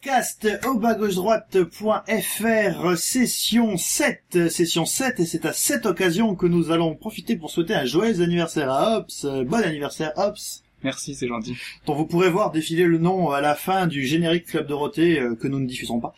Podcast 0.00 0.46
au 0.64 0.78
bas 0.78 0.94
gauche 0.94 1.16
droite.fr 1.16 2.96
session 2.96 3.76
7 3.76 4.48
session 4.48 4.84
7 4.86 5.18
et 5.18 5.26
c'est 5.26 5.44
à 5.44 5.52
cette 5.52 5.86
occasion 5.86 6.36
que 6.36 6.46
nous 6.46 6.70
allons 6.70 6.94
profiter 6.94 7.34
pour 7.34 7.50
souhaiter 7.50 7.74
un 7.74 7.84
joyeux 7.84 8.22
anniversaire 8.22 8.70
à 8.70 8.96
Ops 8.98 9.24
Euh, 9.24 9.42
bon 9.42 9.60
anniversaire 9.60 10.12
Ops 10.16 10.62
Merci, 10.84 11.14
c'est 11.14 11.26
gentil. 11.26 11.56
dont 11.86 11.94
vous 11.94 12.06
pourrez 12.06 12.30
voir 12.30 12.52
défiler 12.52 12.84
le 12.84 12.98
nom 12.98 13.30
à 13.30 13.40
la 13.40 13.54
fin 13.54 13.86
du 13.86 14.06
générique 14.06 14.46
Club 14.46 14.66
Dorothée 14.68 15.18
euh, 15.18 15.34
que 15.34 15.48
nous 15.48 15.58
ne 15.58 15.66
diffuserons 15.66 16.00
pas. 16.00 16.14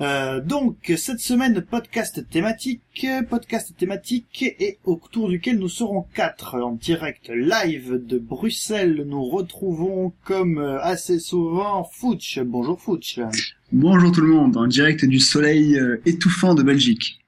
Euh, 0.00 0.40
donc 0.40 0.92
cette 0.96 1.20
semaine 1.20 1.60
podcast 1.62 2.28
thématique, 2.30 3.06
podcast 3.28 3.74
thématique 3.76 4.42
et 4.42 4.78
autour 4.84 5.28
duquel 5.28 5.58
nous 5.58 5.68
serons 5.68 6.06
quatre 6.14 6.54
en 6.60 6.72
direct 6.72 7.28
live 7.28 8.00
de 8.04 8.18
Bruxelles. 8.18 9.04
Nous 9.06 9.24
retrouvons 9.24 10.12
comme 10.24 10.58
euh, 10.58 10.80
assez 10.80 11.18
souvent 11.18 11.84
Fouch. 11.84 12.38
Bonjour 12.38 12.80
Fouch. 12.80 13.18
Bonjour 13.72 14.12
tout 14.12 14.22
le 14.22 14.28
monde, 14.28 14.56
en 14.56 14.66
direct 14.66 15.04
du 15.04 15.18
soleil 15.18 15.76
euh, 15.78 16.00
étouffant 16.06 16.54
de 16.54 16.62
Belgique. 16.62 17.20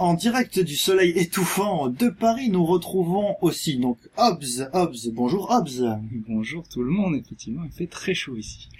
En 0.00 0.14
direct 0.14 0.58
du 0.58 0.76
soleil 0.76 1.10
étouffant 1.10 1.88
de 1.88 2.08
Paris, 2.08 2.48
nous 2.48 2.64
retrouvons 2.64 3.36
aussi 3.42 3.76
donc 3.76 3.98
Hobbs. 4.16 4.70
Hobbs, 4.72 5.10
bonjour 5.12 5.50
Hobbs. 5.50 6.00
Bonjour 6.26 6.66
tout 6.66 6.82
le 6.82 6.90
monde, 6.90 7.16
effectivement, 7.16 7.64
il 7.66 7.70
fait 7.70 7.86
très 7.86 8.14
chaud 8.14 8.34
ici. 8.38 8.70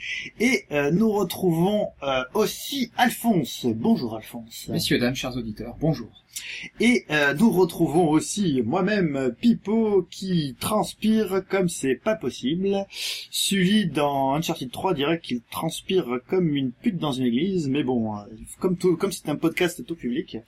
Et 0.41 0.65
euh, 0.73 0.91
nous 0.91 1.13
retrouvons 1.13 1.89
euh, 2.03 2.23
aussi 2.33 2.91
Alphonse. 2.97 3.67
Bonjour 3.67 4.17
Alphonse. 4.17 4.69
Messieurs, 4.71 4.99
dames, 4.99 5.15
chers 5.15 5.37
auditeurs, 5.37 5.77
bonjour. 5.79 6.09
Et 6.79 7.05
euh, 7.11 7.35
nous 7.35 7.51
retrouvons 7.51 8.09
aussi 8.09 8.63
moi-même 8.65 9.35
Pipo 9.41 10.07
qui 10.11 10.57
transpire 10.59 11.43
comme 11.49 11.69
c'est 11.69 11.95
pas 11.95 12.15
possible. 12.15 12.87
Suivi 13.31 13.87
dans 13.87 14.35
Uncharted 14.35 14.71
3 14.71 14.95
dirait 14.95 15.21
qu'il 15.21 15.43
transpire 15.43 16.21
comme 16.29 16.55
une 16.55 16.73
pute 16.73 16.99
dans 16.99 17.13
une 17.13 17.27
église, 17.27 17.69
mais 17.69 17.83
bon, 17.83 18.17
euh, 18.17 18.21
comme 18.59 18.77
tout, 18.77 18.97
comme 18.97 19.13
c'est 19.13 19.29
un 19.29 19.37
podcast 19.37 19.85
tout 19.85 19.97
public, 19.97 20.39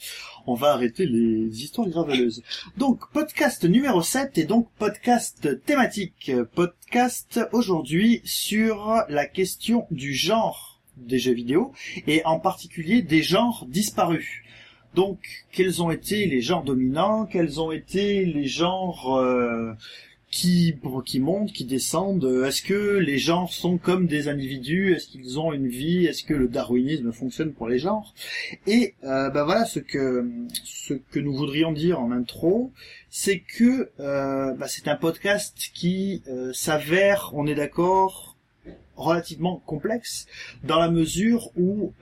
on 0.47 0.55
va 0.55 0.72
arrêter 0.72 1.06
les 1.06 1.62
histoires 1.62 1.89
graveleuses. 1.89 2.42
Donc 2.77 3.11
podcast 3.12 3.64
numéro 3.64 4.02
7 4.02 4.39
et 4.39 4.44
donc 4.44 4.69
podcast 4.78 5.64
thématique. 5.64 6.30
Podcast 6.55 7.41
aujourd'hui 7.52 8.22
sur 8.24 9.05
la 9.08 9.27
question 9.27 9.86
du 9.91 10.14
genre 10.14 10.80
des 10.96 11.19
jeux 11.19 11.33
vidéo 11.33 11.72
et 12.06 12.24
en 12.24 12.39
particulier 12.39 13.02
des 13.02 13.22
genres 13.22 13.67
disparus. 13.69 14.41
Donc, 14.94 15.18
quels 15.52 15.82
ont 15.82 15.90
été 15.90 16.26
les 16.26 16.42
genres 16.42 16.64
dominants? 16.64 17.26
Quels 17.26 17.60
ont 17.60 17.72
été 17.72 18.24
les 18.24 18.46
genres 18.46 19.16
euh, 19.16 19.72
qui 20.32 20.74
qui 21.04 21.20
montent, 21.20 21.52
qui 21.52 21.64
descendent? 21.64 22.24
Est-ce 22.44 22.62
que 22.62 22.96
les 22.96 23.18
genres 23.18 23.52
sont 23.52 23.78
comme 23.78 24.06
des 24.06 24.28
individus? 24.28 24.92
Est-ce 24.94 25.06
qu'ils 25.06 25.38
ont 25.38 25.52
une 25.52 25.68
vie? 25.68 26.06
Est-ce 26.06 26.24
que 26.24 26.34
le 26.34 26.48
darwinisme 26.48 27.12
fonctionne 27.12 27.52
pour 27.52 27.68
les 27.68 27.78
genres? 27.78 28.14
Et 28.66 28.94
euh, 29.04 29.30
ben 29.30 29.44
voilà 29.44 29.64
ce 29.66 29.78
que 29.78 30.28
ce 30.64 30.94
que 30.94 31.20
nous 31.20 31.34
voudrions 31.34 31.72
dire 31.72 32.00
en 32.00 32.10
intro, 32.10 32.72
c'est 33.10 33.40
que 33.40 33.90
euh, 34.00 34.54
ben 34.54 34.66
c'est 34.66 34.88
un 34.88 34.96
podcast 34.96 35.70
qui 35.74 36.22
euh, 36.28 36.52
s'avère, 36.52 37.30
on 37.34 37.46
est 37.46 37.54
d'accord, 37.54 38.36
relativement 38.96 39.62
complexe 39.67 40.27
dans 40.64 40.78
la 40.78 40.90
mesure 40.90 41.50
où 41.56 41.92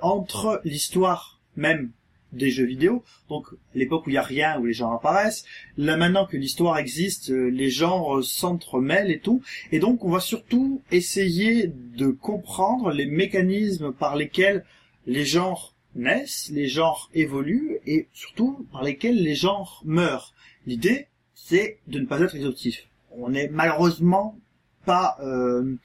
entre 0.00 0.60
l'histoire 0.64 1.40
même 1.56 1.90
des 2.32 2.50
jeux 2.50 2.64
vidéo, 2.64 3.04
donc 3.28 3.46
l'époque 3.74 4.06
où 4.06 4.10
il 4.10 4.14
y 4.14 4.18
a 4.18 4.22
rien, 4.22 4.58
où 4.58 4.66
les 4.66 4.72
genres 4.72 4.92
apparaissent. 4.92 5.44
Là 5.76 5.96
maintenant 5.96 6.26
que 6.26 6.36
l'histoire 6.36 6.78
existe, 6.78 7.30
euh, 7.30 7.48
les 7.48 7.70
genres 7.70 8.22
s'entremêlent 8.22 9.10
et 9.10 9.20
tout, 9.20 9.42
et 9.72 9.78
donc 9.78 10.04
on 10.04 10.10
va 10.10 10.20
surtout 10.20 10.82
essayer 10.90 11.68
de 11.68 12.08
comprendre 12.08 12.90
les 12.90 13.06
mécanismes 13.06 13.92
par 13.92 14.16
lesquels 14.16 14.64
les 15.06 15.24
genres 15.24 15.74
naissent, 15.94 16.50
les 16.52 16.68
genres 16.68 17.10
évoluent, 17.14 17.78
et 17.86 18.08
surtout 18.12 18.66
par 18.72 18.82
lesquels 18.82 19.22
les 19.22 19.34
genres 19.34 19.82
meurent. 19.84 20.34
L'idée, 20.66 21.06
c'est 21.34 21.78
de 21.86 22.00
ne 22.00 22.06
pas 22.06 22.20
être 22.20 22.34
exhaustif. 22.34 22.86
On 23.12 23.30
n'est 23.30 23.48
malheureusement 23.48 24.38
pas 24.84 25.16
euh, 25.20 25.76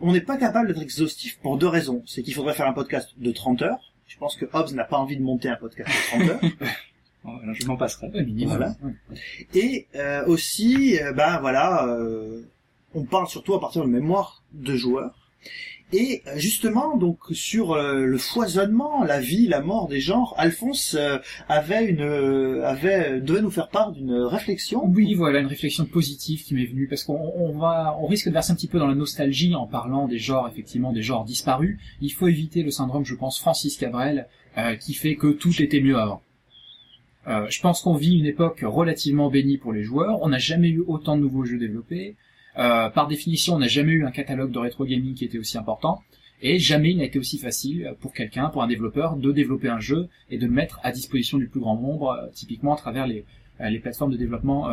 on 0.00 0.12
n'est 0.12 0.20
pas 0.20 0.36
capable 0.36 0.68
d'être 0.68 0.82
exhaustif 0.82 1.38
pour 1.38 1.56
deux 1.58 1.68
raisons. 1.68 2.02
C'est 2.06 2.22
qu'il 2.22 2.34
faudrait 2.34 2.54
faire 2.54 2.66
un 2.66 2.72
podcast 2.72 3.12
de 3.18 3.32
30 3.32 3.62
heures. 3.62 3.92
Je 4.06 4.18
pense 4.18 4.36
que 4.36 4.46
Hobbes 4.52 4.72
n'a 4.72 4.84
pas 4.84 4.96
envie 4.96 5.16
de 5.16 5.22
monter 5.22 5.48
un 5.48 5.56
podcast 5.56 5.90
de 5.90 6.18
30 6.18 6.30
heures. 6.30 6.50
Alors, 7.42 7.54
je 7.54 7.66
m'en 7.66 7.76
passerai, 7.76 8.08
pas 8.08 8.22
minimum. 8.22 8.56
Voilà. 8.56 8.76
Et 9.54 9.86
euh, 9.96 10.24
aussi, 10.26 11.00
euh, 11.00 11.12
ben 11.12 11.38
voilà, 11.40 11.86
euh, 11.86 12.42
on 12.94 13.02
parle 13.02 13.26
surtout 13.26 13.54
à 13.54 13.60
partir 13.60 13.82
de 13.82 13.88
mémoire 13.88 14.42
de 14.52 14.76
joueurs. 14.76 15.30
Et 15.92 16.22
euh, 16.26 16.32
justement, 16.36 16.96
donc 16.96 17.18
sur 17.30 17.72
euh, 17.72 18.04
le 18.04 18.18
foisonnement, 18.18 19.04
la 19.04 19.20
vie, 19.20 19.46
la 19.46 19.60
mort 19.60 19.86
des 19.86 20.00
genres, 20.00 20.34
Alphonse 20.36 20.96
euh, 20.98 21.18
avait 21.48 21.84
une, 21.84 22.02
avait 22.64 23.20
devait 23.20 23.40
nous 23.40 23.52
faire 23.52 23.68
part 23.68 23.92
d'une 23.92 24.12
réflexion. 24.12 24.84
Oui, 24.84 25.14
voilà, 25.14 25.38
une 25.38 25.46
réflexion 25.46 25.84
positive 25.84 26.42
qui 26.42 26.54
m'est 26.54 26.66
venue, 26.66 26.88
parce 26.88 27.04
qu'on 27.04 27.32
on 27.36 27.56
va, 27.56 27.96
on 28.00 28.06
risque 28.06 28.26
de 28.26 28.32
verser 28.32 28.50
un 28.50 28.56
petit 28.56 28.66
peu 28.66 28.80
dans 28.80 28.88
la 28.88 28.96
nostalgie 28.96 29.54
en 29.54 29.66
parlant 29.66 30.08
des 30.08 30.18
genres, 30.18 30.48
effectivement, 30.48 30.92
des 30.92 31.02
genres 31.02 31.24
disparus. 31.24 31.78
Il 32.00 32.10
faut 32.10 32.26
éviter 32.26 32.64
le 32.64 32.72
syndrome, 32.72 33.04
je 33.04 33.14
pense, 33.14 33.38
Francis 33.38 33.76
Cabrel, 33.76 34.26
qui 34.80 34.94
fait 34.94 35.16
que 35.16 35.28
tout 35.28 35.52
était 35.62 35.80
mieux 35.80 35.98
avant. 35.98 36.22
Je 37.26 37.60
pense 37.60 37.82
qu'on 37.82 37.94
vit 37.94 38.18
une 38.18 38.26
époque 38.26 38.60
relativement 38.62 39.30
bénie 39.30 39.58
pour 39.58 39.72
les 39.72 39.82
joueurs. 39.82 40.18
On 40.22 40.30
n'a 40.30 40.38
jamais 40.38 40.68
eu 40.68 40.82
autant 40.86 41.16
de 41.16 41.22
nouveaux 41.22 41.44
jeux 41.44 41.58
développés. 41.58 42.16
Euh, 42.58 42.88
par 42.90 43.06
définition, 43.06 43.54
on 43.54 43.58
n'a 43.58 43.68
jamais 43.68 43.92
eu 43.92 44.06
un 44.06 44.10
catalogue 44.10 44.50
de 44.50 44.58
rétro 44.58 44.84
gaming 44.84 45.14
qui 45.14 45.24
était 45.24 45.38
aussi 45.38 45.58
important. 45.58 46.02
Et 46.42 46.58
jamais 46.58 46.90
il 46.90 46.98
n'a 46.98 47.04
été 47.04 47.18
aussi 47.18 47.38
facile 47.38 47.94
pour 48.00 48.12
quelqu'un, 48.12 48.48
pour 48.48 48.62
un 48.62 48.66
développeur, 48.66 49.16
de 49.16 49.32
développer 49.32 49.68
un 49.68 49.80
jeu 49.80 50.08
et 50.30 50.38
de 50.38 50.46
le 50.46 50.52
mettre 50.52 50.80
à 50.82 50.92
disposition 50.92 51.38
du 51.38 51.48
plus 51.48 51.60
grand 51.60 51.76
nombre, 51.76 52.10
euh, 52.10 52.26
typiquement 52.32 52.74
à 52.74 52.76
travers 52.76 53.06
les, 53.06 53.24
euh, 53.60 53.70
les 53.70 53.78
plateformes 53.78 54.12
de 54.12 54.16
développement 54.16 54.68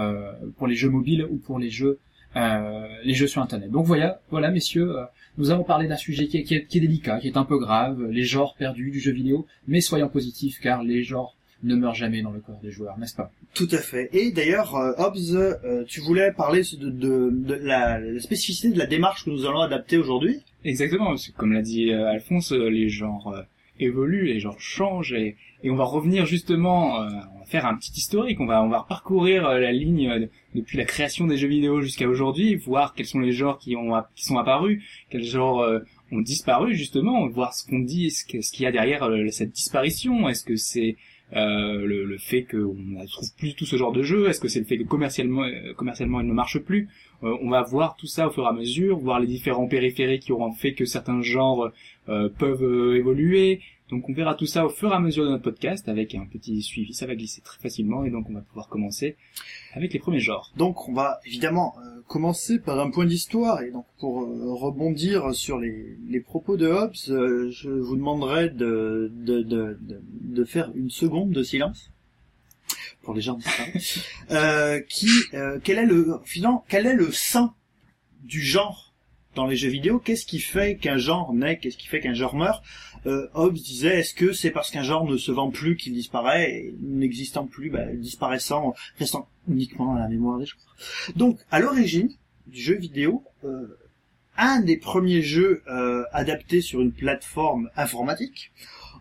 pour 0.58 0.68
les 0.68 0.76
jeux 0.76 0.90
mobiles 0.90 1.26
ou 1.30 1.38
pour 1.38 1.60
les 1.60 1.70
jeux 1.70 2.00
les 2.36 3.14
jeux 3.14 3.28
sur 3.28 3.44
internet. 3.44 3.70
Donc 3.70 3.86
voilà, 3.86 4.20
voilà 4.32 4.50
messieurs, 4.50 4.96
nous 5.38 5.52
avons 5.52 5.64
parlé 5.64 5.88
d'un 5.88 5.98
sujet 5.98 6.28
qui 6.28 6.38
est, 6.38 6.44
qui, 6.44 6.56
est, 6.56 6.66
qui 6.66 6.80
est 6.80 6.82
délicat, 6.82 7.20
qui 7.20 7.28
est 7.28 7.38
un 7.38 7.46
peu 7.46 7.60
grave, 7.60 8.04
les 8.10 8.24
genres 8.24 8.56
perdus 8.56 8.90
du 8.90 9.00
jeu 9.00 9.12
vidéo, 9.12 9.46
mais 9.68 9.82
soyons 9.82 10.10
positifs 10.10 10.60
car 10.60 10.82
les 10.82 11.04
genres 11.04 11.36
ne 11.64 11.76
meurent 11.76 11.96
jamais 11.96 12.22
dans 12.22 12.32
le 12.32 12.40
corps 12.40 12.60
des 12.62 12.72
joueurs, 12.72 12.98
n'est-ce 12.98 13.16
pas? 13.16 13.32
Tout 13.54 13.70
à 13.72 13.78
fait. 13.78 14.10
Et 14.14 14.32
d'ailleurs, 14.32 14.76
euh, 14.76 14.92
Hobbs, 14.98 15.34
euh, 15.36 15.84
tu 15.88 16.02
voulais 16.02 16.32
parler 16.32 16.62
de, 16.80 16.90
de, 16.90 17.30
de 17.32 17.54
la, 17.54 18.00
la 18.00 18.20
spécificité 18.20 18.70
de 18.70 18.78
la 18.78 18.86
démarche 18.86 19.26
que 19.26 19.30
nous 19.30 19.46
allons 19.46 19.62
adapter 19.62 19.98
aujourd'hui? 19.98 20.42
Exactement, 20.66 21.08
parce 21.08 21.28
que 21.28 21.36
comme 21.36 21.54
l'a 21.54 21.62
dit 21.62 21.92
euh, 21.92 22.10
Alphonse, 22.10 22.52
les 22.52 22.90
genres 22.90 23.34
évoluent, 23.80 24.26
les 24.26 24.40
genres 24.40 24.60
changent, 24.60 25.14
et, 25.14 25.36
et 25.64 25.72
on 25.72 25.76
va 25.76 25.84
revenir 25.84 26.26
justement, 26.26 27.02
euh, 27.02 27.10
on 27.36 27.40
va 27.40 27.46
faire 27.46 27.66
un 27.66 27.76
petit 27.76 27.92
historique, 27.96 28.40
on 28.40 28.46
va, 28.46 28.64
on 28.64 28.70
va 28.70 28.86
parcourir 28.88 29.50
la 29.50 29.72
ligne 29.72 30.30
depuis 30.54 30.78
la 30.78 30.86
création 30.86 31.26
des 31.26 31.38
jeux 31.38 31.48
vidéo 31.48 31.82
jusqu'à 31.82 32.08
aujourd'hui, 32.08 32.56
voir 32.56 32.94
quels 32.94 33.08
sont 33.08 33.20
les 33.20 33.32
genres 33.32 33.58
qui, 33.58 33.76
ont, 33.76 33.94
qui 34.16 34.26
sont 34.26 34.38
apparus, 34.38 34.84
quels 35.10 35.24
genres 35.24 35.62
euh, 35.62 35.80
ont 36.12 36.22
disparu 36.22 36.76
justement, 36.76 37.28
voir 37.28 37.54
ce 37.54 37.66
qu'on 37.66 37.80
dit, 37.80 38.12
ce 38.12 38.26
qu'il 38.26 38.64
y 38.64 38.68
a 38.68 38.72
derrière 38.72 39.10
cette 39.32 39.52
disparition, 39.52 40.30
est-ce 40.30 40.46
que 40.46 40.56
c'est 40.56 40.96
le, 41.36 42.04
le 42.06 42.18
fait 42.18 42.44
qu'on 42.44 42.76
ne 42.76 43.08
trouve 43.08 43.30
plus 43.38 43.56
tout 43.56 43.66
ce 43.66 43.76
genre 43.76 43.92
de 43.92 44.04
jeu 44.04 44.30
Est-ce 44.30 44.40
que 44.40 44.48
c'est 44.48 44.60
le 44.60 44.66
fait 44.66 44.78
que 44.78 44.84
commercialement, 44.84 45.44
euh, 45.44 45.74
commercialement 45.74 46.22
il 46.22 46.28
ne 46.28 46.34
marche 46.34 46.60
plus 46.60 46.90
Euh, 47.24 47.38
On 47.42 47.50
va 47.50 47.62
voir 47.64 47.96
tout 47.96 48.08
ça 48.08 48.28
au 48.28 48.32
fur 48.32 48.44
et 48.44 48.48
à 48.48 48.54
mesure, 48.54 48.98
voir 48.98 49.20
les 49.20 49.28
différents 49.28 49.68
périphériques 49.68 50.24
qui 50.24 50.32
auront 50.32 50.52
fait 50.54 50.74
que 50.74 50.86
certains 50.86 51.22
genres 51.22 51.72
euh, 52.10 52.30
peuvent 52.30 52.64
euh, 52.64 52.98
évoluer. 52.98 53.62
Donc 53.90 54.10
on 54.10 54.14
verra 54.14 54.34
tout 54.34 54.46
ça 54.48 54.66
au 54.66 54.70
fur 54.70 54.92
et 54.92 54.96
à 54.96 55.00
mesure 55.00 55.24
de 55.26 55.30
notre 55.30 55.44
podcast 55.44 55.88
avec 55.88 56.16
un 56.16 56.26
petit 56.26 56.62
suivi. 56.62 56.94
Ça 56.94 57.06
va 57.06 57.16
glisser 57.16 57.42
très 57.42 57.60
facilement 57.60 58.06
et 58.06 58.10
donc 58.10 58.30
on 58.30 58.34
va 58.34 58.42
pouvoir 58.42 58.68
commencer 58.68 59.16
avec 59.74 59.94
les 59.94 60.00
premiers 60.00 60.20
genres. 60.20 60.52
Donc 60.58 60.88
on 60.90 60.94
va 60.94 61.20
évidemment 61.26 61.76
euh, 61.80 61.93
commencer 62.08 62.60
par 62.60 62.80
un 62.80 62.90
point 62.90 63.06
d'histoire. 63.06 63.62
Et 63.62 63.72
donc 63.72 63.86
pour 64.00 64.24
euh, 64.24 64.54
rebondir 64.54 65.34
sur 65.34 65.60
les, 65.60 65.98
les 66.08 66.20
propos 66.20 66.58
de 66.58 66.68
Hobbes, 66.68 66.96
euh, 67.10 67.50
je 67.52 67.70
vous 67.70 67.96
demanderai 67.96 68.50
de, 68.50 69.12
de, 69.14 69.42
de, 69.42 69.78
de, 69.82 70.46
faire 70.46 70.72
une 70.76 70.90
seconde 70.90 71.32
de 71.32 71.44
silence. 71.44 71.92
Pour 73.02 73.14
les 73.14 73.22
gens 73.22 73.38
euh, 74.32 74.80
qui 74.88 75.10
euh, 75.34 75.60
quel 75.64 75.78
est 75.78 75.86
le 75.86 76.20
finalement 76.24 76.64
quel 76.70 76.86
est 76.86 76.96
le 76.96 77.12
sein 77.12 77.54
du 78.24 78.42
genre 78.42 78.94
dans 79.36 79.46
les 79.46 79.56
jeux 79.56 79.70
vidéo, 79.70 80.00
qu'est-ce 80.00 80.26
qui 80.26 80.40
fait 80.40 80.78
qu'un 80.78 80.98
genre 80.98 81.34
naît, 81.34 81.58
qu'est-ce 81.58 81.78
qui 81.78 81.88
fait 81.88 82.00
qu'un 82.00 82.14
genre 82.14 82.36
meurt? 82.36 82.64
Euh, 83.06 83.28
Hobbes 83.34 83.56
disait, 83.56 84.00
est-ce 84.00 84.14
que 84.14 84.34
c'est 84.34 84.52
parce 84.52 84.72
qu'un 84.72 84.84
genre 84.84 85.06
ne 85.06 85.18
se 85.18 85.32
vend 85.32 85.52
plus 85.52 85.76
qu'il 85.76 85.94
disparaît, 85.94 86.74
n'existant 86.82 87.46
plus, 87.46 87.70
bah, 87.70 87.86
disparaissant, 87.94 88.74
restant 88.98 89.28
uniquement 89.48 89.94
dans 89.94 90.00
la 90.00 90.08
mémoire 90.08 90.40
des 90.40 90.46
gens. 90.46 90.58
Donc, 91.16 91.40
à 91.52 91.60
l'origine 91.60 92.10
du 92.48 92.62
jeu 92.62 92.76
vidéo, 92.76 93.24
euh, 93.44 93.78
un 94.38 94.62
des 94.62 94.78
premiers 94.78 95.22
jeux 95.22 95.64
euh, 95.68 96.04
adaptés 96.12 96.62
sur 96.62 96.82
une 96.82 96.92
plateforme 96.92 97.70
informatique, 97.76 98.52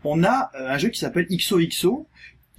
on 0.05 0.25
a 0.25 0.51
euh, 0.55 0.69
un 0.69 0.79
jeu 0.79 0.89
qui 0.89 0.99
s'appelle 0.99 1.27
XOXO, 1.31 2.07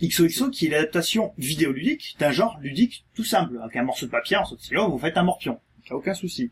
XOXO 0.02 0.50
qui 0.50 0.68
est 0.68 0.70
l'adaptation 0.70 1.34
vidéoludique 1.38 2.16
d'un 2.20 2.32
genre 2.32 2.58
ludique 2.62 3.06
tout 3.16 3.24
simple, 3.24 3.60
avec 3.62 3.76
un 3.76 3.84
morceau 3.84 4.06
de 4.06 4.12
papier, 4.12 4.38
morceau 4.38 4.56
de 4.56 4.62
stylo, 4.62 4.90
vous 4.90 4.98
faites 4.98 5.18
un 5.18 5.24
morpion, 5.24 5.60
y 5.90 5.94
a 5.94 5.96
aucun 5.96 6.14
souci. 6.14 6.52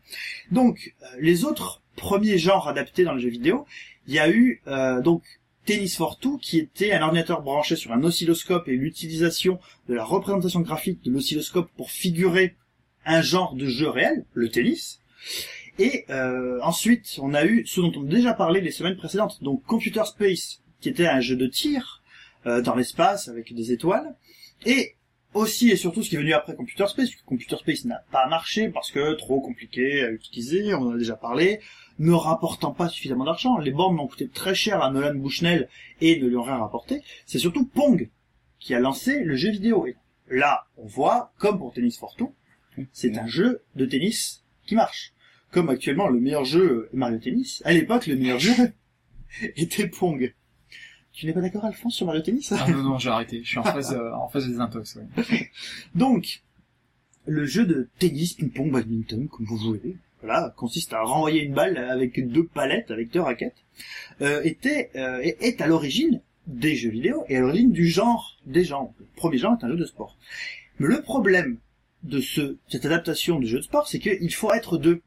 Donc, 0.50 0.94
les 1.18 1.44
autres 1.44 1.81
premiers 1.96 2.38
genres 2.38 2.68
adaptés 2.68 3.04
dans 3.04 3.12
le 3.12 3.20
jeu 3.20 3.28
vidéo, 3.28 3.66
il 4.06 4.14
y 4.14 4.18
a 4.18 4.30
eu 4.30 4.60
euh, 4.66 5.00
donc 5.00 5.22
Tennis 5.64 5.96
for 5.96 6.18
Two, 6.18 6.38
qui 6.38 6.58
était 6.58 6.92
un 6.92 7.02
ordinateur 7.02 7.42
branché 7.42 7.76
sur 7.76 7.92
un 7.92 8.02
oscilloscope 8.02 8.66
et 8.68 8.72
l'utilisation 8.72 9.60
de 9.88 9.94
la 9.94 10.04
représentation 10.04 10.60
graphique 10.60 11.02
de 11.04 11.10
l'oscilloscope 11.10 11.70
pour 11.76 11.90
figurer 11.90 12.56
un 13.04 13.22
genre 13.22 13.54
de 13.54 13.66
jeu 13.66 13.88
réel, 13.88 14.24
le 14.34 14.48
tennis. 14.48 15.00
Et 15.78 16.04
euh, 16.10 16.58
ensuite, 16.62 17.18
on 17.22 17.32
a 17.34 17.44
eu 17.44 17.64
ce 17.66 17.80
dont 17.80 17.92
on 17.96 18.04
a 18.04 18.08
déjà 18.08 18.34
parlé 18.34 18.60
les 18.60 18.72
semaines 18.72 18.96
précédentes, 18.96 19.42
donc 19.42 19.62
Computer 19.64 20.04
Space, 20.04 20.60
qui 20.80 20.88
était 20.88 21.06
un 21.06 21.20
jeu 21.20 21.36
de 21.36 21.46
tir 21.46 22.02
euh, 22.46 22.60
dans 22.60 22.74
l'espace 22.74 23.28
avec 23.28 23.54
des 23.54 23.72
étoiles, 23.72 24.16
et 24.66 24.96
aussi 25.34 25.70
et 25.70 25.76
surtout 25.76 26.02
ce 26.02 26.10
qui 26.10 26.16
est 26.16 26.18
venu 26.18 26.32
après 26.32 26.54
Computer 26.54 26.86
Space, 26.88 27.08
puisque 27.08 27.24
Computer 27.24 27.56
Space 27.56 27.84
n'a 27.84 28.02
pas 28.10 28.26
marché 28.26 28.68
parce 28.68 28.90
que 28.90 29.14
trop 29.14 29.40
compliqué 29.40 30.02
à 30.02 30.10
utiliser, 30.10 30.74
on 30.74 30.82
en 30.82 30.94
a 30.94 30.98
déjà 30.98 31.16
parlé, 31.16 31.60
ne 31.98 32.12
rapportant 32.12 32.72
pas 32.72 32.88
suffisamment 32.88 33.24
d'argent. 33.24 33.58
Les 33.58 33.70
bornes 33.70 33.98
ont 33.98 34.08
coûté 34.08 34.28
très 34.28 34.54
cher 34.54 34.82
à 34.82 34.90
Nolan 34.90 35.14
Bushnell 35.14 35.68
et 36.00 36.20
ne 36.20 36.26
lui 36.26 36.36
ont 36.36 36.42
rien 36.42 36.58
rapporté. 36.58 37.02
C'est 37.26 37.38
surtout 37.38 37.66
Pong 37.66 38.10
qui 38.58 38.74
a 38.74 38.80
lancé 38.80 39.20
le 39.20 39.36
jeu 39.36 39.50
vidéo. 39.50 39.86
Et 39.86 39.96
là, 40.28 40.66
on 40.76 40.86
voit, 40.86 41.32
comme 41.38 41.58
pour 41.58 41.72
Tennis 41.72 41.98
for 41.98 42.14
Two, 42.16 42.34
c'est 42.92 43.18
un 43.18 43.26
jeu 43.26 43.62
de 43.76 43.84
tennis 43.84 44.44
qui 44.66 44.74
marche. 44.74 45.12
Comme 45.50 45.68
actuellement 45.68 46.08
le 46.08 46.20
meilleur 46.20 46.44
jeu 46.44 46.88
Mario 46.92 47.18
Tennis, 47.18 47.62
à 47.64 47.72
l'époque 47.72 48.06
le 48.06 48.16
meilleur 48.16 48.38
jeu 48.38 48.72
était 49.56 49.88
Pong. 49.88 50.34
Tu 51.12 51.26
n'es 51.26 51.32
pas 51.32 51.40
d'accord 51.40 51.64
Alphonse 51.64 51.94
sur 51.94 52.06
Mario 52.06 52.22
Tennis? 52.22 52.52
Ah 52.52 52.70
non, 52.70 52.82
non, 52.82 52.98
j'ai 52.98 53.10
arrêté. 53.10 53.42
Je 53.42 53.48
suis 53.48 53.58
en 53.58 53.64
phase, 53.64 53.92
euh, 53.92 54.12
en 54.12 54.28
phase 54.28 54.44
de 54.44 54.50
désintox, 54.50 54.96
ouais. 54.96 55.50
Donc, 55.94 56.42
le 57.26 57.44
jeu 57.44 57.66
de 57.66 57.88
tennis, 57.98 58.32
ping-pong, 58.34 58.70
badminton, 58.70 59.28
comme 59.28 59.46
vous 59.46 59.58
voulez, 59.58 59.96
voilà, 60.22 60.54
consiste 60.56 60.92
à 60.94 61.02
renvoyer 61.02 61.42
une 61.42 61.52
balle 61.52 61.76
avec 61.76 62.26
deux 62.28 62.46
palettes, 62.46 62.90
avec 62.90 63.10
deux 63.10 63.20
raquettes, 63.20 63.62
euh, 64.22 64.40
était 64.42 64.90
euh, 64.96 65.20
est, 65.20 65.36
est 65.42 65.60
à 65.60 65.66
l'origine 65.66 66.20
des 66.46 66.74
jeux 66.74 66.90
vidéo 66.90 67.24
et 67.28 67.36
à 67.36 67.40
l'origine 67.40 67.72
du 67.72 67.86
genre 67.86 68.38
des 68.46 68.64
genres. 68.64 68.94
Le 68.98 69.06
premier 69.16 69.38
genre 69.38 69.56
est 69.60 69.64
un 69.64 69.68
jeu 69.68 69.76
de 69.76 69.84
sport. 69.84 70.16
Mais 70.78 70.88
le 70.88 71.02
problème 71.02 71.58
de 72.02 72.20
ce, 72.20 72.56
cette 72.68 72.86
adaptation 72.86 73.38
du 73.38 73.46
jeu 73.46 73.58
de 73.58 73.64
sport, 73.64 73.86
c'est 73.86 73.98
qu'il 73.98 74.34
faut 74.34 74.52
être 74.52 74.78
deux. 74.78 75.02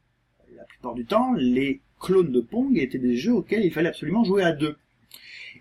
La 0.56 0.64
plupart 0.64 0.94
du 0.94 1.04
temps, 1.04 1.32
les 1.34 1.80
clones 2.00 2.32
de 2.32 2.40
Pong 2.40 2.78
étaient 2.78 2.98
des 2.98 3.16
jeux 3.16 3.34
auxquels 3.34 3.64
il 3.64 3.72
fallait 3.72 3.88
absolument 3.88 4.24
jouer 4.24 4.42
à 4.42 4.52
deux. 4.52 4.76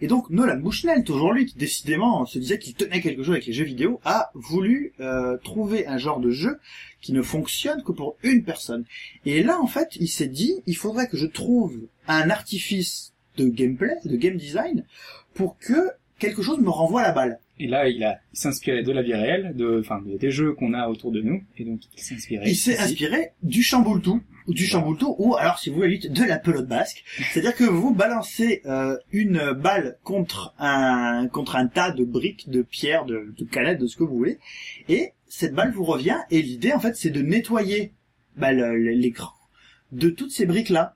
Et 0.01 0.07
donc 0.07 0.29
Nolan 0.29 0.57
Bushnell, 0.57 1.03
toujours 1.03 1.33
lui 1.33 1.45
qui 1.45 1.57
décidément 1.57 2.25
se 2.25 2.39
disait 2.39 2.59
qu'il 2.59 2.73
tenait 2.75 3.01
quelque 3.01 3.23
chose 3.23 3.33
avec 3.33 3.45
les 3.45 3.53
jeux 3.53 3.65
vidéo, 3.65 3.99
a 4.05 4.31
voulu 4.33 4.93
euh, 4.99 5.37
trouver 5.43 5.87
un 5.87 5.97
genre 5.97 6.19
de 6.19 6.31
jeu 6.31 6.59
qui 7.01 7.13
ne 7.13 7.21
fonctionne 7.21 7.83
que 7.83 7.91
pour 7.91 8.17
une 8.23 8.43
personne. 8.43 8.85
Et 9.25 9.43
là, 9.43 9.59
en 9.61 9.67
fait, 9.67 9.95
il 9.99 10.07
s'est 10.07 10.27
dit, 10.27 10.55
il 10.65 10.75
faudrait 10.75 11.07
que 11.07 11.17
je 11.17 11.25
trouve 11.27 11.75
un 12.07 12.29
artifice 12.29 13.13
de 13.37 13.47
gameplay, 13.47 13.93
de 14.05 14.15
game 14.15 14.37
design, 14.37 14.85
pour 15.33 15.57
que 15.59 15.89
quelque 16.19 16.41
chose 16.41 16.59
me 16.59 16.69
renvoie 16.69 17.01
la 17.01 17.11
balle. 17.11 17.39
Et 17.59 17.67
là, 17.67 17.87
il 17.87 18.03
a 18.03 18.19
il 18.33 18.39
s'inspirait 18.39 18.83
de 18.83 18.91
la 18.91 19.01
vie 19.01 19.13
réelle, 19.13 19.53
de, 19.55 19.79
enfin, 19.79 20.01
de- 20.05 20.17
des 20.17 20.31
jeux 20.31 20.53
qu'on 20.53 20.73
a 20.73 20.87
autour 20.89 21.11
de 21.11 21.21
nous, 21.21 21.41
et 21.57 21.63
donc 21.63 21.81
il 21.95 22.01
s'inspirait. 22.01 22.49
Il 22.49 22.55
s'est 22.55 22.77
inspiré 22.77 23.31
du 23.43 23.63
chamboule-tout, 23.63 24.21
ou 24.47 24.53
du 24.53 24.65
chamboule-tout, 24.65 25.15
ou 25.17 25.35
alors 25.35 25.59
si 25.59 25.69
vous 25.69 25.77
voulez 25.77 25.97
de 25.97 26.23
la 26.23 26.37
pelote 26.37 26.67
basque. 26.67 27.03
C'est-à-dire 27.31 27.55
que 27.55 27.63
vous 27.63 27.93
balancez 27.93 28.61
euh, 28.65 28.97
une 29.11 29.53
balle 29.53 29.97
contre 30.03 30.53
un 30.59 31.27
contre 31.27 31.55
un 31.55 31.67
tas 31.67 31.91
de 31.91 32.03
briques, 32.03 32.49
de 32.49 32.61
pierres, 32.61 33.05
de, 33.05 33.33
de 33.37 33.45
canettes, 33.45 33.79
de 33.79 33.87
ce 33.87 33.97
que 33.97 34.03
vous 34.03 34.17
voulez, 34.17 34.39
et 34.89 35.13
cette 35.27 35.53
balle 35.53 35.71
vous 35.71 35.85
revient. 35.85 36.17
Et 36.31 36.41
l'idée 36.41 36.73
en 36.73 36.79
fait, 36.79 36.95
c'est 36.95 37.09
de 37.09 37.21
nettoyer 37.21 37.93
bah, 38.35 38.51
l'écran 38.51 39.31
de 39.91 40.09
toutes 40.09 40.31
ces 40.31 40.45
briques 40.45 40.69
là. 40.69 40.95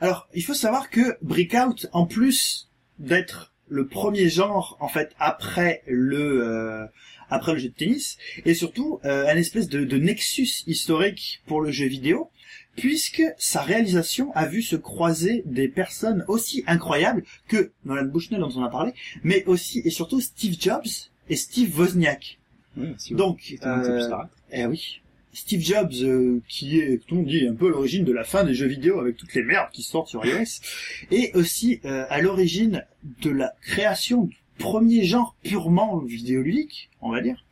Alors, 0.00 0.28
il 0.34 0.44
faut 0.44 0.54
savoir 0.54 0.90
que 0.90 1.16
Breakout, 1.22 1.86
en 1.92 2.06
plus 2.06 2.70
d'être 2.98 3.54
le 3.68 3.86
premier 3.86 4.28
genre 4.28 4.76
en 4.80 4.88
fait 4.88 5.14
après 5.18 5.82
le 5.86 6.42
euh, 6.42 6.86
après 7.30 7.52
le 7.52 7.58
jeu 7.58 7.68
de 7.68 7.74
tennis, 7.74 8.16
et 8.46 8.54
surtout 8.54 9.00
euh, 9.04 9.26
un 9.28 9.36
espèce 9.36 9.68
de, 9.68 9.84
de 9.84 9.98
nexus 9.98 10.64
historique 10.66 11.42
pour 11.46 11.60
le 11.60 11.70
jeu 11.70 11.86
vidéo, 11.86 12.30
puisque 12.78 13.22
sa 13.38 13.60
réalisation 13.62 14.32
a 14.34 14.46
vu 14.46 14.62
se 14.62 14.76
croiser 14.76 15.42
des 15.46 15.68
personnes 15.68 16.24
aussi 16.28 16.64
incroyables 16.66 17.24
que 17.48 17.72
Nolan 17.84 18.06
Bushnell 18.06 18.40
dont 18.40 18.52
on 18.56 18.62
a 18.64 18.70
parlé, 18.70 18.92
mais 19.22 19.44
aussi 19.46 19.82
et 19.84 19.90
surtout 19.90 20.20
Steve 20.20 20.56
Jobs 20.58 20.86
et 21.28 21.36
Steve 21.36 21.78
Wozniak. 21.78 22.38
Oui, 22.76 22.94
si 22.98 23.12
vous- 23.12 23.18
Donc, 23.18 23.56
euh, 23.64 24.08
eh 24.52 24.66
oui. 24.66 25.00
Steve 25.34 25.60
Jobs, 25.60 25.92
euh, 26.02 26.40
qui 26.48 26.80
est, 26.80 26.98
tout 27.06 27.14
le 27.14 27.20
monde 27.20 27.30
dit, 27.30 27.46
un 27.46 27.54
peu 27.54 27.66
à 27.66 27.70
l'origine 27.70 28.04
de 28.04 28.12
la 28.12 28.24
fin 28.24 28.44
des 28.44 28.54
jeux 28.54 28.66
vidéo 28.66 28.98
avec 28.98 29.16
toutes 29.16 29.34
les 29.34 29.42
merdes 29.42 29.70
qui 29.72 29.82
sortent 29.82 30.08
sur 30.08 30.24
iOS, 30.24 30.60
et 31.10 31.30
aussi 31.34 31.80
euh, 31.84 32.06
à 32.08 32.20
l'origine 32.22 32.84
de 33.22 33.30
la 33.30 33.52
création 33.62 34.22
du 34.24 34.36
premier 34.58 35.04
genre 35.04 35.36
purement 35.44 35.98
vidéoludique, 35.98 36.90
on 37.00 37.10
va 37.12 37.20
dire, 37.20 37.44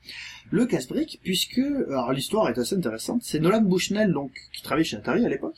le 0.51 0.67
casse-brique, 0.67 1.21
puisque, 1.23 1.59
alors 1.59 2.13
l'histoire 2.13 2.49
est 2.49 2.59
assez 2.59 2.75
intéressante, 2.75 3.23
c'est 3.25 3.41
Nolan 3.41 3.63
Bushnell, 3.63 4.13
donc, 4.13 4.33
qui 4.53 4.63
travaillait 4.63 4.85
chez 4.85 4.97
Atari 4.97 5.25
à 5.25 5.29
l'époque, 5.29 5.57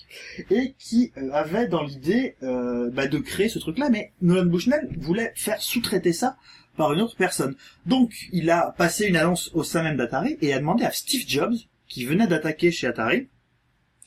et 0.50 0.74
qui 0.78 1.12
euh, 1.16 1.30
avait 1.32 1.68
dans 1.68 1.82
l'idée 1.82 2.36
euh, 2.42 2.90
bah, 2.90 3.06
de 3.06 3.18
créer 3.18 3.48
ce 3.48 3.58
truc-là, 3.58 3.90
mais 3.90 4.12
Nolan 4.22 4.46
Bushnell 4.46 4.88
voulait 4.98 5.32
faire 5.34 5.60
sous-traiter 5.60 6.12
ça 6.12 6.36
par 6.76 6.92
une 6.92 7.00
autre 7.00 7.16
personne. 7.16 7.54
Donc, 7.86 8.28
il 8.32 8.50
a 8.50 8.74
passé 8.78 9.06
une 9.06 9.16
annonce 9.16 9.50
au 9.52 9.64
sein 9.64 9.82
même 9.82 9.96
d'Atari 9.96 10.38
et 10.40 10.52
a 10.54 10.58
demandé 10.58 10.84
à 10.84 10.92
Steve 10.92 11.24
Jobs, 11.26 11.56
qui 11.86 12.04
venait 12.04 12.26
d'attaquer 12.26 12.70
chez 12.70 12.86
Atari, 12.86 13.28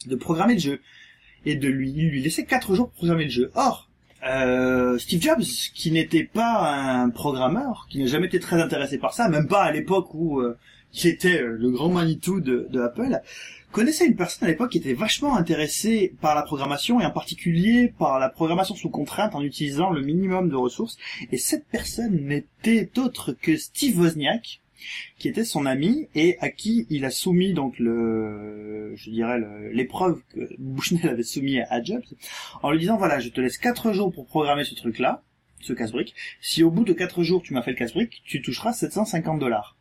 de 0.08 0.16
programmer 0.16 0.54
le 0.54 0.60
jeu. 0.60 0.82
Et 1.46 1.56
de 1.56 1.68
lui, 1.68 1.92
lui 1.92 2.22
laissait 2.22 2.46
quatre 2.46 2.76
jours 2.76 2.88
pour 2.90 2.98
programmer 2.98 3.26
le 3.26 3.32
jeu. 3.32 3.52
Or, 3.56 3.91
euh, 4.28 4.98
Steve 4.98 5.22
Jobs, 5.22 5.44
qui 5.74 5.92
n'était 5.92 6.24
pas 6.24 6.72
un 6.72 7.10
programmeur, 7.10 7.88
qui 7.90 8.00
n'a 8.00 8.08
jamais 8.08 8.28
été 8.28 8.40
très 8.40 8.62
intéressé 8.62 8.98
par 8.98 9.14
ça, 9.14 9.30
même 9.30 9.48
pas 9.48 9.64
à 9.64 9.72
l'époque 9.72 10.14
où 10.14 10.40
euh, 10.40 10.58
il 10.94 11.08
était 11.08 11.42
euh, 11.42 11.58
le 11.60 11.72
grand 11.72 11.90
Manitou 11.90 12.40
de, 12.40 12.68
de 12.70 12.82
Apple, 12.82 13.22
connaissait 13.72 14.06
une 14.06 14.16
personne 14.16 14.48
à 14.48 14.52
l'époque 14.52 14.72
qui 14.72 14.78
était 14.78 14.94
vachement 14.94 15.36
intéressée 15.36 16.14
par 16.22 16.36
la 16.36 16.44
programmation 16.44 17.00
et 17.00 17.06
en 17.06 17.12
particulier 17.12 17.94
par 17.98 18.20
la 18.20 18.30
programmation 18.30 18.76
sous 18.76 18.90
contrainte 18.90 19.34
en 19.34 19.42
utilisant 19.42 19.90
le 19.90 20.02
minimum 20.02 20.50
de 20.50 20.56
ressources. 20.56 20.98
Et 21.32 21.38
cette 21.38 21.66
personne 21.68 22.26
n'était 22.28 22.90
autre 22.98 23.34
que 23.34 23.58
Steve 23.58 23.98
Wozniak, 24.00 24.61
qui 25.18 25.28
était 25.28 25.46
son 25.46 25.66
ami 25.66 26.08
et 26.16 26.38
à 26.40 26.50
qui 26.50 26.88
il 26.90 27.06
a 27.06 27.12
soumis 27.12 27.54
donc 27.54 27.80
le, 27.80 28.94
je 28.96 29.10
dirais 29.10 29.40
l'épreuve 29.72 30.22
que 30.34 30.42
Bushnell 30.60 31.10
avait 31.10 31.24
soumis 31.24 31.60
à 31.60 31.84
Jobs, 31.84 32.04
en 32.64 32.72
lui 32.72 32.80
disant 32.80 32.98
voilà, 32.98 33.20
je 33.20 33.30
te 33.30 33.42
laisse 33.42 33.58
quatre 33.58 33.94
jours 33.94 34.12
pour 34.12 34.26
programmer 34.26 34.64
ce 34.64 34.76
truc-là, 34.76 35.24
ce 35.62 35.74
casse-brique. 35.74 36.16
Si 36.42 36.64
au 36.64 36.72
bout 36.72 36.84
de 36.84 36.94
quatre 36.94 37.24
jours 37.24 37.42
tu 37.42 37.54
m'as 37.54 37.62
fait 37.62 37.72
le 37.72 37.78
casse-brique, 37.78 38.22
tu 38.26 38.42
toucheras 38.42 38.74
750 38.74 39.40
dollars. 39.40 39.78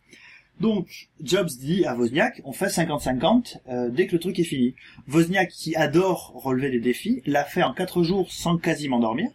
Donc, 0.61 1.09
Jobs 1.23 1.49
dit 1.49 1.87
à 1.87 1.97
Wozniak, 1.97 2.43
on 2.45 2.53
fait 2.53 2.67
50-50 2.67 3.57
euh, 3.69 3.89
dès 3.89 4.07
que 4.07 4.13
le 4.13 4.19
truc 4.19 4.39
est 4.39 4.45
fini. 4.45 4.75
Wozniak, 5.09 5.49
qui 5.49 5.75
adore 5.75 6.33
relever 6.35 6.71
des 6.71 6.81
défis, 6.81 7.23
l'a 7.25 7.45
fait 7.45 7.63
en 7.63 7.73
4 7.73 8.03
jours 8.03 8.31
sans 8.31 8.59
quasiment 8.59 8.99
dormir, 8.99 9.31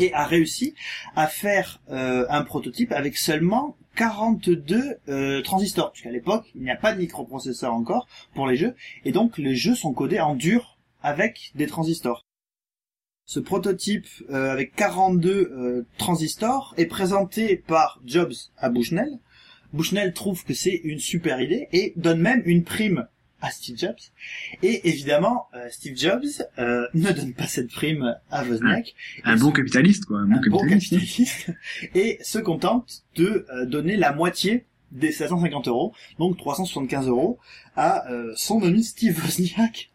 et 0.00 0.12
a 0.12 0.24
réussi 0.24 0.74
à 1.14 1.28
faire 1.28 1.80
euh, 1.90 2.26
un 2.28 2.42
prototype 2.42 2.92
avec 2.92 3.16
seulement 3.16 3.76
42 3.96 4.98
euh, 5.08 5.42
transistors, 5.42 5.90
puisqu'à 5.90 6.10
l'époque, 6.10 6.44
il 6.54 6.62
n'y 6.62 6.70
a 6.70 6.76
pas 6.76 6.92
de 6.92 6.98
microprocesseur 6.98 7.72
encore 7.72 8.06
pour 8.34 8.46
les 8.46 8.56
jeux, 8.56 8.74
et 9.04 9.12
donc 9.12 9.38
les 9.38 9.56
jeux 9.56 9.74
sont 9.74 9.92
codés 9.92 10.20
en 10.20 10.34
dur 10.34 10.78
avec 11.02 11.50
des 11.54 11.66
transistors. 11.66 12.24
Ce 13.24 13.40
prototype 13.40 14.06
euh, 14.30 14.52
avec 14.52 14.76
42 14.76 15.30
euh, 15.30 15.86
transistors 15.98 16.74
est 16.76 16.86
présenté 16.86 17.56
par 17.56 18.00
Jobs 18.04 18.34
à 18.56 18.68
Bushnell, 18.68 19.18
Bushnell 19.72 20.12
trouve 20.12 20.44
que 20.44 20.54
c'est 20.54 20.80
une 20.84 21.00
super 21.00 21.40
idée 21.40 21.68
et 21.72 21.92
donne 21.96 22.20
même 22.20 22.42
une 22.44 22.62
prime 22.62 23.08
à 23.40 23.50
Steve 23.50 23.76
Jobs. 23.78 23.96
Et 24.62 24.88
évidemment, 24.88 25.46
euh, 25.54 25.68
Steve 25.70 25.96
Jobs 25.96 26.24
euh, 26.58 26.86
ne 26.94 27.10
donne 27.12 27.34
pas 27.34 27.46
cette 27.46 27.70
prime 27.70 28.16
à 28.30 28.44
Wozniak. 28.44 28.94
Un 29.24 29.36
bon 29.36 29.52
capitaliste, 29.52 30.06
quoi. 30.06 30.18
Un 30.20 30.26
bon 30.26 30.36
un 30.36 30.50
bon 30.50 30.66
capitaliste. 30.68 31.50
Et 31.94 32.18
se 32.22 32.38
contente 32.38 33.04
de 33.16 33.46
euh, 33.50 33.66
donner 33.66 33.96
la 33.96 34.12
moitié 34.12 34.64
des 34.92 35.12
750 35.12 35.68
euros, 35.68 35.92
donc 36.18 36.36
375 36.38 37.08
euros, 37.08 37.38
à 37.76 38.10
euh, 38.10 38.32
son 38.36 38.62
ami 38.62 38.84
Steve 38.84 39.20
Wozniak. 39.24 39.90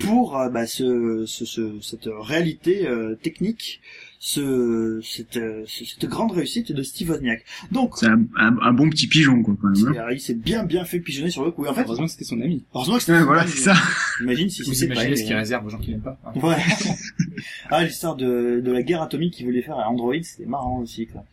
pour 0.00 0.32
bah, 0.50 0.66
ce, 0.66 1.24
ce- 1.26 1.44
ce- 1.44 1.80
cette 1.80 2.08
réalité 2.10 2.86
euh, 2.88 3.14
technique, 3.14 3.80
ce, 4.24 5.00
cette, 5.02 5.36
euh, 5.36 5.64
ce- 5.66 5.84
cette 5.84 6.04
grande 6.08 6.30
réussite 6.30 6.70
de 6.70 6.82
Steve 6.84 7.10
Wozniak. 7.10 7.44
Donc, 7.72 7.94
C'est 7.98 8.06
un, 8.06 8.20
un, 8.36 8.56
un 8.62 8.72
bon 8.72 8.88
petit 8.88 9.08
pigeon, 9.08 9.42
quoi, 9.42 9.56
quand 9.60 9.68
même. 9.70 9.88
hein. 9.98 10.04
c'est- 10.10 10.14
il 10.14 10.20
s'est 10.20 10.34
bien 10.34 10.62
bien 10.62 10.84
fait 10.84 11.00
pigeonner 11.00 11.30
sur 11.32 11.44
le 11.44 11.50
coup. 11.50 11.66
Et 11.66 11.68
en 11.68 11.74
fait, 11.74 11.82
Heureusement 11.82 12.04
que 12.06 12.12
c'était 12.12 12.24
son 12.24 12.40
ami. 12.40 12.64
heureusement 12.72 12.94
que 12.98 13.00
c'était 13.00 13.18
Ouais, 13.18 13.24
voilà, 13.24 13.44
c'est 13.48 13.58
ça. 13.58 13.74
Imagine 14.20 14.48
si 14.48 14.64
c'était 14.64 14.86
pas 14.86 14.94
imaginez 14.94 15.16
ce 15.16 15.24
qu'il 15.24 15.32
hein. 15.32 15.38
réserve 15.38 15.66
aux 15.66 15.70
gens 15.70 15.78
qui 15.78 15.90
l'aiment 15.90 16.02
pas. 16.02 16.18
hein. 16.24 16.32
Ouais. 16.40 16.54
ah, 17.70 17.82
l'histoire 17.84 18.14
de, 18.14 18.60
de 18.64 18.70
la 18.70 18.82
guerre 18.84 19.02
atomique 19.02 19.34
qu'il 19.34 19.44
voulait 19.46 19.60
faire 19.62 19.76
à 19.76 19.88
Android, 19.88 20.14
c'était 20.22 20.46
marrant 20.48 20.78
aussi, 20.78 21.08
quoi. 21.08 21.24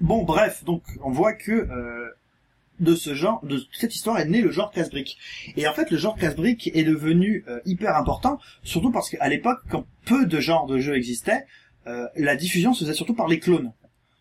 Bon, 0.00 0.22
bref, 0.22 0.62
donc, 0.64 0.82
on 1.02 1.10
voit 1.10 1.32
que, 1.32 1.50
euh, 1.50 2.06
de 2.78 2.94
ce 2.94 3.12
genre, 3.12 3.44
de 3.44 3.60
cette 3.72 3.92
histoire 3.96 4.20
est 4.20 4.28
né 4.28 4.40
le 4.40 4.52
genre 4.52 4.70
casse-brique. 4.70 5.18
Et 5.56 5.66
en 5.66 5.72
fait, 5.72 5.90
le 5.90 5.96
genre 5.96 6.16
casse-brique 6.16 6.70
est 6.74 6.84
devenu 6.84 7.42
euh, 7.48 7.58
hyper 7.66 7.96
important, 7.96 8.38
surtout 8.62 8.92
parce 8.92 9.10
qu'à 9.10 9.28
l'époque, 9.28 9.58
quand 9.68 9.84
peu 10.04 10.26
de 10.26 10.38
genres 10.38 10.66
de 10.68 10.78
jeux 10.78 10.94
existaient, 10.96 11.32
euh, 11.42 11.44
la 11.86 12.36
diffusion 12.36 12.74
se 12.74 12.84
faisait 12.84 12.94
surtout 12.94 13.14
par 13.14 13.28
les 13.28 13.38
clones. 13.38 13.72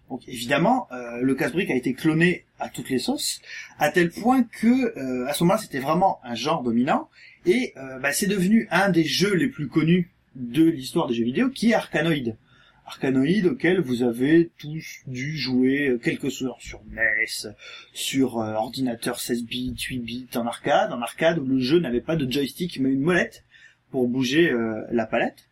Donc 0.09 0.21
évidemment, 0.27 0.87
euh, 0.91 1.19
le 1.21 1.35
casse-brique 1.35 1.69
a 1.69 1.75
été 1.75 1.93
cloné 1.93 2.45
à 2.59 2.69
toutes 2.69 2.89
les 2.89 2.99
sauces, 2.99 3.41
à 3.77 3.91
tel 3.91 4.09
point 4.09 4.43
que 4.43 4.97
euh, 4.97 5.27
à 5.27 5.33
ce 5.33 5.43
moment-là, 5.43 5.59
c'était 5.59 5.79
vraiment 5.79 6.19
un 6.23 6.33
genre 6.33 6.63
dominant, 6.63 7.09
et 7.45 7.73
euh, 7.77 7.99
bah, 7.99 8.13
c'est 8.13 8.27
devenu 8.27 8.67
un 8.71 8.89
des 8.89 9.03
jeux 9.03 9.33
les 9.33 9.47
plus 9.47 9.67
connus 9.67 10.11
de 10.35 10.63
l'histoire 10.63 11.07
des 11.07 11.13
jeux 11.13 11.25
vidéo, 11.25 11.49
qui 11.49 11.71
est 11.71 11.73
Arkanoid. 11.73 12.37
Arkanoid 12.85 13.45
auquel 13.47 13.81
vous 13.81 14.01
avez 14.01 14.49
tous 14.57 15.01
dû 15.07 15.35
jouer 15.35 15.89
euh, 15.89 15.97
quelques 15.97 16.31
soirs 16.31 16.61
sur 16.61 16.81
NES, 16.89 17.53
sur 17.93 18.39
euh, 18.39 18.53
ordinateur 18.53 19.19
16 19.19 19.43
bits, 19.43 19.75
8 19.77 19.99
bits 19.99 20.27
en 20.35 20.47
arcade, 20.47 20.93
en 20.93 21.01
arcade 21.01 21.37
où 21.37 21.45
le 21.45 21.59
jeu 21.59 21.79
n'avait 21.79 22.01
pas 22.01 22.15
de 22.15 22.31
joystick 22.31 22.79
mais 22.79 22.91
une 22.91 23.01
molette 23.01 23.43
pour 23.91 24.07
bouger 24.07 24.49
euh, 24.49 24.83
la 24.91 25.05
palette. 25.05 25.49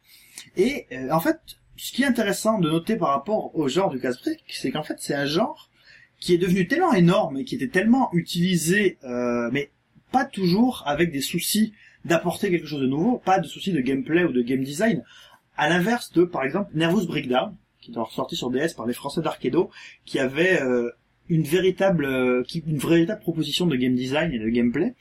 Et 0.55 0.87
euh, 0.91 1.09
en 1.11 1.19
fait, 1.19 1.39
ce 1.77 1.91
qui 1.91 2.03
est 2.03 2.05
intéressant 2.05 2.59
de 2.59 2.69
noter 2.69 2.95
par 2.95 3.09
rapport 3.09 3.55
au 3.55 3.67
genre 3.67 3.89
du 3.89 3.99
casse-brique, 3.99 4.43
c'est 4.49 4.71
qu'en 4.71 4.83
fait 4.83 4.95
c'est 4.99 5.15
un 5.15 5.25
genre 5.25 5.69
qui 6.19 6.33
est 6.33 6.37
devenu 6.37 6.67
tellement 6.67 6.93
énorme 6.93 7.37
et 7.37 7.43
qui 7.43 7.55
était 7.55 7.67
tellement 7.67 8.09
utilisé, 8.13 8.97
euh, 9.03 9.49
mais 9.51 9.69
pas 10.11 10.25
toujours 10.25 10.83
avec 10.85 11.11
des 11.11 11.21
soucis 11.21 11.73
d'apporter 12.05 12.49
quelque 12.49 12.67
chose 12.67 12.81
de 12.81 12.87
nouveau, 12.87 13.17
pas 13.17 13.39
de 13.39 13.47
soucis 13.47 13.73
de 13.73 13.81
gameplay 13.81 14.23
ou 14.23 14.31
de 14.31 14.41
game 14.41 14.63
design, 14.63 15.03
à 15.57 15.69
l'inverse 15.69 16.11
de, 16.13 16.23
par 16.23 16.43
exemple, 16.43 16.71
Nervous 16.73 17.05
Breakdown, 17.05 17.55
qui 17.81 17.91
est 17.91 17.95
sorti 18.11 18.35
sur 18.35 18.49
DS 18.49 18.73
par 18.75 18.85
les 18.85 18.93
Français 18.93 19.21
d'Arcado, 19.21 19.69
qui 20.05 20.19
avait 20.19 20.61
euh, 20.61 20.91
une 21.29 21.43
véritable, 21.43 22.05
euh, 22.05 22.43
une 22.65 22.77
véritable 22.77 23.21
proposition 23.21 23.65
de 23.65 23.75
game 23.75 23.95
design 23.95 24.31
et 24.31 24.39
de 24.39 24.49
gameplay. 24.49 24.95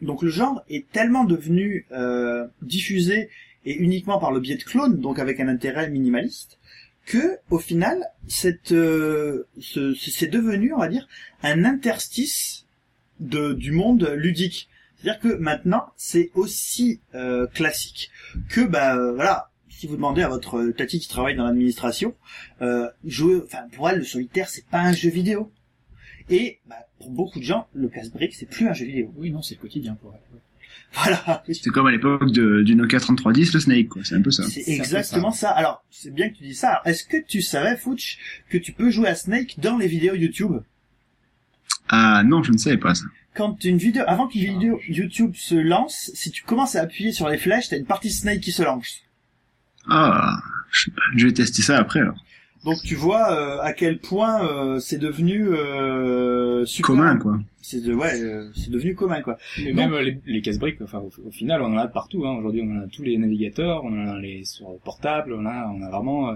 Donc 0.00 0.22
le 0.22 0.30
genre 0.30 0.62
est 0.68 0.90
tellement 0.90 1.24
devenu 1.24 1.86
euh, 1.92 2.46
diffusé 2.60 3.28
et 3.64 3.74
uniquement 3.74 4.18
par 4.18 4.32
le 4.32 4.40
biais 4.40 4.56
de 4.56 4.62
clones, 4.64 5.00
donc 5.00 5.18
avec 5.18 5.40
un 5.40 5.48
intérêt 5.48 5.88
minimaliste, 5.90 6.58
que 7.06 7.38
au 7.50 7.58
final, 7.58 8.04
cette, 8.28 8.72
euh, 8.72 9.46
ce- 9.60 9.94
c'est 9.94 10.28
devenu, 10.28 10.72
on 10.72 10.78
va 10.78 10.88
dire, 10.88 11.08
un 11.42 11.64
interstice 11.64 12.66
de, 13.20 13.52
du 13.52 13.72
monde 13.72 14.08
ludique. 14.16 14.68
C'est-à-dire 14.96 15.20
que 15.20 15.34
maintenant, 15.36 15.86
c'est 15.96 16.30
aussi 16.34 17.00
euh, 17.14 17.46
classique 17.48 18.10
que, 18.48 18.60
bah 18.60 18.96
euh, 18.96 19.12
voilà, 19.14 19.50
si 19.68 19.88
vous 19.88 19.96
demandez 19.96 20.22
à 20.22 20.28
votre 20.28 20.64
tati 20.70 21.00
qui 21.00 21.08
travaille 21.08 21.34
dans 21.34 21.44
l'administration, 21.44 22.14
euh, 22.60 22.88
jouer, 23.04 23.40
enfin 23.44 23.66
pour 23.72 23.88
elle, 23.90 23.98
le 23.98 24.04
solitaire, 24.04 24.48
c'est 24.48 24.66
pas 24.66 24.80
un 24.80 24.92
jeu 24.92 25.10
vidéo. 25.10 25.50
Et 26.30 26.60
bah, 26.66 26.76
pour 27.00 27.10
beaucoup 27.10 27.40
de 27.40 27.44
gens, 27.44 27.66
le 27.74 27.88
casse-brique, 27.88 28.34
c'est 28.34 28.46
plus 28.46 28.68
un 28.68 28.72
jeu 28.74 28.86
vidéo. 28.86 29.12
Oui, 29.16 29.32
non, 29.32 29.42
c'est 29.42 29.56
le 29.56 29.60
quotidien 29.60 29.96
pour 29.96 30.14
elle. 30.14 30.38
Voilà, 30.94 31.42
C'était 31.48 31.70
comme 31.70 31.86
à 31.86 31.90
l'époque 31.90 32.30
du 32.30 32.74
Nokia 32.76 33.00
3310, 33.00 33.54
le 33.54 33.60
Snake, 33.60 33.88
quoi. 33.88 34.02
C'est 34.04 34.14
un 34.14 34.20
peu 34.20 34.30
ça. 34.30 34.42
c'est 34.42 34.68
exactement 34.68 35.30
ça. 35.30 35.50
Alors, 35.50 35.82
c'est 35.90 36.12
bien 36.12 36.28
que 36.28 36.36
tu 36.36 36.44
dis 36.44 36.54
ça. 36.54 36.82
Est-ce 36.84 37.04
que 37.04 37.16
tu 37.16 37.40
savais, 37.40 37.76
Fouch, 37.78 38.18
que 38.50 38.58
tu 38.58 38.72
peux 38.72 38.90
jouer 38.90 39.08
à 39.08 39.14
Snake 39.14 39.54
dans 39.58 39.78
les 39.78 39.86
vidéos 39.86 40.14
YouTube? 40.14 40.52
Ah 41.88 42.22
non, 42.24 42.42
je 42.42 42.52
ne 42.52 42.58
savais 42.58 42.76
pas 42.76 42.94
ça. 42.94 43.04
quand 43.34 43.64
une 43.64 43.78
vidéo, 43.78 44.02
avant 44.06 44.28
qu'une 44.28 44.42
vidéo 44.42 44.80
YouTube 44.86 45.32
se 45.34 45.54
lance, 45.54 46.10
si 46.14 46.30
tu 46.30 46.42
commences 46.42 46.76
à 46.76 46.82
appuyer 46.82 47.12
sur 47.12 47.28
les 47.28 47.38
flèches, 47.38 47.70
t'as 47.70 47.78
une 47.78 47.86
partie 47.86 48.10
Snake 48.10 48.40
qui 48.40 48.52
se 48.52 48.62
lance. 48.62 49.00
Ah, 49.88 50.40
je 50.70 50.84
sais 50.84 50.90
pas. 50.90 51.02
Je 51.16 51.26
vais 51.26 51.32
tester 51.32 51.62
ça 51.62 51.78
après, 51.78 52.00
alors. 52.00 52.22
Donc 52.64 52.76
tu 52.84 52.94
vois 52.94 53.32
euh, 53.32 53.60
à 53.60 53.72
quel 53.72 53.98
point 53.98 54.44
euh, 54.46 54.78
c'est 54.78 54.98
devenu 54.98 55.48
euh, 55.48 56.64
super. 56.64 56.86
Commun, 56.86 57.16
quoi. 57.18 57.38
C'est 57.60 57.80
de, 57.82 57.92
ouais, 57.94 58.20
euh, 58.20 58.50
c'est 58.54 58.70
devenu 58.70 58.94
commun 58.94 59.20
quoi. 59.22 59.36
Mais 59.58 59.66
Donc- 59.66 59.76
même 59.76 59.94
euh, 59.94 60.02
les, 60.02 60.20
les 60.26 60.40
casse-briques, 60.42 60.80
enfin, 60.82 60.98
au, 60.98 61.10
au 61.26 61.30
final, 61.30 61.62
on 61.62 61.66
en 61.72 61.76
a 61.78 61.86
de 61.86 61.92
partout. 61.92 62.24
Hein. 62.26 62.36
Aujourd'hui, 62.38 62.62
on 62.64 62.76
en 62.76 62.82
a 62.84 62.86
tous 62.88 63.02
les 63.02 63.16
navigateurs, 63.18 63.84
on 63.84 63.88
en 63.92 64.08
a 64.08 64.18
les 64.20 64.44
sur 64.44 64.76
portable, 64.84 65.32
on 65.34 65.44
a, 65.46 65.68
on 65.74 65.82
a 65.82 65.90
vraiment. 65.90 66.30
euh, 66.30 66.34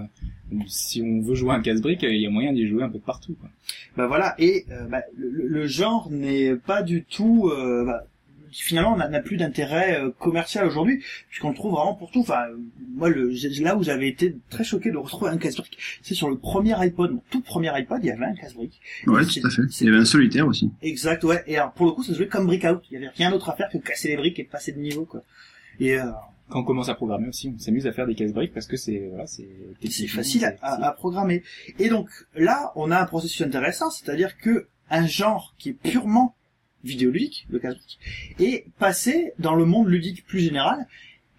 si 0.67 1.01
on 1.01 1.21
veut 1.21 1.35
jouer 1.35 1.51
un 1.51 1.61
casse-brique, 1.61 2.03
il 2.03 2.21
y 2.21 2.25
a 2.25 2.29
moyen 2.29 2.53
d'y 2.53 2.67
jouer 2.67 2.83
un 2.83 2.89
peu 2.89 2.99
de 2.99 3.03
partout. 3.03 3.35
Quoi. 3.39 3.49
Bah 3.97 4.07
voilà 4.07 4.35
et 4.39 4.65
euh, 4.71 4.85
bah, 4.85 5.01
le, 5.17 5.29
le 5.29 5.65
genre 5.67 6.09
n'est 6.11 6.55
pas 6.55 6.83
du 6.83 7.03
tout. 7.03 7.49
euh, 7.53 7.85
bah, 7.85 8.03
finalement, 8.51 8.93
on 8.93 8.97
n'a 8.97 9.07
n'a 9.09 9.19
plus 9.21 9.37
d'intérêt 9.37 9.99
euh, 10.01 10.11
commercial 10.11 10.65
aujourd'hui 10.65 11.03
puisqu'on 11.29 11.49
le 11.49 11.55
trouve 11.55 11.73
vraiment 11.73 11.93
pour 11.95 12.11
tout. 12.11 12.21
Enfin, 12.21 12.41
euh, 12.51 12.57
moi, 12.95 13.09
le, 13.09 13.31
j'ai- 13.31 13.49
là 13.63 13.75
où 13.75 13.83
j'avais 13.83 14.07
été 14.07 14.35
très 14.49 14.63
choqué 14.63 14.91
de 14.91 14.97
retrouver 14.97 15.31
un 15.31 15.37
casse-brique, 15.37 15.77
c'est 16.01 16.13
sur 16.15 16.29
le 16.29 16.37
premier 16.37 16.73
iPod, 16.73 17.11
mon 17.11 17.23
tout 17.29 17.41
premier 17.41 17.69
iPod, 17.69 17.99
il 18.03 18.07
y 18.07 18.11
avait 18.11 18.25
un 18.25 18.35
casse-brique. 18.35 18.79
Ouais, 19.07 19.23
C'est- 19.23 19.41
tout 19.41 19.47
à 19.47 19.49
fait. 19.49 19.61
Il 19.81 19.85
y 19.85 19.89
avait 19.89 19.97
un 19.99 20.05
solitaire 20.05 20.47
aussi. 20.47 20.71
Exact, 20.81 21.23
ouais. 21.23 21.43
Et 21.47 21.57
alors, 21.57 21.71
pour 21.73 21.85
le 21.85 21.91
coup, 21.93 22.03
ça 22.03 22.13
se 22.13 22.17
jouait 22.17 22.27
comme 22.27 22.45
Brick 22.47 22.63
Out. 22.63 22.81
Il 22.89 22.93
y 22.95 22.97
avait 22.97 23.09
rien 23.09 23.31
d'autre 23.31 23.49
à 23.49 23.55
faire 23.55 23.69
que 23.69 23.77
casser 23.77 24.09
les 24.09 24.17
briques 24.17 24.39
et 24.39 24.43
passer 24.43 24.71
de 24.71 24.79
niveau, 24.79 25.05
quoi. 25.05 25.21
Et 25.79 25.99
euh, 25.99 26.05
Quand 26.49 26.61
on 26.61 26.63
commence 26.63 26.87
à 26.87 26.95
programmer 26.95 27.27
aussi, 27.27 27.51
on 27.53 27.59
s'amuse 27.59 27.85
à 27.87 27.91
faire 27.91 28.07
des 28.07 28.15
casse-briques 28.15 28.53
parce 28.53 28.67
que 28.67 28.77
c'est 28.77 29.07
voilà, 29.09 29.27
c'est 29.27 29.49
c'est 29.89 30.07
facile 30.07 30.45
à, 30.45 30.55
à- 30.61 30.87
à 30.87 30.91
programmer. 30.93 31.43
Et 31.77 31.89
donc 31.89 32.07
là, 32.35 32.71
on 32.77 32.89
a 32.89 32.97
un 33.01 33.05
processus 33.05 33.41
intéressant, 33.41 33.89
c'est-à-dire 33.91 34.37
que 34.37 34.67
un 34.89 35.05
genre 35.05 35.53
qui 35.57 35.69
est 35.71 35.73
purement 35.73 36.36
vidéoludique, 36.83 37.45
le 37.49 37.59
casse-brique, 37.59 37.99
est 38.39 38.65
passé 38.79 39.33
dans 39.39 39.55
le 39.55 39.65
monde 39.65 39.87
ludique 39.87 40.25
plus 40.25 40.39
général 40.39 40.87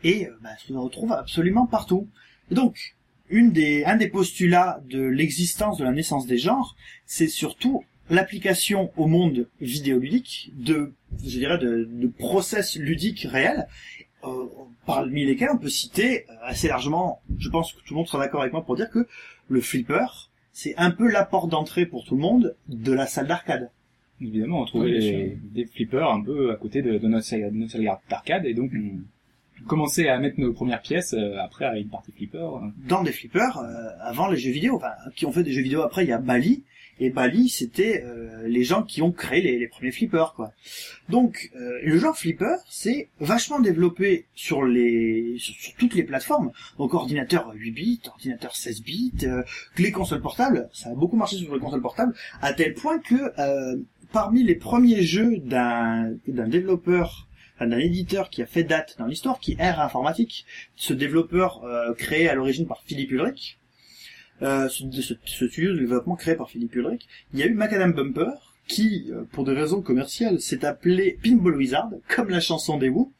et 0.04 0.26
euh, 0.26 0.38
bah, 0.42 0.50
se 0.58 0.72
retrouve 0.72 1.12
absolument 1.12 1.66
partout. 1.66 2.08
Et 2.50 2.54
donc, 2.54 2.96
une 3.30 3.52
des, 3.52 3.84
un 3.84 3.96
des 3.96 4.08
postulats 4.08 4.80
de 4.88 5.02
l'existence 5.02 5.78
de 5.78 5.84
la 5.84 5.92
naissance 5.92 6.26
des 6.26 6.38
genres, 6.38 6.76
c'est 7.06 7.28
surtout 7.28 7.84
l'application 8.10 8.90
au 8.96 9.06
monde 9.06 9.48
vidéoludique 9.60 10.50
de, 10.54 10.94
je 11.22 11.38
dirais, 11.38 11.58
de, 11.58 11.88
de 11.90 12.06
process 12.06 12.76
ludiques 12.76 13.26
réels, 13.28 13.66
euh, 14.24 14.46
parmi 14.86 15.24
lesquels 15.24 15.50
on 15.52 15.58
peut 15.58 15.68
citer 15.68 16.24
euh, 16.28 16.34
assez 16.42 16.68
largement, 16.68 17.22
je 17.38 17.48
pense 17.50 17.72
que 17.72 17.78
tout 17.80 17.94
le 17.94 17.98
monde 17.98 18.08
sera 18.08 18.24
d'accord 18.24 18.40
avec 18.40 18.52
moi 18.52 18.64
pour 18.64 18.76
dire 18.76 18.90
que 18.90 19.06
le 19.48 19.60
flipper, 19.60 20.30
c'est 20.52 20.74
un 20.76 20.90
peu 20.90 21.08
la 21.08 21.24
porte 21.24 21.50
d'entrée 21.50 21.86
pour 21.86 22.04
tout 22.04 22.16
le 22.16 22.22
monde 22.22 22.56
de 22.68 22.92
la 22.92 23.06
salle 23.06 23.28
d'arcade. 23.28 23.70
Évidemment, 24.20 24.62
on 24.62 24.64
trouvait 24.64 24.86
Oui, 24.92 24.98
bien 24.98 25.10
les- 25.12 25.38
des 25.54 25.64
flippers 25.66 26.10
un 26.10 26.22
peu 26.22 26.50
à 26.50 26.56
côté 26.56 26.82
de, 26.82 26.98
de 26.98 27.08
notre 27.08 27.24
salle, 27.26 27.50
de 27.52 27.56
notre 27.56 27.72
salle 27.72 27.88
d'arcade 28.10 28.46
et 28.46 28.54
donc 28.54 28.72
on 28.74 29.64
commençait 29.66 30.08
à 30.08 30.18
mettre 30.18 30.40
nos 30.40 30.52
premières 30.52 30.82
pièces 30.82 31.14
euh, 31.14 31.36
après 31.38 31.64
à 31.64 31.76
une 31.78 31.88
partie 31.88 32.12
flipper. 32.12 32.38
euh. 32.38 32.68
dans 32.88 33.02
des 33.02 33.12
flippers 33.12 33.58
euh, 33.58 33.88
avant 34.00 34.28
les 34.28 34.36
jeux 34.36 34.50
vidéo. 34.52 34.76
Enfin, 34.76 34.92
qui 35.16 35.26
ont 35.26 35.32
fait 35.32 35.42
des 35.42 35.52
jeux 35.52 35.62
vidéo 35.62 35.82
après, 35.82 36.04
il 36.04 36.08
y 36.08 36.12
a 36.12 36.18
Bali. 36.18 36.64
Et 37.00 37.10
Bali, 37.10 37.48
c'était 37.48 38.02
euh, 38.04 38.48
les 38.48 38.64
gens 38.64 38.82
qui 38.82 39.02
ont 39.02 39.12
créé 39.12 39.40
les, 39.40 39.56
les 39.56 39.68
premiers 39.68 39.92
flippers, 39.92 40.32
quoi. 40.34 40.50
Donc, 41.08 41.48
euh, 41.54 41.78
le 41.84 41.96
genre 41.96 42.16
flipper, 42.18 42.56
c'est 42.68 43.08
vachement 43.20 43.60
développé 43.60 44.26
sur 44.34 44.64
les 44.64 45.36
sur, 45.38 45.54
sur 45.54 45.74
toutes 45.76 45.94
les 45.94 46.02
plateformes. 46.02 46.50
Donc, 46.76 46.94
ordinateur 46.94 47.52
8 47.54 47.70
bits, 47.70 48.00
ordinateur 48.08 48.56
16 48.56 48.82
bits, 48.82 49.12
euh, 49.22 49.44
les 49.76 49.92
consoles 49.92 50.20
portables. 50.20 50.68
Ça 50.72 50.90
a 50.90 50.94
beaucoup 50.96 51.16
marché 51.16 51.36
sur 51.36 51.54
les 51.54 51.60
consoles 51.60 51.82
portables, 51.82 52.14
à 52.42 52.52
tel 52.52 52.74
point 52.74 52.98
que 52.98 53.14
euh, 53.38 53.76
parmi 54.12 54.42
les 54.42 54.54
premiers 54.54 55.02
jeux 55.02 55.38
d'un 55.38 56.12
développeur 56.26 57.26
d'un 57.60 57.78
éditeur 57.78 58.30
qui 58.30 58.40
a 58.40 58.46
fait 58.46 58.62
date 58.62 58.94
dans 59.00 59.06
l'histoire, 59.06 59.40
qui 59.40 59.56
est 59.58 59.70
R 59.72 59.80
Informatique, 59.80 60.46
ce 60.76 60.92
développeur 60.94 61.64
euh, 61.64 61.92
créé 61.94 62.28
à 62.28 62.34
l'origine 62.36 62.68
par 62.68 62.82
Philippe 62.84 63.10
Ulrich, 63.10 63.58
euh, 64.42 64.68
ce, 64.68 64.84
ce- 65.02 65.14
ce 65.24 65.48
studio 65.48 65.72
de 65.72 65.78
développement 65.80 66.14
créé 66.14 66.36
par 66.36 66.48
Philippe 66.48 66.76
Ulrich, 66.76 67.08
il 67.34 67.40
y 67.40 67.42
a 67.42 67.46
eu 67.46 67.54
Macadam 67.54 67.92
Bumper, 67.92 68.30
qui, 68.68 69.06
euh, 69.10 69.24
pour 69.32 69.44
des 69.44 69.54
raisons 69.54 69.82
commerciales, 69.82 70.40
s'est 70.40 70.64
appelé 70.64 71.18
Pinball 71.20 71.56
Wizard, 71.56 71.90
comme 72.14 72.28
la 72.30 72.38
chanson 72.38 72.78
des 72.78 72.90
Who, 72.90 73.12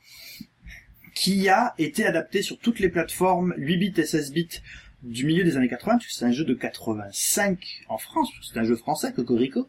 qui 1.16 1.48
a 1.48 1.74
été 1.78 2.04
adapté 2.06 2.42
sur 2.42 2.58
toutes 2.58 2.78
les 2.78 2.90
plateformes 2.90 3.54
8 3.56 3.76
bits 3.76 3.94
et 4.00 4.04
16 4.06 4.32
bits 4.32 4.60
du 5.02 5.24
milieu 5.26 5.42
des 5.42 5.56
années 5.56 5.68
80, 5.68 5.98
puisque 5.98 6.16
c'est 6.16 6.24
un 6.26 6.30
jeu 6.32 6.44
de 6.44 6.54
85 6.54 7.58
en 7.88 7.98
France, 7.98 8.30
c'est 8.42 8.58
un 8.60 8.64
jeu 8.64 8.76
français, 8.76 9.12
Cocorico, 9.12 9.68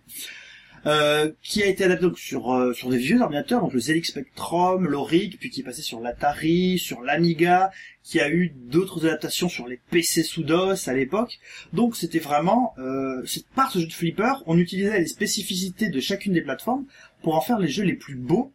euh, 0.85 1.31
qui 1.41 1.63
a 1.63 1.67
été 1.67 1.83
adapté 1.83 2.07
sur 2.15 2.53
euh, 2.53 2.73
sur 2.73 2.89
des 2.89 2.97
vieux 2.97 3.21
ordinateurs, 3.21 3.61
donc 3.61 3.73
le 3.73 3.79
ZX 3.79 4.03
Spectrum, 4.03 4.85
l'Auric, 4.87 5.39
puis 5.39 5.49
qui 5.49 5.61
est 5.61 5.63
passé 5.63 5.81
sur 5.81 5.99
l'Atari, 5.99 6.79
sur 6.79 7.01
l'Amiga, 7.01 7.71
qui 8.03 8.19
a 8.19 8.29
eu 8.29 8.49
d'autres 8.49 9.05
adaptations 9.05 9.49
sur 9.49 9.67
les 9.67 9.79
PC 9.91 10.23
sous 10.23 10.43
DOS 10.43 10.87
à 10.87 10.93
l'époque. 10.93 11.39
Donc 11.73 11.95
c'était 11.95 12.19
vraiment, 12.19 12.73
euh, 12.77 13.25
par 13.55 13.71
ce 13.71 13.79
jeu 13.79 13.87
de 13.87 13.93
flipper, 13.93 14.43
on 14.45 14.57
utilisait 14.57 14.99
les 14.99 15.07
spécificités 15.07 15.89
de 15.89 15.99
chacune 15.99 16.33
des 16.33 16.41
plateformes 16.41 16.85
pour 17.21 17.35
en 17.35 17.41
faire 17.41 17.59
les 17.59 17.67
jeux 17.67 17.83
les 17.83 17.93
plus 17.93 18.15
beaux 18.15 18.53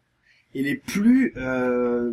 et 0.53 0.63
les 0.63 0.75
plus 0.75 1.33
euh, 1.37 2.11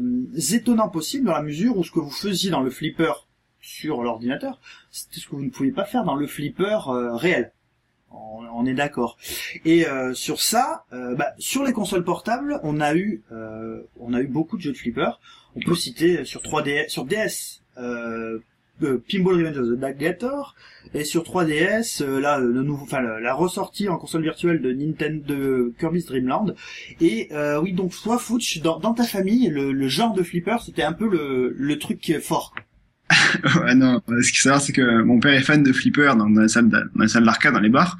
étonnants 0.52 0.88
possibles 0.88 1.26
dans 1.26 1.33
la 1.33 1.42
mesure 1.42 1.76
où 1.76 1.85
ce 1.85 1.90
que 1.90 2.00
vous 2.00 2.11
faisiez 2.11 2.50
dans 2.50 2.62
le 2.62 2.71
flipper 2.71 3.12
sur 3.61 4.02
l'ordinateur, 4.02 4.61
c'était 4.90 5.21
ce 5.21 5.26
que 5.26 5.37
vous 5.37 5.45
ne 5.45 5.50
pouviez 5.50 5.73
pas 5.73 5.85
faire 5.85 6.04
dans 6.04 6.16
le 6.16 6.26
flipper 6.26 6.78
réel. 7.14 7.52
On, 8.14 8.66
est 8.66 8.75
d'accord. 8.75 9.19
Et 9.64 9.87
euh, 9.87 10.14
sur 10.14 10.40
ça, 10.40 10.85
euh, 10.92 11.14
bah, 11.14 11.33
sur 11.38 11.64
les 11.64 11.73
consoles 11.73 12.04
portables, 12.04 12.61
on 12.62 12.81
a 12.81 12.95
eu, 12.95 13.23
euh, 13.33 13.83
on 13.99 14.14
a 14.14 14.21
eu 14.21 14.26
beaucoup 14.26 14.57
de 14.57 14.62
jeux 14.62 14.73
de 14.73 14.76
flipper. 14.76 15.19
On 15.57 15.61
peut 15.61 15.75
citer 15.75 16.25
sur 16.25 16.42
3D, 16.42 16.88
sur 16.88 17.04
DS, 17.04 17.62
euh, 17.78 18.38
Pinball 18.81 19.37
Revenge 19.37 19.59
of 19.59 19.69
the 19.69 19.78
Daggator, 19.78 20.54
et 20.95 21.04
sur 21.04 21.23
3DS, 21.23 22.02
euh, 22.02 22.21
là, 22.21 22.38
le 22.38 22.62
nouveau, 22.62 22.85
enfin, 22.85 23.00
la, 23.00 23.35
ressortie 23.35 23.88
en 23.88 23.97
console 23.97 24.23
virtuelle 24.23 24.61
de 24.61 24.73
Nintendo, 24.73 25.25
de 25.25 25.75
Kirby's 25.78 26.07
Dream 26.07 26.26
Land. 26.26 26.54
Et 27.00 27.31
oui, 27.62 27.73
donc 27.73 27.92
toi, 28.02 28.19
Fouch, 28.19 28.59
dans, 28.59 28.95
ta 28.95 29.04
famille, 29.04 29.49
le, 29.49 29.88
genre 29.88 30.14
de 30.14 30.23
flipper, 30.23 30.59
c'était 30.64 30.83
un 30.83 30.92
peu 30.92 31.09
le, 31.09 31.78
truc 31.78 32.19
fort. 32.21 32.54
non, 33.76 34.00
ce 34.09 34.31
qu'il 34.31 34.38
faut 34.38 34.45
savoir, 34.45 34.61
c'est 34.61 34.73
que 34.73 35.02
mon 35.02 35.21
père 35.21 35.35
est 35.35 35.42
fan 35.42 35.62
de 35.62 35.73
flipper 35.73 36.14
donc 36.16 36.35
dans 36.35 36.42
la 36.42 36.49
salle 36.49 37.25
d'arcade, 37.25 37.54
dans 37.54 37.61
les 37.61 37.69
bars. 37.69 37.99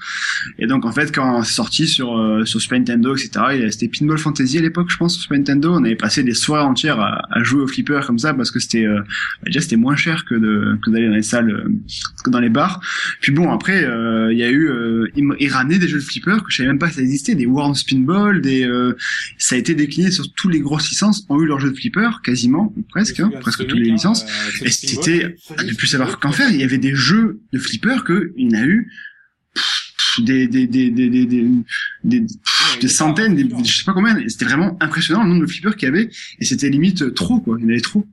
Et 0.59 0.67
donc, 0.67 0.85
en 0.85 0.93
fait, 0.93 1.15
quand 1.15 1.43
c'est 1.43 1.55
sorti 1.55 1.87
sur, 1.87 2.17
euh, 2.19 2.45
sur 2.45 2.61
Super 2.61 2.79
Nintendo, 2.79 3.15
etc., 3.15 3.71
c'était 3.71 3.89
Pinball 3.89 4.19
Fantasy 4.19 4.59
à 4.59 4.61
l'époque, 4.61 4.91
je 4.91 4.97
pense, 4.97 5.15
sur 5.15 5.23
Super 5.23 5.39
Nintendo. 5.39 5.75
On 5.75 5.85
avait 5.85 5.97
passé 5.97 6.23
des 6.23 6.35
soirées 6.35 6.65
entières 6.65 7.01
à, 7.01 7.23
à 7.31 7.43
jouer 7.43 7.63
au 7.63 7.67
flipper 7.67 8.01
comme 8.07 8.19
ça 8.19 8.35
parce 8.35 8.51
que 8.51 8.61
c'était, 8.61 8.87
euh, 8.87 9.01
déjà, 9.45 9.61
c'était 9.61 9.77
moins 9.77 9.97
cher 9.97 10.25
que 10.25 10.35
de, 10.35 10.79
que 10.83 10.91
d'aller 10.91 11.09
dans 11.09 11.15
les 11.15 11.23
salles, 11.23 11.51
euh, 11.51 11.69
que 12.25 12.31
dans 12.31 12.41
les 12.41 12.49
bars. 12.49 12.81
Puis 13.21 13.33
bon, 13.33 13.51
après, 13.51 13.85
euh, 13.85 14.33
il 14.33 14.39
y 14.39 14.43
a 14.43 14.51
eu, 14.51 14.69
euh, 14.69 15.09
il 15.17 15.49
ramenait 15.49 15.79
des 15.79 15.89
jeux 15.89 15.99
de 15.99 16.05
flipper 16.05 16.37
que 16.45 16.51
je 16.51 16.57
savais 16.57 16.69
même 16.69 16.79
pas 16.79 16.89
que 16.89 16.95
ça 16.95 17.03
existait, 17.03 17.35
des 17.35 17.47
Worms 17.47 17.77
Pinball, 17.89 18.41
des, 18.41 18.69
ça 19.39 19.55
a 19.55 19.59
été 19.59 19.75
décliné 19.75 20.11
sur 20.11 20.33
tous 20.35 20.49
les 20.49 20.61
grosses 20.61 20.91
licences 20.91 21.27
ont 21.29 21.41
eu 21.41 21.47
leur 21.47 21.61
jeu 21.61 21.71
de 21.71 21.77
flipper, 21.77 22.21
quasiment, 22.23 22.73
ou 22.77 22.83
presque, 22.83 23.21
hein, 23.21 23.31
presque 23.41 23.67
toutes 23.67 23.79
les 23.79 23.91
licences. 23.91 24.25
C'était 25.03 25.37
à 25.59 25.65
ne 25.65 25.73
plus 25.75 25.87
savoir 25.87 26.19
qu'en 26.21 26.33
faire. 26.33 26.51
Il 26.51 26.57
y 26.61 26.65
avait 26.65 26.79
des 26.79 26.95
jeux 26.95 27.41
de 27.53 27.59
flipper 27.59 28.05
que 28.05 28.33
il 28.37 28.55
a 28.57 28.65
eu 28.65 28.91
des 30.19 30.47
des 30.47 30.67
des 30.67 30.91
des 30.91 31.09
des 31.09 31.25
des, 32.05 32.27
des, 32.81 32.89
centaines, 32.89 33.35
des, 33.35 33.49
je 33.65 33.79
sais 33.79 33.85
pas 33.85 33.95
combien. 33.95 34.17
C'était 34.29 34.45
vraiment 34.45 34.77
impressionnant 34.81 35.23
le 35.23 35.31
nombre 35.31 35.43
de 35.43 35.47
flippers 35.51 35.77
qu'il 35.77 35.87
y 35.87 35.91
avait. 35.91 36.09
Et 36.39 36.45
c'était 36.45 36.69
limite 36.69 37.15
trop 37.15 37.41
quoi. 37.41 37.57
Il 37.59 37.63
y 37.65 37.67
en 37.67 37.71
avait 37.71 37.81
trop. 37.81 38.07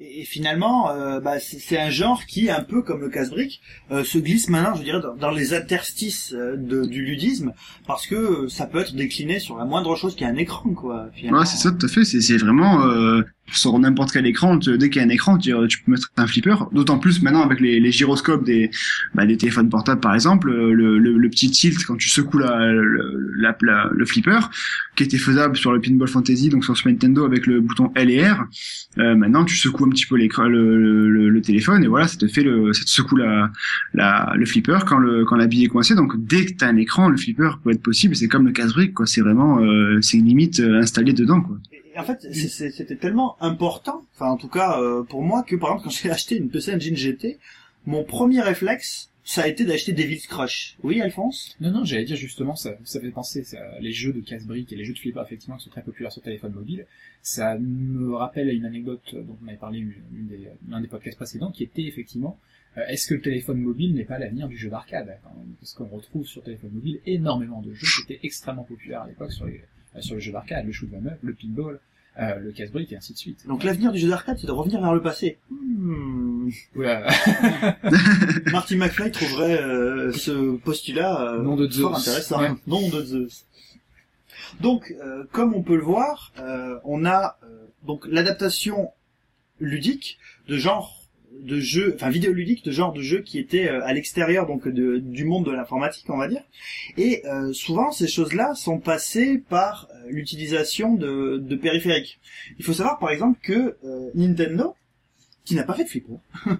Et, 0.00 0.20
et 0.20 0.24
finalement, 0.24 0.90
euh, 0.90 1.20
bah, 1.20 1.40
c'est 1.40 1.78
un 1.78 1.90
genre 1.90 2.24
qui, 2.26 2.50
un 2.50 2.62
peu 2.62 2.82
comme 2.82 3.00
le 3.00 3.08
casse-brique, 3.08 3.60
euh, 3.90 4.04
se 4.04 4.18
glisse 4.18 4.48
maintenant, 4.48 4.74
je 4.76 4.84
dirais, 4.84 5.00
dans, 5.00 5.16
dans 5.16 5.30
les 5.32 5.54
interstices 5.54 6.32
euh, 6.34 6.56
de- 6.56 6.84
du 6.86 7.04
ludisme, 7.04 7.52
parce 7.86 8.06
que 8.06 8.46
ça 8.46 8.66
peut 8.66 8.78
être 8.78 8.94
décliné 8.94 9.40
sur 9.40 9.56
la 9.56 9.64
moindre 9.64 9.96
chose 9.96 10.14
qui 10.14 10.24
a 10.24 10.28
un 10.28 10.36
écran, 10.36 10.72
quoi. 10.74 11.08
Finalement. 11.16 11.40
Ouais, 11.40 11.46
c'est 11.46 11.56
ça 11.56 11.72
tout 11.72 11.84
à 11.84 11.88
fait. 11.88 12.04
C'est 12.04 12.20
c'est 12.20 12.36
vraiment 12.36 12.84
euh, 12.86 13.22
sur 13.52 13.78
n'importe 13.78 14.12
quel 14.12 14.26
écran. 14.26 14.56
dès 14.56 14.90
qu'il 14.90 15.00
y 15.00 15.04
a 15.04 15.06
un 15.06 15.10
écran, 15.10 15.38
tu, 15.38 15.52
peux 15.52 15.92
mettre 15.92 16.08
un 16.16 16.26
flipper. 16.26 16.56
D'autant 16.72 16.98
plus 16.98 17.22
maintenant 17.22 17.42
avec 17.42 17.60
les, 17.60 17.90
gyroscopes 17.90 18.44
des 18.44 18.70
bah, 19.14 19.26
des 19.26 19.36
téléphones 19.36 19.68
portables 19.68 20.00
par 20.00 20.14
exemple, 20.14 20.50
le, 20.50 21.28
petit 21.28 21.50
tilt 21.50 21.84
quand 21.84 21.96
tu 21.96 22.08
secoues 22.08 22.38
la, 22.38 22.72
le, 22.72 24.04
flipper, 24.06 24.50
qui 24.96 25.04
était 25.04 25.18
faisable 25.18 25.56
sur 25.56 25.72
le 25.72 25.80
Pinball 25.80 26.08
Fantasy, 26.08 26.48
donc 26.48 26.64
sur 26.64 26.76
Super 26.76 26.92
Nintendo 26.92 27.24
avec 27.24 27.46
le 27.46 27.60
bouton 27.60 27.92
L 27.94 28.10
et 28.10 28.26
R. 28.26 28.46
Euh, 28.98 29.14
maintenant, 29.14 29.44
tu 29.44 29.56
secoues 29.56 29.84
un 29.84 29.90
petit 29.90 30.06
peu 30.06 30.16
le, 30.16 31.40
téléphone, 31.40 31.84
et 31.84 31.86
voilà, 31.86 32.08
ça 32.08 32.16
te 32.16 32.26
fait 32.26 32.42
le, 32.42 32.72
ça 32.72 32.84
te 32.84 32.90
secoue 32.90 33.16
la, 33.16 33.50
le 34.34 34.46
flipper 34.46 34.78
quand 34.86 34.98
le, 34.98 35.24
quand 35.24 35.36
la 35.36 35.46
bille 35.46 35.64
est 35.64 35.68
coincée. 35.68 35.94
Donc, 35.94 36.14
dès 36.16 36.46
que 36.46 36.52
t'as 36.54 36.68
un 36.68 36.76
écran, 36.76 37.08
le 37.08 37.16
flipper 37.16 37.58
peut 37.62 37.70
être 37.70 37.82
possible. 37.82 38.16
C'est 38.16 38.28
comme 38.28 38.46
le 38.46 38.52
casse-brique, 38.52 38.94
quoi. 38.94 39.06
C'est 39.06 39.20
vraiment, 39.20 39.60
euh, 39.60 39.98
c'est 40.02 40.18
limite 40.18 40.60
euh, 40.60 40.80
installé 40.80 41.12
dedans, 41.12 41.40
quoi. 41.40 41.56
En 41.98 42.04
fait, 42.04 42.32
c'était 42.32 42.96
tellement 42.96 43.36
important, 43.42 44.04
enfin 44.14 44.30
en 44.30 44.36
tout 44.36 44.48
cas 44.48 44.80
euh, 44.80 45.02
pour 45.02 45.22
moi, 45.22 45.42
que 45.42 45.56
par 45.56 45.70
exemple 45.70 45.84
quand 45.84 45.90
j'ai 45.90 46.10
acheté 46.10 46.36
une 46.36 46.48
PC 46.48 46.74
Engine 46.74 46.96
GT, 46.96 47.38
mon 47.86 48.04
premier 48.04 48.40
réflexe, 48.40 49.10
ça 49.24 49.42
a 49.42 49.46
été 49.48 49.64
d'acheter 49.66 49.92
Devil's 49.92 50.26
Crush. 50.26 50.78
Oui, 50.82 51.02
Alphonse? 51.02 51.54
Non, 51.60 51.70
non, 51.70 51.84
j'allais 51.84 52.04
dire 52.04 52.16
justement, 52.16 52.56
ça, 52.56 52.76
ça 52.84 52.98
fait 52.98 53.10
penser, 53.10 53.44
les 53.80 53.92
jeux 53.92 54.12
de 54.12 54.20
casse-briques 54.20 54.72
et 54.72 54.76
les 54.76 54.84
jeux 54.84 54.94
de 54.94 54.98
flipper, 54.98 55.20
effectivement, 55.22 55.56
qui 55.56 55.64
sont 55.64 55.70
très 55.70 55.82
populaires 55.82 56.12
sur 56.12 56.22
téléphone 56.22 56.52
mobile. 56.52 56.86
Ça 57.20 57.58
me 57.58 58.14
rappelle 58.14 58.48
une 58.48 58.64
anecdote 58.64 59.02
dont 59.12 59.36
on 59.44 59.48
avait 59.48 59.58
parlé 59.58 59.80
une 59.80 60.28
des, 60.28 60.48
l'un 60.68 60.80
des 60.80 60.88
podcasts 60.88 61.18
précédents, 61.18 61.50
qui 61.50 61.64
était 61.64 61.82
effectivement, 61.82 62.38
euh, 62.78 62.86
est-ce 62.88 63.06
que 63.06 63.14
le 63.14 63.20
téléphone 63.20 63.60
mobile 63.60 63.94
n'est 63.94 64.04
pas 64.04 64.18
l'avenir 64.18 64.48
du 64.48 64.56
jeu 64.56 64.70
d'arcade? 64.70 65.18
Parce 65.60 65.74
qu'on 65.74 65.88
retrouve 65.88 66.26
sur 66.26 66.42
téléphone 66.42 66.70
mobile 66.72 67.00
énormément 67.04 67.60
de 67.60 67.74
jeux 67.74 67.86
qui 68.06 68.12
étaient 68.12 68.26
extrêmement 68.26 68.64
populaires 68.64 69.02
à 69.02 69.08
l'époque 69.08 69.32
sur 69.32 69.44
les, 69.44 69.60
euh, 69.96 70.00
sur 70.00 70.14
les 70.14 70.20
jeux 70.22 70.32
d'arcade, 70.32 70.64
le 70.64 70.72
shoot 70.72 70.88
'em 70.94 71.06
up, 71.06 71.18
le 71.22 71.34
pinball, 71.34 71.80
euh, 72.18 72.36
le 72.38 72.52
casse-brique 72.52 72.92
et 72.92 72.96
ainsi 72.96 73.12
de 73.12 73.18
suite. 73.18 73.46
Donc 73.46 73.64
l'avenir 73.64 73.92
du 73.92 73.98
jeu 73.98 74.08
d'arcade, 74.08 74.38
c'est 74.40 74.46
de 74.46 74.52
revenir 74.52 74.80
vers 74.80 74.92
le 74.94 75.00
passé. 75.02 75.38
Hmm. 75.50 76.50
Oula, 76.76 77.06
Marty 78.52 78.76
McFly 78.76 79.10
trouverait 79.10 79.60
euh, 79.62 80.12
ce 80.12 80.56
postulat 80.56 81.20
euh, 81.34 81.42
Nom 81.42 81.56
de 81.56 81.68
fort 81.68 81.98
Zeus. 81.98 82.08
intéressant. 82.08 82.40
Ouais. 82.40 82.50
Nom 82.66 82.88
de 82.88 83.02
Zeus. 83.04 83.44
Donc, 84.60 84.94
euh, 85.02 85.24
comme 85.32 85.54
on 85.54 85.62
peut 85.62 85.76
le 85.76 85.82
voir, 85.82 86.32
euh, 86.38 86.78
on 86.84 87.04
a 87.04 87.38
euh, 87.44 87.66
donc 87.84 88.06
l'adaptation 88.08 88.90
ludique 89.60 90.18
de 90.48 90.56
genre 90.56 90.97
de 91.42 91.60
jeux, 91.60 91.92
enfin 91.94 92.10
vidéoludique 92.10 92.64
de 92.64 92.70
genre 92.70 92.92
de 92.92 93.02
jeux 93.02 93.20
qui 93.20 93.38
étaient 93.38 93.68
euh, 93.68 93.84
à 93.84 93.92
l'extérieur 93.92 94.46
donc 94.46 94.68
du 94.68 95.24
monde 95.24 95.46
de 95.46 95.52
l'informatique, 95.52 96.06
on 96.08 96.16
va 96.16 96.28
dire. 96.28 96.42
Et 96.96 97.22
euh, 97.26 97.52
souvent, 97.52 97.90
ces 97.90 98.08
choses-là 98.08 98.54
sont 98.54 98.78
passées 98.78 99.42
par 99.48 99.88
euh, 99.90 100.08
l'utilisation 100.08 100.94
de, 100.94 101.56
périphériques. 101.56 102.20
Il 102.58 102.64
faut 102.64 102.72
savoir, 102.72 102.98
par 102.98 103.10
exemple, 103.10 103.38
que 103.42 103.76
Nintendo, 104.14 104.74
qui 105.48 105.54
n'a 105.54 105.62
pas 105.62 105.72
fait 105.72 105.84
de 105.84 105.88
flipper, 105.88 106.20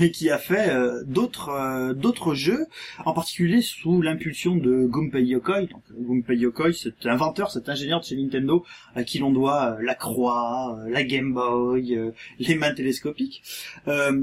mais 0.00 0.10
qui 0.10 0.28
a 0.28 0.36
fait 0.36 0.68
euh, 0.70 1.04
d'autres 1.06 1.50
euh, 1.50 1.94
d'autres 1.94 2.34
jeux, 2.34 2.66
en 3.04 3.12
particulier 3.12 3.62
sous 3.62 4.02
l'impulsion 4.02 4.56
de 4.56 4.84
Gunpei 4.88 5.22
Yokoi. 5.24 5.60
Donc, 5.66 5.82
euh, 5.92 5.94
Gunpei 6.00 6.36
Yokoi, 6.38 6.72
cet 6.72 7.06
inventeur, 7.06 7.52
cet 7.52 7.68
ingénieur 7.68 8.00
de 8.00 8.04
chez 8.04 8.16
Nintendo, 8.16 8.64
à 8.96 9.04
qui 9.04 9.20
l'on 9.20 9.30
doit 9.30 9.76
euh, 9.78 9.82
la 9.84 9.94
croix, 9.94 10.76
euh, 10.76 10.90
la 10.90 11.04
Game 11.04 11.32
Boy, 11.32 11.94
euh, 11.96 12.10
les 12.40 12.56
mains 12.56 12.74
télescopiques. 12.74 13.44
Euh, 13.86 14.20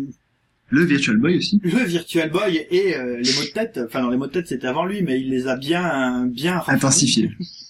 Le 0.68 0.84
Virtual 0.84 1.16
Boy 1.16 1.38
aussi. 1.38 1.62
le 1.64 1.86
Virtual 1.86 2.30
Boy 2.30 2.68
et 2.70 2.98
euh, 2.98 3.22
les 3.22 3.34
mots 3.36 3.44
de 3.44 3.54
tête, 3.54 3.80
enfin 3.86 4.02
non 4.02 4.10
les 4.10 4.18
mots 4.18 4.28
de 4.28 4.34
tête 4.34 4.48
c'était 4.48 4.68
avant 4.68 4.84
lui, 4.86 5.02
mais 5.02 5.22
il 5.22 5.30
les 5.30 5.48
a 5.48 5.56
bien 5.56 6.26
bien 6.26 6.60
raffinés. 6.60 7.32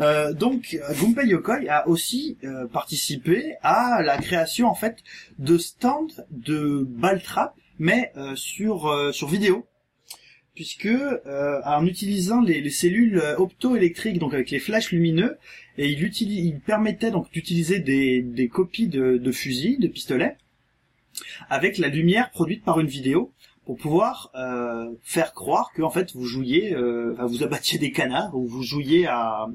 Euh, 0.00 0.32
donc 0.32 0.78
Gunpei 1.00 1.26
Yokoi 1.26 1.68
a 1.68 1.88
aussi 1.88 2.38
euh, 2.44 2.66
participé 2.66 3.54
à 3.62 4.02
la 4.02 4.18
création 4.18 4.68
en 4.68 4.74
fait 4.74 4.98
de 5.38 5.58
stands 5.58 6.08
de 6.30 6.84
ball 6.88 7.22
trap, 7.22 7.54
mais 7.78 8.12
euh, 8.16 8.36
sur 8.36 9.10
sur 9.12 9.28
vidéo, 9.28 9.66
puisque 10.54 10.88
en 11.64 11.86
utilisant 11.86 12.40
les, 12.40 12.60
les 12.60 12.70
cellules 12.70 13.22
optoélectriques, 13.38 14.18
donc 14.18 14.34
avec 14.34 14.50
les 14.50 14.60
flashs 14.60 14.92
lumineux, 14.92 15.36
et 15.78 15.88
il, 15.88 16.12
il 16.20 16.60
permettait 16.60 17.10
donc 17.10 17.30
d'utiliser 17.32 17.80
des, 17.80 18.22
des 18.22 18.48
copies 18.48 18.88
de 18.88 19.32
fusils, 19.32 19.80
de 19.80 19.88
pistolets, 19.88 20.36
avec 21.50 21.78
la 21.78 21.88
lumière 21.88 22.30
produite 22.30 22.64
par 22.64 22.80
une 22.80 22.86
vidéo 22.86 23.32
pour 23.64 23.76
pouvoir 23.76 24.30
euh, 24.34 24.92
faire 25.02 25.32
croire 25.32 25.72
que 25.74 25.82
en 25.82 25.90
fait 25.90 26.14
vous 26.14 26.24
jouiez, 26.26 26.74
euh, 26.74 27.14
vous 27.26 27.42
abattiez 27.42 27.78
des 27.78 27.92
canards 27.92 28.34
ou 28.36 28.46
vous 28.46 28.62
jouiez 28.62 29.06
à, 29.06 29.46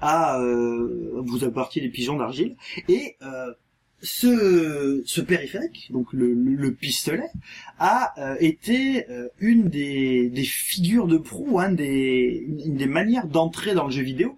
à 0.00 0.40
euh, 0.40 1.20
vous 1.24 1.44
abattiez 1.44 1.82
des 1.82 1.88
pigeons 1.88 2.16
d'argile 2.16 2.56
et 2.88 3.16
euh, 3.22 3.52
ce, 4.00 5.02
ce 5.06 5.20
périphérique, 5.20 5.90
donc 5.92 6.12
le, 6.12 6.34
le, 6.34 6.54
le 6.54 6.74
pistolet, 6.74 7.30
a 7.78 8.14
été 8.40 9.06
une 9.38 9.68
des, 9.68 10.28
des 10.28 10.42
figures 10.42 11.06
de 11.06 11.18
proue, 11.18 11.60
un 11.60 11.70
des, 11.70 12.44
une 12.66 12.74
des 12.74 12.86
manières 12.86 13.28
d'entrer 13.28 13.74
dans 13.74 13.84
le 13.84 13.92
jeu 13.92 14.02
vidéo, 14.02 14.36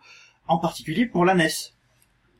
en 0.49 0.59
particulier 0.59 1.07
pour 1.07 1.25
la 1.25 1.35
NES. 1.35 1.49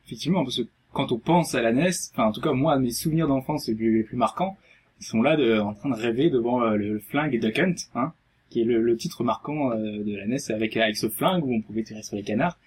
Effectivement, 0.05 0.43
parce 0.43 0.57
que 0.57 0.67
quand 0.93 1.11
on 1.11 1.17
pense 1.17 1.55
à 1.55 1.63
la 1.63 1.73
NES, 1.73 1.89
enfin 2.13 2.25
en 2.25 2.31
tout 2.31 2.41
cas 2.41 2.53
moi 2.53 2.77
mes 2.77 2.91
souvenirs 2.91 3.27
d'enfance 3.27 3.67
les 3.69 4.03
plus 4.03 4.17
marquants, 4.17 4.55
ils 5.01 5.05
sont 5.05 5.21
là 5.21 5.35
de, 5.35 5.59
en 5.59 5.73
train 5.73 5.89
de 5.89 5.95
rêver 5.95 6.29
devant 6.29 6.63
euh, 6.63 6.75
le, 6.75 6.99
flingue 6.99 7.39
Duck 7.39 7.59
Hunt, 7.59 7.75
hein, 7.95 8.13
qui 8.49 8.61
est 8.61 8.65
le, 8.65 8.81
le 8.81 8.97
titre 8.97 9.23
marquant 9.23 9.71
euh, 9.71 10.03
de 10.03 10.15
la 10.15 10.27
NES 10.27 10.37
avec 10.49 10.77
avec 10.77 10.97
ce 10.97 11.09
flingue 11.09 11.45
où 11.45 11.53
on 11.53 11.61
pouvait 11.61 11.83
tirer 11.83 12.03
sur 12.03 12.15
les 12.15 12.23
canards. 12.23 12.57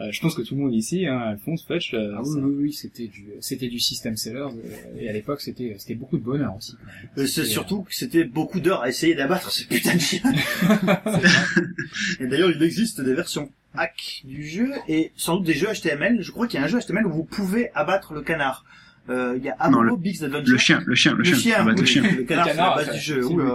Euh, 0.00 0.10
je 0.10 0.20
pense 0.20 0.34
que 0.34 0.42
tout 0.42 0.54
le 0.54 0.62
monde 0.62 0.74
ici, 0.74 1.06
hein, 1.06 1.18
Alphonse, 1.18 1.64
Fetch, 1.64 1.94
euh, 1.94 2.14
Ah 2.16 2.22
oui, 2.22 2.40
oui, 2.42 2.54
oui, 2.58 2.72
c'était 2.72 3.06
du, 3.06 3.28
c'était 3.40 3.68
du 3.68 3.78
system 3.80 4.16
seller, 4.16 4.40
euh, 4.40 4.98
et 4.98 5.08
à 5.08 5.12
l'époque, 5.12 5.40
c'était, 5.40 5.74
c'était 5.78 5.94
beaucoup 5.94 6.18
de 6.18 6.22
bonheur 6.22 6.54
aussi. 6.56 6.74
Euh, 7.16 7.26
C'est 7.26 7.44
surtout 7.44 7.82
que 7.82 7.94
c'était 7.94 8.24
beaucoup 8.24 8.60
d'heures 8.60 8.82
à 8.82 8.88
essayer 8.88 9.14
d'abattre 9.14 9.50
ce 9.50 9.64
putain 9.64 9.94
de 9.94 10.00
chien. 10.00 10.20
et 12.20 12.26
d'ailleurs, 12.26 12.50
il 12.50 12.62
existe 12.62 13.00
des 13.00 13.14
versions 13.14 13.50
hack 13.74 14.22
du 14.24 14.46
jeu 14.46 14.72
et 14.88 15.12
sans 15.16 15.36
doute 15.36 15.46
des 15.46 15.54
jeux 15.54 15.68
HTML. 15.72 16.20
Je 16.20 16.30
crois 16.30 16.46
qu'il 16.46 16.58
y 16.60 16.62
a 16.62 16.66
un 16.66 16.68
jeu 16.68 16.78
HTML 16.78 17.06
où 17.06 17.12
vous 17.12 17.24
pouvez 17.24 17.70
abattre 17.74 18.12
le 18.12 18.22
canard. 18.22 18.64
Euh, 19.08 19.34
il 19.36 19.44
y 19.44 19.48
a 19.50 19.68
Non, 19.70 19.82
Abo 19.82 19.96
Big's 19.96 20.22
Adventure. 20.24 20.52
Le 20.52 20.58
chien, 20.58 20.82
le 20.84 20.94
chien, 20.94 21.12
le, 21.12 21.18
Le 21.18 21.24
chien. 21.24 21.36
chien, 21.36 21.66
oui, 21.66 21.74
le 21.78 21.84
chien. 21.84 22.02
le 22.02 22.22
canard, 22.24 22.46
Le 22.46 22.50
c'est 22.52 22.56
la 22.56 22.74
base 22.74 22.92
du 22.92 22.98
jeu. 23.00 23.20
le 23.20 23.54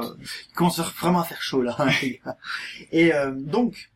il 0.49 0.53
commence 0.55 0.79
vraiment 0.99 1.19
à 1.21 1.23
faire 1.25 1.41
chaud 1.41 1.61
là, 1.61 1.75
les 2.01 2.21
gars. 2.25 2.37
Et 2.91 3.13
euh, 3.13 3.31
donc, 3.31 3.91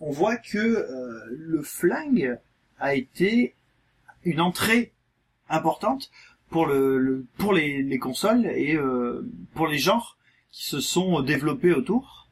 on 0.00 0.10
voit 0.10 0.36
que 0.36 0.58
euh, 0.58 1.20
le 1.30 1.62
flingue 1.62 2.38
a 2.78 2.94
été 2.94 3.54
une 4.24 4.40
entrée 4.40 4.92
importante 5.48 6.10
pour 6.50 6.66
le, 6.66 6.98
le- 6.98 7.24
pour 7.38 7.52
les, 7.54 7.82
les 7.82 7.98
consoles 7.98 8.44
et 8.46 8.76
euh, 8.76 9.26
pour 9.54 9.66
les 9.66 9.78
genres 9.78 10.16
qui 10.52 10.66
se 10.68 10.80
sont 10.80 11.20
développés 11.22 11.72
autour. 11.72 12.28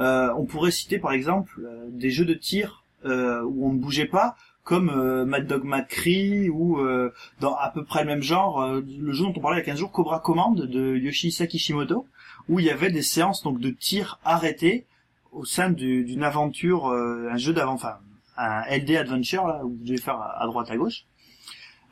Euh, 0.00 0.28
on 0.36 0.44
pourrait 0.44 0.72
citer 0.72 0.98
par 0.98 1.12
exemple 1.12 1.60
euh, 1.64 1.86
des 1.88 2.10
jeux 2.10 2.24
de 2.26 2.34
tir 2.34 2.82
euh, 3.06 3.40
où 3.44 3.68
on 3.68 3.72
ne 3.72 3.78
bougeait 3.78 4.06
pas, 4.06 4.36
comme 4.66 4.90
euh, 4.90 5.24
Mad 5.24 5.46
Dog 5.46 5.62
McCree 5.64 6.48
ou 6.50 6.78
euh, 6.80 7.12
dans 7.40 7.54
à 7.54 7.70
peu 7.70 7.84
près 7.84 8.00
le 8.02 8.08
même 8.08 8.22
genre, 8.22 8.60
euh, 8.60 8.82
le 8.98 9.12
jeu 9.12 9.22
dont 9.24 9.32
on 9.36 9.40
parlait 9.40 9.58
il 9.58 9.60
y 9.60 9.62
a 9.62 9.66
15 9.66 9.78
jours, 9.78 9.92
Cobra 9.92 10.18
Command 10.18 10.56
de 10.60 10.96
Yoshihisa 10.96 11.46
Kishimoto, 11.46 12.04
où 12.48 12.58
il 12.58 12.66
y 12.66 12.70
avait 12.70 12.90
des 12.90 13.02
séances 13.02 13.44
donc 13.44 13.60
de 13.60 13.70
tir 13.70 14.18
arrêtées 14.24 14.84
au 15.30 15.44
sein 15.44 15.70
du- 15.70 16.04
d'une 16.04 16.24
aventure, 16.24 16.88
euh, 16.88 17.28
un 17.30 17.36
jeu 17.36 17.52
d'avant, 17.52 17.74
enfin 17.74 17.94
un 18.36 18.62
LD 18.68 18.96
adventure 18.96 19.46
là 19.46 19.64
où 19.64 19.70
vous 19.70 19.84
devez 19.84 19.98
faire 19.98 20.16
à, 20.16 20.42
à 20.42 20.46
droite 20.46 20.68
à 20.70 20.76
gauche, 20.76 21.04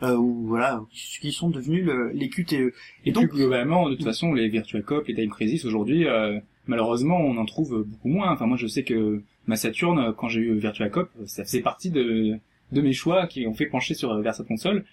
euh, 0.03 0.17
où 0.17 0.45
voilà, 0.49 0.83
qui 1.21 1.31
sont 1.31 1.51
devenus 1.51 1.85
le- 1.85 2.11
les 2.11 2.29
QTE. 2.29 2.73
Et 3.05 3.13
donc- 3.13 3.29
plus 3.29 3.39
globalement, 3.39 3.89
de 3.89 3.95
toute 3.95 4.05
façon, 4.05 4.33
les 4.35 4.49
Virtual 4.49 4.83
Cop, 4.83 5.07
les 5.07 5.15
Time 5.15 5.31
Crisis, 5.31 5.65
aujourd'hui, 5.65 6.09
euh, 6.09 6.41
malheureusement, 6.67 7.19
on 7.19 7.37
en 7.37 7.45
trouve 7.45 7.85
beaucoup 7.87 8.09
moins. 8.09 8.33
Enfin, 8.33 8.47
moi, 8.47 8.57
je 8.57 8.67
sais 8.67 8.83
que 8.83 9.23
ma 9.47 9.55
Saturn, 9.57 10.13
quand 10.17 10.29
j'ai 10.29 10.41
eu 10.41 10.55
Virtual 10.59 10.91
Cop, 10.91 11.09
ça 11.27 11.45
faisait 11.45 11.61
partie 11.61 11.91
de, 11.91 12.39
de 12.75 12.81
mes 12.83 12.93
choix 12.93 13.27
qui 13.27 13.47
ont 13.47 13.55
fait 13.55 13.67
pencher 13.67 13.95
sur 13.95 14.15
vers 14.21 14.35
cette 14.35 14.47
console 14.49 14.85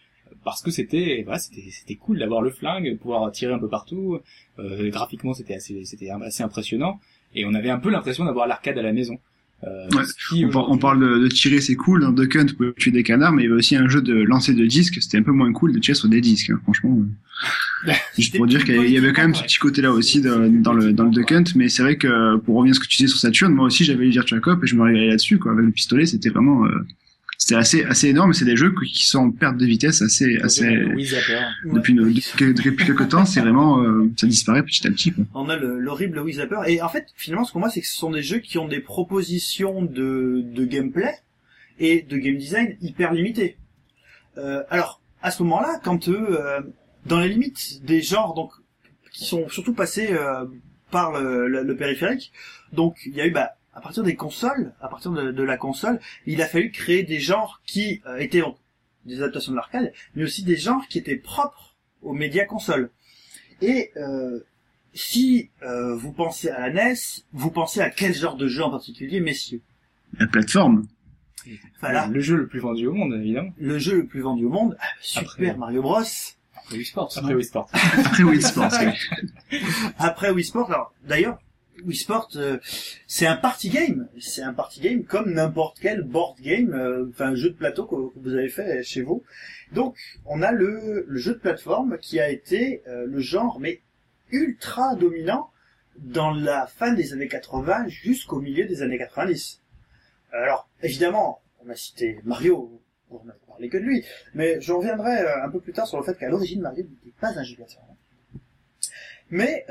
parce 0.45 0.61
que 0.61 0.71
c'était 0.71 1.21
voilà, 1.25 1.39
c'était 1.39 1.63
c'était 1.71 1.95
cool 1.95 2.19
d'avoir 2.19 2.41
le 2.41 2.49
flingue, 2.51 2.97
pouvoir 2.97 3.29
tirer 3.31 3.53
un 3.53 3.59
peu 3.59 3.67
partout. 3.67 4.19
Euh, 4.59 4.89
graphiquement, 4.89 5.33
c'était 5.33 5.55
assez 5.55 5.83
c'était 5.85 6.09
assez 6.09 6.43
impressionnant 6.43 6.99
et 7.35 7.45
on 7.45 7.53
avait 7.53 7.69
un 7.69 7.79
peu 7.79 7.89
l'impression 7.89 8.23
d'avoir 8.25 8.47
l'arcade 8.47 8.77
à 8.77 8.81
la 8.81 8.93
maison. 8.93 9.17
Euh, 9.63 9.87
Ouais, 9.95 10.01
On, 10.45 10.49
par- 10.49 10.61
on 10.63 10.63
aujourd'hui- 10.63 10.79
parle 10.79 10.99
de, 11.01 11.19
de 11.19 11.27
tirer, 11.27 11.61
c'est 11.61 11.75
cool. 11.75 12.01
Dans 12.01 12.11
Duck 12.11 12.35
Hunt, 12.35 12.47
tu 12.47 12.55
peux 12.55 12.73
tuer 12.73 12.89
des 12.91 13.03
canards, 13.03 13.31
mais 13.33 13.43
il 13.43 13.45
y 13.45 13.47
avait 13.49 13.57
aussi 13.59 13.75
un 13.75 13.87
jeu 13.87 14.01
de 14.01 14.13
lancer 14.15 14.53
de 14.55 14.65
disques. 14.65 14.97
C'était 14.99 15.17
un 15.19 15.23
peu 15.23 15.31
moins 15.33 15.51
cool 15.53 15.71
de 15.71 15.77
tirer 15.79 15.93
sur 15.93 16.09
des 16.09 16.19
disques, 16.19 16.49
hein, 16.49 16.59
franchement. 16.63 16.97
Juste 18.17 18.35
pour 18.37 18.47
dire 18.47 18.63
qu'il 18.65 18.89
y 18.89 18.97
avait- 18.97 19.13
quand 19.13 19.21
même 19.21 19.35
ce 19.35 19.43
petit 19.43 19.57
côté-là 19.59 19.91
aussi 19.91 20.19
dans, 20.21 20.49
dans 20.49 20.73
le, 20.73 20.93
dans 20.93 21.03
le 21.03 21.11
Duck 21.11 21.31
Hunt. 21.31 21.43
Mais 21.55 21.69
c'est 21.69 21.83
vrai 21.83 21.97
que, 21.97 22.37
pour 22.37 22.55
revenir 22.55 22.71
à 22.71 22.75
ce 22.75 22.79
que 22.79 22.87
tu 22.87 22.97
disais 22.97 23.07
sur 23.07 23.19
Saturn, 23.19 23.53
moi 23.53 23.65
aussi 23.65 23.83
j'avais 23.83 24.05
le 24.05 24.09
Virtua 24.11 24.39
Cop 24.39 24.63
et 24.63 24.67
je 24.67 24.75
me 24.75 24.81
régalais 24.81 25.07
là-dessus, 25.09 25.37
quoi. 25.37 25.51
Avec 25.51 25.65
le 25.65 25.71
pistolet, 25.71 26.05
c'était 26.07 26.29
vraiment, 26.29 26.65
euh, 26.65 26.85
c'était 27.43 27.55
assez, 27.55 27.83
assez 27.85 28.07
énorme. 28.09 28.33
C'est 28.33 28.45
des 28.45 28.55
jeux 28.55 28.71
qui 28.93 29.03
sont 29.07 29.17
en 29.17 29.31
perte 29.31 29.57
de 29.57 29.65
vitesse 29.65 30.03
assez, 30.03 30.37
assez, 30.43 30.67
Oui, 30.93 31.09
depuis, 31.73 31.95
depuis, 31.95 32.53
depuis 32.53 32.85
quelques 32.85 33.09
temps, 33.09 33.25
c'est 33.25 33.41
vraiment, 33.41 33.81
euh, 33.81 34.11
ça 34.15 34.27
disparaît 34.27 34.61
petit 34.61 34.85
à 34.85 34.91
petit, 34.91 35.11
quoi. 35.11 35.25
On 35.33 35.49
a 35.49 35.57
le- 35.57 35.79
l'horrible 35.79 36.19
Wii 36.19 36.35
Zapper. 36.35 36.61
Et 36.67 36.83
en 36.83 36.89
fait, 36.89 37.07
finalement, 37.15 37.43
ce 37.43 37.51
qu'on 37.51 37.59
voit, 37.59 37.71
c'est 37.71 37.81
que 37.81 37.87
ce 37.87 37.97
sont 37.97 38.11
des 38.11 38.21
jeux 38.21 38.37
qui 38.37 38.59
ont 38.59 38.67
des 38.67 38.79
propositions 38.79 39.81
de, 39.81 40.43
de 40.45 40.65
gameplay 40.65 41.15
et 41.79 42.03
de 42.03 42.15
game 42.17 42.37
design 42.37 42.77
hyper 42.79 43.11
limitées. 43.11 43.57
Euh, 44.37 44.61
alors, 44.69 45.01
à 45.23 45.31
ce 45.31 45.41
moment-là, 45.41 45.79
quand 45.83 46.09
eux, 46.09 46.27
euh, 46.39 46.61
dans 47.07 47.19
les 47.19 47.29
limites 47.29 47.83
des 47.83 48.03
genres, 48.03 48.35
donc, 48.35 48.51
qui 49.11 49.25
sont 49.25 49.49
surtout 49.49 49.73
passés 49.73 50.09
euh, 50.11 50.45
par 50.91 51.11
le, 51.19 51.47
le- 51.47 51.63
le 51.63 51.75
périphérique, 51.75 52.31
donc 52.71 52.97
il 53.07 53.15
y 53.15 53.21
a 53.21 53.25
eu, 53.25 53.31
bah, 53.31 53.57
à 53.73 53.81
partir 53.81 54.03
des 54.03 54.15
consoles, 54.15 54.73
à 54.81 54.87
partir 54.89 55.11
de, 55.11 55.31
de 55.31 55.43
la 55.43 55.57
console, 55.57 55.99
il 56.25 56.41
a 56.41 56.45
fallu 56.47 56.71
créer 56.71 57.03
des 57.03 57.19
genres 57.19 57.61
qui 57.65 58.01
euh, 58.05 58.17
étaient 58.17 58.41
donc, 58.41 58.57
des 59.05 59.17
adaptations 59.21 59.51
de 59.51 59.57
l'arcade, 59.57 59.93
mais 60.15 60.23
aussi 60.23 60.43
des 60.43 60.57
genres 60.57 60.87
qui 60.89 60.97
étaient 60.97 61.15
propres 61.15 61.75
aux 62.01 62.13
médias 62.13 62.45
consoles. 62.45 62.89
Et 63.61 63.91
euh, 63.95 64.39
si 64.93 65.49
euh, 65.63 65.95
vous 65.95 66.11
pensez 66.11 66.49
à 66.49 66.67
la 66.69 66.89
NES, 66.91 66.95
vous 67.33 67.51
pensez 67.51 67.79
à 67.81 67.89
quel 67.89 68.13
genre 68.13 68.35
de 68.35 68.47
jeu 68.47 68.63
en 68.63 68.71
particulier, 68.71 69.19
messieurs? 69.19 69.61
La 70.19 70.27
plateforme. 70.27 70.85
Voilà, 71.79 72.05
Le 72.07 72.19
jeu 72.19 72.35
le 72.35 72.45
plus 72.47 72.59
vendu 72.59 72.85
au 72.87 72.93
monde, 72.93 73.13
évidemment. 73.15 73.51
le 73.57 73.79
jeu 73.79 73.95
le 73.97 74.05
plus 74.05 74.21
vendu 74.21 74.45
au 74.45 74.49
monde, 74.49 74.77
ah, 74.79 74.85
Super 75.01 75.31
Après- 75.31 75.55
Mario 75.55 75.81
Bros. 75.81 76.01
Après 76.01 76.75
Wii 76.77 76.85
Sports. 76.85 77.11
Après 77.17 77.33
Wii 77.33 77.43
Sport. 77.43 77.69
Après 77.73 78.23
Wii 78.23 78.41
Sports, 78.41 78.71
oui. 79.51 79.59
Après 79.97 80.29
Wii 80.29 80.43
Sport, 80.43 80.71
alors 80.71 80.93
d'ailleurs, 81.03 81.39
Wii 81.83 81.97
Sport, 81.97 82.29
euh, 82.35 82.57
c'est 83.07 83.25
un 83.25 83.35
party 83.35 83.69
game. 83.69 84.07
C'est 84.19 84.41
un 84.41 84.53
party 84.53 84.81
game 84.81 85.03
comme 85.03 85.33
n'importe 85.33 85.79
quel 85.79 86.03
board 86.03 86.39
game, 86.41 86.73
euh, 86.73 87.07
enfin 87.09 87.27
un 87.27 87.35
jeu 87.35 87.49
de 87.49 87.55
plateau 87.55 87.85
que, 87.85 88.19
vous 88.19 88.33
avez 88.33 88.49
fait 88.49 88.83
chez 88.83 89.01
vous. 89.01 89.23
Donc, 89.71 89.97
on 90.25 90.41
a 90.41 90.51
le, 90.51 91.05
jeu 91.17 91.33
de 91.33 91.39
plateforme 91.39 91.97
qui 91.97 92.19
a 92.19 92.29
été 92.29 92.83
euh, 92.87 93.05
le 93.07 93.19
genre, 93.19 93.59
mais 93.59 93.81
ultra 94.31 94.95
dominant 94.95 95.49
dans 95.97 96.31
la 96.31 96.67
fin 96.67 96.93
des 96.93 97.13
années 97.13 97.27
80 97.27 97.87
jusqu'au 97.87 98.39
milieu 98.39 98.65
des 98.65 98.81
années 98.81 98.97
90. 98.97 99.61
Alors, 100.31 100.69
évidemment, 100.81 101.41
on 101.65 101.69
a 101.69 101.75
cité 101.75 102.19
Mario, 102.23 102.81
on 103.09 103.23
n'a 103.25 103.35
parlé 103.47 103.69
que 103.69 103.77
de 103.77 103.83
lui, 103.83 104.05
mais 104.33 104.59
je 104.61 104.71
reviendrai 104.71 105.19
euh, 105.19 105.43
un 105.43 105.49
peu 105.49 105.59
plus 105.59 105.73
tard 105.73 105.87
sur 105.87 105.97
le 105.97 106.03
fait 106.03 106.17
qu'à 106.17 106.29
l'origine, 106.29 106.61
Mario 106.61 106.83
n'était 106.83 107.15
pas 107.19 107.37
un 107.37 107.43
jeu 107.43 107.53
de 107.53 107.57
plateforme. 107.57 107.87
Mais 109.29 109.65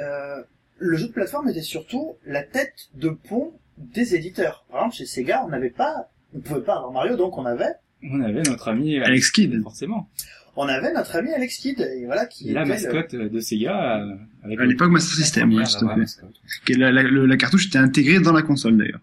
le 0.80 0.96
jeu 0.96 1.06
de 1.06 1.12
plateforme 1.12 1.48
était 1.48 1.62
surtout 1.62 2.16
la 2.26 2.42
tête 2.42 2.88
de 2.94 3.10
pont 3.10 3.52
des 3.78 4.14
éditeurs. 4.14 4.64
Par 4.70 4.80
exemple, 4.80 4.96
chez 4.96 5.06
Sega, 5.06 5.44
on 5.46 5.48
n'avait 5.48 5.70
pas, 5.70 6.10
on 6.34 6.40
pouvait 6.40 6.60
pas 6.62 6.76
avoir 6.76 6.90
Mario, 6.92 7.16
donc 7.16 7.38
on 7.38 7.46
avait, 7.46 7.72
On 8.02 8.20
avait 8.22 8.42
notre 8.42 8.68
ami 8.68 8.98
Alex 8.98 9.30
Kidd. 9.30 9.62
forcément. 9.62 10.08
on 10.56 10.66
avait 10.68 10.92
notre 10.92 11.16
ami 11.16 11.32
Alex 11.32 11.56
Kidd, 11.58 11.80
et 11.80 12.04
voilà 12.06 12.26
qui 12.26 12.50
La 12.52 12.62
était 12.62 12.68
le- 12.68 12.74
mascotte 12.74 13.14
de 13.14 13.40
Sega. 13.40 14.00
euh, 14.02 14.16
avec 14.42 14.58
À 14.60 14.64
l'époque, 14.64 14.90
Master 14.90 15.14
System, 15.16 15.50
tout 15.50 15.56
la 15.58 15.62
à 15.94 15.96
fait. 16.06 16.74
La, 16.74 16.90
la, 16.92 17.02
la 17.02 17.36
cartouche 17.36 17.68
était 17.68 17.78
intégrée 17.78 18.20
dans 18.20 18.32
la 18.32 18.42
console, 18.42 18.76
d'ailleurs. 18.78 19.00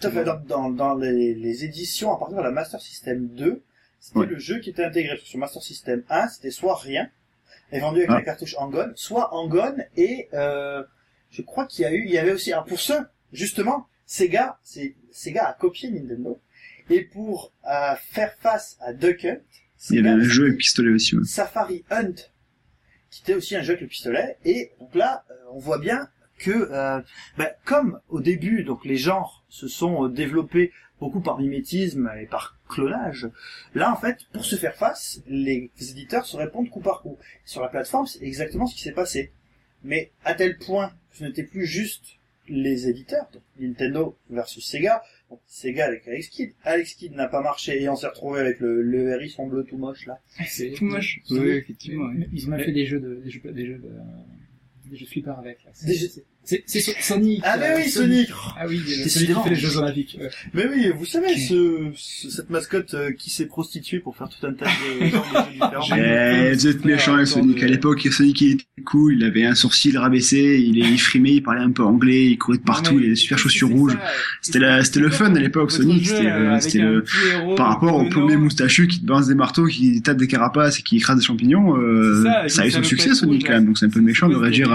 Tout 0.00 0.06
à 0.06 0.10
fait. 0.10 0.24
Dans, 0.24 0.40
dans, 0.46 0.70
dans 0.70 0.94
les, 0.94 1.34
les 1.34 1.64
éditions 1.64 2.12
à 2.14 2.18
partir 2.18 2.38
de 2.38 2.42
la 2.42 2.50
Master 2.52 2.80
System 2.80 3.26
2, 3.28 3.62
c'était 4.00 4.18
Ouais. 4.20 4.26
le 4.26 4.38
jeu 4.38 4.58
qui 4.60 4.70
était 4.70 4.84
intégré. 4.84 5.18
Sur 5.22 5.38
Master 5.38 5.62
System 5.62 6.02
1, 6.08 6.28
c'était 6.28 6.50
soit 6.50 6.76
rien, 6.76 7.08
et 7.72 7.78
vendu 7.80 7.98
avec 7.98 8.10
Ah. 8.10 8.14
la 8.14 8.22
cartouche 8.22 8.54
Angon, 8.58 8.90
soit 8.96 9.34
Angon, 9.34 9.74
et 9.96 10.28
euh, 10.34 10.82
je 11.30 11.42
crois 11.42 11.66
qu'il 11.66 11.82
y 11.82 11.86
a 11.86 11.92
eu, 11.92 12.04
il 12.04 12.10
y 12.10 12.18
avait 12.18 12.32
aussi, 12.32 12.52
alors 12.52 12.64
pour 12.64 12.80
ceux, 12.80 13.00
justement, 13.32 13.86
Sega, 14.06 14.58
c'est, 14.62 14.96
Sega 15.12 15.46
a 15.46 15.52
copié 15.52 15.90
Nintendo, 15.90 16.40
et 16.88 17.02
pour 17.02 17.52
euh, 17.70 17.94
faire 18.10 18.34
face 18.40 18.76
à 18.80 18.92
Duck 18.92 19.24
Hunt, 19.24 19.40
Il 19.90 19.96
y 19.96 19.98
avait 20.00 20.08
un 20.08 20.20
jeu 20.20 20.46
avec 20.46 20.58
pistolet 20.58 20.90
aussi, 20.90 21.16
ouais. 21.16 21.24
Safari 21.24 21.84
Hunt, 21.90 22.14
qui 23.10 23.22
était 23.22 23.34
aussi 23.34 23.56
un 23.56 23.62
jeu 23.62 23.70
avec 23.70 23.82
le 23.82 23.86
pistolet. 23.88 24.38
Et 24.44 24.72
donc 24.80 24.94
là, 24.94 25.24
euh, 25.30 25.34
on 25.52 25.58
voit 25.58 25.78
bien 25.78 26.08
que, 26.38 26.50
euh, 26.50 27.00
bah, 27.36 27.50
comme 27.64 28.00
au 28.08 28.20
début, 28.20 28.64
donc 28.64 28.84
les 28.84 28.96
genres 28.96 29.44
se 29.48 29.68
sont 29.68 30.06
euh, 30.06 30.08
développés 30.08 30.72
beaucoup 30.98 31.20
par 31.20 31.38
mimétisme 31.38 32.10
et 32.20 32.26
par 32.26 32.58
clonage, 32.68 33.28
là 33.74 33.92
en 33.92 33.96
fait, 33.96 34.26
pour 34.32 34.44
se 34.44 34.56
faire 34.56 34.74
face, 34.74 35.22
les 35.26 35.70
éditeurs 35.78 36.26
se 36.26 36.36
répondent 36.36 36.68
coup 36.68 36.80
par 36.80 37.02
coup. 37.02 37.18
Sur 37.44 37.62
la 37.62 37.68
plateforme, 37.68 38.06
c'est 38.06 38.22
exactement 38.22 38.66
ce 38.66 38.74
qui 38.74 38.82
s'est 38.82 38.92
passé. 38.92 39.32
Mais 39.82 40.12
à 40.24 40.34
tel 40.34 40.58
point, 40.58 40.92
ce 41.12 41.24
n'était 41.24 41.44
plus 41.44 41.66
juste 41.66 42.04
les 42.48 42.88
éditeurs, 42.88 43.28
donc 43.32 43.42
Nintendo 43.60 44.16
versus 44.28 44.64
Sega, 44.64 45.02
donc 45.30 45.38
Sega 45.46 45.86
avec 45.86 46.06
Alex 46.08 46.28
Kidd. 46.28 46.52
Alex 46.64 46.94
Kidd 46.94 47.12
n'a 47.14 47.28
pas 47.28 47.42
marché 47.42 47.80
et 47.80 47.88
on 47.88 47.94
s'est 47.94 48.08
retrouvé 48.08 48.40
avec 48.40 48.58
le, 48.58 48.82
le 48.82 49.10
hérisson 49.10 49.46
bleu 49.46 49.62
tout 49.64 49.76
moche 49.78 50.06
là. 50.06 50.18
C'est 50.48 50.70
Tout 50.72 50.84
moche. 50.84 51.20
Ils 51.30 51.38
ont- 51.38 51.42
Oui, 51.42 51.50
effectivement. 51.50 52.10
Ils 52.32 52.50
ont 52.50 52.58
fait 52.58 52.72
des 52.72 52.86
jeux 52.86 52.98
de, 52.98 53.16
des 53.16 53.30
jeux, 53.30 53.40
des 53.52 53.66
jeux 53.66 53.78
de, 53.78 53.90
des 54.90 54.96
jeux 54.96 55.04
de 55.04 55.10
flipper 55.10 55.34
avec, 55.38 55.62
là. 55.64 55.70
Des 55.86 55.94
jeux- 55.94 56.08
C'est, 56.42 56.64
c'est 56.66 56.80
So- 56.80 56.92
Sonic. 57.00 57.40
Ah 57.44 57.56
mais 57.58 57.74
oui, 57.76 57.88
Sonic 57.90 58.28
Ah 58.58 58.64
oui, 58.68 58.80
celui 59.08 59.26
qui 59.28 59.34
fait 59.44 59.50
les 59.50 59.54
Jeux 59.56 59.76
Olympiques. 59.76 60.16
Ouais. 60.20 60.30
Mais 60.54 60.66
oui, 60.68 60.90
vous 60.96 61.04
savez, 61.04 61.36
ce, 61.38 61.90
ce- 61.94 62.30
cette 62.30 62.50
mascotte 62.50 62.94
euh, 62.94 63.12
qui 63.12 63.30
s'est 63.30 63.44
prostituée 63.46 64.00
pour 64.00 64.16
faire 64.16 64.28
tout 64.28 64.44
un 64.46 64.52
tas 64.54 64.64
de 64.66 65.10
de 65.10 66.50
Eh, 66.50 66.54
vous 66.54 66.66
êtes 66.66 66.84
méchant 66.84 67.14
avec 67.14 67.26
Sonic. 67.28 67.62
À 67.62 67.66
l'époque, 67.66 68.00
Sonic 68.10 68.40
il 68.40 68.52
était 68.52 68.64
cool, 68.84 69.14
il 69.16 69.24
avait 69.24 69.44
un 69.44 69.54
sourcil 69.54 69.96
rabaissé, 69.98 70.58
il, 70.66 70.78
il 70.78 71.00
frimait, 71.00 71.34
il 71.34 71.42
parlait 71.42 71.60
un 71.60 71.70
peu 71.70 71.84
anglais, 71.84 72.26
il 72.26 72.38
courait 72.38 72.58
de 72.58 72.62
partout, 72.62 72.94
il 72.94 73.00
avait 73.00 73.08
des 73.10 73.14
super 73.16 73.38
c'est- 73.38 73.42
chaussures 73.44 73.68
c'est 73.68 73.74
rouges. 73.74 73.98
C'était 74.40 74.58
la, 74.60 74.82
c'était 74.82 75.00
le 75.00 75.10
fun 75.10 75.34
à 75.34 75.38
l'époque, 75.38 75.70
Sonic. 75.70 76.06
C'était, 76.06 76.26
euh, 76.80 77.02
le, 77.04 77.54
par 77.54 77.68
rapport 77.68 77.94
au 77.96 78.08
paumé 78.08 78.36
moustachu 78.36 78.88
qui 78.88 79.00
te 79.00 79.06
balance 79.06 79.26
des 79.28 79.34
marteaux, 79.34 79.66
qui 79.66 80.00
tape 80.02 80.16
des 80.16 80.26
carapaces 80.26 80.78
et 80.80 80.82
qui 80.82 80.96
écrase 80.96 81.18
des 81.18 81.24
champignons, 81.24 81.76
euh, 81.76 82.24
C'est 82.44 82.48
ça, 82.48 82.62
a 82.62 82.66
eu 82.66 82.70
son 82.70 82.82
succès, 82.82 83.14
Sonic, 83.14 83.46
quand 83.46 83.52
même. 83.52 83.66
Donc 83.66 83.78
c'est 83.78 83.86
un 83.86 83.90
peu 83.90 84.00
c'est 84.00 84.04
méchant 84.06 84.28
de 84.28 84.36
réagir 84.36 84.72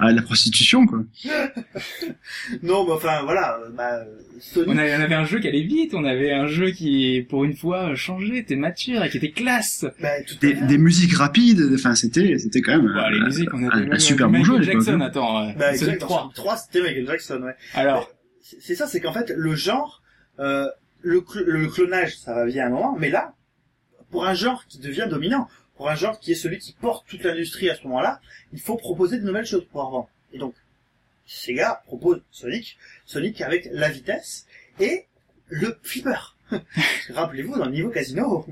à 0.00 0.12
la 0.12 0.22
prostitution, 0.22 0.86
quoi. 0.86 1.01
Non, 2.62 2.84
mais 2.86 2.92
enfin, 2.92 3.22
voilà, 3.24 3.58
euh, 3.60 3.70
bah, 3.70 3.94
euh, 3.96 4.04
On 4.36 4.40
Sonic, 4.40 4.78
avait, 4.78 4.96
on 4.96 5.00
avait 5.00 5.14
un 5.14 5.24
jeu 5.24 5.38
qui 5.40 5.48
allait 5.48 5.62
vite, 5.62 5.94
on 5.94 6.04
avait 6.04 6.32
un 6.32 6.46
jeu 6.46 6.70
qui, 6.70 7.24
pour 7.28 7.44
une 7.44 7.54
fois, 7.56 7.94
changeait, 7.94 8.38
était 8.38 8.56
mature 8.56 9.02
et 9.04 9.10
qui 9.10 9.16
était 9.18 9.30
classe. 9.30 9.84
bah, 10.00 10.08
tout 10.26 10.34
à 10.34 10.46
Des, 10.46 10.54
fait. 10.54 10.66
des 10.66 10.78
musiques 10.78 11.14
rapides, 11.16 11.62
enfin, 11.74 11.94
c'était, 11.94 12.38
c'était 12.38 12.60
quand 12.60 12.72
même 12.78 12.92
Bah, 12.92 13.06
un, 13.06 13.10
les 13.10 13.20
musiques, 13.20 13.52
on 13.54 13.62
avait 13.68 13.88
un- 13.90 13.92
un 13.92 13.98
super 13.98 14.26
bon 14.28 14.38
Michael 14.38 14.62
jeu 14.62 14.68
à. 14.70 14.72
Jackson, 14.72 14.94
hein. 15.00 15.00
attends, 15.06 15.42
euh, 15.48 15.52
Bah, 15.56 15.68
Sonic 15.74 15.82
exact, 15.94 15.98
3. 16.00 16.20
Sonic 16.22 16.34
3, 16.34 16.56
c'était 16.56 16.82
Michael 16.82 17.06
Jackson, 17.06 17.42
ouais. 17.42 17.54
Alors, 17.74 18.10
C'est 18.60 18.74
ça, 18.74 18.86
c'est 18.86 19.00
qu'en 19.00 19.12
fait, 19.12 19.32
le 19.34 19.54
genre, 19.54 20.02
euh, 20.38 20.68
le, 21.00 21.20
cl- 21.20 21.44
le 21.44 21.66
clonage, 21.68 22.16
ça 22.18 22.34
va 22.34 22.46
bien 22.46 22.66
un 22.66 22.70
moment, 22.70 22.96
mais 22.98 23.08
là, 23.10 23.34
pour 24.10 24.26
un 24.26 24.34
genre 24.34 24.66
qui 24.66 24.78
devient 24.78 25.06
dominant, 25.08 25.48
pour 25.76 25.88
un 25.88 25.94
genre 25.94 26.18
qui 26.20 26.32
est 26.32 26.36
celui 26.36 26.58
qui 26.58 26.74
porte 26.78 27.06
toute 27.08 27.24
l'industrie 27.24 27.70
à 27.70 27.74
ce 27.76 27.82
moment-là, 27.84 28.20
il 28.52 28.60
faut 28.60 28.76
proposer 28.76 29.18
de 29.18 29.24
nouvelles 29.24 29.46
choses 29.46 29.64
pour 29.72 29.82
vendre. 29.90 30.08
Et 30.34 30.38
donc, 30.38 30.54
Sega 31.32 31.82
propose 31.86 32.22
Sonic, 32.30 32.76
Sonic 33.06 33.40
avec 33.40 33.68
la 33.72 33.88
vitesse 33.90 34.46
et 34.80 35.04
le 35.48 35.76
flipper. 35.82 36.36
Rappelez-vous, 37.14 37.56
dans 37.56 37.64
le 37.64 37.72
niveau 37.72 37.88
casino, 37.88 38.44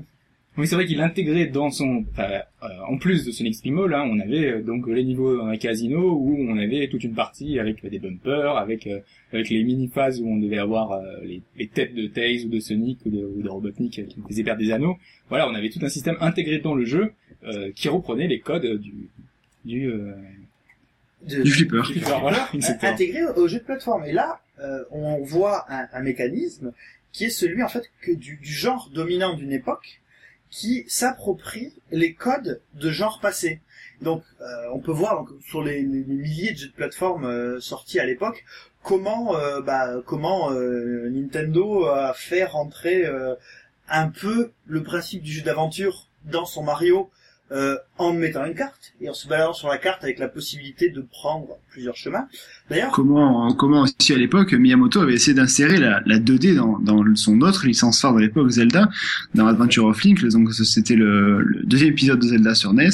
Oui, 0.57 0.67
c'est 0.67 0.75
vrai 0.75 0.85
qu'il 0.85 0.99
intégrait 0.99 1.45
dans 1.45 1.69
son, 1.69 2.03
enfin, 2.11 2.41
euh, 2.63 2.67
en 2.87 2.97
plus 2.97 3.23
de 3.25 3.31
Sonic 3.31 3.55
Spinball, 3.55 3.93
hein, 3.93 4.07
on 4.09 4.19
avait 4.19 4.51
euh, 4.51 4.61
donc 4.61 4.87
les 4.87 5.03
niveaux 5.03 5.37
dans 5.37 5.45
un 5.45 5.57
casino 5.57 6.13
où 6.13 6.35
on 6.39 6.57
avait 6.57 6.87
toute 6.89 7.03
une 7.03 7.13
partie 7.13 7.59
avec 7.59 7.85
des 7.85 7.99
bumpers, 7.99 8.57
avec 8.57 8.87
euh, 8.87 8.99
avec 9.31 9.49
les 9.49 9.63
mini 9.63 9.87
phases 9.87 10.19
où 10.19 10.27
on 10.27 10.37
devait 10.37 10.57
avoir 10.57 10.93
euh, 10.93 11.19
les, 11.23 11.41
les 11.57 11.67
têtes 11.67 11.93
de 11.93 12.07
Tails 12.07 12.45
ou 12.45 12.49
de 12.49 12.59
Sonic 12.59 12.99
ou 13.05 13.09
de, 13.09 13.23
ou 13.23 13.41
de 13.41 13.49
Robotnik 13.49 14.07
qui 14.07 14.21
faisaient 14.27 14.43
perdre 14.43 14.61
des 14.61 14.71
anneaux. 14.71 14.97
Voilà, 15.29 15.47
on 15.47 15.53
avait 15.53 15.69
tout 15.69 15.79
un 15.83 15.89
système 15.89 16.17
intégré 16.19 16.57
dans 16.57 16.75
le 16.75 16.85
jeu 16.85 17.13
euh, 17.43 17.71
qui 17.75 17.89
reprenait 17.89 18.27
les 18.27 18.39
codes 18.39 18.79
du 18.79 19.09
du, 19.65 19.87
euh, 19.87 20.13
De- 21.27 21.43
Du 21.43 21.51
flipper. 21.51 21.81
du 21.81 21.93
flipper, 21.93 22.19
voilà, 22.19 22.49
intégré 22.81 23.23
au 23.23 23.47
jeu 23.47 23.59
de 23.59 23.63
plateforme. 23.63 24.05
Et 24.05 24.11
là, 24.13 24.41
euh, 24.59 24.83
on 24.91 25.21
voit 25.23 25.65
un, 25.71 25.87
un 25.93 26.01
mécanisme 26.01 26.71
qui 27.11 27.25
est 27.25 27.29
celui 27.29 27.61
en 27.63 27.67
fait 27.69 27.83
que 28.01 28.11
du, 28.11 28.37
du 28.37 28.51
genre 28.53 28.89
dominant 28.93 29.33
d'une 29.35 29.51
époque 29.51 30.01
qui 30.49 30.83
s'approprie 30.87 31.73
les 31.91 32.13
codes 32.13 32.61
de 32.75 32.89
genre 32.89 33.19
passé. 33.21 33.61
Donc, 34.01 34.23
euh, 34.41 34.45
on 34.73 34.79
peut 34.79 34.91
voir 34.91 35.15
donc, 35.17 35.29
sur 35.47 35.63
les, 35.63 35.81
les 35.81 36.03
milliers 36.03 36.53
de 36.53 36.57
jeux 36.57 36.67
de 36.67 36.73
plateforme 36.73 37.25
euh, 37.25 37.59
sortis 37.59 37.99
à 37.99 38.05
l'époque 38.05 38.43
comment 38.83 39.35
euh, 39.37 39.61
bah, 39.61 40.01
comment 40.07 40.51
euh, 40.51 41.07
Nintendo 41.11 41.85
a 41.85 42.13
fait 42.15 42.43
rentrer 42.45 43.05
euh, 43.05 43.35
un 43.87 44.09
peu 44.09 44.51
le 44.65 44.81
principe 44.81 45.21
du 45.21 45.31
jeu 45.31 45.43
d'aventure 45.43 46.07
dans 46.25 46.45
son 46.45 46.63
Mario 46.63 47.11
euh, 47.51 47.75
en 47.97 48.13
mettant 48.13 48.45
une 48.45 48.55
carte 48.55 48.93
et 49.01 49.09
en 49.09 49.13
se 49.13 49.27
baladant 49.27 49.53
sur 49.53 49.67
la 49.67 49.77
carte 49.77 50.03
avec 50.03 50.19
la 50.19 50.29
possibilité 50.29 50.89
de 50.89 51.01
prendre 51.01 51.57
plusieurs 51.69 51.97
chemins. 51.97 52.27
D'ailleurs, 52.69 52.91
Comment, 52.91 53.53
comment 53.53 53.81
aussi 53.81 54.13
à 54.13 54.17
l'époque, 54.17 54.53
Miyamoto 54.53 55.01
avait 55.01 55.15
essayé 55.15 55.33
d'insérer 55.33 55.77
la, 55.77 56.01
la 56.05 56.19
2D 56.19 56.55
dans, 56.55 57.03
son 57.15 57.41
autre 57.41 57.65
licence 57.65 57.99
phare 57.99 58.13
de 58.15 58.21
l'époque, 58.21 58.49
Zelda, 58.49 58.89
dans 59.35 59.47
Adventure 59.47 59.85
of 59.85 60.01
Link. 60.03 60.25
Donc 60.27 60.53
c'était 60.53 60.95
le, 60.95 61.45
deuxième 61.63 61.89
épisode 61.89 62.19
de 62.19 62.27
Zelda 62.27 62.55
sur 62.55 62.73
NES, 62.73 62.89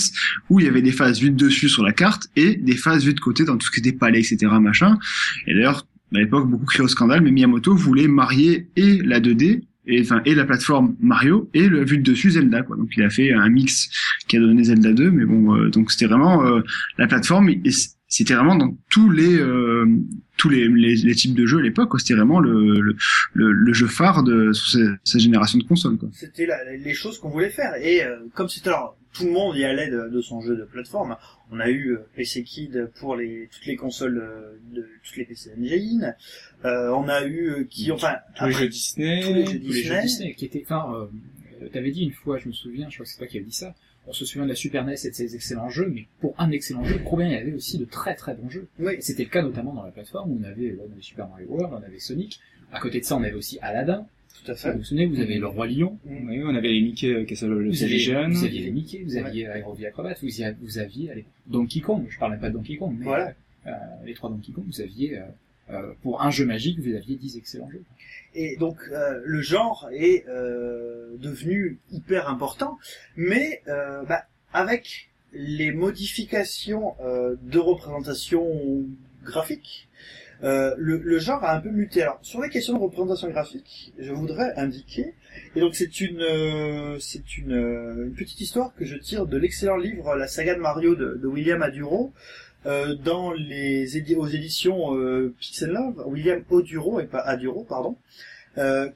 où 0.50 0.60
il 0.60 0.65
y 0.65 0.70
avait 0.70 0.82
des 0.82 0.91
phases 0.91 1.20
vues 1.20 1.30
de 1.30 1.36
dessus 1.36 1.70
sur 1.70 1.84
la 1.84 1.93
carte 1.93 2.30
et 2.36 2.56
des 2.56 2.76
phases 2.76 3.04
vues 3.04 3.13
de 3.13 3.20
côté 3.20 3.43
dans 3.46 3.58
tout 3.58 3.67
ce 3.67 3.72
qui 3.72 3.80
était 3.80 3.96
palais, 3.96 4.20
etc. 4.20 4.48
Machin. 4.60 4.98
Et 5.46 5.54
d'ailleurs, 5.54 5.86
à 6.15 6.17
l'époque, 6.17 6.50
beaucoup 6.50 6.65
criaient 6.65 6.86
au 6.86 6.88
scandale, 6.88 7.22
mais 7.22 7.32
Miyamoto 7.32 7.76
voulait 7.76 8.08
marier 8.08 8.70
et 8.76 9.02
la 9.04 9.20
2D 9.20 9.62
et 9.88 10.02
enfin 10.02 10.21
et 10.26 10.36
la 10.36 10.45
plateforme 10.45 10.95
Mario 11.00 11.50
et 11.54 11.67
le 11.67 11.86
vue 11.86 11.97
de 11.97 12.04
dessus 12.04 12.32
Zelda 12.32 12.62
quoi. 12.63 12.76
Donc 12.76 12.89
il 12.95 13.04
a 13.04 13.10
fait 13.10 13.32
un 13.32 13.50
mix 13.50 13.89
qui 14.28 14.38
a 14.38 14.39
donné 14.39 14.63
Zelda 14.63 14.93
2 14.93 15.12
mais 15.12 15.26
bon 15.26 15.56
euh, 15.56 15.69
donc 15.69 15.91
c'était 15.91 16.06
vraiment 16.06 16.45
euh, 16.45 16.62
la 16.97 17.08
plateforme 17.08 17.50
c'était 18.10 18.36
vraiment 18.36 18.56
dans 18.56 18.76
tous 18.89 19.10
les 19.10 19.38
euh, 19.38 19.86
tous 20.38 20.50
les, 20.50 21.15
types 21.15 21.34
de 21.34 21.45
jeux 21.45 21.60
à 21.60 21.62
l'époque 21.62 22.00
c'était 22.00 22.13
vraiment 22.13 22.39
le, 22.39 22.80
le, 22.80 22.95
le, 23.34 23.73
jeu 23.73 23.88
phare 23.88 24.23
de 24.23 24.52
cette 24.54 25.21
génération 25.21 25.58
de 25.60 25.63
consoles 25.63 25.97
c'était 26.13 26.47
les 26.78 26.93
choses 26.93 27.19
qu'on 27.19 27.30
voulait 27.30 27.50
faire. 27.50 27.73
Et 27.82 28.04
euh, 28.04 28.17
comme 28.34 28.47
c'était 28.47 28.69
alors 28.69 28.97
tout 29.13 29.26
le 29.26 29.32
monde 29.32 29.56
y 29.58 29.65
allait 29.65 29.89
de 29.89 30.21
son 30.21 30.41
jeu 30.41 30.56
de 30.56 30.63
plateforme. 30.63 31.15
On 31.51 31.60
a 31.60 31.69
eu 31.69 31.91
euh, 31.93 32.05
PC 32.15 32.43
Kid 32.43 32.91
pour 32.99 33.15
les 33.15 33.47
toutes 33.51 33.65
les 33.65 33.75
consoles 33.75 34.17
euh, 34.17 34.60
de 34.73 34.88
toutes 35.03 35.17
les 35.17 35.25
PC 35.25 35.51
Engine. 35.57 36.15
Euh, 36.65 36.89
on 36.89 37.07
a 37.07 37.23
eu 37.25 37.49
euh, 37.49 37.63
qui 37.69 37.91
enfin 37.91 38.17
Tous 38.38 38.45
les 38.45 38.51
jeux 38.51 38.67
Disney, 38.67 39.21
tous 39.21 39.33
les 39.33 39.45
jeux 39.45 39.60
tous 39.60 39.67
les 39.67 39.83
jeux 39.83 40.01
Disney. 40.01 40.01
Disney 40.01 40.33
qui 40.33 40.45
étaient, 40.45 40.63
enfin, 40.63 41.10
euh, 41.62 41.69
t'avais 41.69 41.91
dit 41.91 42.03
une 42.03 42.12
fois, 42.12 42.38
je 42.38 42.47
me 42.47 42.53
souviens, 42.53 42.89
je 42.89 42.95
crois 42.95 43.05
que 43.05 43.12
c'est 43.12 43.17
toi 43.17 43.27
qui 43.27 43.38
avais 43.38 43.45
dit 43.45 43.55
ça, 43.55 43.75
on 44.07 44.13
se 44.13 44.25
souvient 44.25 44.43
de 44.43 44.49
la 44.49 44.55
Super 44.55 44.86
NES 44.86 44.95
et 45.03 45.10
de 45.10 45.15
ses 45.15 45.36
excellents 45.36 45.69
jeux, 45.69 45.89
mais 45.93 46.07
pour 46.19 46.33
un 46.38 46.51
excellent 46.51 46.83
jeu, 46.83 46.99
combien 47.05 47.27
il 47.27 47.33
y 47.33 47.38
avait 47.38 47.53
aussi 47.53 47.77
de 47.77 47.86
très 47.86 48.15
très 48.15 48.36
bons 48.36 48.49
jeux. 48.49 48.67
oui, 48.79 48.97
c'était 48.99 49.23
le 49.23 49.29
cas 49.29 49.41
notamment 49.41 49.73
dans 49.73 49.83
la 49.83 49.91
plateforme 49.91 50.31
où 50.31 50.39
on 50.41 50.43
avait, 50.43 50.71
là, 50.71 50.83
on 50.88 50.91
avait 50.91 51.01
Super 51.01 51.27
Mario 51.27 51.47
World, 51.49 51.73
on 51.73 51.86
avait 51.86 51.99
Sonic. 51.99 52.39
À 52.71 52.79
côté 52.79 52.99
de 52.99 53.05
ça, 53.05 53.15
on 53.15 53.23
avait 53.23 53.33
aussi 53.33 53.57
Aladdin. 53.62 54.05
Tout 54.43 54.52
à 54.52 54.54
Vous 54.54 54.60
fait. 54.60 54.71
vous 54.73 54.84
souvenez, 54.84 55.06
vous 55.06 55.19
avez 55.19 55.38
le 55.38 55.47
Roi 55.47 55.67
Lion. 55.67 55.97
Oui, 56.06 56.41
on 56.43 56.56
avait 56.56 56.69
les 56.69 56.82
Mickey 56.82 57.08
euh, 57.13 57.26
Castle 57.26 57.47
Vous 57.69 57.84
aviez, 57.84 58.13
vous 58.28 58.43
aviez 58.45 58.63
les 58.63 58.71
Mickey, 58.71 59.02
vous 59.04 59.17
aviez 59.17 59.43
Aerovie 59.45 59.86
Acrobat, 59.86 60.15
vous, 60.21 60.39
y 60.39 60.43
a- 60.43 60.54
vous 60.62 60.78
aviez 60.80 61.12
allez, 61.12 61.26
Donkey 61.47 61.80
Kong, 61.82 62.06
je 62.10 62.17
parlais 62.19 62.38
pas 62.38 62.50
de 62.50 62.54
Donkey 62.54 62.78
Kong, 62.78 62.95
mais 62.97 63.06
Voilà. 63.06 63.34
euh, 63.65 63.71
les 64.06 64.13
trois 64.13 64.30
Donkey 64.30 64.52
Kong, 64.52 64.63
vous 64.67 64.82
aviez, 64.82 65.17
euh, 65.17 65.21
euh, 65.71 65.93
pour 66.02 66.21
un 66.21 66.32
jeu 66.32 66.45
magique, 66.45 66.80
vous 66.80 66.95
aviez 66.95 67.15
10 67.17 67.38
excellents 67.38 67.69
jeux. 67.69 67.84
Et 68.36 68.56
donc 68.58 68.78
euh, 68.91 69.19
le 69.26 69.41
genre 69.41 69.89
est 69.91 70.26
euh, 70.30 71.15
devenu 71.19 71.78
hyper 71.91 72.30
important, 72.30 72.78
mais 73.15 73.62
euh, 73.67 74.04
bah, 74.06 74.23
avec 74.54 75.10
les 75.34 75.71
modifications 75.71 76.93
euh, 77.02 77.36
de 77.43 77.60
représentation 77.60 78.86
graphique, 79.26 79.87
euh, 80.43 80.73
le, 80.78 80.97
le 80.97 81.19
genre 81.19 81.43
a 81.43 81.56
un 81.56 81.60
peu 81.62 81.69
muté. 81.69 82.02
Alors 82.04 82.19
sur 82.21 82.41
les 82.41 82.50
questions 82.50 82.73
de 82.73 82.80
représentation 82.80 83.30
graphique, 83.30 83.93
je 83.97 84.12
voudrais 84.13 84.54
indiquer, 84.56 85.13
et 85.56 85.60
donc 85.60 85.76
c'est 85.76 86.00
une 86.02 86.21
euh, 86.21 86.97
c'est 87.00 87.38
une, 87.38 87.54
euh, 87.54 88.06
une 88.06 88.13
petite 88.13 88.39
histoire 88.41 88.73
que 88.76 88.86
je 88.86 88.95
tire 88.97 89.26
de 89.26 89.38
l'excellent 89.38 89.78
livre 89.78 90.15
La 90.15 90.28
saga 90.28 90.54
de 90.56 90.60
Mario 90.60 90.95
de, 90.95 91.15
de 91.21 91.28
William 91.28 91.62
Aduro. 91.62 92.13
euh, 92.65 92.95
dans 92.95 93.32
les 93.32 93.97
édi- 93.97 94.15
aux 94.15 94.28
éditions 94.28 94.95
euh, 94.95 95.34
Pixel 95.39 95.69
Love, 95.69 96.04
William 96.08 96.43
Oduro 96.50 97.00
et 97.00 97.06
pas 97.06 97.19
Aduro, 97.19 97.63
pardon, 97.63 97.95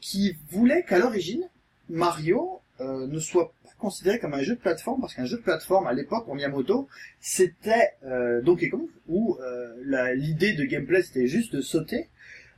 qui 0.02 0.36
voulait 0.50 0.84
qu'à 0.84 0.98
l'origine 1.00 1.44
Mario 1.90 2.60
ne 2.80 3.20
soit 3.20 3.54
considéré 3.82 4.20
comme 4.20 4.34
un 4.34 4.44
jeu 4.44 4.56
de 4.56 4.62
plateforme 4.62 5.02
parce 5.02 5.16
qu'un 5.16 5.26
jeu 5.26 5.38
de 5.38 5.42
plateforme 5.42 5.88
à 5.88 5.94
l'époque 5.94 6.26
pour 6.26 6.36
Miyamoto 6.36 6.88
c'était 7.20 7.90
euh, 8.06 8.42
Donkey 8.42 8.70
Kong 8.70 8.88
où 9.10 9.38
euh, 9.42 10.14
l'idée 10.16 10.54
de 10.54 10.64
gameplay 10.64 11.02
c'était 11.02 11.28
juste 11.28 11.54
de 11.56 11.62
sauter. 11.62 12.08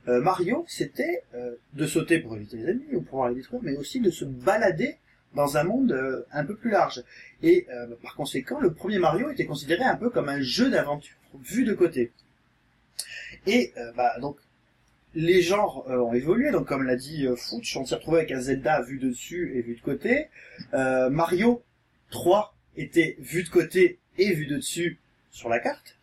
Euh, 0.06 0.20
Mario 0.20 0.64
c'était 0.68 1.24
euh, 1.34 1.56
de 1.72 1.86
sauter 1.86 2.18
pour 2.20 2.36
éviter 2.36 2.58
les 2.58 2.64
ennemis 2.64 2.88
ou 2.92 3.00
pour 3.00 3.10
pouvoir 3.10 3.30
les 3.30 3.36
détruire, 3.36 3.62
mais 3.62 3.76
aussi 3.76 4.00
de 4.00 4.10
se 4.10 4.24
balader 4.24 4.98
dans 5.34 5.56
un 5.56 5.64
monde 5.64 6.24
un 6.30 6.44
peu 6.44 6.54
plus 6.54 6.70
large. 6.70 7.02
Et 7.42 7.66
euh, 7.70 7.96
par 8.02 8.14
conséquent, 8.14 8.60
le 8.60 8.72
premier 8.72 8.98
Mario 8.98 9.30
était 9.30 9.46
considéré 9.46 9.82
un 9.82 9.96
peu 9.96 10.10
comme 10.10 10.28
un 10.28 10.40
jeu 10.40 10.70
d'aventure 10.70 11.16
vu 11.42 11.64
de 11.64 11.72
côté. 11.72 12.12
Et 13.46 13.72
bah, 13.96 14.12
donc 14.20 14.36
les 15.14 15.42
genres 15.42 15.86
euh, 15.88 15.98
ont 15.98 16.12
évolué, 16.12 16.50
donc 16.50 16.66
comme 16.66 16.84
l'a 16.84 16.96
dit 16.96 17.26
euh, 17.26 17.36
on 17.76 17.84
s'est 17.84 17.94
retrouvé 17.94 18.18
avec 18.18 18.32
un 18.32 18.40
Zelda 18.40 18.82
vu 18.82 18.98
dessus 18.98 19.52
et 19.56 19.62
vu 19.62 19.76
de 19.76 19.80
côté. 19.80 20.28
Euh, 20.72 21.10
Mario 21.10 21.62
3 22.10 22.54
était 22.76 23.16
vu 23.18 23.42
de 23.42 23.48
côté 23.48 23.98
et 24.18 24.32
vu 24.32 24.46
de 24.46 24.56
dessus 24.56 24.98
sur 25.30 25.48
la 25.48 25.58
carte. 25.60 25.96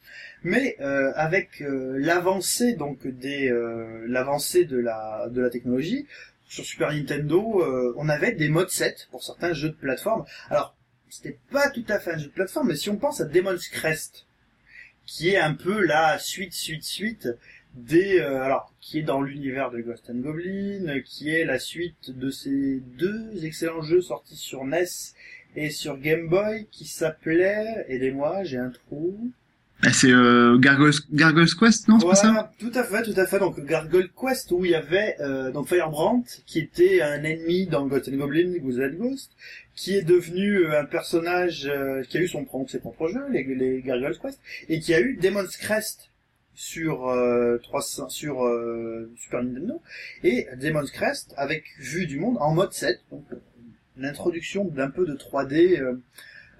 Mais 0.43 0.75
euh, 0.79 1.11
avec 1.15 1.59
l'avancée 1.59 2.73
donc 2.73 3.05
des 3.05 3.51
l'avancée 4.07 4.65
de 4.65 4.77
la 4.77 5.27
de 5.29 5.39
la 5.39 5.49
technologie 5.49 6.07
sur 6.47 6.65
Super 6.65 6.91
Nintendo, 6.91 7.63
on 7.95 8.09
avait 8.09 8.31
des 8.33 8.49
modes 8.49 8.69
7 8.69 9.07
pour 9.11 9.23
certains 9.23 9.53
jeux 9.53 9.69
de 9.69 9.75
plateforme. 9.75 10.25
Alors 10.49 10.75
c'était 11.09 11.37
pas 11.51 11.69
tout 11.69 11.85
à 11.89 11.99
fait 11.99 12.13
un 12.13 12.17
jeu 12.17 12.27
de 12.27 12.31
plateforme, 12.31 12.69
mais 12.69 12.75
si 12.75 12.89
on 12.89 12.97
pense 12.97 13.21
à 13.21 13.25
Demon's 13.25 13.67
Crest, 13.67 14.25
qui 15.05 15.29
est 15.29 15.37
un 15.37 15.53
peu 15.53 15.85
la 15.85 16.17
suite 16.17 16.53
suite 16.53 16.83
suite 16.83 17.27
des 17.75 18.19
euh, 18.19 18.41
alors 18.41 18.73
qui 18.79 18.99
est 18.99 19.03
dans 19.03 19.21
l'univers 19.21 19.71
de 19.71 19.79
Ghost 19.81 20.09
and 20.09 20.19
Goblin, 20.19 20.99
qui 21.05 21.29
est 21.29 21.45
la 21.45 21.59
suite 21.59 22.17
de 22.17 22.29
ces 22.29 22.81
deux 22.97 23.45
excellents 23.45 23.81
jeux 23.81 24.01
sortis 24.01 24.35
sur 24.35 24.65
NES 24.65 24.85
et 25.55 25.69
sur 25.69 25.97
Game 25.97 26.27
Boy 26.27 26.67
qui 26.71 26.85
s'appelaient 26.85 27.85
aidez-moi, 27.87 28.43
j'ai 28.43 28.57
un 28.57 28.71
trou. 28.71 29.31
Ah, 29.83 29.91
c'est 29.91 30.11
euh, 30.11 30.59
Gargoyle's, 30.59 31.01
Gargoyle's 31.11 31.55
Quest 31.55 31.87
non 31.87 31.99
c'est 31.99 32.05
pas 32.05 32.13
ça 32.13 32.51
tout 32.59 32.71
à 32.75 32.83
fait, 32.83 33.01
tout 33.01 33.19
à 33.19 33.25
fait. 33.25 33.39
Donc 33.39 33.59
Gargoyle 33.65 34.09
Quest 34.09 34.51
où 34.51 34.63
il 34.63 34.71
y 34.71 34.75
avait 34.75 35.15
euh, 35.21 35.51
donc 35.51 35.67
Firebrand 35.67 36.23
qui 36.45 36.59
était 36.59 37.01
un 37.01 37.23
ennemi 37.23 37.65
dans 37.65 37.87
Ghost 37.87 38.07
and 38.07 38.17
Goblin, 38.17 38.53
Goose 38.59 38.79
Ghost, 38.99 39.31
qui 39.75 39.95
est 39.95 40.03
devenu 40.03 40.65
euh, 40.65 40.81
un 40.81 40.85
personnage 40.85 41.65
euh, 41.67 42.03
qui 42.03 42.19
a 42.19 42.21
eu 42.21 42.27
son 42.27 42.45
propre, 42.45 42.69
ses 42.69 42.79
propres 42.79 43.07
jeux, 43.07 43.25
les, 43.31 43.43
les 43.43 43.81
Gargoyle's 43.81 44.19
Quest, 44.19 44.39
et 44.69 44.79
qui 44.79 44.93
a 44.93 45.01
eu 45.01 45.17
Demon's 45.19 45.57
Crest 45.57 46.10
sur 46.61 47.09
euh, 47.09 47.57
300, 47.63 48.09
sur 48.09 48.45
euh, 48.45 49.11
Super 49.17 49.41
Nintendo 49.41 49.81
et 50.23 50.45
Demon's 50.57 50.91
Crest 50.91 51.33
avec 51.35 51.63
vue 51.79 52.05
du 52.05 52.19
monde 52.19 52.37
en 52.39 52.53
mode 52.53 52.71
7, 52.71 53.01
donc 53.09 53.23
l'introduction 53.97 54.65
d'un 54.65 54.91
peu 54.91 55.07
de 55.07 55.15
3D 55.15 55.81
euh, 55.81 55.99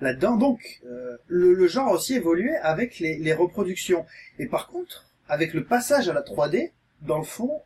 là-dedans. 0.02 0.38
Donc 0.38 0.82
euh, 0.88 1.18
le, 1.28 1.54
le 1.54 1.68
genre 1.68 1.90
a 1.90 1.94
aussi 1.94 2.16
évolué 2.16 2.50
avec 2.64 2.98
les, 2.98 3.20
les 3.20 3.34
reproductions. 3.34 4.04
Et 4.40 4.48
par 4.48 4.70
contre, 4.70 5.06
avec 5.30 5.54
le 5.54 5.66
passage 5.66 6.10
à 6.10 6.14
la 6.14 6.24
3D, 6.24 6.72
dans 7.04 7.20
le 7.20 7.24
fond, 7.24 7.62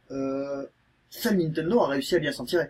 seul 1.10 1.38
Nintendo 1.38 1.80
a 1.80 1.88
réussi 1.88 2.16
à 2.16 2.20
bien 2.20 2.34
s'en 2.34 2.44
tirer. 2.44 2.68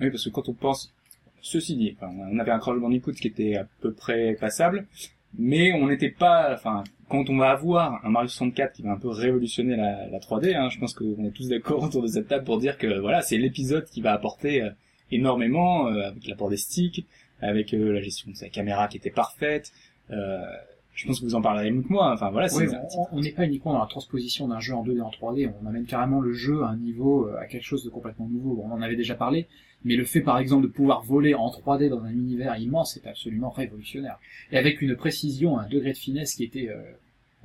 Oui, 0.00 0.10
parce 0.10 0.24
que 0.24 0.30
quand 0.30 0.48
on 0.48 0.54
pense, 0.54 0.92
ceci 1.40 1.76
dit, 1.76 1.96
on 2.02 2.40
avait 2.40 2.50
un 2.50 2.58
Crash 2.58 2.80
Bandicoot 2.80 3.12
qui 3.12 3.28
était 3.28 3.54
à 3.54 3.66
peu 3.80 3.92
près 3.92 4.34
passable, 4.40 4.86
mais 5.38 5.72
on 5.72 5.88
n'était 5.88 6.10
pas, 6.10 6.52
enfin, 6.54 6.84
quand 7.08 7.28
on 7.30 7.36
va 7.36 7.50
avoir 7.50 8.04
un 8.04 8.10
Mario 8.10 8.28
64 8.28 8.72
qui 8.74 8.82
va 8.82 8.92
un 8.92 8.98
peu 8.98 9.08
révolutionner 9.08 9.76
la, 9.76 10.06
la 10.08 10.18
3D, 10.18 10.54
hein, 10.56 10.68
je 10.70 10.78
pense 10.78 10.94
qu'on 10.94 11.24
est 11.24 11.30
tous 11.34 11.48
d'accord 11.48 11.82
autour 11.82 12.02
de 12.02 12.06
cette 12.08 12.28
table 12.28 12.44
pour 12.44 12.58
dire 12.58 12.78
que 12.78 12.98
voilà, 13.00 13.20
c'est 13.22 13.36
l'épisode 13.38 13.84
qui 13.86 14.00
va 14.00 14.12
apporter 14.12 14.62
euh, 14.62 14.70
énormément, 15.10 15.88
euh, 15.88 16.08
avec 16.08 16.26
l'apport 16.26 16.50
des 16.50 16.56
sticks, 16.56 17.06
avec 17.40 17.74
euh, 17.74 17.92
la 17.92 18.00
gestion 18.00 18.30
de 18.30 18.36
sa 18.36 18.48
caméra 18.48 18.88
qui 18.88 18.96
était 18.96 19.10
parfaite, 19.10 19.72
euh, 20.10 20.40
je 20.94 21.06
pense 21.06 21.18
que 21.18 21.24
vous 21.24 21.34
en 21.34 21.42
parlerez 21.42 21.70
mieux 21.72 21.82
que 21.82 21.88
moi. 21.92 22.12
Enfin 22.12 22.30
voilà, 22.30 22.48
c'est 22.48 22.68
Oui, 22.68 22.74
on- 23.12 23.20
n'est 23.20 23.32
pas 23.32 23.44
uniquement 23.44 23.72
dans 23.72 23.80
la 23.80 23.86
transposition 23.86 24.46
d'un 24.48 24.60
jeu 24.60 24.74
en 24.74 24.84
2D 24.84 25.00
en 25.02 25.10
3D, 25.10 25.50
on 25.62 25.66
amène 25.66 25.86
carrément 25.86 26.20
le 26.20 26.32
jeu 26.32 26.62
à 26.62 26.68
un 26.68 26.76
niveau, 26.76 27.28
à 27.38 27.46
quelque 27.46 27.64
chose 27.64 27.84
de 27.84 27.90
complètement 27.90 28.28
nouveau. 28.28 28.62
On 28.64 28.70
en 28.72 28.80
avait 28.80 28.94
déjà 28.96 29.14
parlé, 29.16 29.48
mais 29.84 29.96
le 29.96 30.04
fait 30.04 30.20
par 30.20 30.38
exemple 30.38 30.62
de 30.62 30.68
pouvoir 30.72 31.02
voler 31.02 31.34
en 31.34 31.48
3D 31.50 31.88
dans 31.88 32.02
un 32.02 32.10
univers 32.10 32.56
immense 32.58 32.96
est 32.96 33.06
absolument 33.06 33.50
révolutionnaire. 33.50 34.18
Et 34.50 34.58
avec 34.58 34.80
une 34.82 34.96
précision, 34.96 35.58
un 35.58 35.68
degré 35.68 35.92
de 35.92 35.98
finesse 35.98 36.34
qui 36.34 36.44
était, 36.44 36.68
euh, 36.68 36.82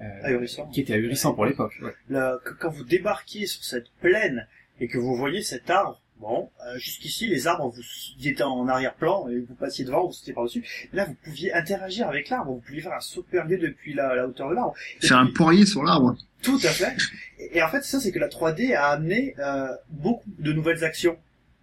euh, 0.02 0.20
Ahurissant. 0.24 0.68
qui 0.68 0.82
était 0.82 0.94
ahurissant 0.94 1.34
pour 1.34 1.46
l'époque. 1.46 1.74
Ouais. 1.82 1.94
Le- 2.10 2.40
que- 2.44 2.54
quand 2.54 2.70
vous 2.70 2.84
débarquiez 2.86 3.46
sur 3.46 3.64
cette 3.64 3.90
plaine 4.02 4.48
et 4.80 4.88
que 4.88 4.98
vous 4.98 5.16
voyez 5.16 5.42
cet 5.42 5.70
arbre, 5.70 6.02
bon, 6.22 6.50
euh, 6.66 6.78
jusqu'ici 6.78 7.28
les 7.28 7.48
arbres, 7.48 7.68
vous 7.70 7.82
ils 8.20 8.28
étaient 8.30 8.44
en 8.44 8.68
arrière-plan 8.68 9.28
et 9.30 9.40
vous 9.40 9.56
passiez 9.56 9.84
devant, 9.86 10.06
vous 10.08 10.14
sautiez 10.14 10.34
par-dessus. 10.34 10.64
Là, 10.94 11.06
vous 11.06 11.16
pouviez 11.24 11.54
interagir 11.54 12.08
avec 12.08 12.30
l'arbre, 12.30 12.52
vous 12.54 12.60
pouviez 12.62 12.82
faire 12.82 12.94
un 12.94 13.00
saut 13.02 13.24
périlleux 13.24 13.58
depuis 13.58 13.94
la, 13.94 14.16
la 14.16 14.28
hauteur 14.28 14.50
de 14.50 14.56
l'arbre. 14.56 14.74
Faire 15.02 15.18
un 15.18 15.28
poirier 15.28 15.66
sur 15.66 15.84
l'arbre. 15.84 16.16
Tout 16.42 16.60
à 16.64 16.70
fait. 16.70 16.96
Et, 17.40 17.58
et 17.58 17.62
en 17.64 17.68
fait, 17.68 17.82
ça, 17.84 18.00
c'est 18.00 18.12
que 18.14 18.20
la 18.20 18.30
3D 18.30 18.74
a 18.74 18.88
amené 18.92 19.36
euh, 19.40 19.68
beaucoup 19.90 20.30
de 20.40 20.54
nouvelles 20.54 20.86
actions 20.86 21.18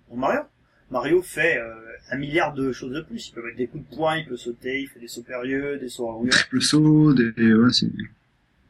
pour 0.09 0.19
Mario? 0.19 0.43
Mario 0.91 1.21
fait 1.23 1.59
euh, 1.59 1.75
un 2.11 2.17
milliard 2.17 2.55
de 2.55 2.73
choses 2.73 2.93
de 2.93 3.01
plus. 3.01 3.29
Il 3.29 3.33
peut 3.33 3.45
mettre 3.45 3.57
des 3.57 3.67
coups 3.67 3.89
de 3.91 3.97
poing, 3.97 4.17
il 4.19 4.27
peut 4.27 4.37
sauter, 4.37 4.83
il 4.83 4.89
fait 4.89 5.01
des 5.01 5.09
sauts 5.09 5.23
périlleux, 5.23 5.79
des 5.79 5.89
sauts 5.89 6.09
à 6.09 6.13
rouillon. 6.13 6.33
Le 6.51 6.61
saut, 6.61 7.13
des, 7.13 7.55
ouais, 7.55 7.73
c'est, 7.73 7.91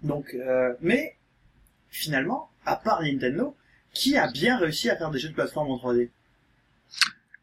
Donc, 0.02 0.34
euh, 0.34 0.72
mais 0.80 1.14
finalement, 1.90 2.50
à 2.64 2.76
part 2.76 3.02
Nintendo, 3.02 3.54
qui 3.92 4.16
a 4.16 4.30
bien 4.30 4.58
réussi 4.58 4.90
à 4.90 4.96
faire 4.96 5.10
des 5.10 5.18
jeux 5.18 5.28
de 5.28 5.34
plateforme 5.34 5.70
en 5.70 5.76
3D 5.76 6.08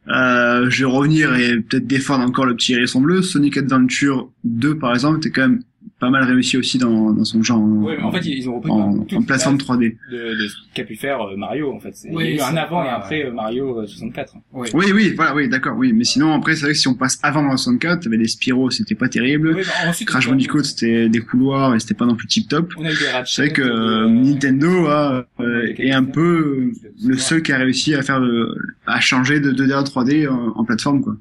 Euh, 0.07 0.69
je 0.69 0.85
vais 0.85 0.91
revenir 0.91 1.35
et 1.35 1.59
peut-être 1.61 1.87
défendre 1.87 2.25
encore 2.25 2.45
le 2.45 2.55
petit 2.55 2.73
hérisson 2.73 2.99
bleu. 3.01 3.21
Sonic 3.21 3.57
Adventure 3.57 4.31
2, 4.43 4.77
par 4.77 4.93
exemple, 4.93 5.17
était 5.17 5.31
quand 5.31 5.47
même 5.47 5.63
pas 6.03 6.09
mal 6.09 6.25
réussi 6.25 6.57
aussi 6.57 6.77
dans, 6.77 7.13
dans 7.13 7.23
son 7.23 7.41
genre 7.41 7.61
Ouais, 7.61 7.95
mais 7.97 8.03
en 8.03 8.11
fait, 8.11 8.25
ils 8.25 8.49
ont 8.49 8.57
repris 8.57 8.71
en, 8.71 9.05
plateforme 9.21 9.57
base 9.57 9.67
3D. 9.67 9.95
de, 10.11 10.43
de 10.43 10.47
ce 10.49 10.55
qu'a 10.73 10.83
pu 10.83 10.97
faire 10.97 11.21
euh, 11.21 11.37
Mario 11.37 11.71
en 11.71 11.79
fait. 11.79 11.95
Oui, 12.11 12.25
il 12.25 12.35
y 12.35 12.41
a 12.41 12.49
eu 12.49 12.51
un 12.51 12.57
avant 12.57 12.83
et 12.83 12.89
après 12.89 13.23
euh, 13.23 13.31
Mario 13.31 13.79
euh, 13.79 13.87
64. 13.87 14.35
Ouais. 14.51 14.67
Oui, 14.73 14.87
oui, 14.93 15.13
voilà, 15.15 15.33
oui, 15.33 15.47
d'accord, 15.47 15.77
oui. 15.77 15.93
Mais 15.93 16.03
sinon, 16.03 16.33
après, 16.33 16.57
c'est 16.57 16.63
vrai 16.63 16.73
que 16.73 16.77
si 16.77 16.89
on 16.89 16.93
passe 16.93 17.19
avant 17.23 17.41
Mario 17.41 17.55
64, 17.55 18.01
t'avais 18.01 18.17
des 18.17 18.27
Spyro, 18.27 18.69
c'était 18.69 18.95
pas 18.95 19.07
terrible. 19.07 19.53
Oui, 19.55 19.61
bah, 19.65 19.89
ensuite, 19.89 20.09
Crash 20.09 20.27
Bandicoot, 20.27 20.63
c'était 20.63 21.07
des 21.07 21.21
couloirs 21.21 21.73
et 21.73 21.79
c'était 21.79 21.93
pas 21.93 22.05
non 22.05 22.15
plus 22.15 22.27
tip 22.27 22.49
top. 22.49 22.73
On 22.77 22.83
a 22.83 22.91
eu 22.91 22.95
des. 22.95 23.05
C'est 23.25 23.43
vrai 23.43 23.53
que 23.53 23.61
euh, 23.61 24.03
euh, 24.03 24.09
Nintendo 24.09 24.87
a, 24.87 25.25
Ouais, 25.39 25.45
euh, 25.45 25.73
est 25.77 25.91
un 25.91 26.03
peu 26.03 26.71
le 27.01 27.17
seul 27.17 27.41
qui 27.43 27.53
a 27.53 27.57
réussi 27.57 27.95
à 27.95 28.01
faire 28.01 28.19
le, 28.19 28.53
à 28.87 28.99
changer 28.99 29.39
de 29.39 29.53
2D 29.53 29.71
à 29.71 29.83
3D 29.83 30.27
en, 30.27 30.49
en 30.57 30.65
plateforme, 30.65 31.01
quoi. 31.01 31.15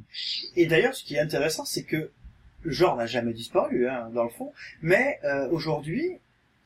Et 0.56 0.66
d'ailleurs, 0.66 0.94
ce 0.94 1.04
qui 1.04 1.14
est 1.14 1.20
intéressant, 1.20 1.64
c'est 1.64 1.84
que 1.84 2.10
le 2.62 2.72
genre 2.72 2.96
n'a 2.96 3.06
jamais 3.06 3.32
disparu, 3.32 3.88
hein, 3.88 4.10
dans 4.14 4.24
le 4.24 4.30
fond, 4.30 4.52
mais 4.82 5.18
euh, 5.24 5.48
aujourd'hui, 5.50 6.18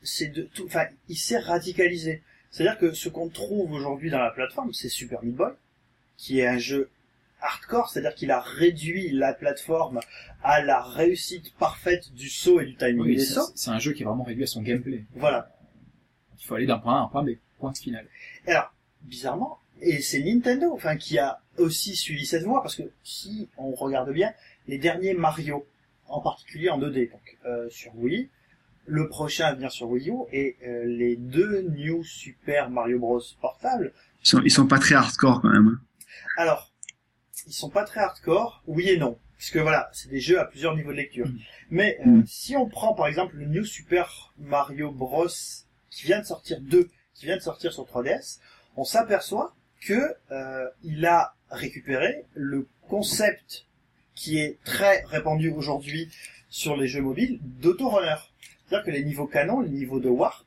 c'est 0.03 0.27
de 0.27 0.43
tout, 0.43 0.65
enfin, 0.65 0.85
il 1.09 1.17
s'est 1.17 1.39
radicalisé. 1.39 2.21
C'est-à-dire 2.51 2.79
que 2.79 2.93
ce 2.93 3.09
qu'on 3.09 3.29
trouve 3.29 3.71
aujourd'hui 3.73 4.09
dans 4.09 4.19
la 4.19 4.31
plateforme, 4.31 4.73
c'est 4.73 4.89
Super 4.89 5.23
Meat 5.23 5.35
Boy, 5.35 5.51
qui 6.17 6.39
est 6.39 6.47
un 6.47 6.57
jeu 6.57 6.89
hardcore, 7.41 7.89
c'est-à-dire 7.89 8.15
qu'il 8.15 8.31
a 8.31 8.39
réduit 8.39 9.09
la 9.11 9.33
plateforme 9.33 9.99
à 10.43 10.61
la 10.63 10.81
réussite 10.81 11.53
parfaite 11.55 12.13
du 12.13 12.29
saut 12.29 12.59
et 12.61 12.65
du 12.65 12.75
timing 12.75 13.01
Oui, 13.01 13.15
des 13.15 13.21
c'est 13.21 13.33
sauts. 13.35 13.51
c'est 13.53 13.69
un 13.69 13.79
jeu 13.79 13.93
qui 13.93 14.03
est 14.03 14.05
vraiment 14.05 14.23
réduit 14.23 14.43
à 14.43 14.47
son 14.47 14.61
gameplay. 14.61 15.03
Voilà. 15.15 15.51
Il 16.39 16.45
faut 16.45 16.55
aller 16.55 16.65
d'un 16.65 16.79
point 16.79 16.95
A 16.95 16.99
à 16.99 17.03
un 17.03 17.07
point 17.07 17.23
B, 17.23 17.31
point 17.59 17.73
final. 17.73 18.07
Et 18.47 18.51
alors, 18.51 18.73
bizarrement, 19.03 19.59
et 19.81 20.01
c'est 20.01 20.19
Nintendo, 20.21 20.71
enfin, 20.73 20.95
qui 20.97 21.19
a 21.19 21.39
aussi 21.57 21.95
suivi 21.95 22.25
cette 22.25 22.43
voie, 22.43 22.61
parce 22.61 22.75
que 22.75 22.83
si 23.03 23.49
on 23.57 23.71
regarde 23.71 24.11
bien, 24.11 24.31
les 24.67 24.77
derniers 24.77 25.13
Mario, 25.13 25.65
en 26.09 26.21
particulier 26.21 26.69
en 26.69 26.79
2D, 26.79 27.11
donc 27.11 27.37
euh, 27.45 27.69
sur 27.69 27.95
Wii, 27.97 28.29
le 28.85 29.07
prochain 29.09 29.45
à 29.47 29.53
venir 29.53 29.71
sur 29.71 29.89
Wii 29.89 30.09
U, 30.09 30.13
et 30.31 30.55
euh, 30.65 30.85
les 30.85 31.15
deux 31.17 31.61
New 31.63 32.03
Super 32.03 32.69
Mario 32.69 32.99
Bros. 32.99 33.21
portables, 33.41 33.93
Ils 34.23 34.27
sont, 34.27 34.41
ils 34.43 34.51
sont 34.51 34.67
pas 34.67 34.79
très 34.79 34.95
hardcore 34.95 35.41
quand 35.41 35.49
même. 35.49 35.79
alors, 36.37 36.71
ils 37.45 37.53
sont 37.53 37.69
pas 37.69 37.83
très 37.83 37.99
hardcore, 38.01 38.63
oui 38.67 38.89
et 38.89 38.97
non. 38.97 39.17
Parce 39.37 39.51
que 39.51 39.59
voilà, 39.59 39.89
c'est 39.93 40.09
des 40.09 40.19
jeux 40.19 40.39
à 40.39 40.45
plusieurs 40.45 40.75
niveaux 40.75 40.91
de 40.91 40.97
lecture. 40.97 41.27
Mm. 41.27 41.37
Mais 41.69 41.99
euh, 42.01 42.09
Mm. 42.09 42.23
si 42.25 42.55
on 42.57 42.67
prend 42.67 42.93
par 42.95 43.07
exemple 43.07 43.35
le 43.35 43.45
New 43.45 43.63
Super 43.65 44.33
Mario 44.39 44.91
Bros 44.91 45.27
qui 45.91 46.05
vient 46.05 46.19
de 46.19 46.25
sortir 46.25 46.59
2, 46.61 46.89
qui 47.13 47.25
vient 47.25 47.37
de 47.37 47.41
sortir 47.41 47.71
sur 47.71 47.83
3DS, 47.85 48.39
on 48.77 48.83
s'aperçoit 48.83 49.53
que 49.81 50.15
euh, 50.31 50.67
il 50.83 51.05
a 51.05 51.35
récupéré 51.51 52.25
le 52.33 52.67
concept 52.89 53.66
qui 54.17 54.39
est 54.39 54.57
très 54.65 55.03
répandu 55.05 55.49
aujourd'hui 55.51 56.09
sur 56.49 56.75
les 56.75 56.87
jeux 56.87 57.01
mobiles 57.01 57.39
d'autorunner. 57.43 58.15
C'est-à-dire 58.65 58.85
que 58.85 58.91
les 58.91 59.05
niveaux 59.05 59.27
canon, 59.27 59.61
les 59.61 59.69
niveaux 59.69 59.99
de 59.99 60.09
warp, 60.09 60.45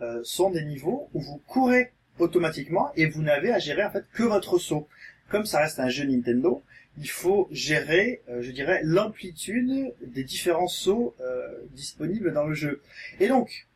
euh, 0.00 0.20
sont 0.22 0.50
des 0.50 0.64
niveaux 0.64 1.10
où 1.12 1.20
vous 1.20 1.42
courez 1.46 1.92
automatiquement 2.18 2.92
et 2.96 3.06
vous 3.06 3.20
n'avez 3.20 3.52
à 3.52 3.58
gérer 3.58 3.84
en 3.84 3.90
fait 3.90 4.04
que 4.14 4.22
votre 4.22 4.58
saut. 4.58 4.88
Comme 5.28 5.44
ça 5.44 5.60
reste 5.60 5.80
un 5.80 5.88
jeu 5.88 6.04
Nintendo, 6.04 6.62
il 6.98 7.10
faut 7.10 7.48
gérer, 7.50 8.22
euh, 8.28 8.42
je 8.42 8.50
dirais, 8.50 8.80
l'amplitude 8.84 9.92
des 10.00 10.24
différents 10.24 10.68
sauts 10.68 11.14
euh, 11.20 11.48
disponibles 11.72 12.32
dans 12.32 12.44
le 12.44 12.54
jeu. 12.54 12.80
Et 13.18 13.28
donc, 13.28 13.66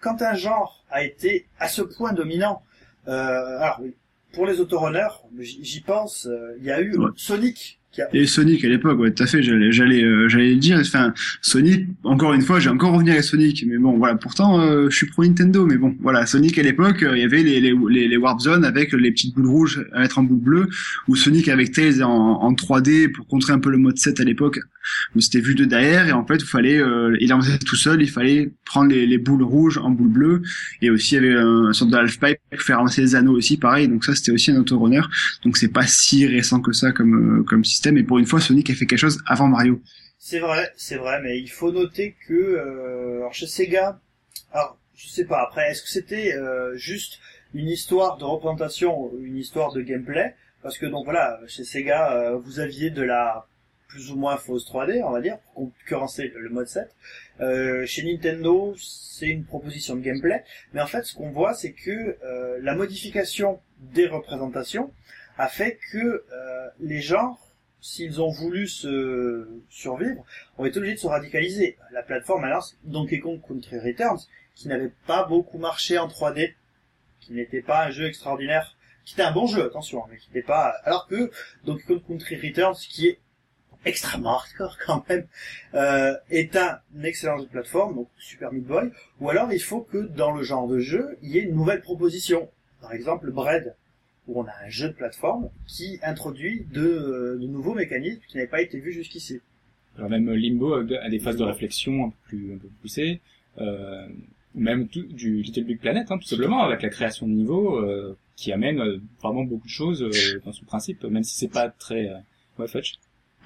quand 0.00 0.22
un 0.22 0.34
genre 0.34 0.84
a 0.90 1.02
été 1.02 1.46
à 1.58 1.68
ce 1.68 1.82
point 1.82 2.12
dominant, 2.12 2.62
euh, 3.08 3.58
alors 3.58 3.78
oui, 3.80 3.94
pour 4.32 4.46
les 4.46 4.60
autorunners, 4.60 5.08
j'y 5.38 5.80
pense, 5.80 6.28
il 6.58 6.64
y 6.64 6.72
a 6.72 6.80
eu. 6.80 6.96
Sonic 7.16 7.78
Et 8.12 8.26
Sonic 8.26 8.64
à 8.64 8.68
l'époque, 8.68 8.98
ouais, 8.98 9.12
tout 9.12 9.22
à 9.22 9.26
fait, 9.26 9.42
j'allais, 9.42 9.72
j'allais, 9.72 10.02
euh, 10.02 10.28
j'allais 10.28 10.50
le 10.50 10.56
dire. 10.56 10.78
Enfin, 10.80 11.12
Sonic, 11.42 11.86
encore 12.02 12.32
une 12.32 12.42
fois, 12.42 12.60
j'ai 12.60 12.70
encore 12.70 12.92
revenir 12.92 13.14
à 13.14 13.22
Sonic, 13.22 13.64
mais 13.66 13.78
bon, 13.78 13.96
voilà. 13.96 14.16
Pourtant, 14.16 14.60
euh, 14.60 14.88
je 14.90 14.96
suis 14.96 15.06
pro 15.06 15.24
Nintendo, 15.24 15.66
mais 15.66 15.76
bon, 15.76 15.96
voilà. 16.00 16.26
Sonic 16.26 16.58
à 16.58 16.62
l'époque, 16.62 17.02
euh, 17.02 17.16
il 17.16 17.22
y 17.22 17.24
avait 17.24 17.42
les, 17.42 17.60
les, 17.60 17.74
les, 17.90 18.08
les 18.08 18.16
warp 18.16 18.40
zones 18.40 18.64
avec 18.64 18.92
les 18.92 19.10
petites 19.12 19.34
boules 19.34 19.46
rouges 19.46 19.86
à 19.92 20.00
mettre 20.00 20.18
en 20.18 20.22
boule 20.22 20.40
bleue, 20.40 20.68
ou 21.08 21.16
Sonic 21.16 21.48
avec 21.48 21.72
Tails 21.72 22.02
en, 22.02 22.10
en 22.10 22.52
3D 22.52 23.12
pour 23.12 23.26
contrer 23.26 23.52
un 23.52 23.58
peu 23.58 23.70
le 23.70 23.78
mode 23.78 23.98
7 23.98 24.20
à 24.20 24.24
l'époque, 24.24 24.58
où 25.14 25.20
c'était 25.20 25.40
vu 25.40 25.54
de 25.54 25.64
derrière, 25.64 26.06
et 26.06 26.12
en 26.12 26.26
fait, 26.26 26.36
il 26.36 26.46
fallait, 26.46 26.78
euh, 26.78 27.16
il 27.20 27.32
avançait 27.32 27.58
tout 27.58 27.76
seul, 27.76 28.02
il 28.02 28.10
fallait 28.10 28.52
prendre 28.64 28.90
les, 28.90 29.06
les 29.06 29.18
boules 29.18 29.42
rouges 29.42 29.78
en 29.78 29.90
boule 29.90 30.08
bleue, 30.08 30.42
et 30.82 30.90
aussi 30.90 31.14
il 31.14 31.22
y 31.22 31.26
avait 31.26 31.36
un, 31.36 31.68
une 31.68 31.72
sorte 31.72 31.90
de 31.90 31.96
pour 32.50 32.62
faire 32.62 32.78
avancer 32.78 33.00
les 33.00 33.14
anneaux 33.14 33.36
aussi, 33.36 33.56
pareil. 33.56 33.88
Donc 33.88 34.04
ça, 34.04 34.14
c'était 34.14 34.32
aussi 34.32 34.50
un 34.50 34.56
autorunner. 34.56 35.02
Donc 35.44 35.56
c'est 35.56 35.72
pas 35.72 35.86
si 35.86 36.26
récent 36.26 36.60
que 36.60 36.72
ça 36.72 36.92
comme 36.92 37.44
comme 37.46 37.64
système. 37.64 37.83
Et 37.86 38.02
pour 38.02 38.18
une 38.18 38.26
fois, 38.26 38.40
Sonic 38.40 38.70
a 38.70 38.74
fait 38.74 38.86
quelque 38.86 38.98
chose 38.98 39.22
avant 39.26 39.48
Mario. 39.48 39.80
C'est 40.18 40.38
vrai, 40.38 40.72
c'est 40.76 40.96
vrai, 40.96 41.20
mais 41.22 41.38
il 41.38 41.50
faut 41.50 41.70
noter 41.70 42.16
que 42.26 42.32
euh, 42.32 43.28
chez 43.30 43.46
Sega, 43.46 44.00
alors 44.52 44.78
je 44.94 45.08
sais 45.08 45.24
pas 45.24 45.42
après, 45.42 45.70
est-ce 45.70 45.82
que 45.82 45.88
c'était 45.88 46.34
euh, 46.34 46.76
juste 46.76 47.18
une 47.52 47.68
histoire 47.68 48.16
de 48.16 48.24
représentation, 48.24 49.12
une 49.18 49.36
histoire 49.36 49.72
de 49.72 49.82
gameplay? 49.82 50.34
Parce 50.62 50.78
que 50.78 50.86
donc 50.86 51.04
voilà, 51.04 51.40
chez 51.46 51.64
Sega, 51.64 52.12
euh, 52.12 52.36
vous 52.36 52.60
aviez 52.60 52.90
de 52.90 53.02
la 53.02 53.46
plus 53.88 54.10
ou 54.10 54.16
moins 54.16 54.36
fausse 54.36 54.66
3D, 54.66 55.02
on 55.04 55.10
va 55.10 55.20
dire, 55.20 55.38
pour 55.38 55.70
concurrencer 55.72 56.32
le 56.34 56.48
mode 56.48 56.66
7. 56.66 56.88
Euh, 57.40 57.86
chez 57.86 58.02
Nintendo, 58.02 58.74
c'est 58.78 59.28
une 59.28 59.44
proposition 59.44 59.94
de 59.94 60.00
gameplay, 60.00 60.42
mais 60.72 60.80
en 60.80 60.86
fait, 60.86 61.04
ce 61.04 61.14
qu'on 61.14 61.30
voit, 61.30 61.54
c'est 61.54 61.72
que 61.72 62.16
la 62.60 62.74
modification 62.74 63.60
des 63.78 64.06
représentations 64.06 64.92
a 65.38 65.48
fait 65.48 65.78
que 65.92 66.24
les 66.80 67.00
genres 67.00 67.43
s'ils 67.84 68.22
ont 68.22 68.30
voulu 68.30 68.66
se 68.66 69.46
survivre, 69.68 70.24
ont 70.56 70.64
été 70.64 70.78
obligés 70.78 70.94
de 70.94 71.00
se 71.00 71.06
radicaliser. 71.06 71.76
La 71.92 72.02
plateforme, 72.02 72.42
alors, 72.44 72.66
Donkey 72.84 73.20
Kong 73.20 73.38
Country 73.46 73.78
Returns, 73.78 74.20
qui 74.54 74.68
n'avait 74.68 74.92
pas 75.06 75.24
beaucoup 75.24 75.58
marché 75.58 75.98
en 75.98 76.08
3D, 76.08 76.54
qui 77.20 77.34
n'était 77.34 77.60
pas 77.60 77.84
un 77.84 77.90
jeu 77.90 78.06
extraordinaire, 78.06 78.74
qui 79.04 79.12
était 79.12 79.22
un 79.22 79.32
bon 79.32 79.46
jeu, 79.46 79.66
attention, 79.66 80.02
mais 80.10 80.16
qui 80.16 80.28
n'était 80.30 80.46
pas, 80.46 80.72
alors 80.84 81.06
que 81.08 81.30
Donkey 81.66 81.84
Kong 81.86 82.00
Country 82.08 82.36
Returns, 82.36 82.76
qui 82.88 83.06
est 83.06 83.18
extrêmement 83.84 84.36
hardcore 84.36 84.78
quand 84.86 85.06
même, 85.10 85.26
euh, 85.74 86.16
est 86.30 86.56
un 86.56 86.80
excellent 87.02 87.36
jeu 87.36 87.44
de 87.44 87.50
plateforme, 87.50 87.96
donc 87.96 88.08
Super 88.16 88.50
Meat 88.50 88.64
Boy, 88.64 88.92
ou 89.20 89.28
alors 89.28 89.52
il 89.52 89.60
faut 89.60 89.82
que 89.82 89.98
dans 89.98 90.30
le 90.30 90.42
genre 90.42 90.68
de 90.68 90.78
jeu, 90.78 91.18
il 91.20 91.32
y 91.32 91.38
ait 91.38 91.42
une 91.42 91.54
nouvelle 91.54 91.82
proposition. 91.82 92.50
Par 92.80 92.94
exemple, 92.94 93.30
Bread, 93.30 93.76
où 94.26 94.40
on 94.40 94.44
a 94.44 94.52
un 94.64 94.68
jeu 94.68 94.88
de 94.88 94.94
plateforme 94.94 95.50
qui 95.66 95.98
introduit 96.02 96.66
de, 96.72 96.80
euh, 96.80 97.38
de 97.38 97.46
nouveaux 97.46 97.74
mécanismes 97.74 98.20
qui 98.28 98.36
n'avaient 98.36 98.48
pas 98.48 98.62
été 98.62 98.78
vus 98.78 98.92
jusqu'ici. 98.92 99.40
Alors 99.96 100.10
même 100.10 100.30
Limbo 100.32 100.74
a 100.74 101.08
des 101.08 101.18
phases 101.18 101.36
de 101.36 101.44
réflexion 101.44 102.06
un 102.06 102.10
peu 102.10 102.16
plus, 102.24 102.54
un 102.54 102.58
peu 102.58 102.68
plus 102.68 102.76
poussées. 102.82 103.20
Euh, 103.58 104.08
même 104.54 104.88
tout, 104.88 105.02
du 105.02 105.42
Little 105.42 105.64
Big 105.64 105.80
Planet, 105.80 106.10
hein, 106.10 106.18
tout 106.18 106.26
simplement, 106.26 106.62
avec 106.62 106.82
la 106.82 106.88
création 106.88 107.26
de 107.26 107.32
niveaux, 107.32 107.78
euh, 107.78 108.16
qui 108.36 108.52
amène 108.52 108.80
euh, 108.80 109.00
vraiment 109.20 109.44
beaucoup 109.44 109.66
de 109.66 109.72
choses 109.72 110.02
euh, 110.02 110.40
dans 110.44 110.52
son 110.52 110.64
principe, 110.64 111.04
même 111.04 111.24
si 111.24 111.36
c'est 111.36 111.52
pas 111.52 111.68
très... 111.68 112.08
Euh... 112.08 112.18
Ouais, 112.58 112.68
Fudge 112.68 112.94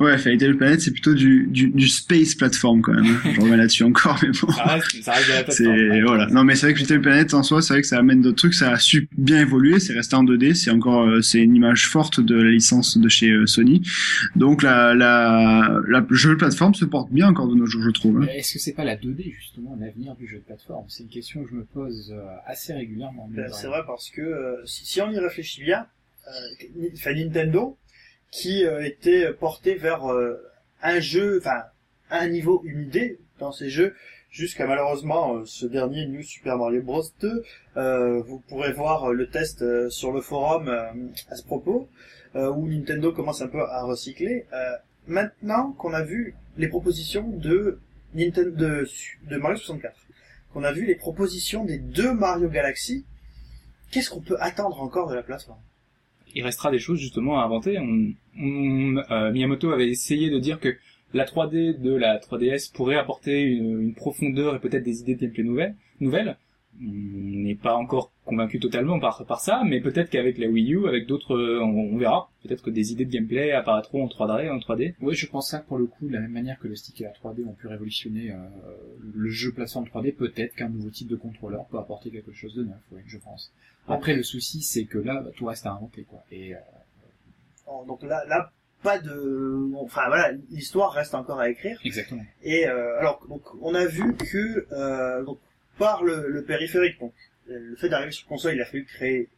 Ouais, 0.01 0.13
enfin, 0.15 0.31
Little 0.31 0.57
Planet, 0.57 0.81
c'est 0.81 0.93
plutôt 0.93 1.15
du, 1.15 1.47
du, 1.49 1.71
du 1.71 1.89
space 1.89 2.35
platform 2.35 2.83
quand 2.83 2.95
même. 2.95 3.19
Je 3.35 3.41
reviens 3.41 3.57
là-dessus 3.57 3.83
encore, 3.85 4.19
mais 4.23 4.29
bon. 4.31 4.53
Ça 4.53 4.65
reste, 4.65 5.03
ça 5.03 5.13
reste 5.13 5.29
de 5.29 5.33
la 5.33 5.39
C'est 5.51 5.65
plateforme. 5.65 5.91
ouais. 5.91 6.03
voilà. 6.03 6.27
Non, 6.27 6.45
mais 6.45 6.55
c'est 6.55 6.67
vrai 6.67 6.75
que 6.75 6.79
Little 6.81 7.01
Planet 7.01 7.35
en 7.35 7.43
soi, 7.43 7.63
c'est 7.63 7.75
vrai 7.75 7.81
que 7.83 7.89
ça 7.89 7.99
amène 7.99 8.21
d'autres 8.23 8.37
trucs. 8.37 8.55
Ça 8.55 8.71
a 8.73 8.79
su 8.79 9.09
bien 9.19 9.41
évoluer. 9.41 9.81
C'est 9.81 9.95
resté 9.95 10.15
en 10.17 10.25
2D. 10.25 10.55
C'est 10.55 10.71
encore, 10.71 11.07
euh, 11.09 11.21
c'est 11.23 11.41
une 11.41 11.57
image 11.57 11.87
forte 11.89 12.21
de 12.21 12.35
la 12.37 12.51
licence 12.51 12.97
de 12.99 13.09
chez 13.09 13.31
euh, 13.31 13.47
Sony. 13.47 13.83
Donc 14.37 14.63
la 14.63 14.95
la 14.95 15.81
la 15.89 16.07
le 16.09 16.17
jeu 16.17 16.31
de 16.31 16.35
plateforme 16.37 16.75
se 16.75 16.85
porte 16.85 17.11
bien 17.13 17.29
encore 17.29 17.49
de 17.49 17.55
nos 17.57 17.67
jours, 17.67 17.83
je 17.83 17.91
trouve. 17.91 18.21
Mais 18.21 18.39
Est-ce 18.39 18.55
que 18.55 18.59
c'est 18.59 18.75
pas 18.75 18.85
la 18.85 18.97
2D 18.97 19.33
justement 19.35 19.77
l'avenir 19.81 20.15
du 20.17 20.27
jeu 20.29 20.37
de 20.39 20.43
plateforme? 20.45 20.85
C'est 20.89 21.03
une 21.03 21.09
question 21.09 21.43
que 21.43 21.51
je 21.51 21.55
me 21.57 21.65
pose 21.65 22.13
euh, 22.17 22.21
assez 22.47 22.73
régulièrement. 22.73 23.29
Ben, 23.33 23.51
c'est 23.53 23.67
vrai 23.67 23.81
parce 23.87 24.11
que 24.11 24.21
euh, 24.23 24.57
si, 24.65 24.87
si 24.87 25.01
on 25.03 25.11
y 25.11 25.19
réfléchit 25.19 25.63
bien, 25.63 25.87
euh, 26.29 27.13
Nintendo, 27.15 27.77
qui 28.31 28.65
euh, 28.65 28.85
était 28.85 29.33
porté 29.33 29.75
vers 29.75 30.11
euh, 30.11 30.43
un 30.83 31.01
jeu, 31.01 31.39
enfin 31.39 31.63
un 32.11 32.29
niveau 32.29 32.63
une 32.65 32.83
idée 32.83 33.19
dans 33.39 33.53
ces 33.53 33.71
jeux, 33.71 33.95
jusqu'à 34.31 34.67
malheureusement 34.67 35.37
euh, 35.37 35.45
ce 35.47 35.67
dernier 35.67 36.07
New 36.07 36.23
Super 36.23 36.57
Mario 36.57 36.83
Bros 36.83 37.03
2. 37.21 37.43
euh, 37.77 38.21
vous 38.23 38.41
pourrez 38.49 38.73
voir 38.73 39.13
le 39.13 39.29
test 39.29 39.89
sur 39.91 40.13
le 40.13 40.21
forum 40.21 40.69
à 40.69 41.37
ce 41.37 41.45
propos, 41.45 41.89
où 42.35 42.69
Nintendo 42.69 43.13
commence 43.13 43.41
un 43.43 43.49
peu 43.49 43.63
à 43.63 43.83
recycler. 43.83 44.47
Euh, 44.53 44.77
maintenant 45.07 45.73
qu'on 45.73 45.95
a 45.95 46.03
vu 46.03 46.37
les 46.57 46.69
propositions 46.69 47.29
de 47.29 47.81
Nintendo 48.15 48.51
de, 48.51 48.89
de 49.29 49.37
Mario 49.37 49.57
64, 49.57 49.95
qu'on 50.53 50.65
a 50.65 50.73
vu 50.73 50.85
les 50.85 50.95
propositions 50.95 51.65
des 51.65 51.79
deux 51.79 52.13
Mario 52.13 52.49
Galaxy, 52.49 53.07
qu'est-ce 53.91 54.11
qu'on 54.11 54.21
peut 54.21 54.37
attendre 54.41 54.81
encore 54.83 55.09
de 55.09 55.15
la 55.15 55.23
plateforme? 55.23 55.61
Il 56.35 56.45
restera 56.45 56.71
des 56.71 56.79
choses 56.79 56.99
justement 56.99 57.41
à 57.41 57.45
inventer. 57.45 57.79
Euh, 57.79 59.33
Miyamoto 59.33 59.71
avait 59.71 59.89
essayé 59.89 60.31
de 60.31 60.39
dire 60.39 60.61
que 60.61 60.77
la 61.15 61.25
3D 61.25 61.81
de 61.81 61.95
la 61.95 62.19
3DS 62.19 62.73
pourrait 62.73 62.97
apporter 62.97 63.43
une, 63.43 63.95
profondeur 63.95 64.55
et 64.55 64.61
peut-être 64.61 64.85
des 64.85 65.01
idées 65.01 65.15
de 65.15 65.27
gameplay 65.27 65.75
nouvelles. 66.01 66.37
On 66.81 66.85
n'est 66.93 67.55
pas 67.57 67.75
encore 67.75 68.13
convaincu 68.25 68.61
totalement 68.61 69.01
par, 69.01 69.25
par 69.27 69.41
ça, 69.41 69.63
mais 69.65 69.81
peut-être 69.81 70.11
qu'avec 70.11 70.39
la 70.39 70.49
Wii 70.49 70.75
U, 70.75 70.87
avec 70.87 71.07
d'autres, 71.07 71.35
euh, 71.35 71.61
on, 71.61 71.95
on 71.95 71.97
verra. 71.99 72.31
Peut-être 72.43 72.63
que 72.63 72.71
des 72.71 72.93
idées 72.93 73.05
de 73.05 73.11
gameplay 73.11 73.53
apparaîtront 73.53 74.05
en 74.05 74.09
3D, 74.09 74.51
en 74.51 74.59
3D. 74.59 74.95
Oui, 75.01 75.15
je 75.15 75.27
pense 75.27 75.51
ça 75.51 75.59
pour 75.61 75.79
le 75.79 75.87
coup, 75.87 76.07
de 76.09 76.13
la 76.13 76.21
même 76.21 76.33
manière 76.33 76.59
que 76.59 76.69
le 76.69 76.77
stick 76.77 77.01
et 77.01 77.05
la 77.05 77.11
3D 77.13 77.47
ont 77.47 77.55
pu 77.55 77.67
révolutionner 77.67 78.31
euh, 78.31 78.37
le 79.15 79.31
jeu 79.31 79.53
plateforme 79.53 79.87
3D, 79.87 80.15
peut-être 80.15 80.55
qu'un 80.55 80.69
nouveau 80.69 80.91
type 80.91 81.09
de 81.09 81.17
contrôleur 81.17 81.67
peut 81.67 81.79
apporter 81.79 82.11
quelque 82.11 82.33
chose 82.33 82.55
de 82.55 82.65
neuf, 82.65 82.81
oui, 82.93 83.01
je 83.07 83.19
pense. 83.19 83.53
Après, 83.89 84.15
le 84.15 84.23
souci, 84.23 84.63
c'est 84.63 84.85
que 84.85 84.99
là, 84.99 85.21
bah, 85.23 85.31
tout 85.37 85.47
reste 85.47 85.67
à 85.67 85.73
inventer, 85.73 86.03
quoi. 86.03 86.23
Et 86.31 86.55
euh, 86.55 86.59
Oh, 87.71 87.85
Donc 87.87 88.03
là, 88.03 88.25
là, 88.27 88.51
pas 88.83 88.99
de, 88.99 89.71
enfin 89.77 90.03
voilà, 90.07 90.33
l'histoire 90.51 90.93
reste 90.93 91.15
encore 91.15 91.41
à 91.41 91.51
écrire. 91.51 91.79
exactement. 91.85 92.23
Et 92.43 92.67
euh, 92.67 92.99
alors, 92.99 93.27
donc, 93.29 93.43
on 93.61 93.75
a 93.75 93.85
vu 93.87 94.15
que 94.17 94.67
euh, 94.73 95.25
donc, 95.25 95.39
par 95.79 96.03
le, 96.05 96.29
le 96.29 96.43
périphérique, 96.45 96.99
donc 97.01 97.15
euh, 97.51 97.59
le 97.59 97.77
fait 97.77 97.89
d'arriver 97.89 98.13
sur 98.13 98.27
console, 98.27 98.55
il 98.55 98.61
a 98.61 98.65
fallu 98.65 98.85
créer, 98.85 99.29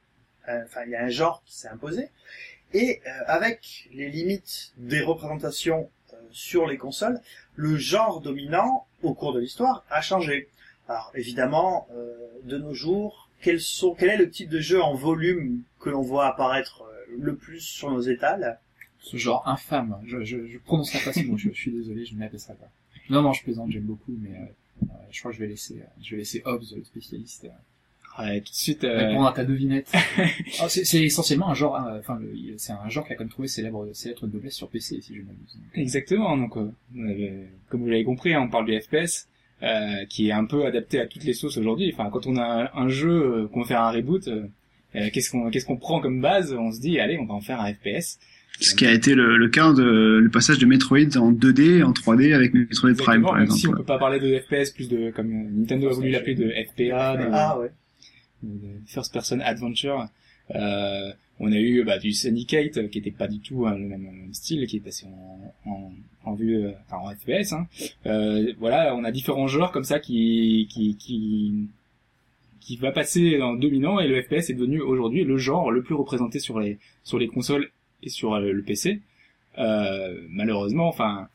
un- 0.46 0.62
enfin 0.64 0.80
il 0.86 0.90
y 0.90 0.96
a 0.96 1.04
un 1.04 1.08
genre 1.10 1.42
qui 1.44 1.54
s'est 1.56 1.68
imposé. 1.68 2.08
Et 2.72 3.00
euh, 3.06 3.10
avec 3.26 3.88
les 3.92 4.08
limites 4.10 4.72
des 4.76 5.00
représentations 5.00 5.90
euh, 6.12 6.16
sur 6.30 6.66
les 6.66 6.76
consoles, 6.76 7.20
le 7.56 7.76
genre 7.76 8.20
dominant 8.20 8.86
au 9.02 9.14
cours 9.14 9.32
de 9.32 9.40
l'histoire 9.40 9.84
a 9.90 10.00
changé. 10.00 10.48
Alors 10.88 11.12
évidemment, 11.14 11.88
euh, 11.92 12.16
de 12.44 12.58
nos 12.58 12.74
jours, 12.74 13.28
quels 13.42 13.60
sont, 13.60 13.94
quel 13.94 14.10
est 14.10 14.16
le 14.16 14.30
type 14.30 14.48
de 14.50 14.60
jeu 14.60 14.82
en 14.82 14.94
volume 14.94 15.62
que 15.80 15.88
l'on 15.90 16.02
voit 16.02 16.26
apparaître 16.26 16.82
euh, 16.82 17.16
le 17.18 17.34
plus 17.36 17.60
sur 17.60 17.90
nos 17.90 18.00
étals? 18.00 18.58
Ce 19.02 19.16
genre 19.16 19.46
infâme, 19.48 19.98
je, 20.04 20.22
je, 20.24 20.46
je 20.46 20.58
prononcerai 20.58 20.98
pas 21.04 21.12
ce 21.12 21.20
mot, 21.20 21.36
je, 21.38 21.50
suis 21.50 21.72
désolé, 21.72 22.04
je 22.04 22.14
ne 22.14 22.20
l'appellerai 22.20 22.54
pas. 22.54 22.68
Non, 23.08 23.22
non, 23.22 23.32
je 23.32 23.42
plaisante, 23.42 23.70
j'aime 23.70 23.84
beaucoup, 23.84 24.14
mais 24.20 24.30
euh, 24.36 24.42
euh, 24.42 24.46
je 25.10 25.18
crois 25.20 25.30
que 25.30 25.36
je 25.36 25.42
vais 25.42 25.48
laisser, 25.48 25.80
euh, 25.80 26.02
je 26.02 26.10
vais 26.12 26.18
laisser 26.18 26.42
Hobbs, 26.44 26.64
le 26.76 26.84
spécialiste, 26.84 27.44
euh, 27.44 27.48
Ouais, 28.18 28.40
tout 28.40 28.50
de 28.50 28.56
suite, 28.56 28.84
euh, 28.84 29.06
répondre 29.06 29.28
à 29.28 29.32
ta 29.32 29.44
devinette. 29.44 29.92
Ah, 30.60 30.68
c'est 30.68 31.02
essentiellement 31.02 31.48
un 31.48 31.54
genre, 31.54 31.76
euh, 31.76 32.00
enfin, 32.00 32.20
c'est 32.58 32.72
un 32.72 32.88
genre 32.88 33.06
qui 33.06 33.12
a 33.12 33.16
quand 33.16 33.24
même 33.24 33.30
trouvé 33.30 33.48
célèbre, 33.48 33.88
célèbre 33.92 34.26
de 34.26 34.32
noblesse 34.32 34.54
sur 34.54 34.68
PC, 34.68 35.00
si 35.00 35.14
je 35.14 35.20
ne 35.20 35.26
m'abuse. 35.26 35.58
Exactement, 35.74 36.36
donc 36.36 36.56
euh, 36.56 37.46
comme 37.68 37.82
vous 37.82 37.88
l'avez 37.88 38.04
compris, 38.04 38.34
hein, 38.34 38.42
on 38.42 38.48
parle 38.48 38.66
du 38.66 38.78
FPS, 38.78 39.28
euh, 39.62 40.04
qui 40.08 40.28
est 40.28 40.32
un 40.32 40.44
peu 40.44 40.64
adapté 40.64 41.00
à 41.00 41.06
toutes 41.06 41.24
les 41.24 41.34
sauces 41.34 41.56
aujourd'hui. 41.56 41.90
Enfin, 41.94 42.10
quand 42.10 42.26
on 42.26 42.36
a 42.36 42.70
un, 42.74 42.88
jeu 42.88 43.10
euh, 43.10 43.48
qu'on 43.48 43.60
veut 43.60 43.66
faire 43.66 43.82
un 43.82 43.90
reboot, 43.90 44.26
euh, 44.28 44.46
euh, 44.96 45.08
qu'est-ce 45.12 45.30
qu'on 45.30 45.50
qu'est-ce 45.50 45.66
qu'on 45.66 45.76
prend 45.76 46.00
comme 46.00 46.20
base 46.20 46.52
On 46.54 46.72
se 46.72 46.80
dit, 46.80 46.98
allez, 46.98 47.18
on 47.18 47.26
va 47.26 47.34
en 47.34 47.40
faire 47.40 47.60
un 47.60 47.72
FPS. 47.72 48.18
Ce 48.60 48.74
qui 48.74 48.84
a 48.86 48.92
été 48.92 49.14
le, 49.14 49.36
le 49.38 49.48
cas 49.48 49.72
de 49.72 50.18
le 50.22 50.28
passage 50.28 50.58
de 50.58 50.66
Metroid 50.66 51.16
en 51.16 51.32
2D 51.32 51.82
en 51.82 51.92
3D 51.92 52.34
avec 52.34 52.52
Metroid 52.52 52.94
Prime 52.94 53.22
par 53.22 53.34
même 53.34 53.44
exemple. 53.44 53.60
si 53.60 53.68
on 53.68 53.72
peut 53.72 53.82
pas 53.84 53.98
parler 53.98 54.20
de 54.20 54.38
FPS 54.38 54.70
plus 54.70 54.88
de 54.88 55.10
comme 55.10 55.30
Nintendo 55.30 55.88
a 55.88 55.92
voulu 55.94 56.10
l'appeler 56.10 56.34
de 56.34 56.50
FPA, 56.50 57.16
de, 57.16 57.24
Ah 57.32 57.58
ouais. 57.58 57.70
de 58.42 58.68
First 58.86 59.12
Person 59.12 59.40
Adventure. 59.40 60.06
Euh, 60.54 61.10
on 61.42 61.50
a 61.52 61.56
eu 61.58 61.84
bah, 61.84 61.98
du 61.98 62.12
Syndicate 62.12 62.76
euh, 62.76 62.88
qui 62.88 62.98
était 62.98 63.10
pas 63.10 63.28
du 63.28 63.38
tout 63.38 63.66
hein, 63.66 63.74
le 63.78 63.86
même, 63.86 64.02
même 64.02 64.34
style, 64.34 64.66
qui 64.66 64.76
est 64.76 64.80
passé 64.80 65.06
en, 65.06 65.70
en, 65.70 65.92
en 66.24 66.34
vue, 66.34 66.56
euh, 66.66 66.72
enfin 66.86 66.98
en 66.98 67.14
FPS. 67.14 67.52
Hein. 67.54 67.66
Euh, 68.04 68.52
voilà, 68.58 68.94
on 68.94 69.04
a 69.04 69.10
différents 69.10 69.46
genres 69.46 69.72
comme 69.72 69.84
ça 69.84 70.00
qui 70.00 70.68
qui 70.70 70.96
qui 70.96 71.54
qui 72.60 72.76
va 72.76 72.92
passer 72.92 73.40
en 73.40 73.54
dominant 73.54 74.00
et 74.00 74.06
le 74.06 74.20
FPS 74.20 74.50
est 74.50 74.54
devenu 74.54 74.80
aujourd'hui 74.82 75.24
le 75.24 75.38
genre 75.38 75.70
le 75.70 75.82
plus 75.82 75.94
représenté 75.94 76.40
sur 76.40 76.60
les 76.60 76.78
sur 77.04 77.18
les 77.18 77.26
consoles 77.28 77.70
et 78.02 78.08
sur 78.08 78.34
euh, 78.34 78.52
le 78.52 78.62
PC. 78.62 79.00
Euh, 79.58 80.20
malheureusement, 80.28 80.88
enfin, 80.88 81.28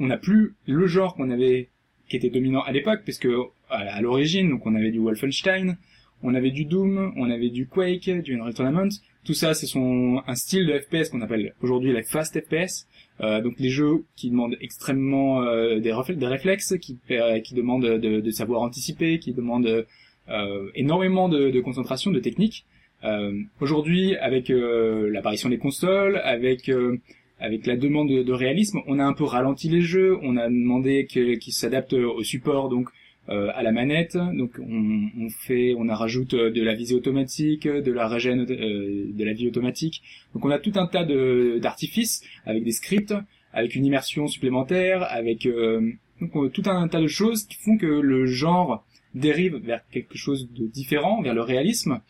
on 0.00 0.06
n'a 0.06 0.16
plus 0.16 0.54
le 0.66 0.86
genre 0.86 1.14
qu'on 1.14 1.30
avait 1.30 1.68
qui 2.08 2.16
était 2.16 2.30
dominant 2.30 2.62
à 2.62 2.72
l'époque, 2.72 3.00
parce 3.04 3.18
que 3.18 3.36
à 3.68 4.00
l'origine, 4.00 4.48
donc 4.48 4.64
on 4.64 4.74
avait 4.74 4.90
du 4.90 4.98
Wolfenstein, 4.98 5.76
on 6.22 6.34
avait 6.34 6.50
du 6.50 6.64
Doom, 6.64 7.12
on 7.16 7.30
avait 7.30 7.50
du 7.50 7.66
Quake, 7.66 8.10
du 8.22 8.34
Unreal 8.34 8.54
Tournament. 8.54 8.88
Tout 9.24 9.34
ça, 9.34 9.52
c'est 9.52 9.66
son 9.66 10.22
un 10.26 10.34
style 10.34 10.66
de 10.66 10.78
FPS 10.78 11.10
qu'on 11.10 11.20
appelle 11.20 11.54
aujourd'hui 11.60 11.92
la 11.92 12.02
fast 12.02 12.40
FPS. 12.40 12.86
Euh, 13.20 13.42
donc 13.42 13.54
les 13.58 13.68
jeux 13.68 14.04
qui 14.16 14.30
demandent 14.30 14.56
extrêmement 14.60 15.42
euh, 15.42 15.80
des 15.80 15.92
réflexes, 15.92 16.76
qui, 16.80 16.98
euh, 17.10 17.40
qui 17.40 17.54
demandent 17.54 17.84
de, 17.84 18.20
de 18.20 18.30
savoir 18.30 18.62
anticiper, 18.62 19.18
qui 19.18 19.32
demandent 19.32 19.86
euh, 20.28 20.70
énormément 20.74 21.28
de, 21.28 21.50
de 21.50 21.60
concentration, 21.60 22.10
de 22.10 22.20
technique. 22.20 22.66
Euh, 23.04 23.32
aujourd'hui, 23.60 24.16
avec 24.16 24.50
euh, 24.50 25.08
l'apparition 25.10 25.48
des 25.48 25.58
consoles, 25.58 26.20
avec 26.24 26.68
euh, 26.68 26.98
avec 27.40 27.66
la 27.66 27.76
demande 27.76 28.08
de, 28.08 28.32
réalisme, 28.32 28.80
on 28.88 28.98
a 28.98 29.04
un 29.04 29.12
peu 29.12 29.22
ralenti 29.22 29.68
les 29.68 29.80
jeux, 29.80 30.18
on 30.22 30.36
a 30.36 30.48
demandé 30.48 31.06
qu'ils 31.06 31.52
s'adaptent 31.52 31.92
au 31.92 32.24
support, 32.24 32.68
donc 32.68 32.88
euh, 33.28 33.50
à 33.54 33.62
la 33.62 33.72
manette. 33.72 34.16
Donc 34.16 34.58
on, 34.58 35.10
on 35.20 35.28
fait, 35.28 35.74
on 35.76 35.90
a 35.90 35.94
rajoute 35.94 36.34
de 36.34 36.62
la 36.62 36.74
visée 36.74 36.94
automatique, 36.94 37.68
de 37.68 37.92
la 37.92 38.08
régène, 38.08 38.46
euh, 38.50 39.04
de 39.12 39.24
la 39.24 39.34
vie 39.34 39.46
automatique. 39.46 40.02
Donc 40.32 40.46
on 40.46 40.50
a 40.50 40.58
tout 40.58 40.72
un 40.76 40.86
tas 40.86 41.04
de 41.04 41.58
d'artifices 41.60 42.24
avec 42.46 42.64
des 42.64 42.72
scripts, 42.72 43.14
avec 43.52 43.74
une 43.74 43.84
immersion 43.84 44.28
supplémentaire, 44.28 45.02
avec 45.10 45.44
euh, 45.44 45.92
donc, 46.22 46.52
tout 46.54 46.62
un 46.66 46.88
tas 46.88 47.02
de 47.02 47.06
choses 47.06 47.44
qui 47.44 47.58
font 47.58 47.76
que 47.76 47.86
le 47.86 48.24
genre 48.24 48.86
dérive 49.14 49.56
vers 49.56 49.82
quelque 49.90 50.16
chose 50.16 50.50
de 50.50 50.66
différent, 50.66 51.20
vers 51.20 51.34
le 51.34 51.42
réalisme. 51.42 52.00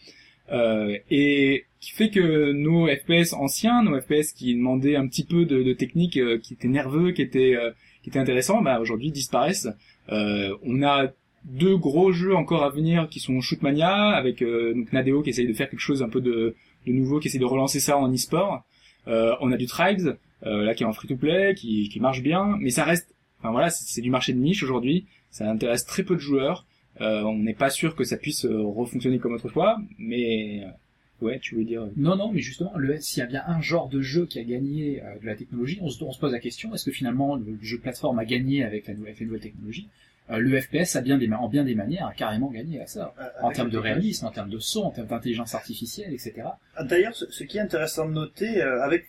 Euh, 0.51 0.97
et 1.11 1.65
qui 1.81 1.93
fait 1.93 2.11
que 2.11 2.53
nos 2.53 2.89
FPS 2.89 3.33
anciens, 3.35 3.83
nos 3.83 4.01
FPS 4.01 4.33
qui 4.33 4.55
demandaient 4.55 4.97
un 4.97 5.07
petit 5.07 5.25
peu 5.25 5.45
de, 5.45 5.63
de 5.63 5.73
technique, 5.73 6.17
euh, 6.17 6.39
qui 6.39 6.55
étaient 6.55 6.69
nerveux, 6.69 7.13
qui 7.13 7.23
étaient 7.23 7.55
euh, 7.57 7.71
qui 8.03 8.11
étaient 8.11 8.19
intéressants, 8.19 8.63
bah 8.63 8.81
aujourd'hui 8.81 9.11
disparaissent. 9.11 9.69
On 10.11 10.83
a 10.83 11.13
deux 11.45 11.77
gros 11.77 12.13
jeux 12.13 12.35
encore 12.35 12.65
à 12.65 12.71
venir 12.71 13.09
qui 13.09 13.21
sont 13.21 13.41
Shootmania 13.41 14.11
avec 14.11 14.43
euh, 14.43 14.75
donc 14.75 14.93
Nadeo 14.93 15.23
qui 15.23 15.31
essaye 15.31 15.47
de 15.47 15.53
faire 15.53 15.69
quelque 15.69 15.81
chose 15.81 16.03
un 16.03 16.09
peu 16.09 16.21
de, 16.21 16.55
de 16.87 16.93
nouveau, 16.93 17.21
qui 17.21 17.29
essaye 17.29 17.41
de 17.41 17.45
relancer 17.45 17.81
ça 17.81 17.97
en 17.97 18.13
e-sport. 18.13 18.65
Euh, 19.07 19.35
on 19.41 19.53
a 19.53 19.57
du 19.57 19.67
Tribes 19.67 20.17
euh, 20.47 20.65
là 20.65 20.75
qui 20.75 20.83
est 20.83 20.87
en 20.87 20.93
free-to-play, 20.93 21.55
qui, 21.55 21.89
qui 21.89 22.01
marche 22.01 22.23
bien, 22.23 22.57
mais 22.61 22.71
ça 22.71 22.85
reste, 22.85 23.15
enfin 23.39 23.51
voilà, 23.51 23.71
c'est 23.71 24.01
du 24.01 24.11
marché 24.11 24.33
de 24.33 24.39
niche 24.39 24.63
aujourd'hui. 24.63 25.07
Ça 25.31 25.49
intéresse 25.49 25.85
très 25.85 26.03
peu 26.03 26.15
de 26.15 26.21
joueurs. 26.21 26.67
Euh, 27.01 27.23
on 27.23 27.37
n'est 27.39 27.55
pas 27.55 27.71
sûr 27.71 27.95
que 27.97 28.05
ça 28.05 28.17
puisse 28.17 28.45
euh, 28.45 28.63
refonctionner 28.63 29.19
comme 29.19 29.33
autrefois, 29.35 29.79
mais 29.99 30.65
euh, 30.65 31.25
ouais, 31.27 31.39
tu 31.39 31.55
veux 31.57 31.65
dire. 31.65 31.83
euh, 31.83 31.91
Non, 31.97 32.17
non, 32.17 32.33
mais 32.33 32.41
justement, 32.41 32.73
le, 32.77 32.99
s'il 33.01 33.21
y 33.21 33.23
a 33.23 33.27
bien 33.27 33.43
un 33.47 33.61
genre 33.61 33.89
de 33.89 34.01
jeu 34.01 34.27
qui 34.27 34.39
a 34.39 34.45
gagné 34.45 35.03
euh, 35.03 35.19
de 35.21 35.27
la 35.27 35.37
technologie, 35.37 35.79
on 35.83 35.89
se, 35.89 36.03
on 36.05 36.13
se 36.13 36.19
pose 36.21 36.33
la 36.33 36.41
question, 36.41 36.75
est-ce 36.75 36.85
que 36.85 36.91
finalement 36.91 37.37
le 37.37 37.57
jeu 37.63 37.79
plateforme 37.79 38.19
a 38.19 38.25
gagné 38.25 38.65
avec 38.65 38.87
la 38.87 38.95
nouvelle, 38.95 39.09
avec 39.11 39.21
les 39.21 39.27
nouvelles 39.27 39.41
technologies? 39.43 39.89
Euh, 40.31 40.39
Le 40.39 40.61
FPS 40.61 40.95
a 40.97 41.01
bien 41.01 41.17
des, 41.17 41.31
en 41.33 41.49
bien 41.49 41.65
des 41.65 41.75
manières 41.75 42.07
a 42.09 42.13
carrément 42.13 42.51
gagné 42.51 42.81
à 42.81 42.87
ça, 42.87 43.15
Euh, 43.19 43.25
en 43.43 43.51
termes 43.51 43.71
de 43.71 43.79
réalisme, 43.79 44.27
en 44.27 44.31
termes 44.31 44.51
de 44.51 44.59
son, 44.59 44.83
en 44.83 44.91
termes 44.91 45.07
d'intelligence 45.09 45.55
artificielle, 45.55 46.13
etc. 46.13 46.35
Ah, 46.77 46.85
D'ailleurs, 46.85 47.15
ce, 47.17 47.25
ce 47.31 47.45
qui 47.45 47.57
est 47.57 47.61
intéressant 47.63 48.07
de 48.07 48.13
noter 48.13 48.61
euh, 48.63 48.83
avec 48.83 49.07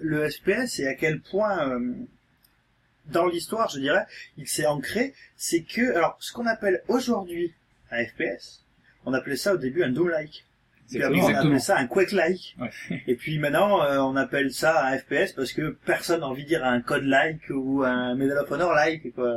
le 0.00 0.28
FPS 0.28 0.80
et 0.80 0.86
à 0.88 0.94
quel 0.94 1.20
point 1.20 1.68
euh, 1.70 1.92
dans 3.12 3.26
l'histoire, 3.26 3.68
je 3.68 3.78
dirais, 3.80 4.04
il 4.36 4.46
s'est 4.46 4.66
ancré, 4.66 5.14
c'est 5.36 5.62
que 5.62 5.94
alors 5.94 6.16
ce 6.20 6.32
qu'on 6.32 6.46
appelle 6.46 6.82
aujourd'hui 6.88 7.52
un 7.90 8.04
FPS, 8.04 8.64
on 9.04 9.12
appelait 9.12 9.36
ça 9.36 9.54
au 9.54 9.56
début 9.56 9.82
un 9.82 9.90
Doom-like. 9.90 10.44
Puis 10.88 11.02
avant, 11.02 11.24
on 11.24 11.34
appelait 11.34 11.58
ça 11.58 11.76
un 11.78 11.86
Quake-like. 11.88 12.56
Ouais. 12.60 12.70
Et 13.08 13.16
puis 13.16 13.38
maintenant, 13.40 13.82
euh, 13.82 13.98
on 13.98 14.14
appelle 14.14 14.52
ça 14.52 14.86
un 14.86 14.96
FPS 14.96 15.32
parce 15.34 15.52
que 15.52 15.76
personne 15.84 16.20
n'a 16.20 16.28
envie 16.28 16.44
de 16.44 16.48
dire 16.48 16.64
un 16.64 16.80
code-like 16.80 17.40
ou 17.50 17.82
un 17.82 18.14
Medal 18.14 18.38
of 18.38 18.50
Honor-like, 18.50 19.12
quoi. 19.14 19.36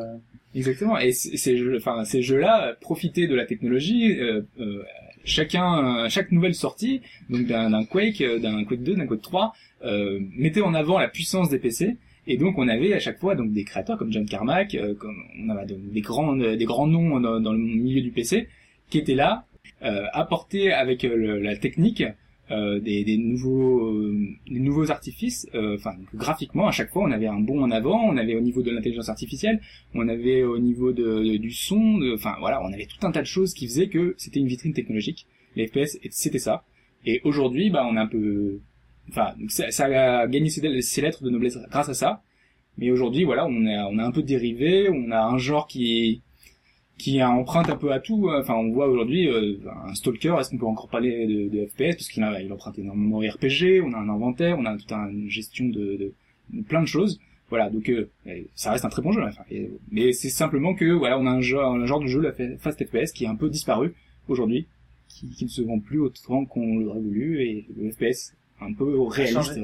Exactement. 0.53 0.97
Et 0.99 1.11
ces 1.11 1.57
jeux, 1.57 1.78
enfin 1.78 2.05
ces 2.05 2.22
jeux-là, 2.22 2.67
euh, 2.70 2.74
profitaient 2.80 3.28
de 3.28 3.36
la 3.36 3.45
technologie. 3.45 4.20
euh, 4.20 4.41
euh, 4.59 4.84
chacun, 5.26 6.05
euh, 6.05 6.09
chaque 6.09 6.32
nouvelle 6.32 6.55
sortie, 6.55 7.01
donc 7.30 7.45
d'un 7.45 7.84
Quake, 7.86 8.22
euh, 8.22 8.39
d'un 8.39 8.63
Quake 8.63 8.84
2, 8.84 8.95
d'un 8.95 9.05
Quake 9.07 9.22
3, 9.22 9.53
euh, 9.84 10.20
mettait 10.36 10.61
en 10.61 10.74
avant 10.74 10.97
la 10.99 11.07
puissance 11.07 11.49
des 11.49 11.59
PC. 11.59 11.97
Et 12.28 12.38
donc 12.38 12.57
on 12.57 12.67
avait 12.67 12.93
à 12.93 12.99
chaque 12.99 13.20
fois 13.20 13.36
donc 13.36 13.51
des 13.51 13.63
créateurs 13.63 13.97
comme 13.97 14.11
John 14.11 14.26
Carmack, 14.26 14.76
euh, 14.76 14.93
comme 14.95 15.15
on 15.39 15.49
avait 15.49 15.65
des 15.65 16.01
grands, 16.01 16.36
des 16.36 16.65
grands 16.65 16.88
noms 16.88 17.20
dans, 17.20 17.51
le 17.53 17.57
milieu 17.57 18.01
du 18.01 18.11
PC, 18.11 18.47
qui 18.89 18.97
étaient 18.99 19.15
là, 19.15 19.45
euh, 19.84 20.05
apporter 20.13 20.72
avec 20.72 21.05
euh, 21.05 21.39
la 21.41 21.55
technique 21.55 22.03
euh, 22.51 22.80
des, 22.80 23.03
des 23.03 23.17
nouveaux, 23.17 23.86
euh, 23.88 24.17
des 24.49 24.59
nouveaux 24.59 24.89
artifices. 24.89 25.47
euh, 25.53 25.76
Enfin 25.76 25.95
graphiquement 26.13 26.67
à 26.67 26.72
chaque 26.72 26.89
fois 26.91 27.03
on 27.03 27.11
avait 27.11 27.28
un 27.28 27.39
bond 27.39 27.61
en 27.61 27.72
avant, 27.72 28.03
on 28.03 28.17
avait 28.17 28.36
au 28.36 28.41
niveau 28.41 28.61
de 28.63 28.72
l'intelligence 28.72 29.09
artificielle 29.09 29.61
on 29.93 30.07
avait 30.07 30.43
au 30.43 30.57
niveau 30.57 30.91
de, 30.91 31.38
du 31.38 31.51
son, 31.51 31.99
enfin 32.13 32.36
voilà, 32.39 32.61
on 32.63 32.72
avait 32.74 32.86
tout 32.88 33.05
un 33.05 33.11
tas 33.11 33.22
de 33.22 33.28
choses 33.28 33.53
qui 33.53 33.67
faisaient 33.67 33.89
que 33.89 34.15
c'était 34.17 34.39
une 34.39 34.47
vitrine 34.47 34.74
technologique. 34.74 35.26
Les 35.55 35.67
FPS, 35.67 35.97
c'était 36.11 36.39
ça. 36.39 36.63
Et 37.05 37.22
aujourd'hui, 37.24 37.70
bah, 37.70 37.88
on 37.89 37.95
a 37.95 38.01
un 38.01 38.07
peu, 38.07 38.59
enfin, 39.10 39.34
donc 39.39 39.51
ça, 39.51 39.72
ça 39.72 39.86
a 39.86 40.28
gagné 40.28 40.49
ses, 40.49 41.01
lettres 41.01 41.24
de 41.24 41.30
noblesse 41.30 41.57
grâce 41.70 41.89
à 41.89 41.93
ça. 41.93 42.22
Mais 42.78 42.91
aujourd'hui, 42.91 43.26
voilà, 43.26 43.45
on 43.45 43.66
a, 43.66 43.86
on 43.88 43.97
a 43.97 44.05
un 44.05 44.12
peu 44.12 44.24
dérivé, 44.24 44.89
on 44.89 45.12
a 45.12 45.22
un 45.22 45.38
genre 45.38 45.68
qui, 45.68 46.22
qui 46.97 47.24
emprunte 47.24 47.70
un 47.70 47.76
peu 47.76 47.91
à 47.91 47.99
tout. 47.99 48.30
Enfin, 48.30 48.55
on 48.55 48.72
voit 48.72 48.88
aujourd'hui 48.88 49.28
euh, 49.28 49.57
un 49.88 49.93
stalker. 49.95 50.36
Est-ce 50.39 50.51
qu'on 50.51 50.57
peut 50.57 50.66
encore 50.66 50.89
parler 50.89 51.26
de, 51.26 51.49
de 51.49 51.66
FPS 51.66 51.95
parce 51.95 52.10
qu'il 52.10 52.24
a, 52.24 52.41
il 52.41 52.51
emprunte 52.53 52.78
énormément 52.78 53.20
RPG. 53.20 53.82
On 53.84 53.93
a 53.93 53.97
un 53.97 54.10
inventaire, 54.10 54.57
on 54.60 54.66
a 54.66 54.78
toute 54.78 54.91
une 54.91 55.30
gestion 55.30 55.66
de, 55.66 56.14
de, 56.51 56.62
plein 56.62 56.82
de 56.82 56.88
choses. 56.88 57.20
Voilà, 57.49 57.70
donc 57.70 57.89
euh, 57.89 58.10
ça 58.53 58.72
reste 58.72 58.86
un 58.86 58.89
très 58.89 59.01
bon 59.01 59.12
jeu. 59.12 59.24
Enfin, 59.24 59.43
mais 59.91 60.14
c'est 60.14 60.30
simplement 60.30 60.76
que 60.76 60.86
voilà, 60.86 61.18
on 61.18 61.26
a 61.26 61.32
un 61.32 61.41
genre, 61.41 61.74
un 61.74 61.86
genre 61.86 61.99
de 61.99 62.07
jeu, 62.07 62.22
la 62.22 62.32
fa- 62.32 62.57
fast 62.60 62.86
FPS, 62.86 63.12
qui 63.12 63.24
est 63.24 63.28
un 63.28 63.36
peu 63.36 63.49
disparu 63.49 63.95
aujourd'hui, 64.28 64.68
qui, 65.07 65.30
qui 65.32 65.45
ne 65.45 65.49
se 65.49 65.64
vend 65.64 65.80
plus 65.80 65.99
autant 65.99 66.45
qu'on 66.45 66.78
l'aurait 66.78 66.99
voulu, 66.99 67.41
et 67.41 67.66
le 67.76 67.89
FPS 67.91 68.36
un 68.62 68.74
peu 68.74 68.99
réaliste. 69.01 69.60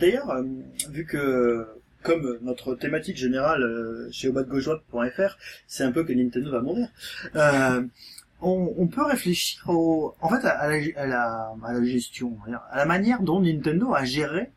D'ailleurs, 0.00 0.30
euh, 0.30 0.42
vu 0.90 1.04
que 1.04 1.66
comme 2.02 2.38
notre 2.42 2.74
thématique 2.74 3.16
générale 3.16 3.62
euh, 3.62 4.08
chez 4.10 4.28
obadgauchois.fr, 4.28 5.38
c'est 5.66 5.84
un 5.84 5.92
peu 5.92 6.02
que 6.04 6.12
Nintendo 6.12 6.50
va 6.50 6.60
mourir, 6.60 6.88
euh, 7.36 7.82
on, 8.40 8.74
on 8.76 8.88
peut 8.88 9.04
réfléchir 9.04 9.62
au, 9.68 10.14
en 10.20 10.28
fait, 10.28 10.44
à, 10.44 10.50
à 10.58 10.68
la, 10.68 10.82
à, 10.96 11.06
la, 11.06 11.54
à 11.64 11.72
la 11.72 11.84
gestion, 11.84 12.36
à 12.70 12.76
la 12.76 12.86
manière 12.86 13.22
dont 13.22 13.40
Nintendo 13.40 13.94
a 13.94 14.04
géré 14.04 14.50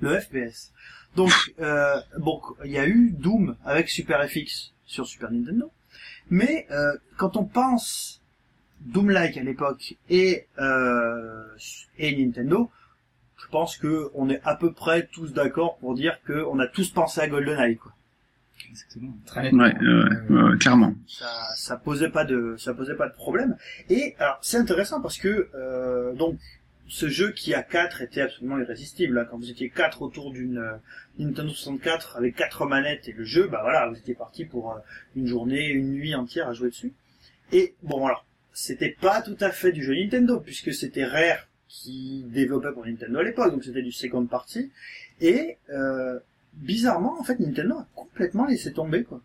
le 0.00 0.20
FPS. 0.20 0.72
Donc, 1.16 1.32
euh, 1.60 1.96
bon, 2.18 2.40
il 2.64 2.70
y 2.70 2.78
a 2.78 2.86
eu 2.86 3.10
Doom 3.10 3.56
avec 3.64 3.88
Super 3.88 4.24
FX 4.28 4.72
sur 4.86 5.06
Super 5.06 5.32
Nintendo, 5.32 5.72
mais 6.30 6.66
euh, 6.70 6.92
quand 7.16 7.36
on 7.36 7.44
pense 7.44 8.20
Doom-like 8.82 9.36
à 9.36 9.42
l'époque 9.42 9.96
et 10.08 10.46
euh, 10.60 11.42
et 11.98 12.14
Nintendo, 12.24 12.70
pense 13.50 13.76
que 13.76 14.10
on 14.14 14.28
est 14.30 14.40
à 14.44 14.54
peu 14.56 14.72
près 14.72 15.06
tous 15.06 15.32
d'accord 15.32 15.78
pour 15.78 15.94
dire 15.94 16.18
que 16.24 16.44
on 16.50 16.58
a 16.58 16.66
tous 16.66 16.90
pensé 16.90 17.20
à 17.20 17.28
GoldenEye. 17.28 17.76
Quoi. 17.76 17.92
Exactement. 18.70 19.12
Très 19.26 19.42
nettement. 19.44 19.64
Ouais, 19.64 19.74
euh, 19.80 20.56
clairement. 20.58 20.94
Ça, 21.06 21.30
ça 21.56 21.76
posait 21.76 22.10
pas 22.10 22.24
de, 22.24 22.56
ça 22.58 22.74
posait 22.74 22.94
pas 22.96 23.08
de 23.08 23.14
problème. 23.14 23.56
Et 23.88 24.14
alors 24.18 24.38
c'est 24.42 24.58
intéressant 24.58 25.00
parce 25.00 25.18
que 25.18 25.48
euh, 25.54 26.12
donc 26.14 26.38
ce 26.88 27.08
jeu 27.08 27.32
qui 27.32 27.52
a 27.54 27.62
4 27.62 28.00
était 28.02 28.22
absolument 28.22 28.58
irrésistible. 28.58 29.18
hein. 29.18 29.26
Quand 29.30 29.36
vous 29.38 29.50
étiez 29.50 29.68
quatre 29.70 30.02
autour 30.02 30.32
d'une 30.32 30.58
euh, 30.58 30.72
Nintendo 31.18 31.50
64 31.50 32.16
avec 32.16 32.34
quatre 32.36 32.64
manettes 32.66 33.08
et 33.08 33.12
le 33.12 33.24
jeu, 33.24 33.46
bah 33.48 33.60
voilà, 33.62 33.88
vous 33.88 33.96
étiez 33.98 34.14
parti 34.14 34.44
pour 34.44 34.72
euh, 34.72 34.78
une 35.14 35.26
journée, 35.26 35.68
une 35.68 35.92
nuit 35.92 36.14
entière 36.14 36.48
à 36.48 36.52
jouer 36.54 36.70
dessus. 36.70 36.92
Et 37.52 37.74
bon 37.82 38.06
alors, 38.06 38.24
c'était 38.52 38.96
pas 39.00 39.22
tout 39.22 39.36
à 39.40 39.50
fait 39.50 39.72
du 39.72 39.82
jeu 39.82 39.94
Nintendo 39.94 40.40
puisque 40.40 40.72
c'était 40.74 41.04
Rare 41.04 41.47
qui 41.68 42.24
développait 42.28 42.72
pour 42.72 42.86
Nintendo 42.86 43.18
à 43.18 43.22
l'époque, 43.22 43.52
donc 43.52 43.64
c'était 43.64 43.82
du 43.82 43.92
second 43.92 44.24
party. 44.26 44.70
Et 45.20 45.56
euh, 45.70 46.18
bizarrement, 46.54 47.18
en 47.20 47.24
fait, 47.24 47.38
Nintendo 47.40 47.74
a 47.76 47.86
complètement 47.94 48.46
laissé 48.46 48.72
tomber 48.72 49.04
quoi. 49.04 49.20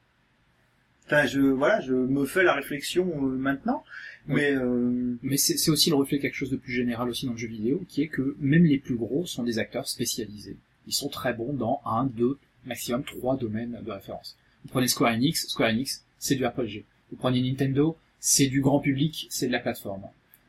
Enfin, 1.06 1.26
je 1.26 1.42
voilà, 1.42 1.82
je 1.82 1.94
me 1.94 2.26
fais 2.26 2.44
la 2.44 2.54
réflexion 2.54 3.06
euh, 3.06 3.36
maintenant, 3.36 3.84
Oui. 4.30 4.36
mais 4.36 4.56
euh, 4.56 5.18
Mais 5.22 5.38
c'est 5.38 5.58
c'est 5.58 5.70
aussi 5.72 5.90
le 5.90 5.96
reflet 5.98 6.18
de 6.18 6.22
quelque 6.22 6.36
chose 6.36 6.50
de 6.52 6.56
plus 6.56 6.72
général 6.74 7.10
aussi 7.10 7.26
dans 7.26 7.34
le 7.34 7.38
jeu 7.38 7.48
vidéo, 7.48 7.84
qui 7.90 8.02
est 8.02 8.08
que 8.08 8.36
même 8.40 8.66
les 8.66 8.78
plus 8.78 8.96
gros 8.96 9.26
sont 9.26 9.44
des 9.44 9.60
acteurs 9.60 9.88
spécialisés. 9.88 10.58
Ils 10.88 10.94
sont 10.94 11.10
très 11.10 11.34
bons 11.34 11.54
dans 11.54 11.82
un, 11.86 12.06
deux, 12.06 12.38
maximum 12.66 13.04
trois 13.04 13.36
domaines 13.38 13.80
de 13.86 13.92
référence. 13.92 14.38
Vous 14.64 14.70
prenez 14.70 14.88
Square 14.88 15.14
Enix, 15.14 15.48
Square 15.48 15.70
Enix, 15.72 16.04
c'est 16.20 16.36
du 16.36 16.46
RPG. 16.46 16.86
Vous 17.12 17.18
prenez 17.18 17.42
Nintendo, 17.42 17.98
c'est 18.22 18.48
du 18.48 18.62
grand 18.62 18.80
public, 18.80 19.28
c'est 19.30 19.48
de 19.48 19.52
la 19.52 19.60
plateforme. 19.60 20.04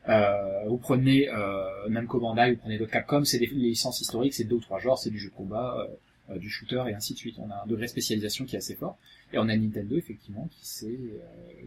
Euh, 0.07 0.65
vous 0.67 0.77
prenez 0.77 1.29
euh, 1.29 1.89
Namco 1.89 2.19
Bandai, 2.19 2.53
vous 2.53 2.59
prenez 2.59 2.77
d'autres 2.77 2.91
Capcom, 2.91 3.23
c'est 3.23 3.39
des 3.39 3.47
licences 3.47 4.01
historiques, 4.01 4.33
c'est 4.33 4.43
deux 4.43 4.57
ou 4.57 4.61
trois 4.61 4.79
genres, 4.79 4.99
c'est 4.99 5.09
du 5.09 5.17
jeu 5.17 5.29
de 5.29 5.35
combat, 5.35 5.77
euh, 5.79 6.33
euh, 6.33 6.37
du 6.37 6.49
shooter 6.49 6.83
et 6.87 6.93
ainsi 6.93 7.13
de 7.13 7.17
suite. 7.17 7.37
On 7.39 7.49
a 7.49 7.63
un 7.63 7.67
degré 7.67 7.85
de 7.85 7.91
spécialisation 7.91 8.45
qui 8.45 8.55
est 8.55 8.59
assez 8.59 8.75
fort. 8.75 8.97
Et 9.33 9.37
on 9.37 9.49
a 9.49 9.57
Nintendo 9.57 9.97
effectivement 9.97 10.49
qui 10.49 10.65
s'est 10.69 10.85
euh, 10.87 11.65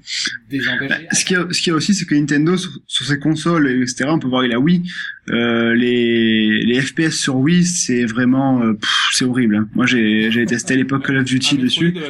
désengagé. 0.49 0.89
Bah, 0.89 0.97
ce 1.13 1.25
qu'il 1.25 1.37
y 1.37 1.41
a, 1.41 1.47
ce 1.51 1.61
qu'il 1.61 1.71
y 1.71 1.75
a 1.75 1.77
aussi, 1.77 1.93
c'est 1.93 2.07
que 2.07 2.15
Nintendo, 2.15 2.57
sur, 2.57 2.71
sur 2.87 3.05
ses 3.05 3.19
consoles, 3.19 3.69
etc., 3.83 4.07
on 4.09 4.19
peut 4.19 4.29
voir 4.29 4.43
la 4.47 4.59
Wii, 4.59 4.85
euh, 5.31 5.75
les, 5.75 6.63
les 6.65 6.81
FPS 6.81 7.11
sur 7.11 7.37
Wii, 7.37 7.65
c'est 7.65 8.07
vraiment, 8.07 8.63
euh, 8.63 8.73
c'est 9.13 9.25
horrible. 9.27 9.57
hein. 9.57 9.69
Moi, 9.75 9.85
j'ai, 9.85 10.31
j'ai 10.31 10.47
testé 10.47 10.75
à 10.75 10.77
l'époque 10.79 11.05
Call 11.07 11.19
of 11.19 11.25
Duty 11.25 11.57
Ah, 11.59 11.63
dessus. 11.63 11.91
Bien. 11.91 12.03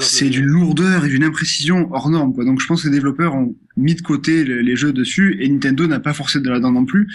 C'est 0.00 0.28
d'une 0.28 0.44
lourdeur 0.46 1.06
et 1.06 1.08
d'une 1.08 1.24
imprécision 1.24 1.88
hors 1.92 2.10
norme, 2.10 2.34
quoi. 2.34 2.44
Donc, 2.44 2.60
je 2.60 2.66
pense 2.66 2.82
que 2.82 2.88
les 2.88 2.94
développeurs 2.94 3.34
ont 3.34 3.56
mis 3.78 3.94
de 3.94 4.02
côté 4.02 4.44
le- 4.44 4.60
les 4.60 4.76
jeux 4.76 4.92
dessus 4.92 5.38
et 5.40 5.48
Nintendo 5.48 5.86
n'a 5.86 6.00
pas 6.00 6.12
forcé 6.12 6.40
de 6.40 6.48
là-dedans 6.50 6.72
non 6.72 6.84
plus. 6.84 7.08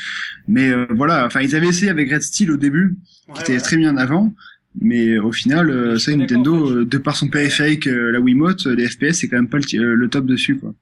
Mais 0.48 0.70
euh, 0.70 0.88
voilà, 0.96 1.26
enfin, 1.28 1.42
ils 1.42 1.56
avaient 1.56 1.68
essayé 1.68 1.92
avec 1.92 2.12
Red 2.12 2.24
Steel 2.24 2.50
au 2.50 2.58
début, 2.58 2.98
qui 3.28 3.32
ouais, 3.34 3.42
était 3.42 3.60
très 3.60 3.78
mis 3.78 3.88
en 3.88 3.98
avant. 3.98 4.34
Mais 4.80 5.18
au 5.18 5.32
final, 5.32 5.70
euh, 5.70 5.98
ça, 5.98 6.12
en 6.14 6.18
Nintendo, 6.18 6.68
fait. 6.68 6.74
euh, 6.74 6.86
de 6.86 6.98
par 6.98 7.16
son 7.16 7.30
périphérique, 7.30 7.88
euh, 7.88 8.12
la 8.12 8.20
Wiimote, 8.20 8.68
euh, 8.68 8.76
les 8.76 8.88
FPS, 8.88 9.14
c'est 9.20 9.28
quand 9.28 9.38
même 9.38 9.50
pas 9.50 9.58
le, 9.58 9.80
euh, 9.80 9.96
le 9.96 10.10
top 10.10 10.26
dessus, 10.26 10.58
quoi. 10.60 10.74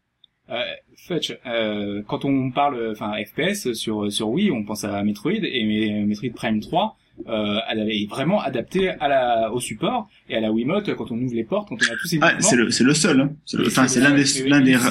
Euh, 0.49 0.61
Fetch, 0.97 1.37
euh, 1.45 2.01
quand 2.07 2.25
on 2.25 2.51
parle, 2.51 2.89
enfin 2.91 3.13
FPS 3.23 3.73
sur 3.73 4.11
sur 4.11 4.29
Wii, 4.29 4.51
on 4.51 4.63
pense 4.63 4.83
à 4.83 5.03
Metroid 5.03 5.31
et 5.43 6.03
Metroid 6.05 6.31
Prime 6.35 6.59
3. 6.59 6.97
Euh, 7.29 7.59
elle 7.69 7.79
avait 7.79 8.05
vraiment 8.09 8.41
adapté 8.41 8.89
à 8.89 9.07
la 9.07 9.49
au 9.53 9.61
support 9.61 10.09
et 10.27 10.35
à 10.35 10.41
la 10.41 10.51
Wiimote 10.51 10.93
quand 10.95 11.11
on 11.11 11.17
ouvre 11.17 11.33
les 11.33 11.45
portes, 11.45 11.69
quand 11.69 11.77
on 11.81 11.93
a 11.93 11.95
tous 11.95 12.07
ces 12.09 12.19
Ah, 12.21 12.33
mouvements. 12.33 12.49
c'est 12.49 12.55
le, 12.57 12.71
c'est 12.71 12.83
le 12.83 12.93
seul, 12.93 13.21
hein. 13.21 13.31
Enfin, 13.65 13.87
c'est 13.87 14.01
l'un 14.01 14.11
des, 14.11 14.17
l'un 14.17 14.25
si 14.25 14.43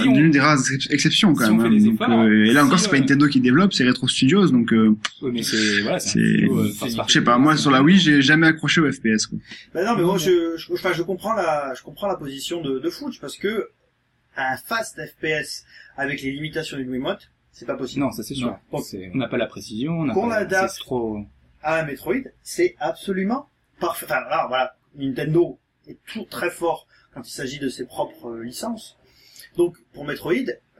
l'une 0.08 0.30
des 0.30 0.40
rares 0.40 0.58
ex- 0.72 0.88
exceptions, 0.90 1.34
quand 1.34 1.44
si 1.44 1.50
même. 1.52 1.66
hein. 1.66 1.68
des 1.70 1.84
Donc, 1.84 1.94
efforts, 2.00 2.10
euh, 2.20 2.44
et 2.46 2.52
là 2.54 2.60
si, 2.62 2.66
encore, 2.66 2.78
c'est 2.78 2.88
pas 2.88 2.96
euh, 2.96 3.00
Nintendo 3.00 3.28
qui 3.28 3.40
développe, 3.42 3.74
c'est 3.74 3.86
Retro 3.86 4.08
Studios, 4.08 4.48
donc, 4.48 4.72
euh, 4.72 4.96
Oui, 5.20 5.32
mais 5.34 5.42
c'est 5.42 5.82
voilà, 5.82 5.98
c'est 6.00 6.18
euh, 6.18 6.70
je 7.06 7.12
sais 7.12 7.22
pas, 7.22 7.36
moi, 7.36 7.58
sur 7.58 7.70
la 7.70 7.82
Wii, 7.82 7.98
j'ai 7.98 8.22
jamais 8.22 8.46
accroché 8.46 8.80
au 8.80 8.90
FPS, 8.90 9.26
quoi. 9.26 9.38
Bah 9.74 9.84
non, 9.84 9.94
mais 9.94 10.02
moi, 10.02 10.16
je, 10.16 10.56
je, 10.56 10.72
enfin, 10.72 10.92
je 10.94 11.02
comprends 11.02 11.34
la, 11.34 11.74
je 11.76 11.82
comprends 11.82 12.06
la 12.08 12.16
position 12.16 12.62
de, 12.62 12.78
de 12.78 12.90
Fudge 12.90 13.20
parce 13.20 13.36
que 13.36 13.68
un 14.38 14.56
fast 14.56 14.98
FPS 14.98 15.64
avec 15.98 16.22
les 16.22 16.32
limitations 16.32 16.78
du 16.78 16.88
Wiimote, 16.88 17.30
c'est 17.52 17.66
pas 17.66 17.76
possible. 17.76 18.00
Non, 18.02 18.10
ça 18.12 18.22
c'est 18.22 18.34
sûr. 18.34 18.56
On 18.72 19.18
n'a 19.18 19.28
pas 19.28 19.36
la 19.36 19.46
précision, 19.46 19.92
on 20.00 20.04
n'a 20.06 20.14
pas. 20.14 20.26
l'adapte. 20.26 20.70
C'est 20.74 20.80
trop. 20.80 21.18
À 21.66 21.80
un 21.80 21.84
Metroid, 21.84 22.14
c'est 22.42 22.76
absolument 22.78 23.48
parfait. 23.80 24.06
Enfin, 24.06 24.20
alors, 24.30 24.48
voilà, 24.48 24.76
Nintendo 24.96 25.58
est 25.88 25.96
toujours 26.06 26.28
très 26.28 26.50
fort 26.50 26.86
quand 27.12 27.26
il 27.26 27.32
s'agit 27.32 27.58
de 27.58 27.68
ses 27.68 27.86
propres 27.86 28.28
euh, 28.28 28.42
licences. 28.44 28.96
Donc, 29.56 29.76
pour 29.94 30.04
Metroid, 30.04 30.34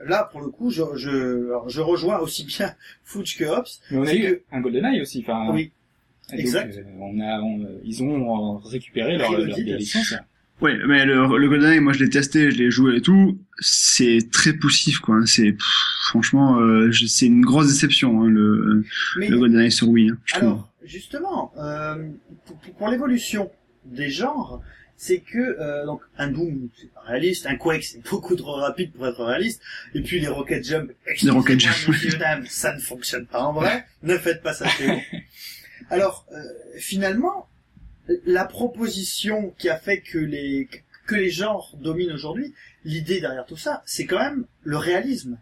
là, 0.05 0.29
pour 0.31 0.41
le 0.41 0.49
coup, 0.49 0.69
je, 0.69 0.83
je, 0.95 1.49
je 1.67 1.81
rejoins 1.81 2.19
aussi 2.19 2.45
bien 2.45 2.73
Fudge 3.03 3.37
que 3.37 3.45
Hobbs. 3.45 3.65
Mais 3.91 3.97
on 3.97 4.03
a 4.05 4.13
eu 4.13 4.21
que- 4.21 4.41
un 4.51 4.61
GoldenEye 4.61 5.01
aussi. 5.01 5.21
Enfin, 5.27 5.51
Oui, 5.53 5.71
donc, 6.29 6.39
exact. 6.39 6.77
euh, 6.77 6.83
on 6.99 7.19
a, 7.19 7.39
on- 7.41 7.79
ils 7.83 8.03
ont 8.03 8.57
récupéré 8.57 9.17
leur, 9.17 9.31
leur 9.37 9.55
des 9.55 9.63
licences. 9.63 10.13
Ouais, 10.61 10.77
mais 10.87 11.05
le, 11.05 11.37
le 11.37 11.49
GoldenEye, 11.49 11.79
moi, 11.81 11.91
je 11.93 12.03
l'ai 12.03 12.09
testé, 12.09 12.49
je 12.51 12.57
l'ai 12.57 12.71
joué 12.71 12.97
et 12.97 13.01
tout. 13.01 13.37
C'est 13.59 14.19
très 14.31 14.53
poussif, 14.53 14.99
quoi. 14.99 15.19
C'est, 15.25 15.55
franchement, 16.07 16.59
euh, 16.59 16.91
c'est 16.93 17.25
une 17.25 17.43
grosse 17.43 17.67
déception, 17.67 18.21
hein, 18.21 18.29
le, 18.29 18.83
mais 19.17 19.27
le 19.29 19.37
GoldenEye 19.37 19.71
sur 19.71 19.89
Wii, 19.89 20.11
hein, 20.11 20.17
je 20.25 20.35
trouve. 20.35 20.61
Justement, 20.85 21.51
euh, 21.57 22.09
pour, 22.77 22.89
l'évolution 22.89 23.51
des 23.85 24.09
genres, 24.09 24.61
c'est 24.97 25.19
que 25.19 25.37
euh, 25.37 25.85
donc 25.85 26.01
un 26.17 26.29
Doom 26.29 26.69
c'est 26.79 26.93
pas 26.93 27.01
réaliste, 27.01 27.45
un 27.47 27.55
Quake 27.55 27.83
c'est 27.83 28.01
beaucoup 28.09 28.35
trop 28.35 28.53
rapide 28.53 28.93
pour 28.93 29.07
être 29.07 29.23
réaliste, 29.23 29.61
et 29.93 30.01
puis 30.01 30.19
les 30.19 30.27
Rocket 30.27 30.63
Jump, 30.63 30.91
Les 31.21 31.29
Rocket 31.31 31.59
Jump. 31.59 32.17
dames, 32.19 32.45
ça 32.47 32.73
ne 32.73 32.79
fonctionne 32.79 33.25
pas 33.25 33.41
en 33.41 33.53
vrai, 33.53 33.85
ne 34.03 34.17
faites 34.17 34.41
pas 34.41 34.53
ça 34.53 34.67
chez 34.69 34.87
vous. 34.87 35.01
Alors, 35.89 36.25
euh, 36.31 36.37
finalement, 36.77 37.47
la 38.25 38.45
proposition 38.45 39.53
qui 39.57 39.69
a 39.69 39.77
fait 39.77 40.01
que 40.01 40.17
les 40.17 40.69
que 41.07 41.15
les 41.15 41.29
genres 41.29 41.75
dominent 41.79 42.13
aujourd'hui, 42.13 42.53
l'idée 42.83 43.19
derrière 43.19 43.45
tout 43.45 43.57
ça, 43.57 43.83
c'est 43.85 44.05
quand 44.05 44.19
même 44.19 44.45
le 44.63 44.77
réalisme. 44.77 45.37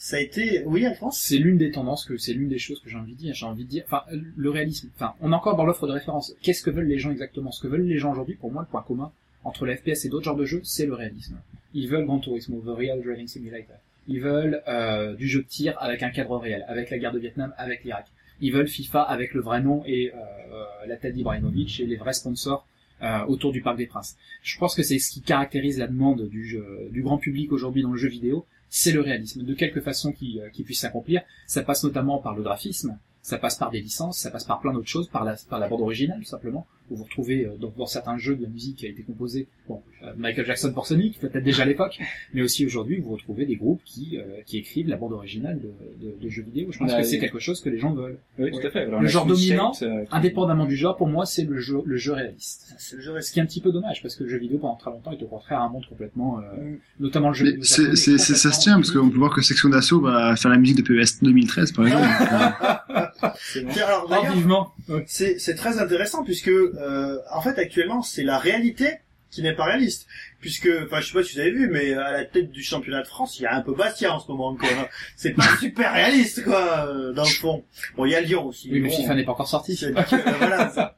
Ça 0.00 0.16
a 0.16 0.20
été, 0.20 0.62
oui, 0.64 0.86
Alphonse 0.86 1.18
C'est 1.20 1.38
l'une 1.38 1.58
des 1.58 1.72
tendances 1.72 2.04
que 2.04 2.16
c'est 2.16 2.32
l'une 2.32 2.48
des 2.48 2.58
choses 2.58 2.80
que 2.80 2.88
j'ai 2.88 2.96
envie 2.96 3.14
de 3.14 3.18
dire. 3.18 3.34
J'ai 3.34 3.46
envie 3.46 3.64
de 3.64 3.68
dire, 3.68 3.82
enfin, 3.84 4.04
le 4.12 4.48
réalisme. 4.48 4.90
Enfin, 4.94 5.14
on 5.20 5.32
est 5.32 5.34
encore 5.34 5.56
dans 5.56 5.66
l'offre 5.66 5.88
de 5.88 5.92
référence. 5.92 6.34
Qu'est-ce 6.40 6.62
que 6.62 6.70
veulent 6.70 6.86
les 6.86 6.98
gens 6.98 7.10
exactement? 7.10 7.50
Ce 7.50 7.60
que 7.60 7.66
veulent 7.66 7.82
les 7.82 7.98
gens 7.98 8.12
aujourd'hui, 8.12 8.36
pour 8.36 8.52
moi, 8.52 8.62
le 8.62 8.68
point 8.68 8.82
commun 8.82 9.10
entre 9.42 9.66
le 9.66 9.74
FPS 9.74 10.04
et 10.04 10.08
d'autres 10.08 10.24
genres 10.24 10.36
de 10.36 10.44
jeux, 10.44 10.60
c'est 10.62 10.86
le 10.86 10.94
réalisme. 10.94 11.36
Ils 11.74 11.88
veulent 11.88 12.06
Gran 12.06 12.20
Turismo, 12.20 12.60
The 12.60 12.78
Real 12.78 13.02
Driving 13.02 13.26
Simulator. 13.26 13.76
Ils 14.06 14.20
veulent 14.20 14.62
euh, 14.68 15.14
du 15.14 15.26
jeu 15.26 15.42
de 15.42 15.48
tir 15.48 15.76
avec 15.80 16.04
un 16.04 16.10
cadre 16.10 16.38
réel, 16.38 16.64
avec 16.68 16.90
la 16.90 16.98
guerre 16.98 17.12
de 17.12 17.18
Vietnam, 17.18 17.52
avec 17.58 17.82
l'Irak. 17.82 18.06
Ils 18.40 18.52
veulent 18.52 18.68
FIFA 18.68 19.02
avec 19.02 19.34
le 19.34 19.40
vrai 19.40 19.60
nom 19.60 19.82
et 19.84 20.12
euh, 20.14 20.64
la 20.86 20.96
tête 20.96 21.14
d'Ibrahimovic 21.14 21.80
et 21.80 21.86
les 21.86 21.96
vrais 21.96 22.12
sponsors 22.12 22.66
euh, 23.02 23.24
autour 23.26 23.50
du 23.52 23.62
Parc 23.62 23.76
des 23.76 23.86
Princes. 23.86 24.16
Je 24.42 24.58
pense 24.58 24.76
que 24.76 24.82
c'est 24.82 24.98
ce 24.98 25.10
qui 25.10 25.22
caractérise 25.22 25.78
la 25.78 25.88
demande 25.88 26.28
du, 26.28 26.46
jeu, 26.46 26.88
du 26.92 27.02
grand 27.02 27.18
public 27.18 27.52
aujourd'hui 27.52 27.82
dans 27.82 27.90
le 27.90 27.98
jeu 27.98 28.08
vidéo, 28.08 28.46
c'est 28.70 28.92
le 28.92 29.00
réalisme, 29.00 29.42
de 29.44 29.54
quelque 29.54 29.80
façon 29.80 30.12
qui, 30.12 30.40
qui 30.52 30.62
puisse 30.62 30.80
s'accomplir. 30.80 31.22
Ça 31.46 31.62
passe 31.62 31.84
notamment 31.84 32.18
par 32.18 32.34
le 32.34 32.42
graphisme, 32.42 32.98
ça 33.28 33.38
passe 33.38 33.56
par 33.56 33.70
des 33.70 33.80
licences, 33.80 34.18
ça 34.18 34.30
passe 34.30 34.44
par 34.44 34.60
plein 34.60 34.72
d'autres 34.72 34.88
choses, 34.88 35.08
par 35.08 35.24
la, 35.24 35.36
par 35.48 35.58
la 35.58 35.68
bande 35.68 35.82
originale 35.82 36.18
tout 36.18 36.24
simplement, 36.24 36.66
où 36.90 36.96
vous 36.96 37.04
retrouvez 37.04 37.44
euh, 37.44 37.56
dans, 37.56 37.86
certains 37.86 38.16
jeux 38.16 38.36
de 38.36 38.42
la 38.42 38.48
musique 38.48 38.76
qui 38.76 38.86
a 38.86 38.88
été 38.88 39.02
composée, 39.02 39.48
bon, 39.68 39.82
euh, 40.02 40.12
Michael 40.16 40.46
Jackson 40.46 40.72
pour 40.72 40.86
Sonic, 40.86 41.18
peut-être 41.20 41.44
déjà 41.44 41.62
à 41.62 41.66
l'époque, 41.66 41.98
mais 42.34 42.42
aussi 42.42 42.64
aujourd'hui 42.66 42.98
vous 43.00 43.10
retrouvez 43.12 43.44
des 43.46 43.56
groupes 43.56 43.82
qui, 43.84 44.16
euh, 44.18 44.22
qui 44.46 44.58
écrivent 44.58 44.88
la 44.88 44.96
bande 44.96 45.12
originale 45.12 45.58
de, 45.60 46.06
de, 46.06 46.14
de 46.20 46.28
jeux 46.28 46.42
vidéo. 46.42 46.68
Je 46.72 46.78
pense 46.78 46.92
que 46.94 47.02
c'est 47.02 47.18
quelque 47.18 47.38
chose 47.38 47.60
que 47.60 47.68
les 47.68 47.78
gens 47.78 47.92
veulent. 47.92 48.18
Oui, 48.38 48.50
tout 48.50 48.66
à 48.66 48.70
fait. 48.70 48.80
Alors, 48.82 49.00
le 49.00 49.08
genre 49.08 49.26
dominant, 49.26 49.72
euh, 49.82 50.04
indépendamment 50.10 50.64
du 50.66 50.76
genre, 50.76 50.96
pour 50.96 51.08
moi 51.08 51.26
c'est 51.26 51.44
le 51.44 51.58
jeu, 51.60 51.78
le 51.84 51.96
jeu 51.96 52.12
réaliste. 52.12 52.74
C'est 52.78 52.96
le 52.96 53.02
jeu 53.02 53.20
Ce 53.20 53.32
qui 53.32 53.38
est 53.38 53.42
un 53.42 53.46
petit 53.46 53.60
peu 53.60 53.70
dommage, 53.72 54.00
parce 54.02 54.14
que 54.16 54.24
le 54.24 54.30
jeu 54.30 54.38
vidéo 54.38 54.58
pendant 54.58 54.76
très 54.76 54.90
longtemps 54.90 55.12
est 55.12 55.22
au 55.22 55.26
contraire 55.26 55.60
un 55.60 55.68
monde 55.68 55.84
complètement, 55.88 56.38
euh, 56.38 56.42
Mm. 56.58 56.78
notamment 57.00 57.28
le 57.28 57.34
jeu 57.34 57.44
Mais 57.44 57.50
vidéo 57.50 57.64
c'est, 57.64 57.76
japonais, 57.82 57.96
c'est, 57.96 58.18
c'est- 58.18 58.34
ça 58.34 58.52
se 58.52 58.60
tient, 58.60 58.74
parce 58.76 58.90
qu'on 58.90 59.10
peut 59.10 59.18
voir 59.18 59.34
que 59.34 59.42
Section 59.42 59.68
d'Assaut 59.68 60.00
va 60.00 60.34
faire 60.36 60.50
la 60.50 60.56
musique 60.58 60.76
de 60.78 60.82
PES 60.82 61.22
2013, 61.22 61.72
par 61.72 61.86
exemple. 61.86 62.06
c'est 63.38 63.62
bon. 63.62 63.72
Alors, 63.72 64.04
Oh, 64.06 64.10
d'ailleurs, 64.10 64.32
vivement. 64.34 64.72
c'est 65.06 65.38
c'est 65.38 65.54
très 65.54 65.78
intéressant 65.80 66.22
puisque 66.24 66.48
euh, 66.48 67.18
en 67.32 67.40
fait 67.40 67.58
actuellement 67.58 68.02
c'est 68.02 68.22
la 68.22 68.38
réalité 68.38 68.86
qui 69.30 69.42
n'est 69.42 69.54
pas 69.54 69.64
réaliste. 69.64 70.06
Puisque 70.40 70.68
enfin 70.86 71.00
je 71.00 71.08
sais 71.08 71.12
pas 71.12 71.22
si 71.22 71.34
vous 71.34 71.40
avez 71.40 71.50
vu 71.50 71.68
mais 71.68 71.92
à 71.94 72.12
la 72.12 72.24
tête 72.24 72.50
du 72.50 72.62
championnat 72.62 73.02
de 73.02 73.06
France 73.08 73.38
il 73.38 73.42
y 73.42 73.46
a 73.46 73.54
un 73.54 73.60
peu 73.60 73.74
Bastia 73.74 74.14
en 74.14 74.20
ce 74.20 74.28
moment 74.30 74.54
quoi 74.56 74.68
c'est 75.16 75.32
pas 75.32 75.42
super 75.60 75.92
réaliste 75.92 76.44
quoi 76.44 76.86
euh, 76.88 77.12
dans 77.12 77.24
le 77.24 77.28
fond. 77.28 77.64
Bon 77.96 78.04
il 78.06 78.12
y 78.12 78.14
a 78.14 78.20
Lyon 78.20 78.46
aussi 78.46 78.70
Oui, 78.70 78.80
mais 78.80 78.88
bon, 78.88 78.96
FIFA 78.96 79.14
n'est 79.14 79.24
pas 79.24 79.32
encore 79.32 79.48
sorti. 79.48 79.76
c'est- 79.76 79.86
euh, 79.96 80.02
voilà 80.38 80.94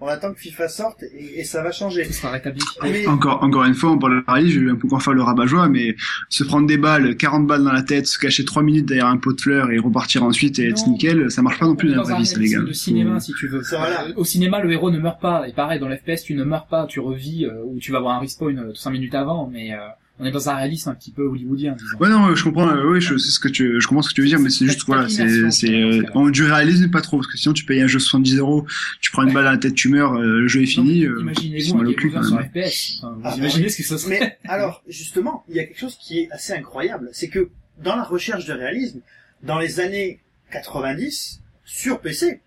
on 0.00 0.06
attend 0.06 0.32
que 0.32 0.38
FIFA 0.40 0.68
sorte 0.68 1.02
et, 1.02 1.40
et 1.40 1.44
ça 1.44 1.62
va 1.62 1.72
changer 1.72 2.06
Tout 2.06 2.12
sera 2.12 2.30
rétabli. 2.32 2.60
mais 2.82 3.06
Encore, 3.06 3.42
encore 3.42 3.64
une 3.64 3.74
fois, 3.74 3.90
on 3.90 3.98
parle 3.98 4.16
de 4.16 4.20
Paris, 4.20 4.50
je 4.50 4.60
vais 4.60 4.70
un 4.70 4.74
peu 4.76 4.86
encore 4.86 5.02
faire 5.02 5.12
le 5.12 5.22
rabat-joie, 5.22 5.68
mais 5.68 5.94
se 6.28 6.42
prendre 6.44 6.66
des 6.66 6.78
balles, 6.78 7.16
40 7.16 7.46
balles 7.46 7.64
dans 7.64 7.72
la 7.72 7.82
tête, 7.82 8.06
se 8.06 8.18
cacher 8.18 8.44
3 8.44 8.62
minutes 8.62 8.86
derrière 8.86 9.06
un 9.06 9.16
pot 9.18 9.32
de 9.32 9.40
fleurs 9.40 9.70
et 9.70 9.78
repartir 9.78 10.22
ensuite 10.24 10.58
et 10.58 10.68
être 10.68 10.86
Non. 10.86 10.92
nickel, 10.92 11.30
ça 11.30 11.42
marche 11.42 11.58
pas 11.58 11.66
non 11.66 11.76
plus 11.76 11.90
dans 11.90 11.96
la 11.96 12.02
vraie 12.02 12.18
vie, 12.18 12.26
ça, 12.26 12.38
les 12.38 12.48
gars. 12.48 12.60
de 12.60 12.72
cinéma, 12.72 13.20
si 13.20 13.32
tu 13.34 13.48
veux. 13.48 13.62
Ça, 13.62 13.78
voilà. 13.78 14.04
Euh, 14.08 14.12
Au 14.16 14.24
cinéma, 14.24 14.60
le 14.60 14.72
héros 14.72 14.90
ne 14.90 14.98
meurt 14.98 15.20
pas. 15.20 15.46
Et 15.48 15.52
pareil, 15.52 15.78
dans 15.80 15.88
l'FPS, 15.88 16.22
tu 16.24 16.34
ne 16.34 16.44
meurs 16.44 16.66
pas, 16.66 16.86
tu 16.86 17.00
revis, 17.00 17.44
euh, 17.44 17.62
ou 17.66 17.78
tu 17.78 17.92
vas 17.92 17.98
avoir 17.98 18.16
un 18.16 18.20
respawn 18.20 18.58
euh, 18.58 18.74
5 18.74 18.90
minutes 18.90 19.14
avant, 19.14 19.48
mais 19.52 19.72
euh, 19.74 19.78
on 20.20 20.24
est 20.26 20.30
dans 20.30 20.48
un 20.50 20.54
réalisme 20.54 20.90
un 20.90 20.94
petit 20.94 21.10
peu 21.10 21.22
hollywoodien, 21.22 21.74
disons. 21.78 21.96
Ouais, 21.98 22.08
non, 22.10 22.34
je 22.34 22.44
comprends, 22.44 22.68
euh, 22.68 22.84
oui, 22.92 23.00
je 23.00 23.16
sais 23.16 23.30
ce 23.30 23.40
que 23.40 23.48
tu, 23.48 23.80
je 23.80 23.86
comprends 23.88 24.02
ce 24.02 24.10
que 24.10 24.14
tu 24.14 24.20
veux 24.20 24.26
dire, 24.28 24.38
mais 24.38 24.50
c'est 24.50 24.66
juste, 24.66 24.82
voilà, 24.86 25.08
c'est, 25.08 25.28
c'est, 25.28 25.50
c'est 25.50 25.72
euh, 25.82 26.30
du 26.30 26.44
réalisme, 26.44 26.90
pas 26.90 27.00
trop, 27.00 27.16
parce 27.18 27.26
que 27.26 27.38
sinon 27.38 27.54
tu 27.54 27.64
payes 27.64 27.80
un 27.80 27.86
jeu 27.86 27.98
70 27.98 28.36
euros, 28.38 28.66
tu 29.00 29.10
prends 29.10 29.22
une 29.26 29.32
balle 29.32 29.46
à 29.46 29.52
la 29.52 29.58
tête, 29.58 29.74
tu 29.74 29.88
meurs, 29.88 30.12
euh, 30.14 30.40
le 30.40 30.46
jeu 30.48 30.62
est 30.62 30.66
fini, 30.66 31.04
euh, 31.06 31.18
Imaginez-vous 31.20 31.64
c'est 31.64 31.72
un 31.72 31.76
mal 31.78 31.86
au 31.86 31.90
Game 31.90 31.98
cul, 31.98 32.08
Over 32.08 32.16
quand 32.16 32.22
sur 32.24 32.36
même. 32.36 32.50
FPS. 32.50 32.98
Enfin, 32.98 33.12
vous 33.14 33.20
Ah, 33.24 33.34
imaginez 33.38 33.68
ce 33.70 33.76
que 33.78 33.82
ça 33.82 33.98
serait 33.98 34.20
Mais 34.20 34.38
alors, 34.48 34.82
justement, 34.86 35.44
il 35.48 35.56
y 35.56 35.60
a 35.60 35.64
quelque 35.64 35.80
chose 35.80 35.96
qui 35.98 36.20
est 36.20 36.30
assez 36.30 36.52
incroyable, 36.52 37.08
c'est 37.12 37.28
que 37.28 37.48
dans 37.82 37.96
la 37.96 38.04
recherche 38.04 38.44
de 38.46 38.52
réalisme, 38.52 39.00
dans 39.42 39.58
les 39.58 39.80
années 39.80 40.20
90, 40.52 41.40
sur 41.64 42.00
PC, 42.00 42.40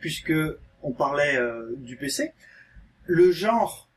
puisque 0.00 0.32
on 0.82 0.92
parlait 0.92 1.36
euh, 1.38 1.74
du 1.78 1.96
PC, 1.96 2.32
le 3.06 3.32
genre 3.32 3.88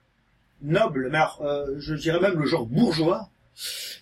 noble, 0.62 1.10
mais 1.10 1.18
alors, 1.18 1.42
euh, 1.42 1.76
je 1.80 1.94
dirais 1.94 2.20
même 2.20 2.40
le 2.40 2.46
genre 2.46 2.66
bourgeois, 2.66 3.30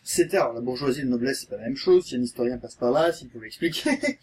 c'était, 0.03 0.37
alors 0.37 0.53
la 0.53 0.61
bourgeoisie 0.61 1.01
et 1.01 1.03
la 1.03 1.09
noblesse, 1.09 1.41
c'est 1.41 1.49
pas 1.49 1.57
la 1.57 1.63
même 1.63 1.77
chose, 1.77 2.05
si 2.05 2.15
un 2.15 2.21
historien 2.21 2.57
passe 2.57 2.75
par 2.75 2.91
là, 2.91 3.11
s'il 3.11 3.29
pouvait 3.29 3.47
expliquer, 3.47 3.89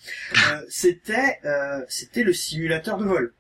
euh, 0.51 0.63
c'était, 0.69 1.39
euh, 1.45 1.85
c'était 1.89 2.23
le 2.23 2.33
simulateur 2.33 2.99
de 2.99 3.05
vol. 3.05 3.35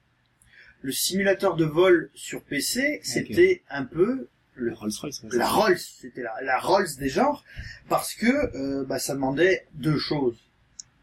Le 0.81 0.93
simulateur 0.93 1.55
de 1.55 1.65
vol 1.65 2.11
sur 2.15 2.43
PC, 2.43 3.01
c'était 3.05 3.63
un 3.71 3.85
peu 3.85 4.29
le 4.55 4.73
Rolls-Royce. 4.73 5.23
ouais, 5.23 5.37
la 5.37 5.49
Rolls, 5.49 5.79
c'était 5.79 6.23
la, 6.23 6.35
la 6.43 6.59
Rolls 6.59 6.89
des 6.99 7.09
genres, 7.09 7.45
parce 7.89 8.15
que 8.15 8.27
euh, 8.27 8.85
bah, 8.85 8.99
ça 8.99 9.15
demandait 9.15 9.67
deux 9.75 9.99
choses 9.99 10.37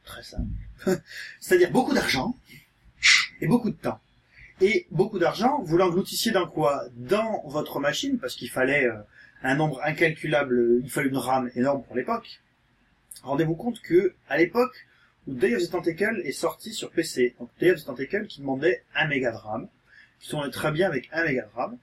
très 0.03 0.23
simples. 0.23 0.49
C'est-à-dire 1.39 1.71
beaucoup 1.71 1.93
d'argent 1.93 2.35
et 3.41 3.47
beaucoup 3.47 3.69
de 3.69 3.77
temps. 3.77 3.99
Et 4.61 4.87
beaucoup 4.91 5.19
d'argent, 5.19 5.61
vous 5.63 5.77
l'engloutissiez 5.77 6.33
dans 6.33 6.47
quoi 6.47 6.83
Dans 6.95 7.43
votre 7.45 7.79
machine, 7.79 8.19
parce 8.19 8.35
qu'il 8.35 8.49
fallait 8.49 8.87
euh, 8.87 8.95
un 9.41 9.55
nombre 9.55 9.81
incalculable, 9.85 10.81
il 10.83 10.89
fallait 10.89 11.07
une 11.07 11.17
RAM 11.17 11.49
énorme 11.55 11.81
pour 11.83 11.95
l'époque. 11.95 12.41
Rendez-vous 13.23 13.55
compte 13.55 13.79
que 13.81 14.13
à 14.27 14.37
l'époque 14.37 14.75
où 15.27 15.33
Day 15.33 15.55
of 15.55 15.63
the 15.63 15.71
Tentacle 15.71 16.21
est 16.25 16.33
sorti 16.33 16.73
sur 16.73 16.91
PC, 16.91 17.35
donc 17.39 17.49
Day 17.59 17.71
of 17.71 17.81
the 17.81 17.85
Tentacle 17.85 18.27
qui 18.27 18.41
demandait 18.41 18.83
1 18.95 19.07
méga 19.07 19.31
de 19.31 19.37
RAM, 19.37 19.69
qui 20.19 20.29
tournait 20.29 20.51
très 20.51 20.71
bien 20.71 20.87
avec 20.87 21.07
1 21.13 21.23
méga 21.23 21.43
de 21.43 21.55
RAM, 21.55 21.77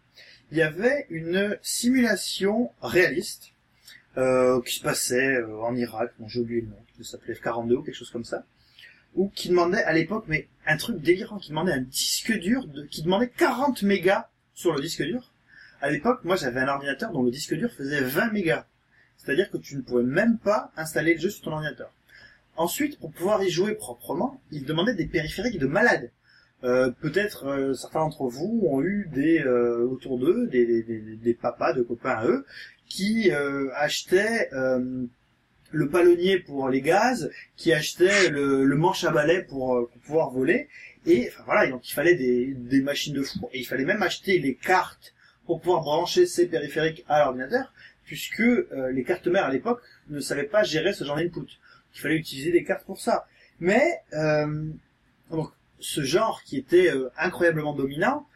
il 0.50 0.58
y 0.58 0.62
avait 0.62 1.06
une 1.08 1.58
simulation 1.62 2.70
réaliste 2.82 3.52
euh, 4.18 4.60
qui 4.62 4.74
se 4.74 4.82
passait 4.82 5.36
euh, 5.36 5.60
en 5.62 5.74
Irak, 5.76 6.12
bon, 6.18 6.28
j'ai 6.28 6.40
oublié 6.40 6.60
le 6.60 6.68
nom, 6.68 6.82
qui 6.94 7.04
s'appelait 7.04 7.34
F42 7.34 7.72
ou 7.74 7.82
quelque 7.82 7.94
chose 7.94 8.10
comme 8.10 8.24
ça, 8.24 8.44
ou 9.16 9.28
qui 9.34 9.48
demandait 9.48 9.82
à 9.82 9.92
l'époque, 9.92 10.24
mais 10.28 10.48
un 10.66 10.76
truc 10.76 11.00
délirant, 11.00 11.38
qui 11.38 11.50
demandait 11.50 11.72
un 11.72 11.80
disque 11.80 12.32
dur, 12.38 12.66
de, 12.66 12.82
qui 12.84 13.02
demandait 13.02 13.28
40 13.28 13.82
mégas 13.82 14.28
sur 14.54 14.74
le 14.74 14.80
disque 14.80 15.02
dur. 15.02 15.32
À 15.80 15.90
l'époque, 15.90 16.20
moi 16.24 16.36
j'avais 16.36 16.60
un 16.60 16.68
ordinateur 16.68 17.12
dont 17.12 17.22
le 17.22 17.30
disque 17.30 17.54
dur 17.54 17.70
faisait 17.70 18.00
20 18.00 18.32
mégas. 18.32 18.66
C'est-à-dire 19.16 19.50
que 19.50 19.56
tu 19.56 19.76
ne 19.76 19.82
pouvais 19.82 20.02
même 20.02 20.38
pas 20.38 20.70
installer 20.76 21.14
le 21.14 21.20
jeu 21.20 21.30
sur 21.30 21.44
ton 21.44 21.52
ordinateur. 21.52 21.90
Ensuite, 22.56 22.98
pour 22.98 23.12
pouvoir 23.12 23.42
y 23.42 23.50
jouer 23.50 23.74
proprement, 23.74 24.40
il 24.50 24.64
demandait 24.64 24.94
des 24.94 25.06
périphériques 25.06 25.58
de 25.58 25.66
malade. 25.66 26.10
Euh, 26.64 26.90
peut-être 26.90 27.46
euh, 27.46 27.74
certains 27.74 28.00
d'entre 28.00 28.28
vous 28.28 28.62
ont 28.66 28.82
eu 28.82 29.08
des 29.12 29.40
euh, 29.40 29.86
autour 29.86 30.18
d'eux 30.18 30.46
des, 30.46 30.64
des, 30.64 30.82
des, 30.82 31.16
des 31.16 31.34
papas 31.34 31.74
de 31.74 31.82
copains 31.82 32.16
à 32.16 32.26
eux 32.26 32.46
qui 32.88 33.32
achetaient 33.74 34.48
le 35.70 35.88
palonnier 35.88 36.38
pour 36.38 36.68
les 36.68 36.80
gaz, 36.80 37.30
qui 37.56 37.72
achetaient 37.72 38.30
le, 38.30 38.64
manche 38.76 39.04
à 39.04 39.10
balai 39.10 39.42
pour, 39.42 39.76
euh, 39.76 39.88
pour 39.92 40.00
pouvoir 40.02 40.30
voler. 40.30 40.68
Et 41.06 41.28
enfin, 41.28 41.42
voilà, 41.46 41.70
donc 41.70 41.88
il 41.88 41.92
fallait 41.92 42.14
des, 42.14 42.80
machines 42.80 43.14
de 43.14 43.22
fou. 43.22 43.48
Et 43.52 43.60
il 43.60 43.64
fallait 43.64 43.84
même 43.84 44.02
acheter 44.02 44.38
les 44.38 44.54
cartes 44.54 45.14
pour 45.44 45.60
pouvoir 45.60 45.82
brancher 45.82 46.26
ces 46.26 46.46
périphériques 46.46 47.04
à 47.08 47.24
l'ordinateur, 47.24 47.72
puisque 48.04 48.40
euh, 48.40 48.90
les 48.92 49.04
cartes 49.04 49.26
mères 49.28 49.44
à 49.44 49.52
l'époque 49.52 49.82
ne 50.08 50.20
savaient 50.20 50.44
pas 50.44 50.62
gérer 50.62 50.92
ce 50.92 51.04
genre 51.04 51.16
d'input. 51.16 51.46
Il 51.94 52.00
fallait 52.00 52.16
utiliser 52.16 52.52
des 52.52 52.64
cartes 52.64 52.84
pour 52.84 53.00
ça. 53.00 53.26
Mais 53.60 54.00
euh, 54.12 54.64
donc 55.30 55.50
ce 55.78 56.02
genre 56.02 56.42
qui 56.42 56.56
était 56.56 56.90
incroyablement 57.16 57.74
dominant 57.74 58.26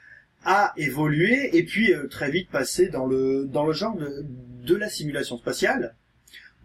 a 0.45 0.73
évolué 0.77 1.57
et 1.57 1.65
puis 1.65 1.93
très 2.11 2.31
vite 2.31 2.49
passé 2.51 2.89
dans 2.89 3.07
le 3.07 3.47
dans 3.47 3.67
le 3.67 3.73
genre 3.73 3.97
de 3.97 4.75
la 4.77 4.89
simulation 4.89 5.37
spatiale. 5.37 5.95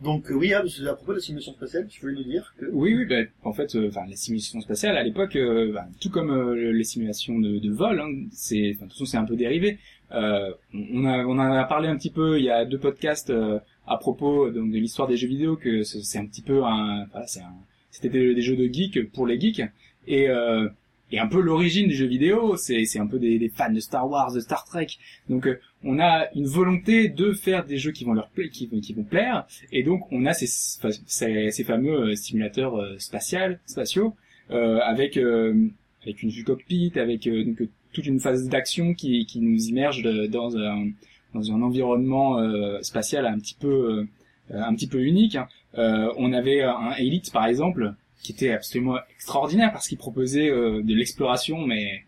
Donc 0.02 0.30
euh, 0.30 0.34
oui, 0.34 0.54
à 0.54 0.62
propos 0.62 1.14
de 1.14 1.18
la 1.18 1.22
simulation 1.22 1.54
spatiale, 1.54 1.88
tu 1.88 2.02
voulais 2.02 2.16
nous 2.16 2.24
dire 2.24 2.54
que 2.58 2.66
Oui, 2.72 2.94
oui, 2.94 3.06
ben, 3.06 3.28
en 3.44 3.54
fait, 3.54 3.76
euh, 3.76 3.88
enfin, 3.88 4.06
les 4.08 4.18
simulations 4.18 4.60
spatiales, 4.60 4.98
à 4.98 5.04
l'époque, 5.04 5.36
euh, 5.38 5.72
ben, 5.74 5.88
tout 6.02 6.10
comme 6.10 6.32
euh, 6.32 6.72
les 6.74 6.84
simulations 6.84 7.40
de, 7.40 7.70
vol, 7.72 8.02
hein, 8.02 8.12
c'est, 8.32 8.74
de 8.74 8.80
toute 8.80 8.92
façon, 8.92 9.06
c'est 9.06 9.18
un 9.18 9.26
peu 9.26 9.38
dérivé. 9.38 9.80
On, 10.12 11.06
a, 11.06 11.26
on 11.26 11.40
a 11.40 11.64
parlé 11.66 11.88
un 11.88 11.96
petit 11.96 12.12
peu, 12.12 12.38
il 12.38 12.46
y 12.46 12.50
a 12.50 12.66
deux 12.66 12.78
podcasts 12.78 13.34
à 13.88 13.98
propos 13.98 14.50
donc, 14.50 14.72
de 14.72 14.78
l'histoire 14.78 15.08
des 15.08 15.18
jeux 15.18 15.28
vidéo, 15.28 15.56
que 15.56 15.84
c'est 15.84 16.20
un 16.20 16.26
petit 16.26 16.42
peu 16.42 16.64
un, 16.64 17.06
voilà, 17.12 17.28
c'est 17.28 17.42
c'était 17.90 18.10
des, 18.10 18.42
jeux 18.42 18.58
de 18.58 18.72
geeks 18.72 19.12
pour 19.12 19.26
les 19.26 19.40
geeks, 19.40 19.64
et, 20.08 20.28
et 21.12 21.20
un 21.20 21.28
peu 21.28 21.40
l'origine 21.40 21.88
des 21.88 21.94
jeux 21.94 22.08
vidéo, 22.08 22.56
c'est, 22.58 22.86
un 23.00 23.08
peu 23.08 23.20
des, 23.20 23.38
des 23.38 23.50
fans 23.50 23.72
de 23.72 23.80
Star 23.80 24.10
Wars, 24.10 24.34
de 24.34 24.40
Star 24.40 24.66
Trek, 24.66 24.88
donc 25.30 25.48
euh, 25.48 25.60
on 25.84 26.00
a 26.00 26.28
une 26.36 26.48
volonté 26.48 27.10
de 27.10 27.32
faire 27.34 27.66
des 27.66 27.78
jeux 27.78 27.92
qui 27.92 28.04
vont 28.06 28.14
leur 28.14 28.30
pla- 28.30 28.48
qui, 28.48 28.68
qui 28.82 28.94
vont 28.94 29.04
plaire, 29.04 29.46
et 29.72 29.84
donc 29.84 30.12
on 30.12 30.26
a 30.26 30.34
ces, 30.34 30.48
ces, 30.48 31.52
ces 31.52 31.64
fameux 31.64 32.10
euh, 32.10 32.16
simulateurs 32.16 32.76
euh, 32.76 32.96
spatiaux, 32.98 34.16
euh, 34.52 34.80
avec 34.84 35.18
euh, 35.18 35.68
avec 36.04 36.22
une 36.24 36.30
vue 36.30 36.44
cockpit, 36.44 36.92
avec 36.96 37.28
donc, 37.28 37.68
toute 37.94 38.06
une 38.06 38.20
phase 38.20 38.48
d'action 38.48 38.94
qui, 38.94 39.26
qui 39.26 39.40
nous 39.40 39.60
immerge 39.68 40.04
dans 40.30 40.58
un 40.58 40.90
dans 41.34 41.52
un 41.52 41.62
environnement 41.62 42.38
spatial 42.82 43.26
un 43.26 43.40
petit 43.40 43.56
peu 43.60 44.06
un 44.52 44.76
petit 44.76 44.88
peu 44.88 45.02
unique. 45.02 45.36
hein. 45.36 45.48
On 46.18 46.32
avait 46.32 46.62
un 46.62 46.92
Elite 46.98 47.32
par 47.32 47.46
exemple 47.48 47.94
qui 48.26 48.32
était 48.34 48.52
absolument 48.52 48.98
extraordinaire 49.16 49.72
parce 49.72 49.88
qu'il 49.88 49.98
proposait 49.98 50.50
euh, 50.50 50.82
de 50.84 50.94
l'exploration 50.94 51.66
mais 51.66 52.04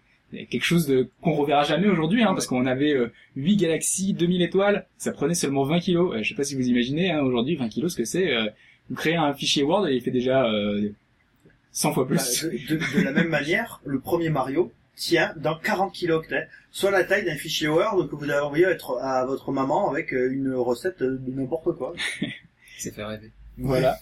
quelque 0.49 0.63
chose 0.65 0.87
de 0.87 1.09
qu'on 1.21 1.31
reverra 1.33 1.63
jamais 1.63 1.87
aujourd'hui 1.87 2.21
hein, 2.23 2.33
parce 2.33 2.47
qu'on 2.47 2.65
avait 2.65 2.93
euh, 2.93 3.11
8 3.37 3.55
galaxies, 3.57 4.13
2000 4.13 4.41
étoiles, 4.41 4.85
ça 4.97 5.11
prenait 5.13 5.35
seulement 5.35 5.63
20 5.63 5.79
kilos. 5.79 6.13
Euh, 6.15 6.21
je 6.23 6.29
sais 6.29 6.35
pas 6.35 6.43
si 6.43 6.55
vous 6.55 6.67
imaginez 6.67 7.11
hein, 7.11 7.21
aujourd'hui 7.21 7.55
20 7.55 7.69
kilos 7.69 7.93
ce 7.93 7.97
que 7.97 8.05
c'est. 8.05 8.33
euh, 8.33 8.47
vous 8.89 8.95
créez 8.95 9.15
un 9.15 9.33
fichier 9.33 9.63
Word 9.63 9.87
et 9.87 9.95
il 9.95 10.01
fait 10.01 10.11
déjà 10.11 10.45
euh, 10.45 10.89
100 11.71 11.93
fois 11.93 12.03
Bah, 12.05 12.15
plus. 12.15 12.43
de, 12.43 12.75
de- 12.75 12.99
de 12.99 13.03
la 13.03 13.11
même 13.11 13.29
manière, 13.29 13.81
le 13.85 13.99
premier 13.99 14.29
Mario 14.29 14.71
tient 14.95 15.33
dans 15.37 15.55
40 15.57 15.93
kilooctets, 15.93 16.47
soit 16.71 16.91
la 16.91 17.03
taille 17.03 17.23
d'un 17.23 17.35
fichier 17.35 17.67
Word 17.67 18.09
que 18.09 18.15
vous 18.15 18.29
avez 18.29 18.39
envoyé 18.39 18.65
à, 18.65 18.71
être- 18.71 18.97
à 19.01 19.25
votre 19.25 19.51
maman 19.51 19.89
avec 19.89 20.11
euh, 20.13 20.31
une 20.31 20.53
recette 20.55 21.01
de 21.03 21.19
n'importe 21.31 21.71
quoi. 21.77 21.93
C'est 22.77 22.93
fait 22.93 23.03
rêver. 23.05 23.31
Voilà. 23.57 23.97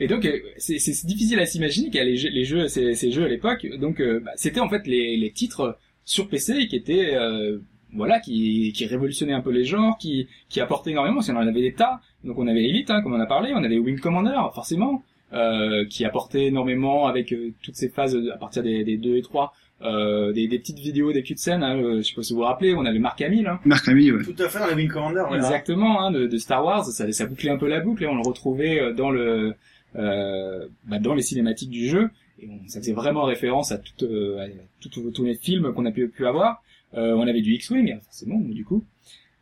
Et 0.00 0.06
donc 0.08 0.24
euh, 0.24 0.38
c'est 0.58 0.76
difficile 1.06 1.38
à 1.40 1.46
s'imaginer 1.46 1.86
qu'il 1.90 1.96
y 1.98 2.00
a 2.00 2.04
les 2.04 2.16
jeux, 2.16 2.30
les 2.30 2.44
jeux 2.44 2.68
ces, 2.68 2.94
ces 2.94 3.10
jeux 3.10 3.24
à 3.24 3.28
l'époque. 3.28 3.66
Donc 3.78 4.00
euh, 4.00 4.20
bah, 4.20 4.32
c'était 4.36 4.60
en 4.60 4.68
fait 4.68 4.86
les, 4.86 5.16
les 5.16 5.30
titres 5.30 5.78
sur 6.04 6.28
PC 6.28 6.66
qui 6.66 6.76
étaient 6.76 7.14
euh, 7.14 7.58
voilà 7.94 8.20
qui, 8.20 8.72
qui 8.74 8.86
révolutionnaient 8.86 9.32
un 9.32 9.40
peu 9.40 9.50
les 9.50 9.64
genres, 9.64 9.98
qui 9.98 10.28
qui 10.48 10.60
apportaient 10.60 10.90
énormément. 10.90 11.20
Si 11.20 11.30
on 11.30 11.36
en 11.36 11.46
avait 11.46 11.60
des 11.62 11.74
tas. 11.74 12.00
Donc 12.24 12.38
on 12.38 12.46
avait 12.46 12.64
Elite, 12.64 12.90
hein, 12.90 13.02
comme 13.02 13.14
on 13.14 13.20
a 13.20 13.26
parlé, 13.26 13.52
on 13.54 13.62
avait 13.64 13.78
Wing 13.78 13.98
Commander 13.98 14.38
forcément, 14.54 15.02
euh, 15.32 15.84
qui 15.86 16.04
apportait 16.04 16.46
énormément 16.46 17.06
avec 17.06 17.32
euh, 17.32 17.52
toutes 17.62 17.76
ces 17.76 17.88
phases 17.88 18.16
à 18.32 18.36
partir 18.38 18.62
des, 18.62 18.84
des 18.84 18.96
2 18.96 19.16
et 19.16 19.22
3. 19.22 19.52
Euh, 19.84 20.32
des, 20.32 20.46
des 20.46 20.60
petites 20.60 20.78
vidéos, 20.78 21.12
des 21.12 21.24
cutscenes, 21.24 21.64
hein, 21.64 21.76
euh, 21.76 21.96
je 21.96 22.02
sais 22.02 22.14
pas 22.14 22.22
si 22.22 22.32
vous 22.32 22.38
vous 22.38 22.44
rappelez, 22.44 22.72
on 22.72 22.84
avait 22.84 23.00
Marc 23.00 23.20
Hamill, 23.20 23.48
hein, 23.48 23.58
Marc 23.64 23.88
Hamill, 23.88 24.14
ouais. 24.14 24.22
Tout 24.22 24.40
à 24.40 24.48
fait 24.48 24.60
dans 24.60 24.68
les 24.68 24.74
Wing 24.74 24.88
Commander. 24.88 25.24
voilà. 25.26 25.42
Exactement, 25.44 26.00
hein, 26.00 26.12
de, 26.12 26.28
de 26.28 26.36
Star 26.36 26.64
Wars, 26.64 26.84
ça, 26.84 27.10
ça 27.10 27.26
bouclait 27.26 27.50
un 27.50 27.56
peu 27.58 27.66
la 27.66 27.80
boucle, 27.80 28.04
et 28.04 28.06
on 28.06 28.14
le 28.14 28.22
retrouvait 28.22 28.94
dans 28.94 29.10
le 29.10 29.20
euh, 29.48 29.52
bah, 29.94 30.98
dans 31.00 31.14
les 31.14 31.22
cinématiques 31.22 31.70
du 31.70 31.88
jeu, 31.88 32.10
et 32.40 32.48
on, 32.48 32.66
ça 32.68 32.80
faisait 32.80 32.92
vraiment 32.92 33.24
référence 33.24 33.72
à, 33.72 33.78
tout, 33.78 34.04
euh, 34.04 34.38
à 34.44 34.48
tout- 34.80 35.10
tous 35.10 35.24
les 35.24 35.34
films 35.34 35.72
qu'on 35.74 35.86
a 35.86 35.92
pu, 35.92 36.08
pu 36.08 36.26
avoir. 36.26 36.62
Euh, 36.94 37.14
on 37.14 37.26
avait 37.26 37.40
du 37.42 37.54
X-Wing, 37.54 37.98
forcément, 38.02 38.38
du 38.38 38.64
coup, 38.64 38.84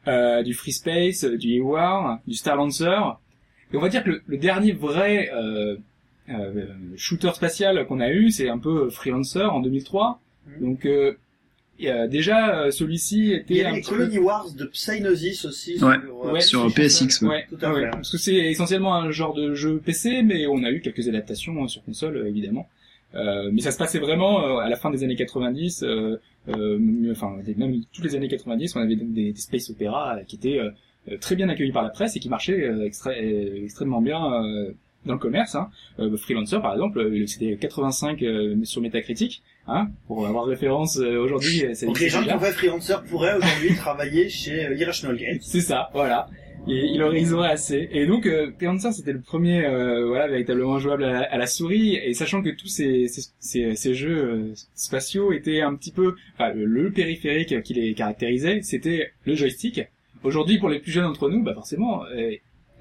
euh, 0.08 0.42
du 0.42 0.54
Free 0.54 0.72
Space, 0.72 1.24
euh, 1.24 1.36
du 1.36 1.58
E-War, 1.60 2.20
du 2.26 2.34
Star 2.34 2.56
Lancer, 2.56 2.98
et 3.72 3.76
on 3.76 3.80
va 3.80 3.88
dire 3.88 4.02
que 4.04 4.10
le, 4.10 4.22
le 4.26 4.36
dernier 4.38 4.72
vrai 4.72 5.30
euh, 5.32 5.76
euh, 6.28 6.66
shooter 6.96 7.30
spatial 7.34 7.86
qu'on 7.86 8.00
a 8.00 8.10
eu, 8.10 8.30
c'est 8.30 8.48
un 8.48 8.58
peu 8.58 8.90
Freelancer 8.90 9.44
en 9.44 9.60
2003. 9.60 10.20
Mhm. 10.46 10.60
Donc 10.68 10.86
euh, 10.86 11.16
et, 11.80 11.90
euh, 11.90 12.06
déjà 12.08 12.58
euh, 12.64 12.70
celui-ci 12.70 13.32
était 13.32 13.54
Il 13.54 13.56
y 13.58 13.62
un 13.62 13.66
avait 13.68 13.76
les 13.76 13.82
petit 13.82 13.90
peu- 13.90 13.96
Colony 13.96 14.18
Wars 14.18 14.50
de 14.52 14.64
Psygnosis 14.66 15.44
aussi. 15.44 15.72
Ouais. 15.72 15.78
sur, 15.78 15.88
euh, 16.26 16.32
Ouais, 16.32 16.40
sur 16.40 16.62
Switch. 16.70 16.74
PSX, 16.74 17.22
ouais. 17.22 17.46
Tout 17.48 17.58
à 17.62 17.72
Ouais, 17.72 17.82
fait. 17.84 17.90
parce 17.90 18.10
que 18.10 18.18
c'est 18.18 18.34
essentiellement 18.34 18.94
un 18.94 19.10
genre 19.10 19.34
de 19.34 19.54
jeu 19.54 19.80
PC, 19.84 20.22
mais 20.22 20.46
on 20.46 20.62
a 20.64 20.70
eu 20.70 20.80
quelques 20.80 21.08
adaptations 21.08 21.64
euh, 21.64 21.68
sur 21.68 21.82
console, 21.84 22.16
euh, 22.16 22.28
évidemment. 22.28 22.68
Euh, 23.14 23.50
mais 23.52 23.60
ça 23.60 23.72
se 23.72 23.78
passait 23.78 23.98
vraiment 23.98 24.44
euh, 24.44 24.58
à 24.58 24.68
la 24.68 24.76
fin 24.76 24.90
des 24.90 25.02
années 25.02 25.16
90, 25.16 25.82
euh, 25.82 26.16
euh, 26.48 26.78
enfin 27.10 27.36
même 27.56 27.80
toutes 27.92 28.04
les 28.04 28.14
années 28.14 28.28
90, 28.28 28.76
on 28.76 28.80
avait 28.80 28.94
des, 28.96 29.04
des 29.32 29.34
space 29.40 29.68
opéra 29.70 30.16
euh, 30.16 30.22
qui 30.22 30.36
étaient 30.36 30.58
euh, 30.60 30.70
euh, 31.10 31.16
très 31.20 31.34
bien 31.34 31.48
accueillis 31.48 31.72
par 31.72 31.82
la 31.82 31.88
presse 31.88 32.14
et 32.16 32.20
qui 32.20 32.28
marchaient 32.28 32.62
euh, 32.68 32.84
extra- 32.86 33.10
euh, 33.10 33.64
extrêmement 33.64 34.00
bien 34.00 34.20
euh, 34.44 34.70
dans 35.06 35.14
le 35.14 35.18
commerce. 35.18 35.56
Hein. 35.56 35.70
Euh, 35.98 36.16
Freelancer, 36.16 36.60
par 36.62 36.72
exemple, 36.74 37.00
euh, 37.00 37.26
c'était 37.26 37.56
85 37.56 38.22
euh, 38.22 38.56
sur 38.64 38.80
Metacritic, 38.80 39.42
hein, 39.66 39.88
pour 40.06 40.26
avoir 40.26 40.44
référence 40.44 40.98
euh, 40.98 41.18
aujourd'hui. 41.18 41.64
euh, 41.64 41.86
Donc 41.86 42.00
les 42.00 42.08
gens 42.08 42.22
qui 42.22 42.32
ont 42.32 42.38
fait 42.40 42.52
Freelancer 42.52 42.96
pourraient 43.08 43.36
aujourd'hui 43.36 43.74
travailler 43.76 44.28
chez 44.28 44.66
euh, 44.66 44.74
Irrational 44.74 45.16
Games. 45.16 45.38
C'est 45.40 45.60
ça, 45.60 45.90
voilà. 45.94 46.28
Et 46.68 46.90
il 46.92 47.02
aurait, 47.02 47.20
ils 47.22 47.32
auraient 47.32 47.50
assez. 47.52 47.88
Et 47.90 48.06
donc, 48.06 48.26
euh, 48.26 48.50
Freelancer, 48.58 48.92
c'était 48.92 49.14
le 49.14 49.22
premier, 49.22 49.64
euh, 49.64 50.06
voilà, 50.06 50.28
véritablement 50.28 50.78
jouable 50.78 51.04
à 51.04 51.12
la, 51.12 51.20
à 51.22 51.38
la 51.38 51.46
souris. 51.46 51.96
Et 51.96 52.12
sachant 52.12 52.42
que 52.42 52.50
tous 52.50 52.66
ces, 52.68 53.08
ces, 53.08 53.22
ces, 53.38 53.74
ces 53.76 53.94
jeux 53.94 54.18
euh, 54.18 54.52
spatiaux 54.74 55.32
étaient 55.32 55.62
un 55.62 55.74
petit 55.74 55.90
peu, 55.90 56.14
enfin, 56.34 56.52
le, 56.54 56.90
périphérique 56.92 57.62
qui 57.62 57.72
les 57.72 57.94
caractérisait, 57.94 58.60
c'était 58.62 59.10
le 59.24 59.34
joystick. 59.34 59.80
Aujourd'hui, 60.22 60.58
pour 60.58 60.68
les 60.68 60.80
plus 60.80 60.92
jeunes 60.92 61.04
d'entre 61.04 61.30
nous, 61.30 61.42
bah 61.42 61.54
forcément, 61.54 62.02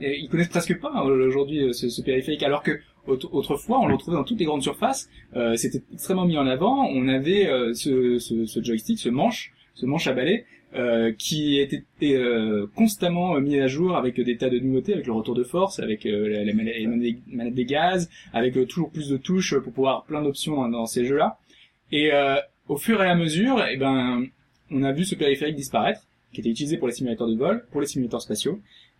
ils 0.01 0.27
connaissent 0.29 0.49
presque 0.49 0.77
pas 0.77 0.91
hein, 0.93 1.03
aujourd'hui 1.03 1.73
ce, 1.73 1.87
ce 1.87 2.01
périphérique. 2.01 2.43
Alors 2.43 2.63
que 2.63 2.81
autrefois, 3.07 3.79
on 3.79 3.87
le 3.87 3.93
retrouvait 3.93 4.17
dans 4.17 4.23
toutes 4.23 4.39
les 4.39 4.45
grandes 4.45 4.61
surfaces. 4.63 5.09
Euh, 5.35 5.55
c'était 5.55 5.81
extrêmement 5.93 6.25
mis 6.25 6.37
en 6.37 6.47
avant. 6.47 6.87
On 6.87 7.07
avait 7.07 7.47
euh, 7.47 7.73
ce, 7.73 8.61
joystick, 8.63 8.99
ce 8.99 9.09
manche, 9.09 9.53
ce 9.73 9.85
manche 9.85 10.07
à 10.07 10.13
balai, 10.13 10.45
euh, 10.75 11.11
qui 11.17 11.57
était 11.59 11.83
constamment 12.75 13.39
mis 13.39 13.59
à 13.59 13.67
jour 13.67 13.95
avec 13.95 14.19
des 14.19 14.37
tas 14.37 14.49
de 14.49 14.59
nouveautés, 14.59 14.93
avec 14.93 15.07
le 15.07 15.13
retour 15.13 15.35
de 15.35 15.43
force, 15.43 15.79
avec 15.79 16.03
la, 16.03 16.43
la 16.43 16.53
manettes 16.53 17.55
des- 17.55 17.65
gaz, 17.65 18.09
avec 18.33 18.53
toujours 18.67 18.91
plus 18.91 19.09
de 19.09 19.17
touches 19.17 19.57
pour 19.57 19.73
pouvoir 19.73 20.03
plein 20.05 20.21
d'options 20.21 20.55
dans, 20.55 20.69
dans 20.69 20.85
ces 20.85 21.05
jeux-là. 21.05 21.39
Et 21.91 22.11
au 22.67 22.77
fur 22.77 23.01
et 23.01 23.07
à 23.07 23.15
mesure, 23.15 23.63
eh 23.67 23.77
ben, 23.77 24.25
on 24.69 24.83
a 24.83 24.91
vu 24.91 25.05
ce 25.05 25.15
périphérique 25.15 25.55
disparaître, 25.55 26.01
qui 26.31 26.41
était 26.41 26.49
utilisé 26.51 26.77
pour 26.77 26.87
les 26.87 26.93
simulateurs 26.93 27.27
de 27.27 27.35
vol, 27.35 27.65
pour 27.71 27.81
les 27.81 27.87
simulateurs 27.87 28.21
spatiaux. 28.21 28.59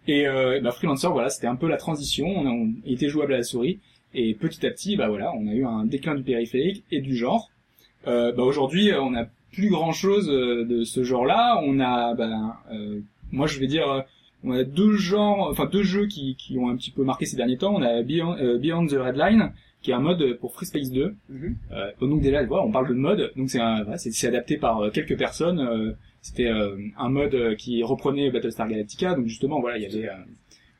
Et 0.09 0.27
euh, 0.27 0.59
ben, 0.61 0.71
Freelancer, 0.71 1.09
voilà, 1.11 1.29
c'était 1.29 1.47
un 1.47 1.55
peu 1.55 1.67
la 1.67 1.77
transition. 1.77 2.25
On, 2.27 2.45
a- 2.47 2.49
on 2.51 2.71
était 2.85 3.09
jouable 3.09 3.33
à 3.33 3.37
la 3.37 3.43
souris, 3.43 3.79
et 4.13 4.33
petit 4.33 4.65
à 4.65 4.71
petit, 4.71 4.95
bah 4.97 5.07
voilà, 5.07 5.31
on 5.35 5.47
a 5.47 5.53
eu 5.53 5.65
un 5.65 5.85
déclin 5.85 6.15
du 6.15 6.23
périphérique 6.23 6.83
et 6.91 6.99
du 7.01 7.15
genre. 7.15 7.49
Euh, 8.07 8.31
bah 8.31 8.43
aujourd'hui, 8.43 8.91
on 8.99 9.13
a 9.13 9.25
plus 9.51 9.69
grand 9.69 9.91
chose 9.91 10.27
de 10.27 10.83
ce 10.83 11.03
genre-là. 11.03 11.61
On 11.63 11.79
a, 11.79 12.13
ben, 12.15 12.55
euh, 12.71 12.99
moi 13.31 13.45
je 13.47 13.59
vais 13.59 13.67
dire, 13.67 13.87
euh, 13.91 14.01
on 14.43 14.51
a 14.53 14.63
deux 14.63 14.95
genres, 14.95 15.47
enfin 15.51 15.65
deux 15.71 15.83
jeux 15.83 16.07
qui, 16.07 16.35
qui 16.35 16.57
ont 16.57 16.69
un 16.69 16.75
petit 16.77 16.91
peu 16.91 17.03
marqué 17.03 17.25
ces 17.25 17.35
derniers 17.37 17.57
temps. 17.57 17.75
On 17.75 17.81
a 17.83 18.01
Beyond, 18.01 18.35
euh, 18.37 18.57
Beyond 18.57 18.87
the 18.87 18.93
Red 18.93 19.15
Line, 19.17 19.51
qui 19.83 19.91
est 19.91 19.93
un 19.93 19.99
mode 19.99 20.37
pour 20.39 20.53
Free 20.53 20.65
Space 20.65 20.91
2. 20.91 21.15
Mhm. 21.29 21.55
Euh, 21.73 21.91
donc 22.01 22.21
déjà, 22.21 22.43
voilà, 22.45 22.63
on 22.65 22.71
parle 22.71 22.87
de 22.89 22.93
mode, 22.95 23.31
donc 23.35 23.49
c'est 23.51 23.59
c'est 23.97 24.27
adapté 24.27 24.57
par 24.57 24.81
euh, 24.81 24.89
quelques 24.89 25.17
personnes. 25.17 25.95
C'était 26.21 26.47
euh, 26.47 26.77
un 26.97 27.09
mode 27.09 27.33
euh, 27.33 27.55
qui 27.55 27.81
reprenait 27.83 28.29
Battlestar 28.29 28.67
Galactica, 28.67 29.15
donc 29.15 29.27
justement, 29.27 29.61
voilà, 29.61 29.77
il 29.77 29.83
y 29.83 29.85
avait 29.85 30.09
euh, 30.09 30.15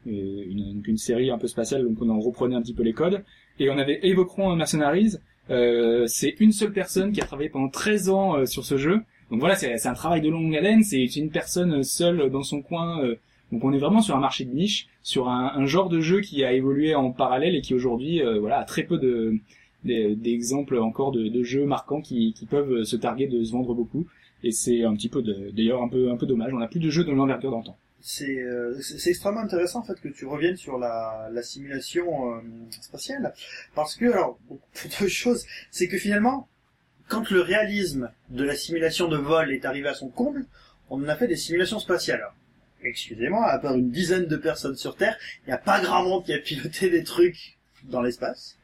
une, 0.05 0.81
une 0.85 0.97
série 0.97 1.29
un 1.31 1.37
peu 1.37 1.47
spatiale, 1.47 1.83
donc 1.83 1.97
on 2.01 2.09
en 2.09 2.19
reprenait 2.19 2.55
un 2.55 2.61
petit 2.61 2.73
peu 2.73 2.83
les 2.83 2.93
codes. 2.93 3.23
Et 3.59 3.69
on 3.69 3.77
avait 3.77 3.99
Evocron 4.03 4.55
Mercenaries, 4.55 5.15
euh, 5.49 6.05
c'est 6.07 6.35
une 6.39 6.51
seule 6.51 6.71
personne 6.71 7.11
qui 7.11 7.21
a 7.21 7.25
travaillé 7.25 7.49
pendant 7.49 7.69
13 7.69 8.09
ans 8.09 8.45
sur 8.45 8.65
ce 8.65 8.77
jeu. 8.77 9.01
Donc 9.31 9.39
voilà, 9.39 9.55
c'est 9.55 9.85
un 9.85 9.93
travail 9.93 10.21
de 10.21 10.29
longue 10.29 10.55
haleine, 10.55 10.83
c'est 10.83 11.03
une 11.15 11.29
personne 11.29 11.83
seule 11.83 12.29
dans 12.31 12.43
son 12.43 12.61
coin. 12.61 13.03
donc 13.51 13.63
on 13.63 13.71
est 13.73 13.77
vraiment 13.77 14.01
sur 14.01 14.15
un 14.15 14.19
marché 14.19 14.43
de 14.43 14.53
niche, 14.53 14.87
sur 15.03 15.29
un, 15.29 15.65
genre 15.65 15.89
de 15.89 15.99
jeu 15.99 16.21
qui 16.21 16.43
a 16.43 16.53
évolué 16.53 16.95
en 16.95 17.11
parallèle 17.11 17.55
et 17.55 17.61
qui 17.61 17.75
aujourd'hui 17.75 18.21
voilà 18.39 18.59
a 18.59 18.63
très 18.63 18.83
peu 18.83 18.97
de 18.97 19.35
d'exemples 19.83 20.77
encore 20.79 21.11
de, 21.11 21.27
de 21.27 21.43
jeux 21.43 21.65
marquants 21.65 22.01
qui, 22.01 22.33
qui 22.33 22.45
peuvent 22.45 22.83
se 22.83 22.95
targuer 22.95 23.27
de 23.27 23.43
se 23.43 23.51
vendre 23.51 23.75
beaucoup. 23.75 24.07
Et 24.43 24.51
c'est 24.51 24.83
un 24.83 24.95
petit 24.95 25.09
peu 25.09 25.21
d'ailleurs 25.21 25.81
un 25.81 25.89
peu 25.89 26.11
un 26.11 26.17
peu 26.17 26.25
dommage. 26.25 26.53
On 26.53 26.59
n'a 26.59 26.67
plus 26.67 26.79
de 26.79 26.89
jeux 26.89 27.03
de 27.03 27.11
l'envergure 27.11 27.51
d'antan. 27.51 27.77
C'est 28.01 28.39
euh, 28.39 28.79
extrêmement 29.05 29.41
intéressant 29.41 29.79
en 29.79 29.83
fait 29.83 29.99
que 29.99 30.07
tu 30.07 30.25
reviennes 30.25 30.55
sur 30.55 30.77
la, 30.77 31.29
la 31.33 31.43
simulation 31.43 32.33
euh, 32.33 32.39
spatiale 32.81 33.33
parce 33.75 33.95
que 33.95 34.05
alors 34.05 34.39
deux 34.99 35.07
choses, 35.09 35.45
c'est 35.69 35.89
que 35.89 35.97
finalement 35.97 36.47
quand 37.09 37.29
le 37.29 37.41
réalisme 37.41 38.09
de 38.29 38.43
la 38.43 38.55
simulation 38.55 39.09
de 39.09 39.17
vol 39.17 39.51
est 39.51 39.65
arrivé 39.65 39.89
à 39.89 39.93
son 39.93 40.09
comble, 40.09 40.45
on 40.89 41.03
en 41.03 41.09
a 41.09 41.15
fait 41.15 41.27
des 41.27 41.35
simulations 41.35 41.79
spatiales. 41.79 42.23
Excusez-moi, 42.81 43.45
à 43.47 43.59
part 43.59 43.75
une 43.75 43.91
dizaine 43.91 44.27
de 44.27 44.37
personnes 44.37 44.77
sur 44.77 44.95
Terre, 44.95 45.17
il 45.43 45.49
n'y 45.49 45.53
a 45.53 45.57
pas 45.57 45.81
grand 45.81 46.03
monde 46.03 46.23
qui 46.23 46.33
a 46.33 46.39
piloté 46.39 46.89
des 46.89 47.03
trucs 47.03 47.57
dans 47.83 48.01
l'espace. 48.01 48.57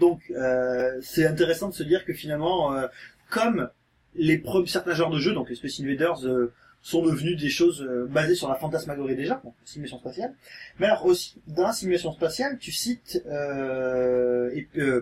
Donc 0.00 0.20
euh, 0.30 0.98
c'est 1.00 1.26
intéressant 1.26 1.68
de 1.68 1.74
se 1.74 1.82
dire 1.82 2.04
que 2.04 2.12
finalement, 2.12 2.74
euh, 2.74 2.88
comme 3.30 3.70
les 4.16 4.38
pre- 4.38 4.66
certains 4.66 4.94
genres 4.94 5.10
de 5.10 5.18
jeux, 5.18 5.32
donc 5.32 5.48
les 5.50 5.56
Space 5.56 5.80
Invaders, 5.80 6.24
euh, 6.26 6.52
sont 6.82 7.02
devenus 7.02 7.40
des 7.40 7.48
choses 7.48 7.80
euh, 7.82 8.06
basées 8.06 8.34
sur 8.34 8.48
la 8.48 8.56
fantasmagorie 8.56 9.16
déjà, 9.16 9.40
donc 9.42 9.54
la 9.60 9.66
simulation 9.66 9.98
spatiale. 9.98 10.34
Mais 10.78 10.86
alors 10.86 11.06
aussi, 11.06 11.40
dans 11.46 11.62
la 11.62 11.72
simulation 11.72 12.12
spatiale, 12.12 12.58
tu 12.58 12.72
cites 12.72 13.22
euh, 13.26 14.50
euh, 14.76 15.00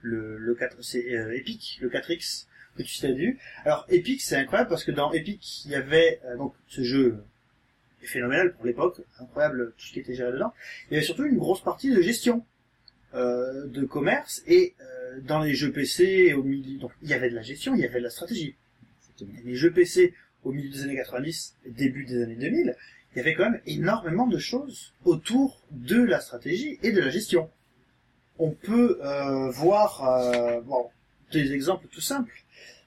le, 0.00 0.38
le 0.38 0.54
4, 0.54 0.76
c'est 0.80 1.04
euh, 1.14 1.36
Epic, 1.36 1.78
le 1.82 1.90
4X 1.90 2.46
que 2.78 2.82
tu 2.82 2.98
t'as 3.00 3.12
vu. 3.12 3.38
Alors 3.66 3.84
Epic, 3.90 4.22
c'est 4.22 4.36
incroyable 4.36 4.70
parce 4.70 4.84
que 4.84 4.90
dans 4.92 5.12
Epic, 5.12 5.64
il 5.66 5.72
y 5.72 5.74
avait 5.74 6.20
euh, 6.24 6.36
donc 6.38 6.54
ce 6.66 6.82
jeu 6.82 7.22
phénoménal 8.00 8.54
pour 8.54 8.64
l'époque, 8.64 9.02
incroyable 9.20 9.72
tout 9.76 9.86
ce 9.86 9.92
qui 9.92 10.00
était 10.00 10.14
géré 10.14 10.32
dedans. 10.32 10.54
Il 10.90 10.94
y 10.94 10.96
avait 10.96 11.04
surtout 11.04 11.24
une 11.26 11.36
grosse 11.36 11.62
partie 11.62 11.94
de 11.94 12.00
gestion 12.00 12.44
de 13.14 13.84
commerce 13.86 14.42
et 14.46 14.74
dans 15.22 15.40
les 15.40 15.54
jeux 15.54 15.72
PC 15.72 16.34
au 16.34 16.42
milieu, 16.42 16.78
donc 16.78 16.92
il 17.02 17.08
y 17.08 17.14
avait 17.14 17.30
de 17.30 17.34
la 17.34 17.42
gestion, 17.42 17.74
il 17.74 17.80
y 17.80 17.84
avait 17.84 17.98
de 17.98 18.04
la 18.04 18.10
stratégie. 18.10 18.54
Les 19.44 19.54
jeux 19.54 19.72
PC 19.72 20.14
au 20.44 20.52
milieu 20.52 20.70
des 20.70 20.82
années 20.82 20.96
90 20.96 21.56
et 21.66 21.70
début 21.70 22.04
des 22.04 22.22
années 22.22 22.36
2000, 22.36 22.76
il 23.12 23.18
y 23.18 23.20
avait 23.20 23.34
quand 23.34 23.50
même 23.50 23.60
énormément 23.66 24.26
de 24.26 24.38
choses 24.38 24.92
autour 25.04 25.62
de 25.70 26.02
la 26.02 26.20
stratégie 26.20 26.78
et 26.82 26.92
de 26.92 27.00
la 27.00 27.10
gestion. 27.10 27.50
On 28.38 28.52
peut 28.52 29.00
euh, 29.02 29.50
voir 29.50 30.04
euh, 30.04 30.60
bon, 30.60 30.88
des 31.32 31.52
exemples 31.52 31.86
tout 31.90 32.00
simples. 32.00 32.44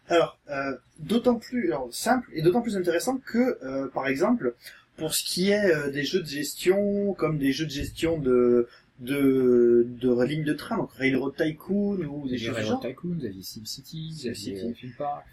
Alors, 0.08 0.38
euh, 0.50 0.76
d'autant 1.00 1.36
plus 1.36 1.68
alors, 1.68 1.88
simple 1.94 2.30
et 2.34 2.42
d'autant 2.42 2.62
plus 2.62 2.78
intéressant 2.78 3.18
que, 3.18 3.58
euh, 3.64 3.88
par 3.88 4.08
exemple, 4.08 4.56
pour 4.98 5.14
ce 5.14 5.24
qui 5.24 5.52
est 5.52 5.74
euh, 5.74 5.90
des 5.90 6.04
jeux 6.04 6.22
de 6.22 6.28
gestion, 6.28 7.14
comme 7.14 7.38
des 7.38 7.52
jeux 7.52 7.66
de 7.66 7.72
gestion 7.72 8.18
de 8.18 8.68
de, 9.02 9.86
de 10.00 10.24
lignes 10.24 10.44
de 10.46 10.54
train, 10.54 10.78
donc 10.78 10.92
Railroad 10.94 11.36
Tycoon 11.36 11.98
ou 12.06 12.30
des 12.30 12.38
Vous 12.38 12.46
choses 12.46 12.46
genre. 12.46 12.56
Railroad 12.56 12.82
Tycoon, 12.82 13.16
vous 13.20 13.26
aviez 13.26 13.44
SimCity, 13.44 14.12
vous 14.14 14.28
aviez 14.28 14.34
SimCity. 14.36 14.66
euh, 14.66 14.74
Theme 14.80 14.94
Park, 14.98 15.26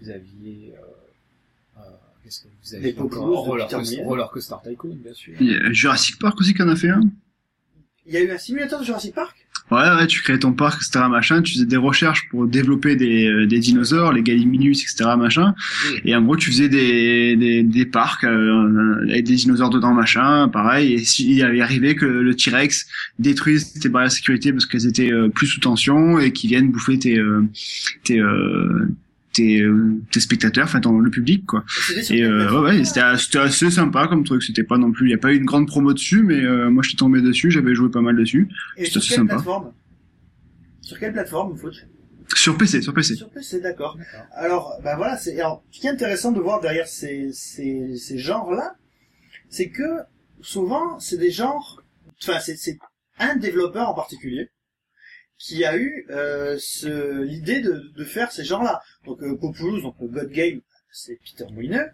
vous 0.00 0.10
aviez... 0.10 0.74
Euh, 0.76 1.78
euh, 1.78 1.80
Qu'est-ce 2.22 2.42
que 2.42 2.48
vous 2.48 2.54
Les 2.62 2.74
aviez 2.76 2.92
Populous 2.92 3.22
encore 3.22 3.44
de 3.44 3.50
Roller, 3.50 3.68
Coaster, 3.68 3.90
Millar. 3.96 4.06
Roller 4.06 4.30
Coaster 4.30 4.54
Tycoon, 4.62 4.94
bien 4.94 5.12
sûr. 5.14 5.34
Il 5.40 5.50
y 5.50 5.56
a 5.56 5.72
Jurassic 5.72 6.18
Park 6.20 6.38
aussi 6.40 6.54
qui 6.54 6.62
en 6.62 6.68
a 6.68 6.76
fait 6.76 6.90
un? 6.90 7.00
Il 8.06 8.12
y 8.12 8.16
a 8.16 8.20
eu 8.20 8.30
un 8.30 8.38
simulateur 8.38 8.78
de 8.80 8.84
Jurassic 8.84 9.14
Park? 9.14 9.41
Ouais, 9.70 9.88
ouais, 9.96 10.06
tu 10.06 10.20
créais 10.20 10.38
ton 10.38 10.52
parc, 10.52 10.82
etc., 10.82 11.06
machin, 11.08 11.40
tu 11.40 11.54
faisais 11.54 11.64
des 11.64 11.78
recherches 11.78 12.28
pour 12.30 12.46
développer 12.46 12.94
des, 12.94 13.26
euh, 13.26 13.46
des 13.46 13.58
dinosaures, 13.58 14.12
les 14.12 14.22
Gallimimus, 14.22 14.82
etc., 14.82 15.10
machin. 15.16 15.54
Et 16.04 16.14
en 16.14 16.20
gros, 16.20 16.36
tu 16.36 16.50
faisais 16.50 16.68
des, 16.68 17.36
des, 17.36 17.62
des 17.62 17.86
parcs 17.86 18.24
euh, 18.24 19.02
avec 19.08 19.24
des 19.24 19.36
dinosaures 19.36 19.70
dedans, 19.70 19.94
machin, 19.94 20.48
pareil. 20.48 20.92
Et 20.92 20.98
s'il 20.98 21.32
y 21.32 21.42
arrivait 21.42 21.94
que 21.94 22.04
le 22.04 22.34
T-Rex 22.34 22.86
détruise 23.18 23.72
tes 23.72 23.88
barrières 23.88 24.10
de 24.10 24.14
sécurité 24.14 24.52
parce 24.52 24.66
qu'elles 24.66 24.86
étaient 24.86 25.10
euh, 25.10 25.28
plus 25.28 25.46
sous 25.46 25.60
tension 25.60 26.18
et 26.18 26.32
qu'ils 26.32 26.50
viennent 26.50 26.70
bouffer 26.70 26.98
tes 26.98 27.18
euh, 27.18 27.42
tes 28.04 28.20
euh, 28.20 28.88
tes, 29.32 29.60
euh, 29.60 30.00
tes 30.10 30.20
spectateurs, 30.20 30.64
enfin 30.64 30.80
ton- 30.80 30.98
le 30.98 31.10
public, 31.10 31.44
quoi. 31.46 31.64
Et 32.10 32.22
euh, 32.22 32.62
ouais, 32.62 32.84
c'était 32.84 33.00
assez, 33.00 33.38
assez 33.38 33.70
sympa 33.70 34.06
comme 34.08 34.24
truc. 34.24 34.42
C'était 34.42 34.64
pas 34.64 34.78
non 34.78 34.92
plus, 34.92 35.08
il 35.08 35.10
y 35.10 35.14
a 35.14 35.18
pas 35.18 35.32
eu 35.32 35.36
une 35.36 35.44
grande 35.44 35.66
promo 35.66 35.92
dessus, 35.92 36.22
mais 36.22 36.40
euh, 36.40 36.70
moi 36.70 36.82
je 36.82 36.88
suis 36.90 36.96
tombé 36.98 37.20
dessus, 37.22 37.50
j'avais 37.50 37.74
joué 37.74 37.90
pas 37.90 38.00
mal 38.00 38.16
dessus. 38.16 38.48
C'était 38.76 38.90
quelle 38.92 39.02
sympa. 39.02 39.34
plateforme? 39.34 39.72
Sur 40.82 40.98
quelle 40.98 41.12
plateforme, 41.12 41.56
Foot 41.56 41.74
Sur 42.34 42.56
PC, 42.58 42.82
sur 42.82 42.92
PC. 42.92 43.14
Sur 43.14 43.30
PC, 43.30 43.60
d'accord. 43.60 43.96
Alors, 44.34 44.78
bah 44.82 44.96
voilà, 44.96 45.16
c'est 45.16 45.38
alors, 45.40 45.62
ce 45.70 45.80
qui 45.80 45.86
est 45.86 45.90
intéressant 45.90 46.32
de 46.32 46.40
voir 46.40 46.60
derrière 46.60 46.86
ces, 46.86 47.30
ces, 47.32 47.96
ces 47.96 48.18
genres-là, 48.18 48.74
c'est 49.48 49.68
que 49.68 49.82
souvent, 50.40 50.98
c'est 50.98 51.18
des 51.18 51.30
genres, 51.30 51.82
enfin, 52.22 52.40
c'est, 52.40 52.56
c'est 52.56 52.78
un 53.18 53.36
développeur 53.36 53.88
en 53.88 53.94
particulier 53.94 54.50
qui 55.42 55.64
a 55.64 55.76
eu 55.76 56.06
euh, 56.10 56.56
ce, 56.60 57.22
l'idée 57.22 57.60
de, 57.60 57.90
de 57.96 58.04
faire 58.04 58.30
ces 58.30 58.44
genres-là. 58.44 58.80
Donc, 59.04 59.20
euh, 59.22 59.36
Populous, 59.36 59.82
donc 59.82 59.96
le 60.00 60.06
God 60.06 60.30
Game, 60.30 60.60
c'est 60.92 61.18
Peter 61.24 61.52
Molineux. 61.52 61.88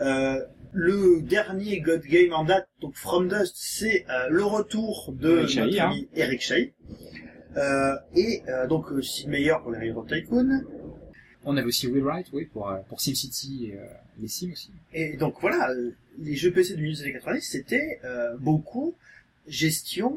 Euh, 0.00 0.40
le 0.72 1.20
dernier 1.20 1.80
God 1.80 2.02
Game 2.02 2.32
en 2.32 2.44
date, 2.44 2.68
donc 2.80 2.94
From 2.94 3.28
Dust, 3.28 3.54
c'est 3.56 4.06
euh, 4.08 4.28
le 4.30 4.44
retour 4.44 5.12
de 5.18 5.38
Eric 5.38 5.48
Chahi, 5.48 5.64
notre 5.64 5.82
hein. 5.82 5.90
ami 5.90 6.08
Eric 6.14 6.40
Chahi. 6.40 6.72
Euh, 7.56 7.96
et 8.14 8.42
euh, 8.48 8.68
donc 8.68 8.86
Sid 9.02 9.28
Meier 9.28 9.56
pour 9.60 9.72
les 9.72 9.88
Hero 9.88 10.04
Tycoon. 10.04 10.62
On 11.44 11.56
avait 11.56 11.66
aussi 11.66 11.88
Wright, 11.88 12.28
oui, 12.32 12.46
pour, 12.46 12.72
pour 12.88 13.00
SimCity 13.00 13.66
et 13.66 13.74
euh, 13.74 13.84
les 14.20 14.28
Sims 14.28 14.52
aussi. 14.52 14.70
Et 14.94 15.16
donc 15.16 15.34
voilà, 15.40 15.70
les 16.20 16.36
jeux 16.36 16.52
PC 16.52 16.76
du 16.76 16.82
milieu 16.82 16.94
des 16.94 17.02
années 17.02 17.12
90, 17.14 17.40
c'était 17.42 17.98
euh, 18.04 18.36
beaucoup 18.38 18.94
gestion, 19.48 20.16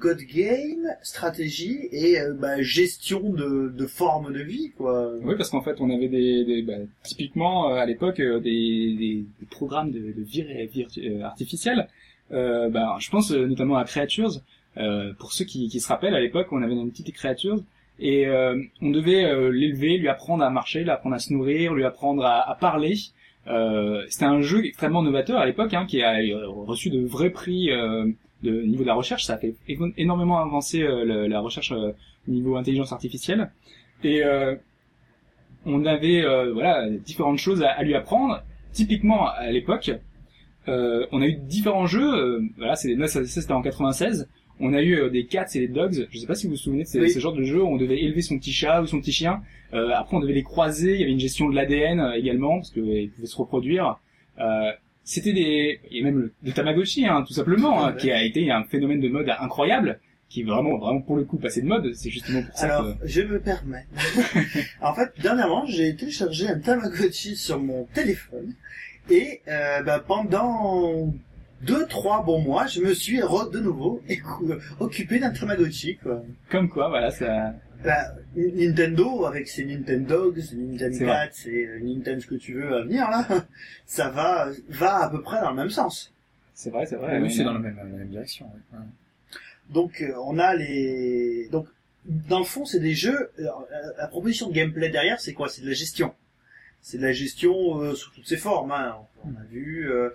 God 0.00 0.18
Game, 0.18 0.86
stratégie 1.02 1.88
et 1.92 2.20
euh, 2.20 2.34
bah, 2.34 2.60
gestion 2.60 3.30
de, 3.30 3.72
de 3.74 3.86
forme 3.86 4.32
de 4.32 4.42
vie, 4.42 4.72
quoi. 4.76 5.12
Oui, 5.22 5.34
parce 5.36 5.50
qu'en 5.50 5.62
fait, 5.62 5.80
on 5.80 5.90
avait 5.90 6.08
des, 6.08 6.44
des 6.44 6.62
bah, 6.62 6.74
typiquement 7.02 7.70
euh, 7.70 7.76
à 7.76 7.86
l'époque 7.86 8.20
euh, 8.20 8.38
des, 8.40 8.94
des, 8.98 9.24
des 9.40 9.46
programmes 9.50 9.90
de, 9.90 9.98
de 9.98 10.22
vie 10.22 10.44
virtu- 10.72 11.00
euh, 11.08 11.22
artificielle. 11.24 11.88
Bah, 12.30 12.96
je 12.98 13.08
pense 13.08 13.30
notamment 13.30 13.76
à 13.76 13.84
Creatures. 13.84 14.40
Pour 15.18 15.32
ceux 15.32 15.44
qui, 15.44 15.68
qui 15.68 15.78
se 15.80 15.86
rappellent, 15.86 16.14
à 16.14 16.20
l'époque, 16.20 16.48
on 16.50 16.60
avait 16.60 16.74
une 16.74 16.90
petite 16.90 17.12
Creatures 17.14 17.60
et 18.00 18.26
on 18.82 18.90
devait 18.90 19.50
l'élever, 19.52 19.96
lui 19.96 20.08
apprendre 20.08 20.42
à 20.42 20.50
marcher, 20.50 20.82
lui 20.82 20.90
apprendre 20.90 21.14
à 21.14 21.20
se 21.20 21.32
nourrir, 21.32 21.72
lui 21.72 21.84
apprendre 21.84 22.24
à, 22.24 22.50
à 22.50 22.56
parler. 22.56 22.96
C'était 24.08 24.24
un 24.24 24.40
jeu 24.40 24.66
extrêmement 24.66 25.02
novateur 25.04 25.38
à 25.38 25.46
l'époque, 25.46 25.72
hein, 25.72 25.86
qui 25.86 26.02
a 26.02 26.16
reçu 26.46 26.90
de 26.90 27.06
vrais 27.06 27.30
prix 27.30 27.70
de 28.42 28.60
au 28.62 28.66
niveau 28.66 28.82
de 28.82 28.88
la 28.88 28.94
recherche. 28.94 29.24
Ça 29.24 29.34
a 29.34 29.38
fait 29.38 29.54
énormément 29.96 30.38
avancer 30.38 30.82
euh, 30.82 31.04
le- 31.04 31.26
la 31.26 31.40
recherche 31.40 31.72
euh, 31.72 31.92
au 32.28 32.30
niveau 32.30 32.56
intelligence 32.56 32.92
artificielle. 32.92 33.50
Et 34.04 34.22
euh, 34.24 34.54
on 35.64 35.84
avait 35.86 36.22
euh, 36.24 36.52
voilà 36.52 36.88
différentes 36.90 37.38
choses 37.38 37.62
à, 37.62 37.70
à 37.70 37.82
lui 37.82 37.94
apprendre. 37.94 38.42
Typiquement 38.72 39.28
à 39.28 39.50
l'époque, 39.50 39.90
euh, 40.68 41.06
on 41.12 41.22
a 41.22 41.26
eu 41.26 41.34
différents 41.36 41.86
jeux. 41.86 42.14
euh, 42.14 42.40
voilà, 42.58 42.76
c'est 42.76 42.94
ça, 43.08 43.24
c'était 43.24 43.52
en 43.52 43.62
96. 43.62 44.28
On 44.60 44.72
a 44.74 44.80
eu 44.82 44.94
euh, 44.98 45.10
des 45.10 45.26
cats 45.26 45.46
et 45.54 45.60
des 45.60 45.68
dogs. 45.68 46.06
Je 46.10 46.18
sais 46.18 46.26
pas 46.26 46.34
si 46.34 46.46
vous 46.46 46.52
vous 46.52 46.56
souvenez 46.58 46.82
de 46.84 46.88
ces, 46.88 47.00
Oui. 47.00 47.10
ces 47.10 47.20
genres 47.20 47.34
de 47.34 47.42
jeux 47.42 47.62
où 47.62 47.68
on 47.68 47.76
devait 47.76 48.00
élever 48.02 48.22
son 48.22 48.38
petit 48.38 48.52
chat 48.52 48.80
ou 48.82 48.86
son 48.86 49.00
petit 49.00 49.12
chien. 49.12 49.42
Euh, 49.74 49.90
après, 49.94 50.16
on 50.16 50.20
devait 50.20 50.32
les 50.32 50.42
croiser. 50.42 50.94
Il 50.94 51.00
y 51.00 51.02
avait 51.02 51.12
une 51.12 51.20
gestion 51.20 51.48
de 51.48 51.54
l'ADN 51.54 52.00
euh, 52.00 52.12
également 52.14 52.56
parce 52.56 52.70
qu'ils 52.70 53.10
pouvaient 53.10 53.26
se 53.26 53.36
reproduire. 53.36 53.98
C'était 55.08 55.32
des 55.32 55.80
et 55.90 56.02
même 56.02 56.18
le, 56.18 56.32
le 56.42 56.52
Tamagotchi, 56.52 57.06
hein, 57.06 57.22
tout 57.26 57.32
simplement, 57.32 57.84
hein, 57.86 57.92
qui 57.92 58.10
a 58.10 58.22
été 58.24 58.50
un 58.50 58.64
phénomène 58.64 59.00
de 59.00 59.08
mode 59.08 59.30
incroyable, 59.38 60.00
qui 60.28 60.40
est 60.40 60.44
vraiment 60.44 60.76
vraiment 60.78 61.00
pour 61.00 61.16
le 61.16 61.24
coup 61.24 61.36
passé 61.38 61.62
de 61.62 61.66
mode. 61.68 61.94
C'est 61.94 62.10
justement 62.10 62.42
pour 62.42 62.58
ça 62.58 62.66
Alors, 62.76 62.98
que 62.98 63.06
je 63.06 63.22
me 63.22 63.38
permets. 63.38 63.86
en 64.82 64.92
fait, 64.94 65.12
dernièrement, 65.22 65.64
j'ai 65.66 65.94
téléchargé 65.94 66.48
un 66.48 66.58
Tamagotchi 66.58 67.36
sur 67.36 67.60
mon 67.60 67.84
téléphone 67.94 68.52
et 69.08 69.40
euh, 69.46 69.82
bah, 69.84 70.02
pendant 70.04 71.14
deux, 71.62 71.86
trois 71.86 72.24
bons 72.24 72.40
mois, 72.42 72.66
je 72.66 72.80
me 72.80 72.92
suis 72.92 73.18
re- 73.20 73.52
de 73.52 73.60
nouveau 73.60 74.02
occupé 74.80 75.20
d'un 75.20 75.30
Tamagotchi, 75.30 75.98
quoi. 76.02 76.20
comme 76.50 76.68
quoi, 76.68 76.88
voilà, 76.88 77.10
ça. 77.12 77.54
Bah, 77.84 78.14
Nintendo, 78.36 79.24
avec 79.26 79.48
ses 79.48 79.64
Nintendogs, 79.64 80.40
ses 80.40 80.56
Nintendo. 80.56 80.98
4, 81.06 81.46
et 81.48 81.66
euh, 81.66 81.78
Nintendo 81.80 82.20
ce 82.20 82.26
que 82.26 82.34
tu 82.34 82.54
veux 82.54 82.74
à 82.74 82.82
venir, 82.82 83.08
là, 83.10 83.26
ça 83.86 84.08
va, 84.10 84.50
va 84.68 85.04
à 85.04 85.10
peu 85.10 85.22
près 85.22 85.40
dans 85.40 85.50
le 85.50 85.56
même 85.56 85.70
sens. 85.70 86.12
C'est 86.54 86.70
vrai, 86.70 86.86
c'est 86.86 86.96
vrai. 86.96 87.16
Oui, 87.16 87.22
mais- 87.24 87.30
c'est 87.30 87.44
dans 87.44 87.52
la 87.52 87.58
même, 87.60 87.76
la 87.76 87.84
même 87.84 88.08
direction. 88.08 88.46
Ouais. 88.72 88.78
Donc, 89.70 90.00
euh, 90.00 90.12
on 90.24 90.38
a 90.38 90.54
les... 90.54 91.48
Donc, 91.50 91.66
dans 92.04 92.38
le 92.38 92.44
fond, 92.44 92.64
c'est 92.64 92.80
des 92.80 92.94
jeux... 92.94 93.30
La, 93.36 93.54
la 93.98 94.06
proposition 94.08 94.48
de 94.48 94.54
gameplay 94.54 94.88
derrière, 94.90 95.20
c'est 95.20 95.32
quoi? 95.34 95.48
C'est 95.48 95.62
de 95.62 95.66
la 95.66 95.72
gestion. 95.74 96.14
C'est 96.80 96.98
de 96.98 97.02
la 97.02 97.12
gestion 97.12 97.80
euh, 97.82 97.94
sous 97.94 98.10
toutes 98.12 98.26
ses 98.28 98.36
formes. 98.36 98.70
Hein. 98.72 98.96
On 99.24 99.30
a 99.40 99.44
vu 99.50 99.90
euh, 99.90 100.10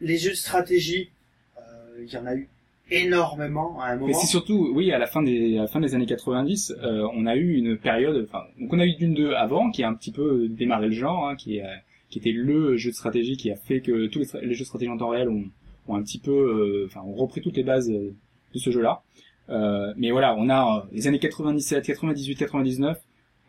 les 0.00 0.18
jeux 0.18 0.30
de 0.30 0.36
stratégie. 0.36 1.10
euh, 1.58 2.02
Il 2.04 2.12
y 2.12 2.16
en 2.18 2.26
a 2.26 2.34
eu 2.34 2.48
énormément 2.92 3.80
à 3.80 3.86
un 3.88 3.94
moment. 3.94 4.06
Mais 4.06 4.12
c'est 4.14 4.26
surtout, 4.26 4.70
oui, 4.74 4.92
à 4.92 4.98
la 4.98 5.06
fin 5.06 5.22
des, 5.22 5.58
à 5.58 5.62
la 5.62 5.66
fin 5.68 5.80
des 5.80 5.94
années 5.94 6.06
90, 6.06 6.74
euh, 6.82 7.08
on 7.14 7.26
a 7.26 7.36
eu 7.36 7.54
une 7.54 7.76
période, 7.76 8.26
enfin, 8.28 8.44
donc 8.60 8.72
on 8.72 8.78
a 8.78 8.86
eu 8.86 8.94
Dune 8.94 9.14
2 9.14 9.32
avant, 9.34 9.70
qui 9.70 9.82
a 9.82 9.88
un 9.88 9.94
petit 9.94 10.12
peu 10.12 10.48
démarré 10.48 10.86
le 10.88 10.92
genre, 10.94 11.28
hein, 11.28 11.36
qui, 11.36 11.56
est, 11.58 11.64
euh, 11.64 11.74
qui 12.10 12.18
était 12.18 12.32
le 12.32 12.76
jeu 12.76 12.90
de 12.90 12.94
stratégie 12.94 13.36
qui 13.36 13.50
a 13.50 13.56
fait 13.56 13.80
que 13.80 14.06
tous 14.06 14.18
les, 14.20 14.46
les 14.46 14.54
jeux 14.54 14.60
de 14.64 14.66
stratégie 14.66 14.90
en 14.90 14.96
temps 14.98 15.08
réel 15.08 15.28
ont, 15.28 15.44
ont 15.88 15.96
un 15.96 16.02
petit 16.02 16.18
peu, 16.18 16.30
euh, 16.32 16.86
enfin, 16.86 17.00
ont 17.06 17.14
repris 17.14 17.40
toutes 17.40 17.56
les 17.56 17.64
bases 17.64 17.90
euh, 17.90 18.14
de 18.54 18.58
ce 18.58 18.70
jeu-là. 18.70 19.02
Euh, 19.50 19.92
mais 19.96 20.10
voilà, 20.12 20.34
on 20.36 20.48
a 20.48 20.78
euh, 20.78 20.88
les 20.92 21.06
années 21.08 21.18
97, 21.18 21.84
98, 21.84 22.36
99, 22.36 22.98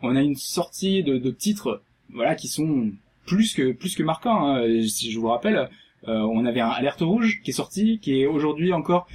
on 0.01 0.15
a 0.15 0.21
une 0.21 0.35
sortie 0.35 1.03
de, 1.03 1.17
de 1.17 1.31
titres, 1.31 1.81
voilà, 2.11 2.35
qui 2.35 2.47
sont 2.47 2.91
plus 3.25 3.53
que 3.53 3.71
plus 3.71 3.95
que 3.95 4.03
marquants. 4.03 4.55
hein. 4.55 4.65
Si 4.87 5.11
je 5.11 5.19
vous 5.19 5.27
rappelle, 5.27 5.69
euh, 6.07 6.19
on 6.19 6.45
avait 6.45 6.59
un 6.59 6.67
Alerte 6.69 7.01
Rouge 7.01 7.39
qui 7.43 7.51
est 7.51 7.53
sorti, 7.53 7.99
qui 7.99 8.19
est 8.21 8.25
aujourd'hui 8.25 8.73
encore 8.73 9.07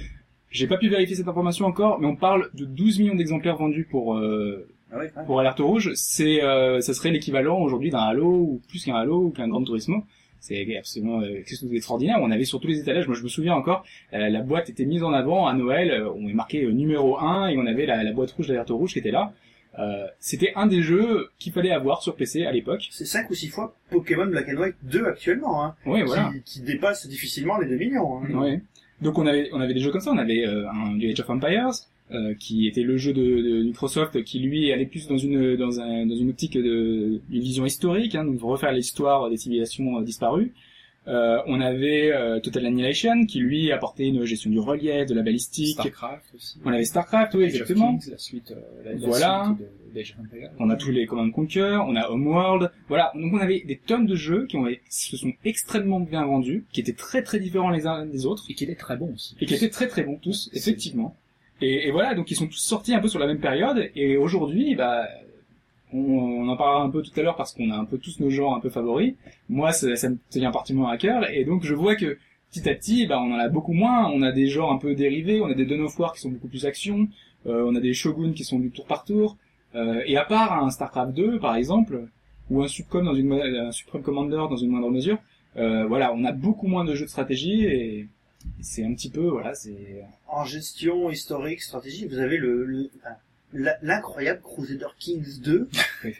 j'ai 0.49 0.67
pas 0.67 0.77
pu 0.77 0.89
vérifier 0.89 1.15
cette 1.15 1.27
information 1.27 1.65
encore, 1.65 1.99
mais 1.99 2.07
on 2.07 2.15
parle 2.15 2.49
de 2.53 2.65
12 2.65 2.99
millions 2.99 3.15
d'exemplaires 3.15 3.57
vendus 3.57 3.87
pour 3.89 4.17
euh, 4.17 4.67
Ah 4.91 4.97
oui, 4.99 5.05
ouais. 5.05 5.25
pour 5.25 5.39
Alerte 5.39 5.59
Rouge. 5.59 5.91
C'est 5.95 6.43
euh, 6.43 6.81
ça 6.81 6.93
serait 6.93 7.11
l'équivalent 7.11 7.59
aujourd'hui 7.59 7.89
d'un 7.89 7.99
Halo 7.99 8.27
ou 8.27 8.61
plus 8.69 8.83
qu'un 8.83 8.95
Halo 8.95 9.25
ou 9.25 9.29
qu'un 9.31 9.47
Grand 9.47 9.63
Turismo. 9.63 10.03
C'est 10.41 10.77
absolument 10.77 11.19
euh, 11.21 11.27
quelque 11.33 11.49
chose 11.49 11.69
d'extraordinaire. 11.69 12.17
On 12.21 12.31
avait 12.31 12.45
sur 12.45 12.59
tous 12.61 12.67
les 12.67 12.79
étalages, 12.79 13.07
moi 13.07 13.15
je 13.17 13.23
me 13.23 13.27
souviens 13.27 13.55
encore, 13.55 13.83
euh, 14.13 14.29
la 14.29 14.41
boîte 14.41 14.69
était 14.69 14.85
mise 14.85 15.03
en 15.03 15.11
avant 15.11 15.47
à 15.47 15.53
Noël, 15.53 15.91
euh, 15.91 16.09
on 16.15 16.27
est 16.29 16.33
marqué 16.33 16.63
euh, 16.63 16.71
numéro 16.71 17.19
1 17.19 17.49
et 17.49 17.57
on 17.57 17.65
avait 17.65 17.85
la, 17.85 18.03
la 18.03 18.11
boîte 18.13 18.31
rouge 18.31 18.47
d'Alerte 18.47 18.69
Rouge 18.69 18.93
qui 18.93 18.99
était 18.99 19.11
là. 19.11 19.33
Euh, 19.77 20.07
C'était 20.19 20.53
un 20.55 20.65
des 20.65 20.81
jeux 20.81 21.29
qu'il 21.39 21.51
fallait 21.53 21.71
avoir 21.71 22.01
sur 22.01 22.15
PC 22.15 22.45
à 22.45 22.51
l'époque. 22.53 22.87
C'est 22.89 23.05
5 23.05 23.29
ou 23.29 23.33
6 23.35 23.49
fois 23.49 23.75
Pokémon 23.91 24.25
Black 24.27 24.47
and 24.49 24.57
White 24.61 24.75
2 24.83 25.05
actuellement, 25.07 25.63
hein, 25.63 25.75
Ouais, 25.85 26.03
voilà. 26.03 26.31
qui, 26.33 26.41
qui 26.43 26.61
dépasse 26.61 27.05
difficilement 27.07 27.57
les 27.59 27.67
2 27.67 27.75
millions. 27.75 28.17
Hein. 28.23 28.33
Ouais. 28.33 28.61
Donc 29.01 29.17
on 29.17 29.25
avait 29.25 29.49
on 29.53 29.61
avait 29.61 29.73
des 29.73 29.79
jeux 29.79 29.91
comme 29.91 30.01
ça, 30.01 30.11
on 30.11 30.17
avait 30.17 30.45
euh, 30.45 30.69
un 30.69 30.95
du 30.95 31.09
Age 31.09 31.19
of 31.21 31.29
Empires 31.29 31.71
euh, 32.11 32.33
qui 32.33 32.67
était 32.67 32.81
le 32.81 32.97
jeu 32.97 33.13
de, 33.13 33.63
Microsoft 33.63 34.23
qui 34.23 34.39
lui 34.39 34.71
allait 34.71 34.85
plus 34.85 35.07
dans 35.07 35.17
une 35.17 35.55
dans 35.55 35.79
un 35.79 36.05
dans 36.05 36.15
une 36.15 36.29
optique 36.29 36.57
de 36.57 37.21
une 37.31 37.41
vision 37.41 37.65
historique, 37.65 38.15
hein, 38.15 38.25
donc 38.25 38.41
refaire 38.41 38.71
l'histoire 38.71 39.29
des 39.29 39.37
civilisations 39.37 39.99
euh, 39.99 40.03
disparues. 40.03 40.53
Euh, 41.07 41.39
on 41.47 41.59
avait 41.61 42.11
euh, 42.11 42.39
Total 42.39 42.65
Annihilation 42.67 43.25
qui 43.25 43.39
lui 43.39 43.71
apportait 43.71 44.07
une 44.07 44.25
gestion 44.25 44.49
du 44.51 44.59
relief, 44.59 45.07
de 45.07 45.15
la 45.15 45.23
balistique. 45.23 45.73
Starcraft 45.73 46.35
aussi. 46.35 46.59
On 46.65 46.71
avait 46.71 46.85
Starcraft, 46.85 47.33
oui 47.35 47.43
exactement. 47.45 47.97
Kings, 47.97 48.11
la 48.11 48.17
suite, 48.17 48.51
euh, 48.51 48.83
la, 48.85 48.91
la 48.93 49.07
Voilà. 49.07 49.55
suite 49.57 49.67
de-. 49.67 49.69
On 50.59 50.69
a 50.69 50.75
tous 50.75 50.91
les 50.91 51.07
Command 51.07 51.31
Conquer, 51.31 51.79
on 51.87 51.95
a 51.95 52.09
Homeworld, 52.09 52.71
voilà. 52.89 53.11
Donc 53.15 53.33
on 53.33 53.39
avait 53.39 53.61
des 53.61 53.77
tonnes 53.77 54.05
de 54.05 54.15
jeux 54.15 54.45
qui 54.45 54.55
ont 54.57 54.67
se 54.89 55.17
sont 55.17 55.33
extrêmement 55.45 55.99
bien 55.99 56.25
vendus, 56.25 56.65
qui 56.71 56.81
étaient 56.81 56.93
très 56.93 57.23
très 57.23 57.39
différents 57.39 57.71
les 57.71 57.87
uns 57.87 58.05
des 58.05 58.27
autres. 58.27 58.45
Et 58.49 58.53
qui 58.53 58.65
était 58.65 58.75
très 58.75 58.97
bon 58.97 59.11
aussi. 59.15 59.35
et 59.41 59.45
qui 59.47 59.55
étaient 59.55 59.69
très 59.69 59.87
très 59.87 60.03
bons 60.03 60.17
tous, 60.21 60.51
effectivement. 60.53 61.15
Et, 61.61 61.87
et 61.87 61.91
voilà, 61.91 62.13
donc 62.13 62.29
ils 62.29 62.35
sont 62.35 62.45
tous 62.47 62.59
sortis 62.61 62.93
un 62.93 62.99
peu 62.99 63.07
sur 63.07 63.19
la 63.19 63.25
même 63.27 63.39
période, 63.39 63.89
et 63.95 64.15
aujourd'hui, 64.15 64.75
bah, 64.75 65.07
on, 65.93 65.97
on 65.99 66.47
en 66.49 66.57
parlera 66.57 66.83
un 66.83 66.89
peu 66.89 67.01
tout 67.01 67.11
à 67.19 67.23
l'heure 67.23 67.35
parce 67.35 67.53
qu'on 67.53 67.69
a 67.71 67.75
un 67.77 67.85
peu 67.85 67.97
tous 67.97 68.19
nos 68.19 68.29
genres 68.29 68.55
un 68.55 68.59
peu 68.59 68.69
favoris. 68.69 69.15
Moi, 69.49 69.71
ça, 69.71 69.95
ça 69.95 70.09
me 70.09 70.17
tient 70.29 70.51
particulièrement 70.51 70.89
à 70.91 70.97
cœur, 70.97 71.29
et 71.29 71.45
donc 71.45 71.63
je 71.63 71.73
vois 71.73 71.95
que 71.95 72.17
petit 72.51 72.67
à 72.69 72.75
petit, 72.75 73.07
bah, 73.07 73.19
on 73.21 73.31
en 73.33 73.39
a 73.39 73.49
beaucoup 73.49 73.73
moins. 73.73 74.09
On 74.09 74.21
a 74.21 74.31
des 74.31 74.47
genres 74.47 74.71
un 74.71 74.77
peu 74.77 74.95
dérivés, 74.95 75.41
on 75.41 75.47
a 75.47 75.53
des 75.53 75.65
Dawn 75.65 75.81
of 75.81 75.97
War 75.99 76.13
qui 76.13 76.21
sont 76.21 76.29
beaucoup 76.29 76.47
plus 76.47 76.65
action, 76.65 77.07
euh, 77.47 77.63
on 77.67 77.75
a 77.75 77.79
des 77.79 77.93
Shogun 77.93 78.33
qui 78.33 78.43
sont 78.43 78.59
du 78.59 78.71
tour 78.71 78.85
par 78.85 79.03
tour, 79.03 79.37
euh, 79.75 80.01
et 80.05 80.17
à 80.17 80.25
part 80.25 80.63
un 80.63 80.69
Starcraft 80.71 81.13
2, 81.13 81.39
par 81.39 81.55
exemple, 81.55 82.07
ou 82.49 82.63
un 82.63 82.67
Subcom 82.67 83.05
dans 83.05 83.13
une, 83.15 83.31
un 83.33 83.71
Supreme 83.71 84.01
Commander 84.01 84.43
dans 84.49 84.57
une 84.57 84.69
moindre 84.69 84.89
mesure, 84.89 85.17
euh, 85.57 85.85
voilà, 85.87 86.13
on 86.13 86.23
a 86.25 86.31
beaucoup 86.31 86.67
moins 86.67 86.85
de 86.85 86.95
jeux 86.95 87.05
de 87.05 87.09
stratégie 87.09 87.65
et 87.65 88.07
C'est 88.61 88.83
un 88.85 88.93
petit 88.93 89.09
peu, 89.09 89.27
voilà, 89.27 89.53
c'est... 89.53 90.03
En 90.27 90.45
gestion 90.45 91.09
historique, 91.11 91.61
stratégie, 91.61 92.07
vous 92.07 92.19
avez 92.19 92.37
le, 92.37 92.63
le- 92.65 92.89
l'incroyable 93.53 94.41
Crusader 94.41 94.87
Kings 94.99 95.39
2, 95.41 95.69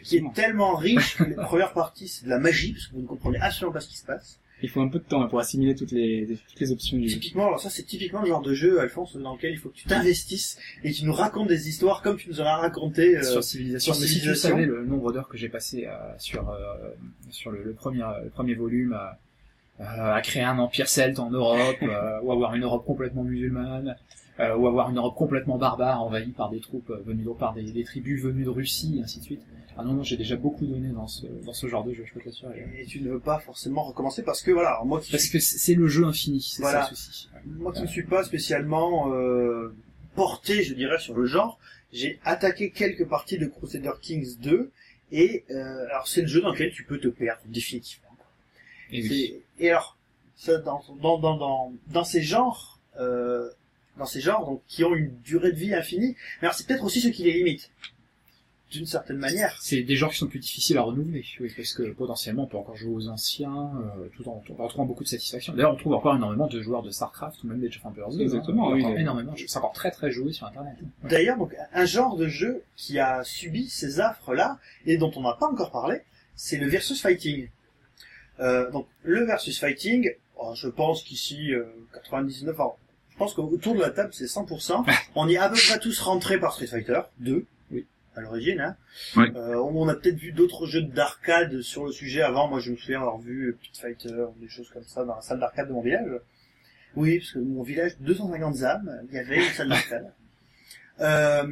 qui 0.04 0.16
est 0.16 0.32
tellement 0.34 0.74
riche 0.76 1.16
que 1.16 1.24
les 1.24 1.34
premières 1.34 1.72
parties 1.72 2.08
c'est 2.08 2.24
de 2.24 2.30
la 2.30 2.38
magie, 2.38 2.72
parce 2.72 2.86
que 2.88 2.94
vous 2.94 3.02
ne 3.02 3.06
comprenez 3.06 3.38
absolument 3.38 3.72
pas 3.72 3.80
ce 3.80 3.88
qui 3.88 3.98
se 3.98 4.04
passe. 4.04 4.38
Il 4.62 4.68
faut 4.68 4.82
un 4.82 4.88
peu 4.88 4.98
de 4.98 5.04
temps 5.04 5.22
hein, 5.22 5.26
pour 5.28 5.40
assimiler 5.40 5.74
toutes 5.74 5.90
les, 5.92 6.38
toutes 6.50 6.60
les 6.60 6.70
options 6.70 6.98
du 6.98 7.08
jeu. 7.08 7.14
Typiquement, 7.14 7.46
alors 7.46 7.60
ça 7.60 7.70
c'est 7.70 7.84
typiquement 7.84 8.20
le 8.20 8.26
genre 8.26 8.42
de 8.42 8.52
jeu, 8.52 8.78
Alphonse, 8.80 9.16
dans 9.16 9.34
lequel 9.34 9.52
il 9.52 9.56
faut 9.56 9.70
que 9.70 9.76
tu 9.76 9.86
t'investisses 9.86 10.58
et 10.84 10.92
que 10.92 10.96
tu 10.98 11.04
nous 11.06 11.14
racontes 11.14 11.48
des 11.48 11.68
histoires 11.70 12.02
comme 12.02 12.18
tu 12.18 12.28
nous 12.28 12.42
en 12.42 12.44
as 12.44 12.56
raconté. 12.56 13.16
euh, 13.16 13.22
sur 13.22 13.42
civilisation. 13.42 13.94
sur 13.94 14.02
Mais 14.02 14.06
si 14.06 14.14
tu 14.14 14.20
Civilisation. 14.20 14.50
savais 14.50 14.66
le 14.66 14.84
nombre 14.84 15.12
d'heures 15.14 15.28
que 15.28 15.38
j'ai 15.38 15.48
passé 15.48 15.86
euh, 15.86 15.92
sur 16.18 16.50
euh, 16.50 16.56
sur 17.30 17.52
le, 17.52 17.62
le 17.62 17.72
premier 17.72 18.04
le 18.22 18.28
premier 18.28 18.54
volume 18.54 18.92
à, 19.78 20.20
créer 20.22 20.42
un 20.42 20.58
empire 20.58 20.88
celte 20.88 21.18
en 21.20 21.30
Europe, 21.30 21.78
ou 22.22 22.30
avoir 22.30 22.54
une 22.54 22.64
Europe 22.64 22.84
complètement 22.84 23.22
musulmane, 23.24 23.96
euh, 24.40 24.56
ou 24.56 24.66
avoir 24.66 24.90
une 24.90 24.96
Europe 24.96 25.14
complètement 25.16 25.58
barbare 25.58 26.02
envahie 26.02 26.32
par 26.32 26.50
des 26.50 26.60
troupes 26.60 26.90
euh, 26.90 27.02
venues 27.06 27.22
de, 27.24 27.30
par 27.30 27.52
des, 27.54 27.62
des 27.62 27.84
tribus 27.84 28.20
venues 28.22 28.44
de 28.44 28.48
Russie, 28.50 28.98
et 28.98 29.02
ainsi 29.02 29.18
de 29.20 29.24
suite. 29.24 29.42
Ah 29.76 29.84
non 29.84 29.92
non, 29.94 30.02
j'ai 30.02 30.16
déjà 30.16 30.36
beaucoup 30.36 30.66
donné 30.66 30.88
dans 30.88 31.06
ce 31.06 31.26
dans 31.46 31.52
ce 31.52 31.66
genre 31.68 31.84
de 31.84 31.92
jeu, 31.94 32.04
je 32.04 32.12
peux 32.12 32.20
t'assurer. 32.20 32.66
et 32.76 32.84
tu 32.86 33.00
ne 33.00 33.10
veux 33.10 33.20
pas 33.20 33.38
forcément 33.38 33.82
recommencer 33.84 34.22
parce 34.22 34.42
que 34.42 34.50
voilà, 34.50 34.80
moi 34.84 35.00
qui 35.00 35.10
Parce 35.12 35.28
que 35.28 35.38
c'est 35.38 35.74
le 35.74 35.86
jeu 35.88 36.04
infini, 36.04 36.40
c'est 36.42 36.62
Voilà. 36.62 36.82
ça 36.84 36.90
le 36.90 36.96
souci. 36.96 37.28
Moi 37.46 37.72
qui 37.72 37.82
ne 37.82 37.86
suis 37.86 38.02
pas 38.04 38.24
spécialement 38.24 39.12
euh, 39.12 39.74
porté, 40.16 40.62
je 40.64 40.74
dirais, 40.74 40.98
sur 40.98 41.14
le 41.14 41.24
genre, 41.26 41.58
j'ai 41.92 42.18
attaqué 42.24 42.70
quelques 42.72 43.08
parties 43.08 43.38
de 43.38 43.46
Crusader 43.46 43.92
Kings 44.02 44.38
2, 44.40 44.70
et 45.12 45.44
euh, 45.50 45.86
alors 45.90 46.06
c'est 46.08 46.22
le 46.22 46.26
jeu 46.28 46.40
dans 46.42 46.52
lequel 46.52 46.72
tu 46.72 46.84
peux 46.84 46.98
te 46.98 47.08
perdre 47.08 47.40
définitivement. 47.46 48.08
Et 48.92 49.02
oui. 49.02 49.08
C'est- 49.08 49.64
Et 49.64 49.70
alors, 49.70 49.96
ça, 50.36 50.58
dans, 50.58 50.82
dans, 51.00 51.18
dans, 51.18 51.36
dans, 51.36 51.72
dans 51.88 52.04
ces 52.04 52.22
genres, 52.22 52.80
euh, 52.98 53.48
dans 53.98 54.06
ces 54.06 54.20
genres 54.20 54.46
donc, 54.46 54.62
qui 54.66 54.84
ont 54.84 54.94
une 54.94 55.12
durée 55.22 55.52
de 55.52 55.56
vie 55.56 55.74
infinie, 55.74 56.16
mais 56.40 56.48
alors 56.48 56.54
c'est 56.54 56.66
peut-être 56.66 56.84
aussi 56.84 57.00
ce 57.00 57.08
qui 57.08 57.24
les 57.24 57.32
limite, 57.32 57.70
d'une 58.70 58.86
certaine 58.86 59.18
manière. 59.18 59.56
C'est 59.60 59.82
des 59.82 59.96
genres 59.96 60.10
qui 60.10 60.18
sont 60.18 60.28
plus 60.28 60.38
difficiles 60.38 60.78
à 60.78 60.82
renouveler, 60.82 61.24
oui, 61.40 61.52
parce 61.56 61.72
que 61.72 61.90
potentiellement 61.92 62.44
on 62.44 62.46
peut 62.46 62.56
encore 62.56 62.76
jouer 62.76 62.94
aux 62.94 63.08
anciens, 63.08 63.70
euh, 63.98 64.08
tout 64.16 64.28
en, 64.28 64.42
en 64.58 64.64
retrouvant 64.64 64.86
beaucoup 64.86 65.04
de 65.04 65.08
satisfaction. 65.08 65.54
D'ailleurs, 65.54 65.74
on 65.74 65.76
trouve 65.76 65.94
encore 65.94 66.14
énormément 66.14 66.46
de 66.46 66.60
joueurs 66.60 66.82
de 66.82 66.90
StarCraft 66.90 67.42
ou 67.42 67.48
même 67.48 67.62
of 67.62 67.86
Empires 67.86 68.10
2. 68.10 68.20
Exactement, 68.20 68.70
hein. 68.70 68.74
oui, 68.74 69.00
énormément. 69.00 69.34
C'est 69.36 69.56
encore 69.58 69.72
très 69.72 69.90
très 69.90 70.10
joué 70.10 70.32
sur 70.32 70.46
Internet. 70.46 70.76
Ouais. 71.02 71.10
D'ailleurs, 71.10 71.36
donc 71.36 71.54
un 71.72 71.84
genre 71.84 72.16
de 72.16 72.28
jeu 72.28 72.62
qui 72.76 72.98
a 72.98 73.24
subi 73.24 73.68
ces 73.68 74.00
affres-là 74.00 74.58
et 74.86 74.96
dont 74.96 75.10
on 75.16 75.22
n'a 75.22 75.34
pas 75.34 75.48
encore 75.48 75.72
parlé, 75.72 76.02
c'est 76.36 76.56
le 76.56 76.68
versus 76.68 77.02
fighting. 77.02 77.48
Euh, 78.38 78.70
donc 78.70 78.86
le 79.02 79.24
versus 79.24 79.58
fighting, 79.58 80.10
oh, 80.36 80.52
je 80.54 80.68
pense 80.68 81.02
qu'ici 81.02 81.52
euh, 81.52 81.64
99, 81.92 82.58
enfin, 82.58 82.72
je 82.88 82.89
pense 83.20 83.34
qu'autour 83.34 83.74
de 83.74 83.80
la 83.80 83.90
table 83.90 84.10
c'est 84.12 84.24
100%. 84.24 84.84
on 85.14 85.28
y 85.28 85.34
est 85.34 85.38
à 85.38 85.48
peu 85.48 85.56
près 85.56 85.78
tous 85.78 86.00
rentrés 86.00 86.40
par 86.40 86.54
Street 86.54 86.66
Fighter 86.66 87.00
2, 87.18 87.44
Oui. 87.70 87.86
à 88.16 88.20
l'origine. 88.22 88.60
Hein. 88.60 88.76
Euh, 89.36 89.56
on 89.56 89.86
a 89.88 89.94
peut-être 89.94 90.16
vu 90.16 90.32
d'autres 90.32 90.66
jeux 90.66 90.82
d'arcade 90.82 91.60
sur 91.60 91.84
le 91.84 91.92
sujet 91.92 92.22
avant. 92.22 92.48
Moi, 92.48 92.60
je 92.60 92.72
me 92.72 92.76
souviens 92.76 93.00
avoir 93.00 93.18
vu 93.18 93.56
Pit 93.60 93.76
Fighter, 93.76 94.24
des 94.40 94.48
choses 94.48 94.70
comme 94.70 94.84
ça 94.84 95.04
dans 95.04 95.14
la 95.16 95.20
salle 95.20 95.38
d'arcade 95.38 95.68
de 95.68 95.72
mon 95.74 95.82
village. 95.82 96.10
Oui, 96.96 97.18
parce 97.18 97.32
que 97.32 97.38
mon 97.38 97.62
village, 97.62 97.92
250 98.00 98.62
âmes, 98.62 99.02
il 99.10 99.14
y 99.14 99.18
avait 99.18 99.36
une 99.46 99.52
salle 99.52 99.68
d'arcade. 99.68 100.12
Euh, 101.02 101.46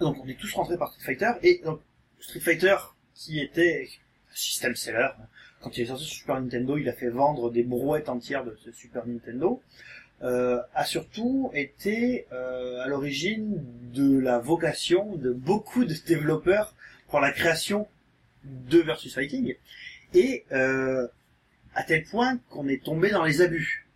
donc 0.00 0.16
on 0.24 0.26
est 0.26 0.34
tous 0.36 0.52
rentrés 0.54 0.76
par 0.76 0.92
Street 0.92 1.04
Fighter 1.14 1.30
et 1.44 1.60
donc 1.64 1.80
Street 2.18 2.40
Fighter 2.40 2.74
qui 3.14 3.38
était 3.40 3.88
un 4.32 4.34
système 4.34 4.74
seller. 4.74 5.10
Quand 5.60 5.78
il 5.78 5.82
est 5.82 5.86
sorti 5.86 6.04
sur 6.04 6.16
Super 6.16 6.40
Nintendo, 6.40 6.76
il 6.76 6.88
a 6.88 6.92
fait 6.92 7.08
vendre 7.08 7.52
des 7.52 7.62
brouettes 7.62 8.08
entières 8.08 8.44
de 8.44 8.56
ce 8.64 8.72
Super 8.72 9.06
Nintendo. 9.06 9.62
Euh, 10.24 10.58
a 10.74 10.86
surtout 10.86 11.50
été 11.52 12.24
euh, 12.32 12.82
à 12.82 12.88
l'origine 12.88 13.62
de 13.92 14.18
la 14.18 14.38
vocation 14.38 15.16
de 15.16 15.30
beaucoup 15.30 15.84
de 15.84 15.92
développeurs 16.06 16.74
pour 17.08 17.20
la 17.20 17.30
création 17.30 17.86
de 18.42 18.78
versus 18.78 19.14
fighting 19.14 19.54
et 20.14 20.44
euh, 20.50 21.06
à 21.74 21.82
tel 21.82 22.04
point 22.04 22.38
qu'on 22.48 22.68
est 22.68 22.82
tombé 22.82 23.10
dans 23.10 23.24
les 23.24 23.42
abus. 23.42 23.86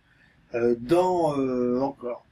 Dans 0.53 1.35
encore 1.81 2.25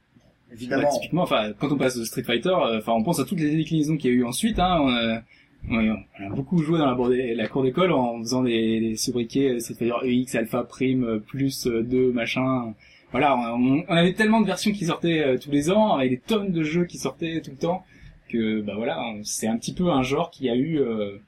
évidemment 0.52 0.90
typiquement, 0.90 1.22
enfin, 1.22 1.52
quand 1.58 1.70
on 1.72 1.76
passe 1.76 1.96
de 1.96 2.04
Street 2.04 2.22
Fighter, 2.22 2.50
enfin, 2.52 2.92
on 2.92 3.02
pense 3.02 3.18
à 3.20 3.24
toutes 3.24 3.40
les 3.40 3.56
déclinaisons 3.56 3.96
qu'il 3.96 4.10
y 4.10 4.14
a 4.14 4.16
eu 4.16 4.24
ensuite. 4.24 4.58
Hein, 4.60 5.22
on, 5.68 5.76
a, 5.76 6.28
beaucoup 6.30 6.58
joué 6.62 6.78
dans 6.78 6.86
la, 6.86 6.94
bord- 6.94 7.10
la 7.10 7.48
cour 7.48 7.62
d'école 7.64 7.92
en 7.92 8.18
faisant 8.20 8.42
des, 8.44 8.80
des 8.80 8.96
sobriquets 8.96 9.58
Fighter 9.60 9.92
EX, 10.04 10.34
Alpha, 10.36 10.62
Prime, 10.64 11.20
plus 11.26 11.66
euh, 11.66 11.82
2, 11.82 12.12
machin. 12.12 12.74
Voilà, 13.10 13.36
on, 13.36 13.84
on 13.88 13.94
avait 13.94 14.12
tellement 14.12 14.40
de 14.40 14.46
versions 14.46 14.72
qui 14.72 14.86
sortaient 14.86 15.20
euh, 15.20 15.38
tous 15.38 15.50
les 15.50 15.70
ans, 15.70 15.94
avec 15.96 16.10
des 16.10 16.18
tonnes 16.18 16.52
de 16.52 16.62
jeux 16.62 16.84
qui 16.84 16.98
sortaient 16.98 17.40
tout 17.40 17.50
le 17.50 17.56
temps, 17.56 17.84
que 18.28 18.60
bah 18.60 18.74
voilà, 18.76 19.14
c'est 19.24 19.46
un 19.46 19.56
petit 19.56 19.72
peu 19.72 19.90
un 19.90 20.02
genre 20.02 20.30
qui 20.30 20.48
a 20.48 20.54
eu 20.54 20.78
euh, 20.78 21.18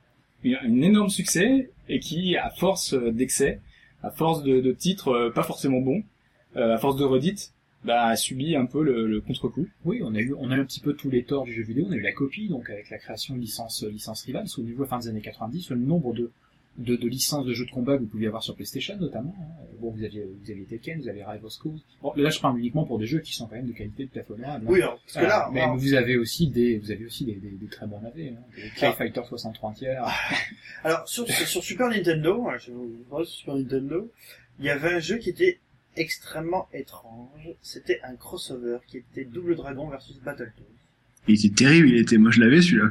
un 0.45 0.83
énorme 0.83 1.09
succès 1.09 1.70
et 1.89 1.99
qui, 1.99 2.37
à 2.37 2.51
force 2.51 2.95
d'excès, 2.95 3.61
à 4.03 4.11
force 4.11 4.43
de, 4.43 4.61
de 4.61 4.72
titres 4.72 5.09
euh, 5.09 5.31
pas 5.31 5.43
forcément 5.43 5.81
bons, 5.81 6.03
euh, 6.57 6.74
à 6.74 6.78
force 6.78 6.97
de 6.97 7.05
redites, 7.05 7.53
bah, 7.85 8.07
a 8.07 8.16
subi 8.16 8.57
un 8.57 8.66
peu 8.66 8.83
le, 8.83 9.07
le 9.07 9.20
contre-coup. 9.20 9.66
Oui, 9.85 10.01
on 10.05 10.14
a 10.14 10.20
eu, 10.20 10.35
on 10.39 10.51
a 10.51 10.57
eu 10.57 10.61
un 10.61 10.64
petit 10.64 10.81
peu 10.81 10.95
tous 10.95 11.11
les 11.11 11.24
torts 11.24 11.45
du 11.45 11.53
jeu 11.53 11.62
vidéo. 11.62 11.87
On 11.89 11.93
a 11.93 11.97
eu 11.97 12.03
la 12.03 12.12
copie, 12.12 12.49
donc 12.49 12.68
avec 12.68 12.91
la 12.91 12.99
création 12.99 13.35
de 13.35 13.41
licences, 13.41 13.85
licences 13.85 14.24
rivales. 14.24 14.47
Au 14.59 14.62
niveau 14.62 14.85
fin 14.85 14.99
des 14.99 15.09
années 15.09 15.22
90, 15.22 15.70
le 15.70 15.76
nombre 15.76 16.12
de, 16.12 16.31
de, 16.79 16.97
de 16.97 17.09
licences 17.09 17.45
de 17.45 17.53
jeux 17.53 17.66
de 17.66 17.71
combat 17.71 17.97
que 17.97 18.03
vous 18.03 18.09
pouviez 18.09 18.29
avoir 18.29 18.43
sur 18.43 18.55
PlayStation, 18.55 18.97
notamment. 18.99 19.35
hein. 19.41 19.64
Bon, 19.81 19.91
vous 19.91 20.05
aviez, 20.05 20.25
vous 20.25 20.51
aviez 20.51 20.64
Tekken, 20.64 21.01
vous 21.01 21.09
avez 21.09 21.25
Rival 21.25 21.51
Schools. 21.51 21.79
Bon, 22.03 22.12
là, 22.16 22.31
je 22.31 22.39
parle 22.41 22.59
uniquement 22.59 22.85
pour 22.85 22.99
des 22.99 23.07
jeux 23.07 23.21
qui 23.21 23.35
sont 23.35 23.47
quand 23.47 23.57
même 23.57 23.66
de 23.66 23.73
qualité 23.73 24.05
de 24.05 24.11
plafonnement. 24.11 24.59
oui 24.66 24.81
alors 24.83 25.01
parce 25.01 25.14
que 25.25 25.29
là 25.29 25.49
mais 25.53 25.61
alors, 25.62 25.77
vous 25.77 25.95
avez 25.95 26.16
aussi 26.16 26.49
des, 26.49 26.79
vous 26.79 26.91
avez 26.91 27.05
aussi 27.07 27.25
des, 27.25 27.35
des, 27.35 27.51
des 27.51 27.66
très 27.66 27.87
bons 27.87 28.01
navets, 28.01 28.29
hein. 28.37 28.43
Des 28.57 28.68
Clay 28.77 28.89
Ah. 28.89 28.93
Fighter 28.93 29.23
63 29.29 29.73
tiers. 29.75 30.05
alors 30.85 31.09
sur, 31.09 31.27
sur, 31.29 31.62
Super 31.62 31.89
Nintendo 31.89 32.47
hein, 32.49 32.57
je 32.59 32.73
vous 32.73 33.25
Super 33.25 33.57
Nintendo 33.57 34.11
il 34.59 34.66
y 34.66 34.71
avait 34.71 34.95
un 34.95 35.01
jeu 35.01 35.16
qui 35.18 35.31
était 35.31 35.59
extrêmement 35.97 36.68
étrange 36.73 37.49
c'était 37.62 38.01
un 38.03 38.14
crossover 38.16 38.79
qui 38.87 38.99
était 38.99 39.25
Double 39.25 39.57
Dragon 39.57 39.89
versus 39.89 40.18
Battletoads 40.21 40.64
Il 41.29 41.35
était 41.45 41.55
terrible, 41.55 41.89
il 41.91 41.99
était, 41.99 42.16
moi 42.18 42.31
je 42.31 42.41
l'avais 42.41 42.61
celui-là. 42.62 42.91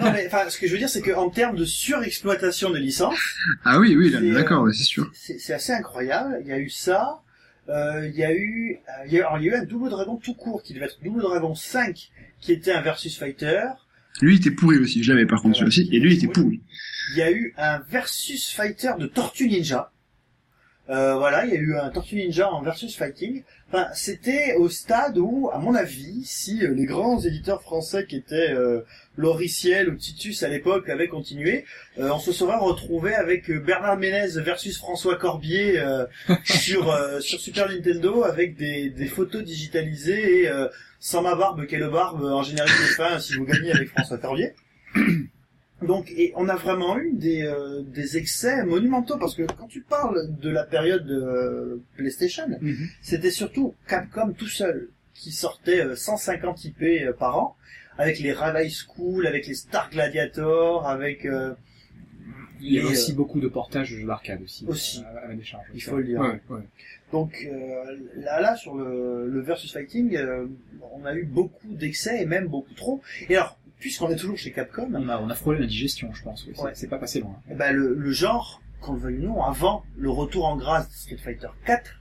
non 0.00 0.12
mais 0.12 0.26
enfin 0.26 0.48
ce 0.48 0.58
que 0.58 0.66
je 0.66 0.72
veux 0.72 0.78
dire 0.78 0.88
c'est 0.88 1.02
qu'en 1.02 1.30
termes 1.30 1.56
de 1.56 1.64
surexploitation 1.64 2.70
des 2.70 2.78
licences 2.80 3.18
Ah 3.64 3.80
oui, 3.80 3.96
oui, 3.96 4.10
là, 4.10 4.20
C'est, 4.20 4.30
d'accord, 4.30 4.62
euh, 4.62 4.66
ouais, 4.66 4.72
c'est 4.74 4.84
sûr. 4.84 5.10
c'est 5.14 5.52
assez 5.52 5.72
incroyable. 5.72 6.38
Il 6.42 6.48
y 6.48 6.52
a 6.52 6.58
eu 6.58 6.68
ça. 6.70 7.22
Euh, 7.68 8.08
il 8.08 8.16
y 8.18 8.24
a 8.24 8.32
eu, 8.34 8.78
euh, 8.88 9.06
il 9.06 9.12
y 9.12 9.20
a, 9.20 9.26
alors, 9.26 9.38
il 9.38 9.44
y 9.44 9.50
a 9.50 9.52
eu 9.52 9.56
un 9.56 9.64
Double 9.64 9.90
Dragon 9.90 10.16
tout 10.16 10.34
court 10.34 10.62
qui 10.62 10.72
devait 10.72 10.86
être 10.86 10.98
Double 11.04 11.20
Dragon 11.20 11.54
5, 11.54 12.10
qui 12.40 12.52
était 12.52 12.72
un 12.72 12.80
versus 12.80 13.18
fighter. 13.18 13.60
Lui, 14.22 14.34
il 14.36 14.38
était 14.38 14.50
pourri 14.50 14.78
aussi, 14.78 15.02
je 15.02 15.12
l'avais 15.12 15.26
par 15.26 15.42
contre 15.42 15.58
Voilà. 15.58 15.70
celui-ci, 15.70 15.94
et 15.94 16.00
lui, 16.00 16.14
il 16.14 16.16
était 16.16 16.28
pourri. 16.32 16.62
Il 17.12 17.18
y 17.18 17.22
a 17.22 17.30
eu 17.30 17.52
un 17.58 17.80
versus 17.90 18.48
fighter 18.50 18.92
de 18.98 19.06
Tortue 19.06 19.48
Ninja. 19.48 19.92
Euh, 20.90 21.16
voilà, 21.16 21.44
il 21.44 21.52
y 21.52 21.56
a 21.56 21.60
eu 21.60 21.76
un 21.76 21.90
Tortue 21.90 22.16
Ninja 22.16 22.50
en 22.50 22.62
versus 22.62 22.96
fighting. 22.96 23.42
Enfin, 23.70 23.88
c'était 23.92 24.54
au 24.54 24.70
stade 24.70 25.18
où, 25.18 25.50
à 25.52 25.58
mon 25.58 25.74
avis, 25.74 26.24
si 26.24 26.64
euh, 26.64 26.72
les 26.72 26.86
grands 26.86 27.20
éditeurs 27.20 27.60
français 27.60 28.06
qui 28.06 28.16
étaient 28.16 28.52
euh, 28.52 28.80
Loriciel 29.16 29.90
ou 29.90 29.96
Titus 29.96 30.42
à 30.42 30.48
l'époque 30.48 30.88
avaient 30.88 31.08
continué, 31.08 31.66
euh, 31.98 32.10
on 32.10 32.18
se 32.18 32.32
serait 32.32 32.56
retrouvé 32.56 33.14
avec 33.14 33.50
euh, 33.50 33.58
Bernard 33.58 33.98
Ménez 33.98 34.28
versus 34.36 34.78
François 34.78 35.16
Corbier 35.16 35.78
euh, 35.78 36.06
sur 36.44 36.90
euh, 36.90 37.20
sur 37.20 37.38
Super 37.38 37.68
Nintendo 37.68 38.24
avec 38.24 38.56
des, 38.56 38.88
des 38.88 39.06
photos 39.06 39.44
digitalisées 39.44 40.44
et 40.44 40.48
euh, 40.48 40.68
sans 41.00 41.20
ma 41.20 41.34
barbe, 41.34 41.66
quelle 41.66 41.88
barbe 41.90 42.24
en 42.24 42.42
générique 42.42 42.72
de 42.72 42.94
fin 42.94 43.18
si 43.18 43.34
vous 43.34 43.44
gagnez 43.44 43.72
avec 43.72 43.90
François 43.90 44.16
Corbier. 44.16 44.54
Donc, 45.82 46.10
et 46.10 46.32
on 46.34 46.48
a 46.48 46.56
vraiment 46.56 46.98
eu 46.98 47.12
des, 47.12 47.42
euh, 47.42 47.82
des 47.82 48.16
excès 48.16 48.64
monumentaux 48.64 49.16
parce 49.16 49.34
que 49.36 49.42
quand 49.42 49.68
tu 49.68 49.80
parles 49.80 50.28
de 50.40 50.50
la 50.50 50.64
période 50.64 51.06
de 51.06 51.14
euh, 51.20 51.82
PlayStation, 51.96 52.46
c'était 53.00 53.30
surtout 53.30 53.74
Capcom 53.86 54.32
tout 54.32 54.48
seul 54.48 54.88
qui 55.14 55.30
sortait 55.30 55.80
euh, 55.80 55.94
150 55.96 56.64
IP 56.64 56.82
euh, 56.82 57.12
par 57.12 57.38
an 57.38 57.56
avec 57.96 58.18
les 58.20 58.32
Rally 58.32 58.70
School, 58.70 59.26
avec 59.26 59.46
les 59.46 59.54
Star 59.54 59.90
Gladiator, 59.90 60.86
avec 60.88 61.24
euh, 61.26 61.52
Il 62.60 62.72
y 62.72 62.80
a 62.80 62.84
aussi 62.84 63.12
euh, 63.12 63.14
beaucoup 63.16 63.40
de 63.40 63.48
portages 63.48 63.90
de 63.92 63.98
jeux 63.98 64.06
d'arcade 64.06 64.42
aussi. 64.42 64.64
Aussi. 64.66 65.02
À, 65.04 65.24
à 65.24 65.28
la 65.28 65.34
décharge. 65.34 65.64
Il 65.74 65.82
faut 65.82 65.96
le 65.96 66.04
dire. 66.04 66.20
Ouais, 66.20 66.40
ouais. 66.50 66.62
donc 67.12 67.46
euh, 67.50 67.96
là 68.16 68.40
là 68.40 68.56
sur 68.56 68.76
le, 68.76 69.28
le 69.28 69.40
versus 69.40 69.72
fighting, 69.72 70.16
euh, 70.16 70.46
on 70.92 71.04
a 71.04 71.14
eu 71.14 71.24
beaucoup 71.24 71.72
d'excès 71.74 72.22
et 72.22 72.26
même 72.26 72.46
beaucoup 72.46 72.74
trop. 72.74 73.00
Et 73.28 73.36
alors 73.36 73.57
puisqu'on 73.78 74.10
est 74.10 74.16
toujours 74.16 74.36
chez 74.36 74.52
Capcom, 74.52 74.90
On 74.94 75.08
a, 75.08 75.18
on 75.20 75.28
a 75.30 75.34
frôlé 75.34 75.60
la 75.60 75.66
digestion, 75.66 76.12
je 76.12 76.22
pense. 76.22 76.46
oui. 76.46 76.54
Ouais. 76.62 76.72
c'est 76.74 76.88
pas 76.88 76.98
passé 76.98 77.20
loin. 77.20 77.40
ben, 77.48 77.72
le, 77.72 77.94
le 77.94 78.10
genre, 78.10 78.60
qu'on 78.80 78.94
le 78.94 79.00
veuille 79.00 79.18
ou 79.18 79.22
non, 79.28 79.42
avant 79.42 79.84
le 79.96 80.10
retour 80.10 80.46
en 80.46 80.56
grâce 80.56 80.88
de 80.88 80.94
Street 80.94 81.16
Fighter 81.16 81.48
4, 81.66 81.94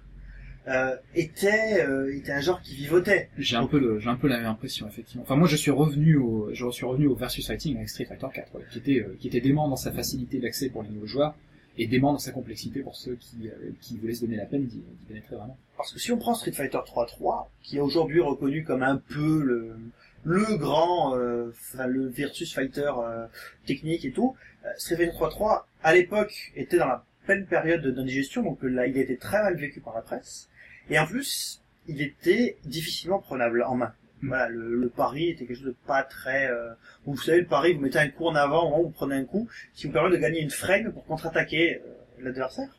euh, 0.67 0.95
était, 1.15 1.81
euh, 1.85 2.13
était 2.13 2.33
un 2.33 2.41
genre 2.41 2.61
qui 2.61 2.75
vivotait. 2.75 3.29
J'ai 3.37 3.55
un 3.55 3.67
peu 3.67 3.79
le, 3.79 3.99
j'ai 3.99 4.09
un 4.09 4.15
peu 4.17 4.27
la 4.27 4.37
même 4.37 4.47
impression, 4.47 4.85
effectivement. 4.87 5.23
Enfin, 5.23 5.37
moi, 5.37 5.47
je 5.47 5.55
suis 5.55 5.71
revenu 5.71 6.17
au, 6.17 6.49
je 6.53 6.69
suis 6.71 6.85
revenu 6.85 7.07
au 7.07 7.15
versus 7.15 7.47
fighting 7.47 7.77
avec 7.77 7.87
Street 7.89 8.05
Fighter 8.05 8.27
4, 8.33 8.55
ouais, 8.55 8.61
qui 8.71 8.79
était, 8.79 8.99
euh, 8.99 9.15
qui 9.19 9.27
était 9.27 9.39
dément 9.39 9.69
dans 9.69 9.77
sa 9.77 9.91
facilité 9.93 10.39
d'accès 10.39 10.69
pour 10.69 10.83
les 10.83 10.89
nouveaux 10.89 11.05
joueurs, 11.07 11.35
et 11.77 11.87
dément 11.87 12.11
dans 12.11 12.17
sa 12.19 12.31
complexité 12.31 12.81
pour 12.81 12.95
ceux 12.97 13.15
qui, 13.15 13.47
euh, 13.47 13.71
qui 13.79 13.97
voulaient 13.97 14.15
se 14.15 14.25
donner 14.25 14.35
la 14.35 14.45
peine 14.45 14.65
d'y 14.65 14.79
d'y 14.79 15.05
pénétrer 15.07 15.37
vraiment. 15.37 15.57
Parce 15.77 15.93
que 15.93 15.99
si 15.99 16.11
on 16.11 16.17
prend 16.17 16.33
Street 16.33 16.51
Fighter 16.51 16.79
3.3, 16.85 17.47
qui 17.61 17.77
est 17.77 17.81
aujourd'hui 17.81 18.19
reconnu 18.19 18.63
comme 18.65 18.83
un 18.83 18.97
peu 18.97 19.41
le, 19.43 19.77
le 20.27 20.57
grand, 20.57 21.17
euh, 21.17 21.51
enfin, 21.51 21.87
le 21.87 22.07
versus 22.07 22.53
fighter 22.53 22.91
euh, 22.99 23.25
technique 23.65 24.03
et 24.03 24.11
tout, 24.11 24.35
euh, 24.65 24.69
Street 24.77 24.97
Fighter 24.97 25.11
3.3, 25.17 25.63
à 25.83 25.93
l'époque, 25.93 26.51
était 26.55 26.77
dans 26.77 26.87
la 26.87 27.05
pleine 27.25 27.45
période 27.45 27.85
d'indigestion, 27.87 28.43
donc 28.43 28.59
là, 28.61 28.87
il 28.87 28.97
a 28.97 29.01
été 29.01 29.17
très 29.17 29.41
mal 29.41 29.55
vécu 29.55 29.79
par 29.79 29.95
la 29.95 30.01
presse. 30.01 30.49
Et 30.89 30.99
en 30.99 31.05
plus, 31.07 31.61
il 31.87 32.01
était 32.01 32.57
difficilement 32.65 33.19
prenable 33.19 33.63
en 33.63 33.75
main. 33.75 33.93
Mm. 34.21 34.27
Voilà, 34.27 34.49
le, 34.49 34.75
le 34.75 34.89
pari 34.89 35.29
était 35.29 35.45
quelque 35.45 35.57
chose 35.57 35.65
de 35.67 35.75
pas 35.85 36.03
très... 36.03 36.49
euh, 36.51 36.73
Vous 37.05 37.17
savez, 37.17 37.39
le 37.41 37.47
pari, 37.47 37.73
vous 37.73 37.81
mettez 37.81 37.99
un 37.99 38.09
coup 38.09 38.25
en 38.27 38.35
avant, 38.35 38.63
au 38.65 38.69
moment 38.69 38.79
où 38.81 38.85
vous 38.87 38.89
prenez 38.91 39.15
un 39.15 39.25
coup, 39.25 39.47
qui 39.75 39.87
vous 39.87 39.93
permet 39.93 40.09
de 40.09 40.17
gagner 40.21 40.41
une 40.41 40.49
frame 40.49 40.91
pour 40.91 41.05
contre-attaquer 41.05 41.75
euh, 41.75 41.79
l'adversaire. 42.23 42.69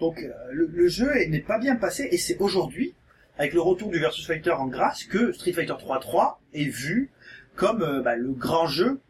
Donc 0.00 0.18
euh, 0.22 0.32
le, 0.52 0.66
le 0.66 0.88
jeu 0.88 1.14
est- 1.16 1.28
n'est 1.28 1.40
pas 1.40 1.58
bien 1.58 1.76
passé, 1.76 2.08
et 2.10 2.16
c'est 2.18 2.38
aujourd'hui, 2.40 2.94
avec 3.38 3.52
le 3.54 3.60
retour 3.60 3.90
du 3.90 3.98
Versus 3.98 4.26
Fighter 4.26 4.52
en 4.52 4.66
grâce, 4.66 5.04
que 5.04 5.32
Street 5.32 5.52
Fighter 5.52 5.72
3.3 5.72 6.36
est 6.54 6.64
vu 6.64 7.10
comme 7.56 7.82
euh, 7.82 8.02
bah, 8.02 8.16
le 8.16 8.32
grand 8.32 8.66
jeu 8.66 9.00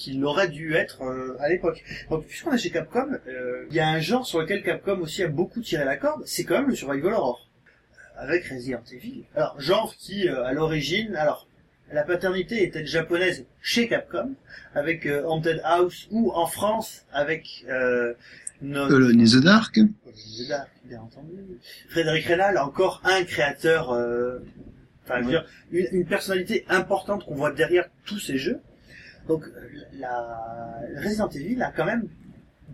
qu'il 0.00 0.24
aurait 0.24 0.48
dû 0.48 0.74
être 0.74 1.02
euh, 1.02 1.36
à 1.40 1.48
l'époque. 1.48 1.84
Donc 2.08 2.26
puisqu'on 2.26 2.52
est 2.52 2.58
chez 2.58 2.70
Capcom, 2.70 3.18
euh, 3.26 3.66
il 3.68 3.76
y 3.76 3.80
a 3.80 3.88
un 3.88 4.00
genre 4.00 4.26
sur 4.26 4.40
lequel 4.40 4.62
Capcom 4.62 4.98
aussi 5.00 5.22
a 5.22 5.28
beaucoup 5.28 5.60
tiré 5.60 5.84
la 5.84 5.96
corde, 5.96 6.22
c'est 6.24 6.44
quand 6.44 6.58
même 6.58 6.68
le 6.68 6.74
survival 6.74 7.12
horror. 7.12 7.48
Euh, 8.16 8.22
Avec 8.22 8.46
Resident 8.46 8.82
Evil. 8.92 9.24
Alors, 9.34 9.60
genre 9.60 9.94
qui, 9.96 10.28
à 10.28 10.52
l'origine, 10.52 11.14
alors, 11.16 11.46
la 11.92 12.02
paternité 12.02 12.62
était 12.62 12.86
japonaise 12.86 13.46
chez 13.60 13.88
Capcom, 13.88 14.34
avec 14.74 15.06
Haunted 15.06 15.60
House, 15.64 16.06
ou 16.10 16.30
en 16.32 16.46
France, 16.46 17.04
avec 17.12 17.64
euh, 18.62 18.66
notre... 18.66 18.94
Alone 18.94 19.20
in 19.20 19.24
the 19.24 19.42
Dark. 19.42 19.74
The 19.74 20.48
Dark, 20.48 20.68
bien 20.84 21.00
entendu. 21.00 21.34
Frédéric 21.88 22.24
Reynal, 22.26 22.58
encore 22.58 23.02
un 23.04 23.24
créateur, 23.24 23.90
euh, 23.92 24.38
enfin, 25.04 25.20
je 25.20 25.24
veux 25.24 25.30
dire, 25.30 25.46
une, 25.72 25.86
une 25.92 26.06
personnalité 26.06 26.64
importante 26.68 27.24
qu'on 27.24 27.34
voit 27.34 27.52
derrière 27.52 27.88
tous 28.04 28.18
ces 28.18 28.38
jeux. 28.38 28.60
Donc, 29.28 29.44
euh, 29.44 29.50
la 29.98 30.80
Resident 31.04 31.28
Evil 31.28 31.62
a 31.62 31.70
quand 31.70 31.84
même 31.84 32.08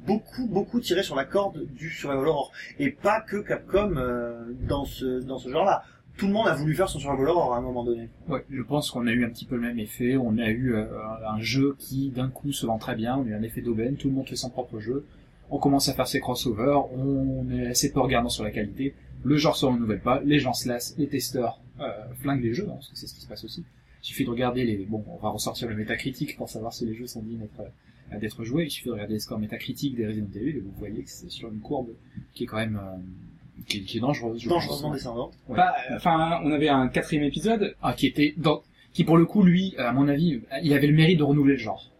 beaucoup, 0.06 0.46
beaucoup 0.46 0.80
tiré 0.80 1.02
sur 1.02 1.16
la 1.16 1.24
corde 1.24 1.66
du 1.74 1.90
survival 1.90 2.28
horror. 2.28 2.52
Et 2.78 2.90
pas 2.90 3.20
que 3.20 3.36
Capcom 3.38 3.96
euh, 3.96 4.44
dans 4.68 4.84
ce, 4.84 5.20
dans 5.20 5.38
ce 5.38 5.48
genre-là. 5.50 5.84
Tout 6.16 6.28
le 6.28 6.32
monde 6.32 6.48
a 6.48 6.54
voulu 6.54 6.74
faire 6.74 6.88
son 6.88 6.98
survival 6.98 7.28
horror 7.28 7.54
à 7.54 7.58
un 7.58 7.60
moment 7.60 7.84
donné. 7.84 8.08
Ouais, 8.26 8.42
je 8.48 8.62
pense 8.62 8.90
qu'on 8.90 9.06
a 9.06 9.12
eu 9.12 9.24
un 9.26 9.28
petit 9.28 9.44
peu 9.44 9.56
le 9.56 9.60
même 9.60 9.78
effet. 9.78 10.16
On 10.16 10.38
a 10.38 10.48
eu 10.48 10.74
euh, 10.74 10.86
un 11.28 11.40
jeu 11.40 11.76
qui, 11.78 12.08
d'un 12.08 12.30
coup, 12.30 12.52
se 12.52 12.64
vend 12.64 12.78
très 12.78 12.94
bien. 12.94 13.16
On 13.16 13.26
a 13.26 13.28
eu 13.28 13.34
un 13.34 13.42
effet 13.42 13.60
d'aubaine. 13.60 13.96
Tout 13.96 14.08
le 14.08 14.14
monde 14.14 14.26
fait 14.26 14.36
son 14.36 14.48
propre 14.48 14.80
jeu. 14.80 15.04
On 15.50 15.58
commence 15.58 15.88
à 15.88 15.94
faire 15.94 16.06
ses 16.06 16.20
crossovers. 16.20 16.80
On 16.96 17.48
est 17.50 17.66
assez 17.68 17.92
peu 17.92 18.00
regardant 18.00 18.28
sur 18.28 18.44
la 18.44 18.50
qualité. 18.50 18.94
Le 19.24 19.36
genre 19.36 19.56
se 19.56 19.66
renouvelle 19.66 20.00
pas. 20.00 20.20
Les 20.24 20.38
gens 20.38 20.52
se 20.52 20.68
lassent. 20.68 20.94
Les 20.98 21.08
testeurs 21.08 21.60
euh, 21.80 21.88
flinguent 22.20 22.42
les 22.42 22.54
jeux, 22.54 22.66
hein, 22.68 22.74
parce 22.74 22.88
que 22.88 22.96
c'est 22.96 23.06
ce 23.06 23.14
qui 23.14 23.20
se 23.20 23.28
passe 23.28 23.44
aussi. 23.44 23.64
Il 24.02 24.06
suffit 24.06 24.24
de 24.24 24.30
regarder 24.30 24.64
les... 24.64 24.76
Bon, 24.84 25.04
on 25.08 25.16
va 25.16 25.30
ressortir 25.30 25.68
le 25.68 25.74
métacritique 25.74 26.36
pour 26.36 26.48
savoir 26.48 26.72
si 26.72 26.86
les 26.86 26.94
jeux 26.94 27.06
sont 27.06 27.22
dignes 27.22 27.38
d'être 27.38 27.60
euh, 27.60 28.18
d'être 28.20 28.44
joués. 28.44 28.64
Il 28.64 28.70
suffit 28.70 28.86
de 28.88 28.92
regarder 28.92 29.14
les 29.14 29.18
scores 29.20 29.38
métacritiques 29.40 29.96
des 29.96 30.06
Resident 30.06 30.28
Evil 30.34 30.56
et 30.58 30.60
vous 30.60 30.72
voyez 30.78 31.02
que 31.02 31.10
c'est 31.10 31.28
sur 31.30 31.48
une 31.52 31.58
courbe 31.60 31.88
qui 32.34 32.44
est 32.44 32.46
quand 32.46 32.58
même... 32.58 32.76
euh, 32.80 33.62
qui, 33.66 33.78
est, 33.78 33.80
qui 33.82 33.96
est 33.96 34.00
dangereuse. 34.00 34.40
je 34.40 34.48
Dangereusement 34.48 34.92
descendante. 34.92 35.32
Ouais. 35.48 35.56
Bah, 35.56 35.74
enfin, 35.94 36.40
on 36.44 36.52
avait 36.52 36.68
un 36.68 36.88
quatrième 36.88 37.24
épisode. 37.24 37.74
Ah, 37.82 37.94
qui 37.94 38.06
était 38.06 38.34
dans, 38.36 38.62
qui 38.92 39.02
pour 39.04 39.16
le 39.16 39.24
coup 39.24 39.42
lui, 39.42 39.74
à 39.78 39.92
mon 39.92 40.06
avis, 40.08 40.40
il 40.62 40.72
avait 40.72 40.86
le 40.86 40.94
mérite 40.94 41.18
de 41.18 41.24
renouveler 41.24 41.54
le 41.54 41.60
genre. 41.60 41.90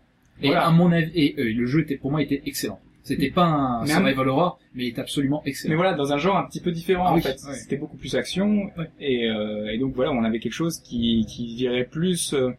Et 0.42 0.48
Voilà. 0.48 0.66
à 0.66 0.70
mon 0.70 0.92
avis, 0.92 1.10
et 1.14 1.34
euh, 1.38 1.52
le 1.52 1.66
jeu 1.66 1.80
était 1.80 1.96
pour 1.96 2.10
moi 2.10 2.22
était 2.22 2.42
excellent. 2.46 2.78
C'était 3.06 3.30
pas 3.30 3.44
un 3.46 3.82
Mais 3.82 3.88
survival 3.88 4.28
horror, 4.28 4.58
mais 4.74 4.84
il 4.84 4.88
est 4.88 4.98
absolument 4.98 5.42
excellent. 5.46 5.70
Mais 5.70 5.76
voilà, 5.76 5.94
dans 5.94 6.12
un 6.12 6.18
genre 6.18 6.36
un 6.36 6.44
petit 6.44 6.60
peu 6.60 6.72
différent 6.72 7.04
Ah 7.06 7.12
en 7.12 7.16
oui, 7.16 7.22
fait. 7.22 7.38
ouais. 7.46 7.54
C'était 7.54 7.76
beaucoup 7.76 7.96
plus 7.96 8.14
action 8.16 8.64
Ouais. 8.76 8.90
et, 9.00 9.28
euh, 9.28 9.72
et 9.72 9.78
donc 9.78 9.94
voilà, 9.94 10.10
on 10.12 10.24
avait 10.24 10.40
quelque 10.40 10.52
chose 10.52 10.80
qui, 10.80 11.24
qui 11.28 11.54
virait 11.54 11.84
plus 11.84 12.34
euh, 12.34 12.50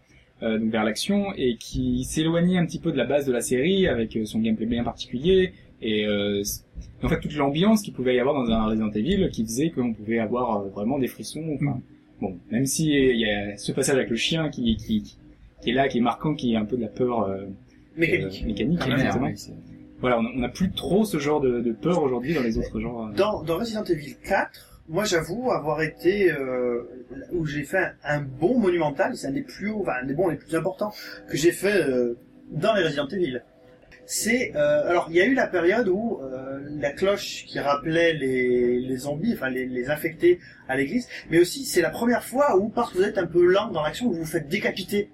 euh, 0.44 0.58
donc 0.58 0.70
vers 0.72 0.84
l'action 0.84 1.34
et 1.36 1.58
qui 1.58 2.04
s'éloignait 2.06 2.58
un 2.58 2.66
petit 2.66 2.80
peu 2.80 2.92
de 2.92 2.98
la 2.98 3.06
base 3.06 3.26
de 3.26 3.32
la 3.34 3.42
série 3.42 3.88
avec 3.88 4.16
euh, 4.16 4.26
son 4.26 4.40
gameplay 4.40 4.66
bien 4.68 4.84
particulier 4.84 5.52
et 5.82 6.06
euh, 6.06 6.42
en 7.04 7.10
fait 7.10 7.20
toute 7.20 7.36
l'ambiance 7.36 7.82
qu'il 7.82 7.94
pouvait 7.94 8.16
y 8.16 8.20
avoir 8.20 8.36
dans 8.36 8.50
un 8.52 8.66
Resident 8.66 8.90
Evil 8.92 9.30
qui 9.32 9.44
faisait 9.44 9.70
qu'on 9.72 9.94
pouvait 9.94 10.20
avoir 10.20 10.58
euh, 10.62 10.70
vraiment 10.70 10.98
des 11.00 11.08
frissons. 11.08 11.44
Enfin, 11.56 11.80
Mm. 12.20 12.22
bon, 12.22 12.38
même 12.52 12.66
si 12.66 12.90
il 12.90 13.18
y 13.20 13.30
a 13.30 13.58
ce 13.58 13.72
passage 13.74 13.96
avec 13.96 14.10
le 14.10 14.16
chien 14.16 14.50
qui, 14.50 14.76
qui, 14.78 15.04
qui 15.62 15.70
est 15.70 15.74
là, 15.74 15.88
qui 15.88 15.98
est 16.00 16.02
marquant, 16.02 16.34
qui 16.34 16.54
est 16.54 16.56
un 16.56 16.66
peu 16.66 16.78
de 16.78 16.82
la 16.82 16.88
peur 16.88 17.24
euh, 17.24 17.46
Mécanique. 17.96 18.42
euh, 18.44 18.48
mécanique 18.48 18.80
Primaire, 18.80 19.00
exactement. 19.00 19.26
ouais, 19.28 19.36
Voilà, 20.00 20.20
on 20.20 20.40
n'a 20.40 20.50
plus 20.50 20.72
trop 20.72 21.06
ce 21.06 21.18
genre 21.18 21.42
de, 21.42 21.72
peur 21.72 22.04
aujourd'hui 22.04 22.34
dans 22.34 22.44
les 22.44 22.58
autres 22.58 22.80
genres. 22.80 23.08
euh. 23.08 23.14
Dans, 23.16 23.58
Resident 23.58 23.84
Evil 23.84 24.16
4, 24.24 24.84
moi 24.90 25.06
j'avoue 25.06 25.52
avoir 25.52 25.82
été 25.82 26.32
euh, 26.32 26.84
où 27.32 27.46
j'ai 27.46 27.64
fait 27.64 27.94
un, 28.04 28.22
bon 28.22 28.60
monumental, 28.60 29.16
c'est 29.16 29.28
un 29.28 29.32
des 29.32 29.42
plus 29.42 29.70
hauts, 29.72 29.82
enfin 29.82 29.94
un 30.04 30.06
des 30.06 30.14
bons 30.14 30.28
les 30.28 30.38
plus 30.38 30.56
importants 30.56 30.94
que 31.30 31.36
j'ai 31.36 31.52
fait 31.52 31.84
euh, 31.84 32.18
dans 32.52 32.76
les 32.76 32.84
Resident 32.84 33.08
Evil. 33.08 33.42
C'est 34.06 34.56
euh, 34.56 34.88
alors 34.88 35.08
il 35.10 35.18
y 35.18 35.22
a 35.22 35.26
eu 35.26 35.34
la 35.34 35.48
période 35.48 35.90
où 35.90 36.22
euh, 36.22 36.60
la 36.80 36.92
cloche 36.92 37.44
qui 37.46 37.60
rappelait 37.60 38.14
les, 38.14 38.80
les 38.80 38.98
zombies, 38.98 39.34
enfin 39.34 39.50
les, 39.50 39.66
les 39.66 39.90
infectés 39.90 40.40
à 40.70 40.78
l'église, 40.78 41.10
mais 41.30 41.40
aussi 41.40 41.66
c'est 41.66 41.82
la 41.82 41.90
première 41.90 42.24
fois 42.24 42.56
où 42.56 42.70
parce 42.70 42.94
que 42.94 43.00
vous 43.00 43.04
êtes 43.04 43.18
un 43.18 43.26
peu 43.26 43.46
lent 43.46 43.70
dans 43.70 43.84
l'action, 43.84 44.08
vous 44.08 44.20
vous 44.20 44.26
faites 44.26 44.48
décapiter. 44.48 45.10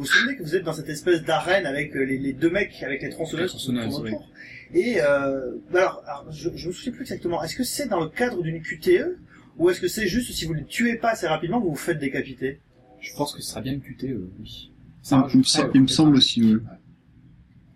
Vous 0.00 0.06
vous 0.06 0.12
souvenez 0.12 0.36
que 0.36 0.42
vous 0.42 0.56
êtes 0.56 0.64
dans 0.64 0.72
cette 0.72 0.88
espèce 0.88 1.22
d'arène 1.24 1.66
avec 1.66 1.94
euh, 1.94 2.04
les, 2.04 2.16
les 2.16 2.32
deux 2.32 2.48
mecs 2.48 2.82
avec 2.82 3.02
les 3.02 3.10
tronçonneuses, 3.10 3.42
Les 3.42 3.48
tronçonneuses, 3.48 3.84
qui 3.84 3.90
tournent 3.90 4.04
oui. 4.06 4.12
autour. 4.14 4.30
Et 4.72 5.00
euh, 5.02 5.56
alors, 5.74 6.02
alors, 6.06 6.32
je, 6.32 6.48
je 6.54 6.68
me 6.68 6.72
souviens 6.72 6.92
plus 6.92 7.02
exactement. 7.02 7.42
Est-ce 7.42 7.54
que 7.54 7.64
c'est 7.64 7.86
dans 7.86 8.00
le 8.00 8.08
cadre 8.08 8.42
d'une 8.42 8.62
QTE 8.62 9.18
ou 9.58 9.68
est-ce 9.68 9.78
que 9.78 9.88
c'est 9.88 10.06
juste 10.06 10.32
si 10.32 10.46
vous 10.46 10.54
ne 10.54 10.60
les 10.60 10.64
tuez 10.64 10.94
pas 10.96 11.10
assez 11.10 11.26
rapidement, 11.26 11.60
vous 11.60 11.68
vous 11.68 11.76
faites 11.76 11.98
décapiter? 11.98 12.60
Je 13.02 13.12
pense 13.14 13.34
que 13.34 13.42
ce 13.42 13.50
sera 13.50 13.60
bien 13.60 13.74
le 13.74 13.80
QTE, 13.80 14.16
oui. 14.40 14.70
Ah, 15.10 15.28
il, 15.34 15.38
me 15.40 15.42
euh, 15.42 15.70
il 15.74 15.82
me 15.82 15.86
semble 15.86 16.16
aussi. 16.16 16.54
ouais. 16.54 16.60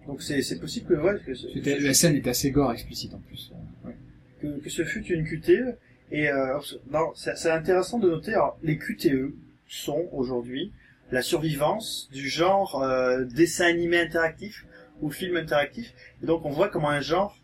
Donc 0.07 0.22
c'est 0.22 0.59
possible 0.59 0.87
que 0.87 0.95
ouais, 0.95 1.20
que, 1.27 1.85
La 1.85 1.93
scène 1.93 2.16
est 2.16 2.27
assez 2.27 2.51
gore 2.51 2.72
explicite 2.72 3.12
en 3.12 3.18
plus. 3.18 3.53
Ouais. 3.85 3.95
que, 4.41 4.61
que 4.61 4.70
ce 4.70 4.83
fut 4.85 5.05
une 5.05 5.25
QTE. 5.27 5.77
Et 6.11 6.31
euh, 6.31 6.59
non, 6.91 7.12
c'est 7.14 7.51
intéressant 7.51 7.99
de 7.99 8.09
noter. 8.09 8.33
Alors, 8.33 8.59
les 8.62 8.79
QTE 8.79 9.35
sont 9.68 10.09
aujourd'hui 10.12 10.72
la 11.11 11.22
survivance 11.22 12.09
du 12.12 12.28
genre 12.28 12.82
euh, 12.82 13.24
dessin 13.24 13.66
animé 13.66 14.00
interactif 14.00 14.64
ou 15.00 15.11
film 15.11 15.36
interactif. 15.36 15.92
Et 16.22 16.26
donc 16.26 16.44
on 16.44 16.50
voit 16.50 16.68
comment 16.68 16.90
un 16.90 17.00
genre 17.00 17.36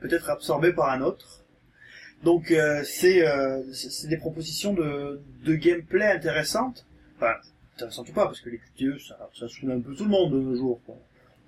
peut 0.00 0.12
être 0.12 0.30
absorbé 0.30 0.72
par 0.72 0.90
un 0.90 1.02
autre. 1.02 1.44
Donc 2.24 2.50
euh, 2.50 2.82
c'est 2.84 3.26
euh, 3.26 3.62
des 4.08 4.16
propositions 4.16 4.72
de, 4.72 5.20
de 5.44 5.54
gameplay 5.54 6.06
intéressantes. 6.10 6.86
Enfin, 7.16 7.34
intéressantes 7.76 8.08
ou 8.08 8.12
pas, 8.12 8.26
parce 8.26 8.40
que 8.40 8.50
les 8.50 8.58
QTE, 8.58 8.98
ça, 9.00 9.30
ça 9.34 9.48
saoule 9.48 9.72
un 9.72 9.80
peu 9.80 9.94
tout 9.94 10.04
le 10.04 10.10
monde 10.10 10.32
de 10.32 10.40
nos 10.40 10.56
jours. 10.56 10.80
quoi. 10.84 10.96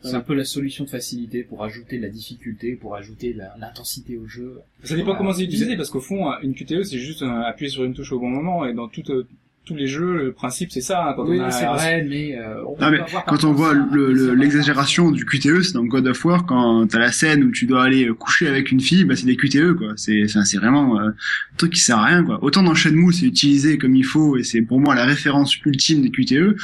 C'est 0.00 0.14
un 0.14 0.20
peu 0.20 0.34
la 0.34 0.44
solution 0.44 0.84
de 0.84 0.90
facilité 0.90 1.42
pour 1.42 1.64
ajouter 1.64 1.98
de 1.98 2.02
la 2.02 2.08
difficulté, 2.08 2.76
pour 2.76 2.94
ajouter 2.94 3.32
l'intensité 3.58 4.16
au 4.16 4.26
jeu. 4.26 4.60
Ça 4.84 4.94
dépend 4.94 5.16
comment 5.16 5.32
c'est 5.32 5.42
utilisé, 5.42 5.76
parce 5.76 5.90
qu'au 5.90 6.00
fond, 6.00 6.30
une 6.42 6.54
QTE, 6.54 6.84
c'est 6.84 6.98
juste 6.98 7.22
appuyer 7.22 7.70
sur 7.70 7.82
une 7.84 7.94
touche 7.94 8.12
au 8.12 8.20
bon 8.20 8.28
moment, 8.28 8.64
et 8.64 8.74
dans 8.74 8.88
tout, 8.88 9.02
euh, 9.10 9.26
tous 9.68 9.74
les 9.76 9.86
jeux, 9.86 10.16
le 10.16 10.32
principe, 10.32 10.72
c'est 10.72 10.80
ça, 10.80 11.08
hein, 11.08 11.12
quand 11.14 11.28
oui, 11.28 11.38
on 11.40 11.44
a... 11.44 11.50
c'est 11.50 11.66
vrai, 11.66 12.02
mais, 12.08 12.36
euh, 12.38 12.64
on 12.66 12.80
Non, 12.82 12.90
mais 12.90 13.00
quand 13.26 13.44
on 13.44 13.52
voit 13.52 13.74
le- 13.74 14.12
le- 14.12 14.34
l'exagération 14.34 15.10
du 15.10 15.24
QTE, 15.26 15.62
c'est 15.62 15.74
dans 15.74 15.84
God 15.84 16.06
of 16.06 16.24
War, 16.24 16.46
quand 16.46 16.86
t'as 16.88 16.98
la 16.98 17.12
scène 17.12 17.44
où 17.44 17.50
tu 17.50 17.66
dois 17.66 17.84
aller 17.84 18.08
coucher 18.18 18.48
avec 18.48 18.72
une 18.72 18.80
fille, 18.80 19.04
bah 19.04 19.14
c'est 19.14 19.26
des 19.26 19.36
QTE, 19.36 19.74
quoi. 19.74 19.92
C'est, 19.96 20.24
enfin, 20.24 20.44
c'est 20.44 20.56
vraiment 20.56 20.98
euh, 20.98 21.08
un 21.10 21.14
truc 21.58 21.74
qui 21.74 21.80
sert 21.80 21.98
à 21.98 22.04
rien, 22.06 22.24
quoi. 22.24 22.42
Autant 22.42 22.62
dans 22.62 22.74
Shenmue, 22.74 23.12
c'est 23.12 23.26
utilisé 23.26 23.76
comme 23.78 23.94
il 23.94 24.04
faut, 24.04 24.36
et 24.38 24.42
c'est 24.42 24.62
pour 24.62 24.80
moi 24.80 24.94
la 24.94 25.04
référence 25.04 25.54
ultime 25.66 26.00
des 26.02 26.10
QTE, 26.10 26.56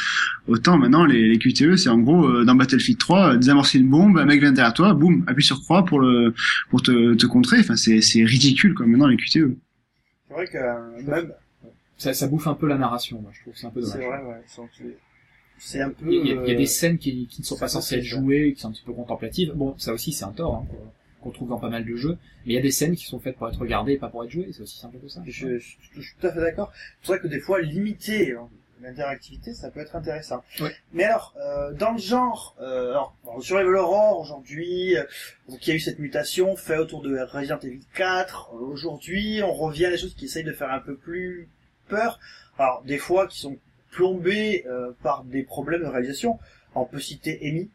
autant 0.48 0.78
maintenant, 0.78 1.04
les, 1.04 1.28
les 1.28 1.38
QTE, 1.38 1.76
c'est 1.76 1.90
en 1.90 1.98
gros, 1.98 2.26
euh, 2.26 2.44
dans 2.44 2.54
Battlefield 2.54 2.98
3, 2.98 3.34
euh, 3.34 3.36
désamorcer 3.36 3.78
une 3.78 3.88
bombe, 3.88 4.16
un 4.18 4.24
mec 4.24 4.40
vient 4.40 4.52
derrière 4.52 4.72
toi, 4.74 4.94
boum, 4.94 5.24
appuie 5.26 5.44
sur 5.44 5.60
croix 5.60 5.84
pour 5.84 6.00
le, 6.00 6.32
pour 6.70 6.80
te, 6.80 7.14
te 7.14 7.26
contrer, 7.26 7.60
enfin, 7.60 7.76
c'est, 7.76 8.00
c'est 8.00 8.24
ridicule, 8.24 8.72
quoi, 8.74 8.86
maintenant, 8.86 9.08
les 9.08 9.16
QTE. 9.16 9.54
C'est 10.28 10.34
vrai 10.34 10.46
que 10.46 11.10
même 11.10 11.32
Ça, 11.96 12.12
ça 12.14 12.26
bouffe 12.26 12.46
un 12.46 12.54
peu 12.54 12.66
la 12.66 12.76
narration, 12.76 13.20
moi, 13.20 13.30
je 13.34 13.40
trouve. 13.42 13.54
C'est 13.56 13.66
un 13.66 13.70
peu 13.70 13.82
c'est 13.82 13.98
dommage. 13.98 14.20
vrai, 14.22 14.30
ouais, 14.30 14.42
c'est- 14.46 14.96
c'est 15.58 15.80
un 15.80 15.90
peu. 15.90 16.06
Il 16.12 16.14
y, 16.14 16.18
a, 16.18 16.22
il 16.22 16.26
y 16.26 16.30
a- 16.32 16.34
il 16.42 16.48
y 16.48 16.50
a 16.50 16.54
euh, 16.54 16.56
des 16.58 16.66
scènes 16.66 16.98
qui, 16.98 17.26
qui 17.28 17.40
ne 17.40 17.46
sont 17.46 17.56
pas 17.58 17.68
censées 17.68 17.96
être 17.96 18.02
jouées, 18.04 18.52
qui 18.54 18.60
sont 18.60 18.68
un 18.68 18.72
petit 18.72 18.82
peu 18.84 18.92
contemplatives. 18.92 19.52
Bon, 19.54 19.74
ça 19.78 19.92
aussi, 19.92 20.12
c'est 20.12 20.24
un 20.24 20.32
tort, 20.32 20.56
hein, 20.56 20.66
qu'on- 21.22 21.30
trouve 21.30 21.48
dans 21.48 21.58
pas 21.58 21.70
mal 21.70 21.86
de 21.86 21.96
jeux. 21.96 22.18
Mais 22.44 22.52
il 22.52 22.56
y 22.56 22.58
a 22.58 22.62
des 22.62 22.70
scènes 22.70 22.94
qui 22.96 23.06
sont 23.06 23.18
faites 23.18 23.36
pour 23.36 23.48
être 23.48 23.58
regardées 23.58 23.92
et 23.92 23.96
pas 23.98 24.08
pour 24.08 24.22
être 24.24 24.30
jouées. 24.30 24.50
C'est 24.52 24.60
aussi 24.62 24.78
simple 24.78 24.98
que 24.98 25.08
ça. 25.08 25.22
Je, 25.26 25.58
je- 25.58 25.76
je 25.92 26.00
suis 26.02 26.14
tout 26.20 26.26
à 26.26 26.32
fait 26.32 26.40
d'accord. 26.40 26.70
C'est 27.00 27.12
vrai 27.12 27.20
que 27.20 27.28
des 27.28 27.40
fois, 27.40 27.62
limiter 27.62 28.32
hein, 28.32 28.46
l'interactivité, 28.82 29.54
ça 29.54 29.70
peut 29.70 29.80
être 29.80 29.96
intéressant. 29.96 30.44
Ouais. 30.60 30.70
Mais 30.92 31.04
alors, 31.04 31.32
euh, 31.38 31.72
dans 31.72 31.92
le 31.92 31.98
genre, 31.98 32.54
euh, 32.60 32.90
alors, 32.90 33.16
bon, 33.24 33.40
sur 33.40 33.56
Survival 33.56 33.76
Horror, 33.76 34.20
aujourd'hui, 34.20 34.98
euh, 34.98 35.04
donc 35.48 35.66
il 35.66 35.70
y 35.70 35.72
a 35.72 35.76
eu 35.76 35.80
cette 35.80 35.98
mutation 35.98 36.56
fait 36.56 36.76
autour 36.76 37.00
de 37.00 37.18
Resident 37.18 37.58
Evil 37.60 37.80
4. 37.94 38.50
Euh, 38.52 38.58
Aujourd'hui, 38.66 39.40
on 39.42 39.54
revient 39.54 39.86
à 39.86 39.90
des 39.92 39.96
choses 39.98 40.14
qui 40.14 40.26
essayent 40.26 40.44
de 40.44 40.52
faire 40.52 40.70
un 40.72 40.80
peu 40.80 40.94
plus 40.96 41.48
peur. 41.88 42.18
Alors, 42.58 42.82
des 42.84 42.98
fois, 42.98 43.26
qui 43.26 43.40
sont 43.40 43.58
plombées 43.90 44.64
euh, 44.66 44.92
par 45.02 45.24
des 45.24 45.42
problèmes 45.42 45.82
de 45.82 45.86
réalisation. 45.86 46.38
On 46.74 46.84
peut 46.84 46.98
citer 46.98 47.38
Amy. 47.42 47.70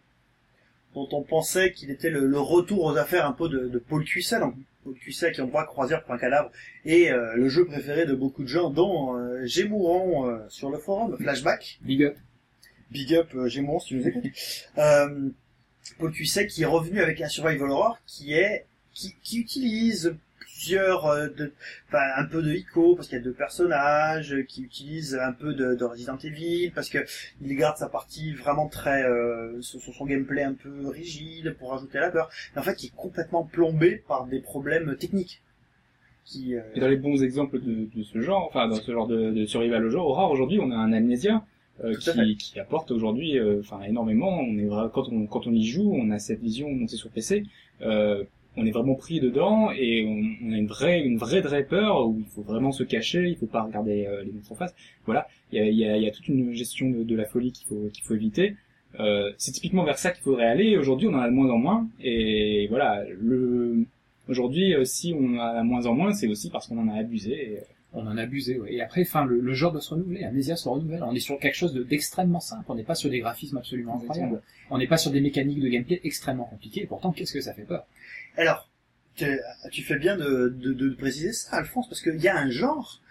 dont 0.94 1.08
on 1.14 1.24
pensait 1.24 1.72
qu'il 1.72 1.90
était 1.90 2.10
le, 2.10 2.26
le 2.26 2.40
retour 2.40 2.84
aux 2.84 2.98
affaires 2.98 3.26
un 3.26 3.32
peu 3.32 3.48
de, 3.48 3.70
de 3.70 3.80
Paul 3.80 4.04
Cuisset, 4.04 4.40
donc 4.40 4.56
Paul 4.84 4.94
Cuisset 4.96 5.32
qui 5.32 5.42
envoie 5.42 5.66
Croisière 5.66 6.04
pour 6.04 6.14
un 6.14 6.18
cadavre, 6.18 6.52
et 6.84 7.12
euh, 7.12 7.36
le 7.36 7.48
jeu 7.48 7.66
préféré 7.66 8.06
de 8.06 8.14
beaucoup 8.14 8.44
de 8.44 8.48
gens, 8.50 8.70
dont 8.70 9.16
euh, 9.16 9.46
Gémouron 9.46 10.30
euh, 10.30 10.40
sur 10.50 10.70
le 10.70 10.78
forum, 10.78 11.18
Flashback. 11.18 11.80
Big 11.82 12.04
up. 12.04 12.18
Big 12.92 13.14
up 13.14 13.34
Gémouron 13.48 13.80
si 13.80 13.88
tu 13.90 13.96
nous 13.96 14.08
écoutes. 14.08 14.26
Paul 15.98 16.12
Cuisset 16.12 16.48
qui 16.48 16.64
est 16.64 16.68
revenu 16.68 17.02
avec 17.02 17.22
un 17.22 17.28
Survival 17.28 17.70
Horror 17.72 17.98
qui 18.06 18.34
est 18.34 18.66
qui, 18.94 19.16
qui 19.24 19.40
utilise 19.40 20.16
plusieurs 20.60 21.06
euh, 21.06 21.28
de 21.30 21.54
enfin 21.88 22.04
un 22.18 22.26
peu 22.26 22.42
de 22.42 22.54
ICO 22.54 22.96
parce 22.96 23.08
qu'il 23.08 23.18
y 23.18 23.22
a 23.22 23.24
deux 23.24 23.34
personnages 23.34 24.34
euh, 24.34 24.44
qui 24.44 24.64
utilisent 24.64 25.16
un 25.16 25.32
peu 25.32 25.54
de, 25.54 25.76
de 25.76 25.86
Resident 25.86 26.18
Evil 26.18 26.72
parce 26.76 26.90
que 26.90 27.00
il 27.42 27.56
garde 27.56 27.78
sa 27.78 27.88
partie 27.88 28.34
vraiment 28.34 28.68
très 28.68 29.04
euh, 29.04 29.62
son, 29.62 29.80
son 29.80 30.06
gameplay 30.06 30.44
un 30.44 30.54
peu 30.54 30.88
rigide 30.88 31.56
pour 31.58 31.74
ajouter 31.74 32.00
la 32.00 32.12
peur. 32.12 32.30
Mais 32.54 32.62
en 32.62 32.64
fait 32.64 32.84
il 32.84 32.88
est 32.88 32.96
complètement 32.96 33.44
plombé 33.44 34.04
par 34.08 34.26
des 34.26 34.40
problèmes 34.40 34.98
techniques. 34.98 35.42
Qui 36.26 36.56
euh, 36.56 36.62
Et 36.76 36.80
dans 36.82 36.90
les 36.90 36.98
bons 36.98 37.24
exemples 37.24 37.60
de, 37.60 37.88
de 37.96 38.04
ce 38.04 38.22
genre, 38.22 38.46
enfin 38.46 38.68
dans 38.68 38.76
ce 38.76 38.92
genre 38.92 39.08
de, 39.08 39.32
de 39.32 39.46
survival 39.46 39.86
au 39.86 39.90
genre, 39.90 40.08
horror 40.08 40.32
aujourd'hui, 40.32 40.60
on 40.60 40.72
a 40.72 40.76
un 40.76 40.92
euh, 41.84 41.94
à 41.94 41.96
qui, 41.96 42.36
qui 42.36 42.60
apporte 42.60 42.92
aujourd'hui, 42.92 43.40
euh, 43.40 43.62
enfin 43.62 43.82
énormément. 43.84 44.40
On 44.40 44.58
est 44.58 44.68
quand 44.94 45.08
on 45.10 45.26
quand 45.28 45.48
on 45.48 45.54
y 45.54 45.66
joue, 45.66 45.94
on 45.94 46.12
a 46.12 46.20
cette 46.20 46.42
vision, 46.42 46.68
on 46.68 46.88
sur 46.88 47.10
PC, 47.10 47.44
euh, 47.82 48.24
on 48.60 48.66
est 48.66 48.72
vraiment 48.72 48.96
pris 48.96 49.20
dedans 49.20 49.72
et 49.72 50.06
on, 50.06 50.48
on 50.48 50.52
a 50.54 50.58
une 50.58 50.68
vraie 50.68 51.02
une 51.02 51.18
vraie 51.18 51.42
vraie 51.42 51.64
peur 51.64 52.08
où 52.08 52.18
il 52.20 52.26
faut 52.34 52.42
vraiment 52.42 52.72
se 52.72 52.84
cacher, 52.84 53.28
il 53.28 53.36
faut 53.38 53.46
pas 53.48 53.64
regarder 53.64 54.06
euh, 54.06 54.24
les 54.24 54.32
monstres 54.32 54.52
en 54.52 54.56
face. 54.56 54.76
Voilà, 55.06 55.28
il 55.52 55.58
y 55.58 55.62
a, 55.62 55.66
y, 55.70 55.86
a, 55.86 55.98
y 55.98 56.08
a 56.08 56.12
toute 56.12 56.28
une 56.28 56.54
gestion 56.54 56.90
de, 56.90 57.04
de 57.04 57.16
la 57.16 57.26
folie 57.26 57.52
qu'il 57.52 57.68
faut 57.68 57.90
qu'il 57.94 58.04
faut 58.04 58.16
éviter. 58.16 58.56
Euh, 59.00 59.32
c'est 59.38 59.52
typiquement 59.52 59.84
vers 59.84 59.98
ça 60.00 60.12
qu'il 60.12 60.24
faudrait 60.24 60.46
aller. 60.48 60.76
Aujourd'hui, 60.78 61.08
on 61.08 61.14
en 61.14 61.20
a 61.20 61.28
de 61.30 61.34
moins 61.34 61.50
en 61.52 61.58
moins 61.58 61.88
et 62.02 62.68
voilà 62.70 63.04
le 63.20 63.86
Aujourd'hui, 64.28 64.76
euh, 64.76 64.86
si 64.86 65.14
on 65.20 65.38
en 65.38 65.40
a 65.40 65.62
de 65.62 65.66
moins 65.66 65.86
en 65.88 65.96
moins, 65.96 66.14
c'est 66.14 66.28
aussi 66.28 66.50
parce 66.52 66.68
qu'on 66.68 66.78
en 66.78 66.88
a 66.90 66.96
abusé. 67.00 67.32
et, 67.54 67.58
euh, 67.58 67.62
On 67.94 68.06
en 68.06 68.16
a 68.18 68.22
abusé, 68.22 68.60
ouais. 68.60 68.74
Et 68.76 68.82
après, 68.82 69.02
enfin, 69.02 69.26
le, 69.26 69.40
le 69.40 69.54
genre 69.56 69.72
doit 69.72 69.82
se 69.82 69.90
renouveler. 69.90 70.24
Amnesia 70.24 70.56
se 70.56 70.70
renouvelle. 70.70 71.02
On 71.04 71.16
est 71.16 71.20
sur 71.20 71.40
quelque 71.40 71.56
chose 71.56 71.74
de- 71.74 71.82
d'extrêmement 71.82 72.40
simple. 72.40 72.64
On 72.70 72.76
n'est 72.76 72.84
pas 72.84 72.94
sur 72.94 73.10
des 73.10 73.18
graphismes 73.20 73.58
absolument 73.58 73.96
incroyables. 74.00 74.42
On 74.70 74.78
n'est 74.78 74.86
pas 74.86 74.98
sur 74.98 75.10
des 75.10 75.22
mécaniques 75.22 75.60
de 75.60 75.68
gameplay 75.68 76.00
extrêmement 76.04 76.44
compliquées. 76.46 76.84
Et 76.84 76.86
pourtant, 76.86 77.12
qu'est-ce 77.12 77.34
que 77.34 77.42
ça 77.42 77.54
fait 77.56 77.64
peur? 77.64 77.86
Alors, 78.40 78.70
tu, 79.16 79.84
fais 79.84 80.00
bien 80.00 80.16
de, 80.16 80.96
préciser 80.98 81.34
ça, 81.34 81.58
Alphonse, 81.58 81.90
parce 81.90 82.02
qu'il 82.02 82.22
y 82.22 82.30
a 82.30 82.38
un 82.38 82.50
genre 82.50 83.02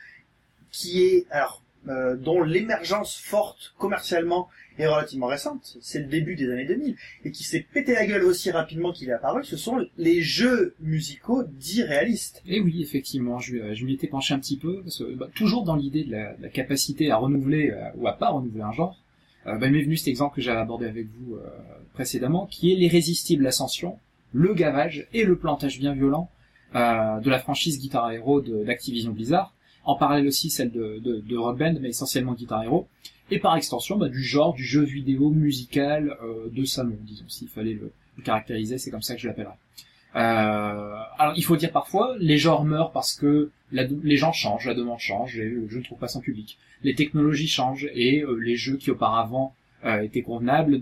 qui 0.71 1.03
est, 1.03 1.27
alors, 1.31 1.63
euh, 1.87 2.17
dont 2.17 2.43
l'émergence 2.43 3.15
forte 3.17 3.75
commercialement 3.77 4.49
est 4.79 4.87
relativement 4.87 5.27
récente, 5.27 5.77
c'est 5.83 5.99
le 5.99 6.07
début 6.07 6.35
des 6.35 6.51
années 6.51 6.65
2000, 6.65 6.97
et 7.27 7.31
qui 7.31 7.45
s'est 7.45 7.67
pété 7.75 7.93
la 7.93 8.07
gueule 8.07 8.25
aussi 8.25 8.51
rapidement 8.51 8.91
qu'il 8.91 9.11
est 9.11 9.13
apparu, 9.13 9.45
ce 9.45 9.59
sont 9.59 9.87
les 9.99 10.23
jeux 10.23 10.75
musicaux 10.81 11.43
dits 11.43 11.83
réalistes. 11.83 12.43
Et 12.47 12.61
oui, 12.61 12.81
effectivement, 12.83 13.39
je, 13.39 13.57
euh, 13.57 13.75
je 13.75 13.85
m'y 13.85 13.93
étais 13.93 14.07
penché 14.07 14.33
un 14.33 14.39
petit 14.39 14.57
peu, 14.57 14.81
parce 14.83 14.99
que 14.99 15.15
bah, 15.15 15.29
toujours 15.35 15.65
dans 15.65 15.77
l'idée 15.77 16.05
de 16.05 16.13
la, 16.13 16.49
capacité 16.49 17.11
à 17.11 17.19
renouveler 17.19 17.71
euh, 17.71 17.91
ou 17.97 18.09
à 18.09 18.17
pas 18.17 18.31
renouveler 18.31 18.63
un 18.63 18.73
genre, 18.73 18.99
euh, 19.47 19.59
bah, 19.59 19.69
m'est 19.69 19.83
venu 19.83 19.99
cet 19.99 20.09
exemple 20.09 20.37
que 20.37 20.41
j'avais 20.41 20.61
abordé 20.61 20.87
avec 20.87 21.07
vous 21.19 21.37
précédemment, 21.93 22.47
qui 22.47 22.73
est 22.73 22.77
l'irrésistible 22.77 23.47
ascension, 23.47 23.99
le 24.33 24.55
gavage 24.55 25.07
et 25.13 25.25
le 25.25 25.37
plantage 25.37 25.79
bien 25.79 25.93
violent 25.95 26.31
euh, 26.75 27.19
de 27.21 27.31
la 27.31 27.39
franchise 27.39 27.79
Guitar 27.81 28.11
Hero 28.13 28.41
d'Activision 28.41 29.13
Blizzard, 29.13 29.55
en 29.85 29.97
parallèle 29.97 30.27
aussi 30.27 30.51
celle 30.51 30.71
de, 30.71 30.99
de, 31.03 31.21
de 31.21 31.37
Rock 31.37 31.59
Band, 31.59 31.75
mais 31.81 31.89
essentiellement 31.89 32.35
Guitar 32.35 32.63
Hero, 32.63 32.89
et 33.31 33.39
par 33.39 33.57
extension 33.57 33.97
bah, 33.97 34.09
du 34.09 34.23
genre 34.23 34.55
du 34.55 34.65
jeu 34.65 34.83
vidéo 34.83 35.31
musical 35.31 36.17
euh, 36.23 36.49
de 36.53 36.65
salon, 36.65 36.97
disons, 37.03 37.25
s'il 37.29 37.49
fallait 37.49 37.75
le, 37.75 37.93
le 38.17 38.23
caractériser, 38.23 38.79
c'est 38.79 38.91
comme 38.91 39.03
ça 39.03 39.15
que 39.15 39.21
je 39.21 39.29
l'appellerais. 39.29 39.57
Euh, 40.17 40.95
alors 41.19 41.35
il 41.37 41.45
faut 41.45 41.57
dire 41.57 41.71
parfois, 41.71 42.17
les 42.19 42.39
genres 42.39 42.65
meurent 42.65 42.93
parce 42.93 43.15
que 43.15 43.51
la- 43.73 43.85
les 44.03 44.17
gens 44.17 44.33
changent, 44.33 44.67
la 44.67 44.75
demande 44.75 44.99
change, 44.99 45.39
et 45.39 45.45
le 45.49 45.69
jeu 45.69 45.79
ne 45.79 45.85
trouve 45.85 45.99
pas 45.99 46.09
son 46.09 46.21
public. 46.21 46.59
Les 46.83 46.95
technologies 46.95 47.49
changent 47.49 47.89
et 47.95 48.23
euh, 48.23 48.35
les 48.37 48.57
jeux 48.57 48.77
qui 48.77 48.91
auparavant 48.91 49.55
euh, 49.85 50.01
étaient 50.01 50.23
convenables 50.23 50.81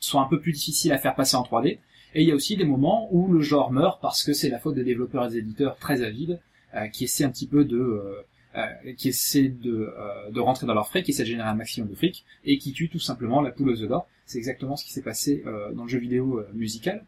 sont 0.00 0.20
un 0.20 0.26
peu 0.26 0.38
plus 0.40 0.52
difficiles 0.52 0.92
à 0.92 0.98
faire 0.98 1.14
passer 1.14 1.36
en 1.36 1.42
3D. 1.42 1.78
Et 2.14 2.22
il 2.22 2.28
y 2.28 2.32
a 2.32 2.34
aussi 2.34 2.56
des 2.56 2.64
moments 2.64 3.08
où 3.12 3.32
le 3.32 3.40
genre 3.40 3.70
meurt 3.70 4.00
parce 4.00 4.24
que 4.24 4.32
c'est 4.32 4.48
la 4.48 4.58
faute 4.58 4.74
des 4.74 4.84
développeurs 4.84 5.26
et 5.26 5.30
des 5.30 5.38
éditeurs 5.38 5.76
très 5.76 6.02
avides 6.02 6.40
euh, 6.74 6.86
qui 6.88 7.04
essaient 7.04 7.24
un 7.24 7.30
petit 7.30 7.46
peu 7.46 7.64
de 7.64 7.78
euh, 7.78 8.26
euh, 8.56 8.92
qui 8.96 9.08
essaient 9.08 9.48
de, 9.48 9.92
de 10.32 10.40
rentrer 10.40 10.66
dans 10.66 10.74
leur 10.74 10.88
frais, 10.88 11.02
qui 11.02 11.10
essaient 11.10 11.22
de 11.22 11.28
générer 11.28 11.48
un 11.48 11.54
maximum 11.54 11.88
de 11.88 11.94
fric 11.94 12.24
et 12.44 12.58
qui 12.58 12.72
tuent 12.72 12.88
tout 12.88 12.98
simplement 12.98 13.40
la 13.42 13.50
poule 13.50 13.70
aux 13.70 13.82
œufs 13.82 13.88
d'or. 13.88 14.08
C'est 14.26 14.38
exactement 14.38 14.76
ce 14.76 14.84
qui 14.84 14.92
s'est 14.92 15.02
passé 15.02 15.44
dans 15.74 15.84
le 15.84 15.88
jeu 15.88 15.98
vidéo 15.98 16.42
musical. 16.54 17.04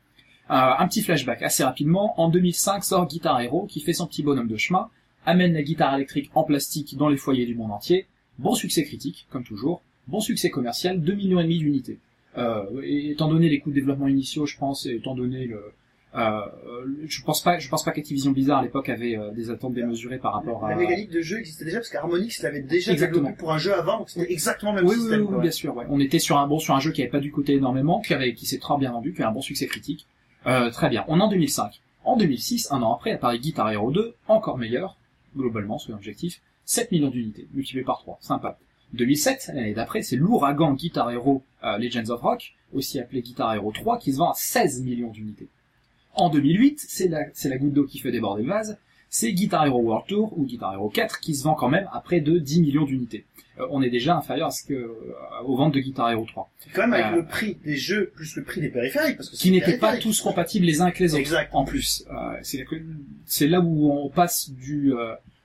Un 0.48 0.86
petit 0.86 1.02
flashback 1.02 1.42
assez 1.42 1.64
rapidement. 1.64 2.20
En 2.20 2.28
2005 2.28 2.84
sort 2.84 3.06
Guitar 3.06 3.40
Hero 3.40 3.66
qui 3.66 3.80
fait 3.80 3.94
son 3.94 4.06
petit 4.06 4.22
bonhomme 4.22 4.48
de 4.48 4.56
chemin, 4.56 4.90
amène 5.26 5.54
la 5.54 5.62
guitare 5.62 5.94
électrique 5.94 6.30
en 6.34 6.44
plastique 6.44 6.96
dans 6.96 7.08
les 7.08 7.16
foyers 7.16 7.46
du 7.46 7.54
monde 7.54 7.72
entier. 7.72 8.06
Bon 8.38 8.54
succès 8.54 8.84
critique, 8.84 9.26
comme 9.30 9.44
toujours. 9.44 9.82
Bon 10.08 10.20
succès 10.20 10.50
commercial, 10.50 11.00
2 11.00 11.14
millions 11.14 11.42
d'unités. 11.42 11.98
Euh, 12.38 12.64
et 12.82 13.10
étant 13.10 13.28
donné 13.28 13.48
les 13.48 13.58
coûts 13.60 13.70
de 13.70 13.74
développement 13.74 14.06
initiaux, 14.08 14.46
je 14.46 14.56
pense, 14.56 14.86
et 14.86 14.94
étant 14.94 15.14
donné 15.14 15.46
le, 15.46 15.60
euh, 16.14 16.40
je 17.06 17.22
pense 17.22 17.42
pas, 17.42 17.58
je 17.58 17.68
pense 17.68 17.84
pas 17.84 17.92
qu'Activision 17.92 18.32
Blizzard 18.32 18.58
à 18.58 18.62
l'époque 18.62 18.88
avait 18.88 19.16
euh, 19.16 19.30
des 19.32 19.50
attentes 19.50 19.74
démesurées 19.74 20.18
par 20.18 20.32
rapport 20.34 20.64
à. 20.64 20.70
La 20.70 20.76
mécanique 20.76 21.10
de 21.10 21.20
jeu 21.22 21.38
existait 21.38 21.64
déjà, 21.64 21.78
parce 21.78 21.88
qu'Harmonix 21.88 22.40
l'avait 22.42 22.62
déjà 22.62 22.92
Exactement. 22.92 23.22
développé 23.22 23.38
pour 23.38 23.52
un 23.52 23.58
jeu 23.58 23.74
avant, 23.74 23.98
donc 23.98 24.10
c'était 24.10 24.32
exactement 24.32 24.72
le 24.72 24.82
même 24.82 24.86
Oui, 24.88 24.94
oui, 24.96 25.00
système. 25.02 25.20
oui, 25.22 25.26
quoi. 25.26 25.36
oui, 25.36 25.42
bien 25.42 25.50
sûr. 25.50 25.76
Ouais. 25.76 25.84
On 25.88 26.00
était 26.00 26.18
sur 26.18 26.38
un 26.38 26.46
bon, 26.46 26.58
sur 26.58 26.74
un 26.74 26.80
jeu 26.80 26.92
qui 26.92 27.02
avait 27.02 27.10
pas 27.10 27.20
dû 27.20 27.30
coûter 27.32 27.54
énormément, 27.54 28.00
qui 28.00 28.14
avait, 28.14 28.34
qui 28.34 28.46
s'est 28.46 28.58
très 28.58 28.76
bien 28.78 28.92
vendu, 28.92 29.12
qui 29.12 29.22
a 29.22 29.28
un 29.28 29.32
bon 29.32 29.42
succès 29.42 29.66
critique. 29.66 30.06
Euh, 30.46 30.70
très 30.70 30.88
bien. 30.88 31.04
On 31.08 31.18
est 31.20 31.22
en 31.22 31.28
2005. 31.28 31.80
En 32.04 32.16
2006, 32.16 32.72
un 32.72 32.82
an 32.82 32.94
après, 32.94 33.12
apparaît 33.12 33.38
Guitar 33.38 33.70
Hero 33.70 33.90
2, 33.90 34.14
encore 34.26 34.56
meilleur, 34.56 34.96
globalement, 35.36 35.78
soyons 35.78 35.98
objectifs, 35.98 36.40
7 36.64 36.90
millions 36.92 37.10
d'unités, 37.10 37.46
multiplié 37.52 37.84
par 37.84 37.98
3, 37.98 38.18
sympa. 38.20 38.58
2007, 38.94 39.50
l'année 39.54 39.74
d'après, 39.74 40.02
c'est 40.02 40.16
l'ouragan 40.16 40.72
Guitar 40.72 41.10
Hero 41.10 41.42
euh, 41.64 41.78
Legends 41.78 42.10
of 42.10 42.20
Rock, 42.20 42.54
aussi 42.72 42.98
appelé 43.00 43.22
Guitar 43.22 43.54
Hero 43.54 43.72
3, 43.72 43.98
qui 43.98 44.12
se 44.12 44.18
vend 44.18 44.30
à 44.30 44.34
16 44.34 44.82
millions 44.82 45.10
d'unités. 45.10 45.48
En 46.14 46.28
2008, 46.28 46.84
c'est 46.88 47.08
la, 47.08 47.24
c'est 47.32 47.48
la 47.48 47.58
goutte 47.58 47.72
d'eau 47.72 47.84
qui 47.84 47.98
fait 47.98 48.12
déborder 48.12 48.42
le 48.42 48.48
vase, 48.48 48.78
c'est 49.08 49.32
Guitar 49.32 49.66
Hero 49.66 49.80
World 49.80 50.06
Tour, 50.06 50.38
ou 50.38 50.44
Guitar 50.44 50.74
Hero 50.74 50.88
4, 50.88 51.20
qui 51.20 51.34
se 51.34 51.42
vend 51.42 51.54
quand 51.54 51.68
même 51.68 51.88
à 51.92 52.00
près 52.00 52.20
de 52.20 52.38
10 52.38 52.62
millions 52.62 52.84
d'unités. 52.84 53.24
Euh, 53.58 53.66
on 53.70 53.82
est 53.82 53.90
déjà 53.90 54.16
inférieur 54.16 54.48
à 54.48 54.50
ce 54.52 54.64
que, 54.64 54.74
euh, 54.74 55.12
aux 55.44 55.56
ventes 55.56 55.74
de 55.74 55.80
Guitar 55.80 56.10
Hero 56.10 56.24
3, 56.24 56.50
Quand 56.72 56.82
même 56.82 56.92
avec 56.94 57.12
Euh, 57.12 57.16
le 57.16 57.26
prix 57.26 57.56
des 57.64 57.76
jeux 57.76 58.12
plus 58.14 58.36
le 58.36 58.44
prix 58.44 58.60
des 58.60 58.68
périphériques, 58.68 59.16
parce 59.16 59.28
que 59.28 59.36
qui 59.36 59.50
n'étaient 59.50 59.78
pas 59.78 59.96
tous 59.96 60.20
compatibles 60.20 60.64
les 60.64 60.80
uns 60.80 60.84
avec 60.84 61.00
les 61.00 61.12
autres. 61.12 61.20
Exact. 61.20 61.50
En 61.52 61.64
plus, 61.64 62.04
euh, 62.10 62.36
c'est 63.24 63.48
là 63.48 63.60
où 63.60 63.90
on 63.90 64.08
passe 64.08 64.50
du, 64.50 64.92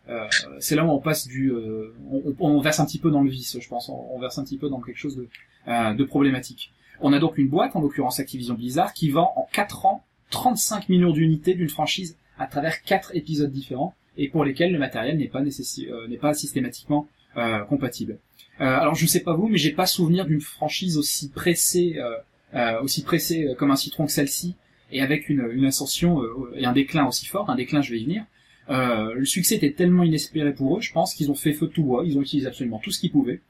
euh, 0.09 0.27
c'est 0.59 0.75
là 0.75 0.85
où 0.85 0.89
on 0.89 0.99
passe 0.99 1.27
du, 1.27 1.51
euh, 1.51 1.93
on, 2.11 2.35
on 2.39 2.59
verse 2.61 2.79
un 2.79 2.85
petit 2.85 2.99
peu 2.99 3.09
dans 3.11 3.21
le 3.21 3.29
vice, 3.29 3.57
je 3.59 3.67
pense. 3.67 3.89
On, 3.89 4.07
on 4.13 4.19
verse 4.19 4.37
un 4.37 4.43
petit 4.43 4.57
peu 4.57 4.69
dans 4.69 4.79
quelque 4.81 4.97
chose 4.97 5.15
de, 5.15 5.27
euh, 5.67 5.93
de 5.93 6.03
problématique. 6.03 6.71
On 7.01 7.11
a 7.13 7.19
donc 7.19 7.37
une 7.37 7.47
boîte, 7.49 7.75
en 7.75 7.81
l'occurrence 7.81 8.19
Activision 8.19 8.53
Blizzard, 8.55 8.93
qui 8.93 9.09
vend 9.09 9.33
en 9.35 9.47
4 9.51 9.85
ans 9.85 10.03
35 10.31 10.89
millions 10.89 11.11
d'unités 11.11 11.53
d'une 11.53 11.69
franchise 11.69 12.17
à 12.37 12.47
travers 12.47 12.81
quatre 12.83 13.15
épisodes 13.15 13.51
différents 13.51 13.93
et 14.17 14.29
pour 14.29 14.45
lesquels 14.45 14.71
le 14.71 14.79
matériel 14.79 15.17
n'est 15.17 15.27
pas 15.27 15.41
nécessi- 15.41 15.89
euh, 15.89 16.07
n'est 16.07 16.17
pas 16.17 16.33
systématiquement 16.33 17.07
euh, 17.37 17.59
compatible. 17.65 18.19
Alors 18.59 18.95
je 18.95 19.05
sais 19.05 19.19
pas 19.19 19.33
vous, 19.33 19.49
mais 19.49 19.57
j'ai 19.57 19.73
pas 19.73 19.85
souvenir 19.85 20.25
d'une 20.25 20.39
franchise 20.39 20.97
aussi 20.97 21.29
pressée, 21.29 21.99
aussi 22.81 23.03
pressée 23.03 23.49
comme 23.57 23.69
un 23.69 23.75
citron 23.75 24.05
que 24.05 24.13
celle-ci, 24.13 24.55
et 24.93 25.01
avec 25.01 25.27
une, 25.27 25.45
une 25.51 25.65
ascension 25.65 26.21
et 26.55 26.63
un 26.63 26.71
déclin 26.71 27.05
aussi 27.05 27.25
fort. 27.25 27.49
Un 27.49 27.55
déclin, 27.55 27.81
je 27.81 27.91
vais 27.91 27.99
y 27.99 28.05
venir. 28.05 28.23
Euh, 28.69 29.13
le 29.13 29.25
succès 29.25 29.55
était 29.55 29.73
tellement 29.73 30.03
inespéré 30.03 30.53
pour 30.53 30.77
eux, 30.77 30.81
je 30.81 30.91
pense 30.91 31.13
qu'ils 31.13 31.29
ont 31.31 31.35
fait 31.35 31.53
feu 31.53 31.67
de 31.67 31.71
tout 31.71 31.83
bois, 31.83 32.03
ils 32.05 32.17
ont 32.17 32.21
utilisé 32.21 32.47
absolument 32.47 32.79
tout 32.79 32.91
ce 32.91 32.99
qu'ils 32.99 33.11
pouvaient. 33.11 33.41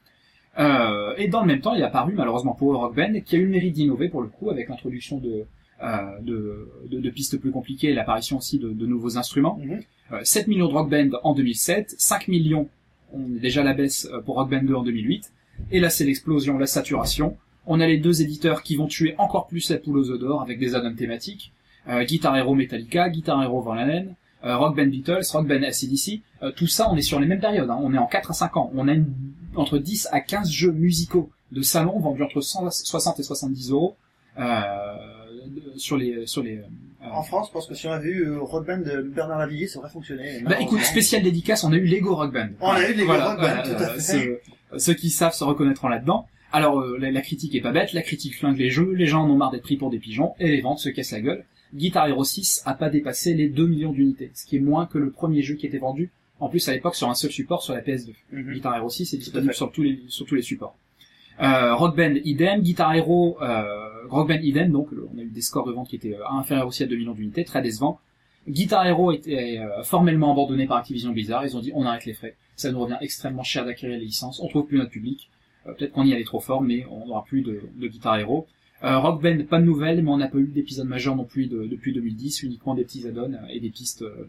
Euh, 0.58 1.14
et 1.16 1.28
dans 1.28 1.40
le 1.40 1.46
même 1.46 1.60
temps, 1.60 1.74
il 1.74 1.80
est 1.80 1.84
apparu 1.84 2.12
malheureusement 2.14 2.54
pour 2.54 2.74
Rock 2.76 2.94
Band, 2.94 3.20
qui 3.24 3.36
a 3.36 3.38
eu 3.38 3.44
le 3.44 3.50
mérite 3.50 3.74
d'innover 3.74 4.08
pour 4.08 4.22
le 4.22 4.28
coup 4.28 4.50
avec 4.50 4.68
l'introduction 4.68 5.18
de, 5.18 5.44
euh, 5.82 6.18
de, 6.22 6.68
de, 6.90 7.00
de 7.00 7.10
pistes 7.10 7.38
plus 7.38 7.50
compliquées 7.50 7.88
et 7.88 7.94
l'apparition 7.94 8.38
aussi 8.38 8.58
de, 8.58 8.70
de 8.70 8.86
nouveaux 8.86 9.18
instruments. 9.18 9.58
Mhm. 9.62 9.80
Euh, 10.12 10.20
7 10.22 10.48
millions 10.48 10.68
de 10.68 10.72
Rock 10.72 10.90
Band 10.90 11.10
en 11.24 11.34
2007, 11.34 11.94
5 11.98 12.28
millions, 12.28 12.68
on 13.12 13.22
est 13.36 13.40
déjà 13.40 13.62
à 13.62 13.64
la 13.64 13.74
baisse 13.74 14.08
pour 14.24 14.36
Rock 14.36 14.50
Band 14.50 14.62
2 14.62 14.74
en 14.74 14.82
2008, 14.82 15.32
et 15.72 15.80
là 15.80 15.90
c'est 15.90 16.04
l'explosion, 16.04 16.58
la 16.58 16.66
saturation. 16.66 17.36
On 17.66 17.80
a 17.80 17.86
les 17.86 17.98
deux 17.98 18.22
éditeurs 18.22 18.62
qui 18.62 18.76
vont 18.76 18.86
tuer 18.86 19.14
encore 19.18 19.48
plus 19.48 19.70
la 19.70 19.78
poule 19.78 19.98
aux 19.98 20.10
œufs 20.10 20.20
d'or 20.20 20.40
avec 20.40 20.58
des 20.58 20.74
add-ons 20.74 20.94
thématiques. 20.94 21.52
Euh, 21.88 22.04
Guitar 22.04 22.36
Hero 22.36 22.54
Metallica, 22.54 23.08
Guitar 23.08 23.42
Hero 23.42 23.60
Van 23.60 23.72
Halen, 23.72 24.14
euh, 24.44 24.56
Rock 24.56 24.76
Band 24.76 24.86
Beatles, 24.86 25.22
Rock 25.32 25.46
Band 25.48 25.62
ACDC, 25.62 26.20
euh, 26.42 26.52
tout 26.52 26.66
ça 26.66 26.88
on 26.90 26.96
est 26.96 27.02
sur 27.02 27.18
les 27.20 27.26
mêmes 27.26 27.40
périodes, 27.40 27.70
hein. 27.70 27.78
on 27.82 27.92
est 27.94 27.98
en 27.98 28.06
4 28.06 28.30
à 28.30 28.34
5 28.34 28.56
ans. 28.56 28.70
On 28.74 28.86
a 28.88 28.92
une- 28.92 29.12
entre 29.54 29.78
10 29.78 30.08
à 30.12 30.20
15 30.20 30.50
jeux 30.50 30.72
musicaux 30.72 31.30
de 31.52 31.62
salon 31.62 31.98
vendus 31.98 32.22
entre 32.22 32.40
160 32.40 33.18
et 33.20 33.22
70 33.22 33.70
euros 33.70 33.96
euh, 34.38 34.72
sur 35.76 35.96
les 35.96 36.26
sur 36.26 36.42
les 36.42 36.58
euh, 36.58 36.62
En 37.12 37.22
France, 37.22 37.46
je 37.48 37.52
pense 37.52 37.66
que 37.66 37.74
si 37.74 37.86
on 37.86 37.92
avait 37.92 38.08
eu 38.10 38.26
euh, 38.28 38.40
Rock 38.40 38.66
Band 38.66 38.78
de 38.78 39.02
Bernard 39.02 39.38
Lavillier, 39.38 39.66
ça 39.68 39.78
aurait 39.78 39.88
fonctionné. 39.90 40.40
bah 40.44 40.56
écoute, 40.60 40.80
spécial 40.80 41.22
dédicace, 41.22 41.64
on 41.64 41.72
a 41.72 41.76
eu 41.76 41.86
Lego 41.86 42.14
Rock 42.14 42.32
Band. 42.32 42.48
On 42.60 42.70
a 42.70 42.88
eu 42.88 42.94
Lego 42.94 43.12
Rock 43.12 43.40
Band, 43.40 43.62
tout 43.64 43.82
à 43.82 43.88
fait. 43.94 44.00
Ceux, 44.00 44.40
ceux 44.78 44.94
qui 44.94 45.10
savent 45.10 45.34
se 45.34 45.44
reconnaîtront 45.44 45.88
là-dedans. 45.88 46.26
Alors 46.52 46.80
la, 46.98 47.10
la 47.10 47.20
critique 47.22 47.54
est 47.54 47.60
pas 47.60 47.72
bête, 47.72 47.92
la 47.92 48.02
critique 48.02 48.36
flingue 48.36 48.58
les 48.58 48.70
jeux, 48.70 48.92
les 48.92 49.06
gens 49.06 49.24
en 49.24 49.30
ont 49.30 49.36
marre 49.36 49.50
d'être 49.50 49.62
pris 49.62 49.76
pour 49.76 49.90
des 49.90 49.98
pigeons, 49.98 50.34
et 50.38 50.48
les 50.48 50.60
ventes 50.60 50.78
se 50.78 50.88
cassent 50.88 51.12
la 51.12 51.20
gueule. 51.20 51.44
Guitar 51.74 52.08
Hero 52.08 52.24
6 52.24 52.62
a 52.64 52.74
pas 52.74 52.88
dépassé 52.90 53.34
les 53.34 53.48
2 53.48 53.66
millions 53.66 53.92
d'unités, 53.92 54.30
ce 54.34 54.46
qui 54.46 54.56
est 54.56 54.60
moins 54.60 54.86
que 54.86 54.98
le 54.98 55.10
premier 55.10 55.42
jeu 55.42 55.54
qui 55.56 55.66
était 55.66 55.78
vendu, 55.78 56.10
en 56.40 56.48
plus 56.48 56.68
à 56.68 56.72
l'époque 56.72 56.94
sur 56.94 57.08
un 57.08 57.14
seul 57.14 57.30
support 57.30 57.62
sur 57.62 57.74
la 57.74 57.80
PS2. 57.82 58.12
Mhm. 58.32 58.52
Guitar 58.54 58.76
Hero 58.76 58.88
6 58.88 59.12
est 59.14 59.18
disponible 59.18 59.54
sur 59.54 59.70
tous 59.72 59.82
les 59.82 60.00
sur 60.08 60.26
tous 60.26 60.34
les 60.34 60.42
supports. 60.42 60.76
Euh, 61.42 61.74
Rock 61.74 61.96
Band 61.96 62.14
idem, 62.24 62.62
Guitar 62.62 62.94
Hero 62.94 63.36
euh, 63.42 64.06
Rock 64.08 64.28
Band 64.28 64.38
idem, 64.42 64.70
donc 64.72 64.90
le- 64.92 65.06
on 65.14 65.18
a 65.18 65.22
eu 65.22 65.28
des 65.28 65.40
scores 65.42 65.66
de 65.66 65.72
vente 65.72 65.88
qui 65.88 65.96
étaient 65.96 66.14
euh, 66.14 66.26
inférieurs 66.30 66.66
aussi 66.66 66.82
à 66.82 66.86
2 66.86 66.96
millions 66.96 67.12
d'unités, 67.12 67.44
très 67.44 67.60
décevant. 67.62 68.00
Guitar 68.48 68.86
Hero 68.86 69.12
était 69.12 69.58
euh, 69.58 69.82
formellement 69.82 70.32
abandonné 70.32 70.66
par 70.66 70.76
Activision 70.78 71.10
Blizzard, 71.12 71.44
ils 71.44 71.56
ont 71.56 71.60
dit 71.60 71.72
on 71.74 71.84
arrête 71.84 72.04
les 72.06 72.14
frais, 72.14 72.36
ça 72.54 72.70
nous 72.72 72.78
revient 72.80 72.96
extrêmement 73.00 73.42
cher 73.42 73.64
d'acquérir 73.66 73.98
les 73.98 74.04
licences, 74.04 74.40
on 74.40 74.48
trouve 74.48 74.66
plus 74.66 74.78
notre 74.78 74.90
public, 74.90 75.28
Euh, 75.66 75.72
peut-être 75.74 75.92
qu'on 75.92 76.04
y 76.04 76.12
allait 76.14 76.22
trop 76.24 76.38
fort, 76.40 76.62
mais 76.62 76.86
on 76.90 77.06
n'aura 77.06 77.24
plus 77.24 77.42
de, 77.42 77.60
de 77.74 77.86
Guitar 77.88 78.16
Hero. 78.20 78.46
Euh, 78.84 78.98
Rock 78.98 79.22
Band, 79.22 79.38
pas 79.48 79.58
de 79.58 79.64
nouvelles, 79.64 80.02
mais 80.02 80.10
on 80.10 80.18
n'a 80.18 80.28
pas 80.28 80.38
eu 80.38 80.46
d'épisode 80.46 80.86
majeur 80.86 81.16
non 81.16 81.24
plus 81.24 81.46
de- 81.46 81.66
depuis 81.66 81.92
2010, 81.94 82.42
uniquement 82.42 82.74
des 82.74 82.84
petits 82.84 83.06
add-ons 83.06 83.32
euh, 83.32 83.46
et 83.48 83.58
des 83.60 83.70
pistes 83.70 84.02
euh, 84.02 84.28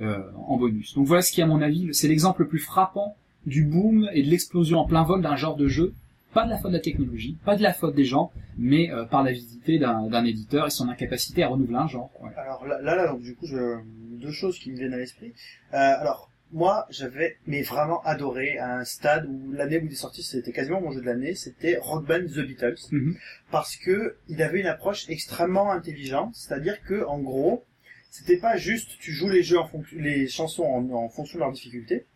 euh, 0.00 0.18
en 0.46 0.56
bonus. 0.58 0.94
Donc 0.94 1.06
voilà 1.06 1.22
ce 1.22 1.32
qui, 1.32 1.40
à 1.42 1.46
mon 1.46 1.62
avis, 1.62 1.88
c'est 1.94 2.08
l'exemple 2.08 2.42
le 2.42 2.48
plus 2.48 2.58
frappant 2.58 3.16
du 3.46 3.64
boom 3.64 4.08
et 4.12 4.22
de 4.22 4.28
l'explosion 4.28 4.80
en 4.80 4.86
plein 4.86 5.02
vol 5.04 5.22
d'un 5.22 5.36
genre 5.36 5.56
de 5.56 5.66
jeu. 5.68 5.94
Pas 6.34 6.44
de 6.44 6.50
la 6.50 6.58
faute 6.58 6.72
de 6.72 6.76
la 6.76 6.82
technologie, 6.82 7.38
pas 7.46 7.56
de 7.56 7.62
la 7.62 7.72
faute 7.72 7.94
des 7.94 8.04
gens, 8.04 8.30
mais 8.58 8.90
euh, 8.90 9.04
par 9.06 9.22
l'avidité 9.22 9.78
d'un 9.78 10.06
d'un 10.08 10.24
éditeur 10.26 10.66
et 10.66 10.70
son 10.70 10.88
incapacité 10.90 11.42
à 11.42 11.48
renouveler 11.48 11.76
un 11.78 11.86
genre. 11.88 12.10
Ouais. 12.20 12.28
Alors 12.36 12.66
là, 12.66 12.78
là, 12.82 12.94
là, 12.96 13.08
donc 13.10 13.22
du 13.22 13.34
coup, 13.34 13.46
je... 13.46 13.78
deux 14.20 14.32
choses 14.32 14.58
qui 14.58 14.70
me 14.70 14.76
viennent 14.76 14.92
à 14.92 14.98
l'esprit. 14.98 15.32
Euh, 15.72 15.76
alors, 15.76 16.30
moi, 16.52 16.86
j'avais, 16.90 17.36
mais 17.46 17.62
vraiment 17.62 18.02
adoré, 18.04 18.58
à 18.58 18.78
un 18.78 18.84
stade 18.84 19.26
où 19.26 19.52
l'année 19.52 19.78
où 19.78 19.86
il 19.86 19.92
est 19.92 19.96
sorti, 19.96 20.22
c'était 20.22 20.52
quasiment 20.52 20.80
mon 20.80 20.92
jeu 20.92 21.00
de 21.00 21.06
l'année, 21.06 21.34
c'était 21.34 21.76
Rock 21.76 22.06
Band 22.06 22.26
The 22.26 22.46
Beatles, 22.46 22.76
Mhm. 22.92 23.16
parce 23.50 23.76
que 23.76 24.16
il 24.28 24.40
avait 24.42 24.60
une 24.60 24.66
approche 24.66 25.08
extrêmement 25.08 25.70
intelligente, 25.72 26.34
c'est-à-dire 26.34 26.80
que, 26.82 27.04
en 27.04 27.18
gros, 27.18 27.64
c'était 28.10 28.38
pas 28.38 28.56
juste 28.56 28.98
tu 29.00 29.12
joues 29.12 29.28
les 29.28 29.42
jeux 29.42 29.58
en 29.58 29.66
fonction, 29.66 29.96
les 30.00 30.28
chansons 30.28 30.64
en, 30.64 30.88
en 30.92 31.08
fonction 31.08 31.38
de 31.38 31.44
leur 31.44 31.52
difficulté, 31.52 32.06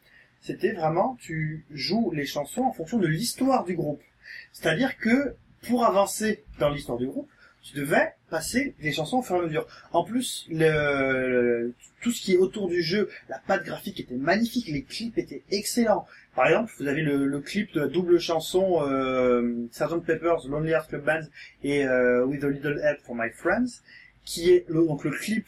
c'était 0.40 0.72
vraiment 0.72 1.16
tu 1.20 1.66
joues 1.70 2.12
les 2.12 2.24
chansons 2.24 2.62
en 2.62 2.72
fonction 2.72 2.98
de 2.98 3.06
l'histoire 3.08 3.64
du 3.64 3.74
groupe. 3.74 4.00
C'est-à-dire 4.52 4.96
que 4.96 5.34
pour 5.66 5.84
avancer 5.84 6.44
dans 6.58 6.70
l'histoire 6.70 6.96
du 6.98 7.06
groupe, 7.06 7.28
tu 7.62 7.74
devais 7.76 8.14
passer 8.30 8.74
les 8.80 8.92
chansons 8.92 9.18
au 9.18 9.22
fur 9.22 9.36
et 9.36 9.40
à 9.40 9.42
mesure. 9.42 9.66
En 9.92 10.04
plus, 10.04 10.46
tout 12.00 12.10
ce 12.10 12.20
qui 12.20 12.32
est 12.32 12.36
autour 12.36 12.68
du 12.68 12.82
jeu, 12.82 13.08
la 13.28 13.38
patte 13.38 13.64
graphique 13.64 14.00
était 14.00 14.14
magnifique, 14.14 14.68
les 14.68 14.82
clips 14.82 15.18
étaient 15.18 15.42
excellents. 15.50 16.06
Par 16.34 16.46
exemple, 16.46 16.72
vous 16.78 16.86
avez 16.86 17.02
le, 17.02 17.40
clip 17.40 17.72
de 17.74 17.80
la 17.80 17.88
double 17.88 18.18
chanson 18.18 18.82
euh, 18.82 19.66
Sgt 19.72 20.04
Pepper's 20.06 20.46
Lonely 20.46 20.70
Hearts 20.70 20.88
Club 20.88 21.04
Band 21.04 21.22
et 21.62 21.84
euh, 21.84 22.24
With 22.24 22.44
a 22.44 22.48
Little 22.48 22.80
Help 22.82 23.00
for 23.02 23.14
My 23.14 23.30
Friends, 23.30 23.82
qui 24.24 24.50
est 24.50 24.64
le, 24.68 24.86
donc 24.86 25.04
le 25.04 25.10
clip 25.10 25.46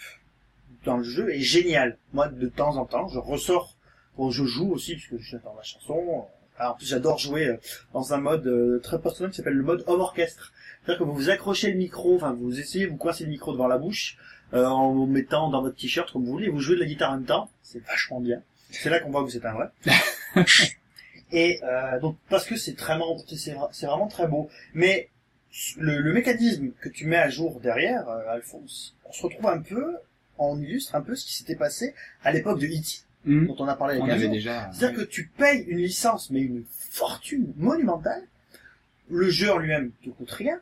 dans 0.84 0.98
le 0.98 1.04
jeu 1.04 1.30
est 1.30 1.40
génial. 1.40 1.98
Moi, 2.12 2.28
de 2.28 2.48
temps 2.48 2.76
en 2.76 2.84
temps, 2.84 3.08
je 3.08 3.18
ressors, 3.18 3.76
bon, 4.16 4.30
je 4.30 4.44
joue 4.44 4.72
aussi 4.72 4.96
puisque 4.96 5.18
j'adore 5.18 5.54
la 5.56 5.62
chanson. 5.62 6.26
Alors, 6.62 6.74
en 6.74 6.76
plus, 6.76 6.86
j'adore 6.86 7.18
jouer 7.18 7.48
euh, 7.48 7.56
dans 7.92 8.14
un 8.14 8.18
mode 8.18 8.46
euh, 8.46 8.78
très 8.84 9.00
personnel 9.00 9.32
qui 9.32 9.38
s'appelle 9.38 9.54
le 9.54 9.64
mode 9.64 9.82
homme 9.88 10.00
orchestre. 10.00 10.52
C'est-à-dire 10.78 11.00
que 11.00 11.04
vous 11.04 11.12
vous 11.12 11.28
accrochez 11.28 11.72
le 11.72 11.76
micro, 11.76 12.14
enfin 12.14 12.36
vous 12.38 12.60
essayez, 12.60 12.86
vous 12.86 12.96
coincez 12.96 13.24
le 13.24 13.30
micro 13.30 13.52
devant 13.52 13.66
la 13.66 13.78
bouche, 13.78 14.16
euh, 14.54 14.64
en 14.64 14.92
vous 14.92 15.06
mettant 15.06 15.50
dans 15.50 15.60
votre 15.60 15.74
t-shirt 15.74 16.12
comme 16.12 16.24
vous 16.24 16.30
voulez, 16.30 16.46
et 16.46 16.50
vous 16.50 16.60
jouez 16.60 16.76
de 16.76 16.80
la 16.80 16.86
guitare 16.86 17.10
en 17.10 17.14
même 17.16 17.24
temps. 17.24 17.50
C'est 17.64 17.84
vachement 17.84 18.20
bien. 18.20 18.42
C'est 18.70 18.90
là 18.90 19.00
qu'on 19.00 19.10
voit 19.10 19.22
que 19.22 19.30
vous 19.30 19.36
êtes 19.36 19.44
un 19.44 19.54
vrai. 19.54 19.70
et 21.32 21.58
euh, 21.64 21.98
donc 21.98 22.16
parce 22.28 22.46
que 22.46 22.54
c'est 22.54 22.76
très 22.76 22.96
c'est 23.26 23.56
c'est 23.72 23.86
vraiment 23.86 24.06
très 24.06 24.28
beau. 24.28 24.48
Mais 24.72 25.08
le, 25.78 25.98
le 25.98 26.12
mécanisme 26.12 26.70
que 26.80 26.88
tu 26.88 27.06
mets 27.06 27.16
à 27.16 27.28
jour 27.28 27.58
derrière, 27.58 28.08
euh, 28.08 28.34
Alphonse, 28.34 28.94
on 29.04 29.12
se 29.12 29.22
retrouve 29.24 29.48
un 29.48 29.60
peu, 29.60 29.96
on 30.38 30.60
illustre 30.60 30.94
un 30.94 31.00
peu 31.00 31.16
ce 31.16 31.26
qui 31.26 31.34
s'était 31.34 31.56
passé 31.56 31.92
à 32.22 32.30
l'époque 32.30 32.60
de 32.60 32.66
E.T. 32.66 33.02
Mhm. 33.24 33.46
dont 33.46 33.56
on 33.60 33.68
a 33.68 33.76
parlé 33.76 33.98
On 34.00 34.06
15 34.06 34.14
avait 34.14 34.28
déjà. 34.28 34.70
C'est-à-dire 34.72 35.00
que 35.00 35.04
tu 35.04 35.30
payes 35.36 35.64
une 35.68 35.78
licence, 35.78 36.30
mais 36.30 36.40
une 36.40 36.64
fortune 36.90 37.52
monumentale. 37.56 38.22
Le 39.10 39.28
jeu 39.28 39.50
en 39.52 39.58
lui-même 39.58 39.90
te 40.04 40.10
coûte 40.10 40.30
rien. 40.30 40.58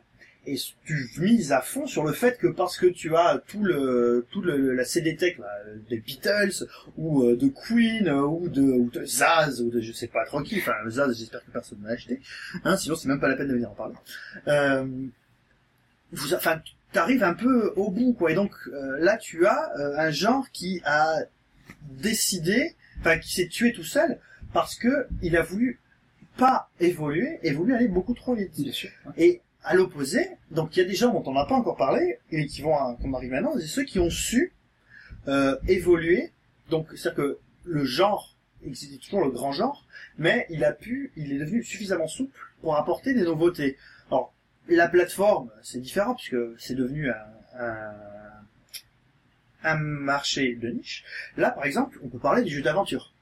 Et 0.47 0.57
tu 0.85 1.07
mises 1.19 1.51
à 1.51 1.61
fond 1.61 1.85
sur 1.85 2.03
le 2.03 2.13
fait 2.13 2.39
que 2.39 2.47
parce 2.47 2.75
que 2.75 2.87
tu 2.87 3.15
as 3.15 3.43
tout 3.47 3.63
le 3.63 4.25
tout 4.31 4.41
le, 4.41 4.73
la 4.73 4.83
CD 4.85 5.15
Tech 5.15 5.37
là, 5.37 5.47
des 5.87 5.99
Beatles 5.99 6.65
ou 6.97 7.21
euh, 7.21 7.35
de 7.35 7.47
Queen 7.47 8.07
euh, 8.07 8.23
ou 8.23 8.49
de 8.49 8.63
ou 8.63 8.89
de 8.89 9.05
Zaz 9.05 9.61
ou 9.61 9.69
de 9.69 9.79
je 9.79 9.91
sais 9.91 10.07
pas 10.07 10.25
trop 10.25 10.41
qui 10.41 10.57
enfin 10.57 10.73
Zaz 10.89 11.15
j'espère 11.15 11.45
que 11.45 11.51
personne 11.51 11.77
ne 11.81 11.87
l'a 11.87 11.93
acheté 11.93 12.19
hein, 12.63 12.75
sinon 12.75 12.95
c'est 12.95 13.07
même 13.07 13.19
pas 13.19 13.27
la 13.29 13.35
peine 13.35 13.49
de 13.49 13.53
venir 13.53 13.69
en 13.69 13.75
parler 13.75 13.93
euh, 14.47 14.83
vous 16.11 16.33
enfin 16.33 16.59
t'arrives 16.91 17.23
un 17.23 17.35
peu 17.35 17.71
au 17.75 17.91
bout 17.91 18.13
quoi 18.13 18.31
et 18.31 18.33
donc 18.33 18.51
euh, 18.73 18.97
là 18.99 19.17
tu 19.17 19.45
as 19.45 19.71
euh, 19.77 19.95
un 19.99 20.09
genre 20.09 20.49
qui 20.51 20.81
a 20.85 21.19
décidé 21.89 22.75
enfin 22.99 23.17
qui 23.17 23.33
s'est 23.33 23.47
tué 23.47 23.71
tout 23.73 23.83
seul 23.83 24.19
parce 24.53 24.75
que 24.75 25.07
il 25.21 25.35
a 25.37 25.41
voulu 25.41 25.79
pas 26.37 26.69
évoluer 26.79 27.39
et 27.43 27.51
voulu 27.51 27.73
aller 27.73 27.87
beaucoup 27.87 28.13
trop 28.13 28.35
vite 28.35 28.53
Bien 28.59 28.71
sûr. 28.71 28.89
et 29.17 29.41
à 29.63 29.75
l'opposé, 29.75 30.27
donc 30.49 30.75
il 30.75 30.79
y 30.79 30.83
a 30.83 30.87
des 30.87 30.95
gens 30.95 31.11
dont 31.13 31.23
on 31.29 31.33
n'a 31.33 31.45
pas 31.45 31.53
encore 31.55 31.77
parlé 31.77 32.17
et 32.31 32.47
qui 32.47 32.61
vont 32.63 32.75
à- 32.75 32.97
qu'on 32.99 33.13
arrive 33.13 33.31
maintenant, 33.31 33.53
c'est 33.59 33.67
ceux 33.67 33.83
qui 33.83 33.99
ont 33.99 34.09
su 34.09 34.53
euh, 35.27 35.55
évoluer. 35.67 36.31
Donc 36.71 36.87
c'est-à-dire 36.95 37.15
que 37.15 37.39
le 37.65 37.85
genre 37.85 38.35
existait 38.63 38.97
toujours 38.97 39.23
le 39.23 39.29
grand 39.29 39.51
genre, 39.51 39.85
mais 40.17 40.47
il 40.49 40.63
a 40.63 40.71
pu, 40.71 41.11
il 41.15 41.31
est 41.33 41.37
devenu 41.37 41.63
suffisamment 41.63 42.07
souple 42.07 42.39
pour 42.61 42.75
apporter 42.75 43.13
des 43.13 43.21
nouveautés. 43.23 43.77
Alors 44.09 44.33
la 44.67 44.87
plateforme, 44.87 45.51
c'est 45.61 45.79
différent 45.79 46.15
puisque 46.15 46.37
c'est 46.57 46.75
devenu 46.75 47.11
un, 47.11 47.59
un, 47.59 47.93
un 49.63 49.75
marché 49.77 50.55
de 50.55 50.69
niche. 50.69 51.03
Là, 51.37 51.51
par 51.51 51.65
exemple, 51.65 51.99
on 52.03 52.09
peut 52.09 52.19
parler 52.19 52.43
du 52.43 52.53
jeu 52.53 52.61
d'aventure. 52.61 53.13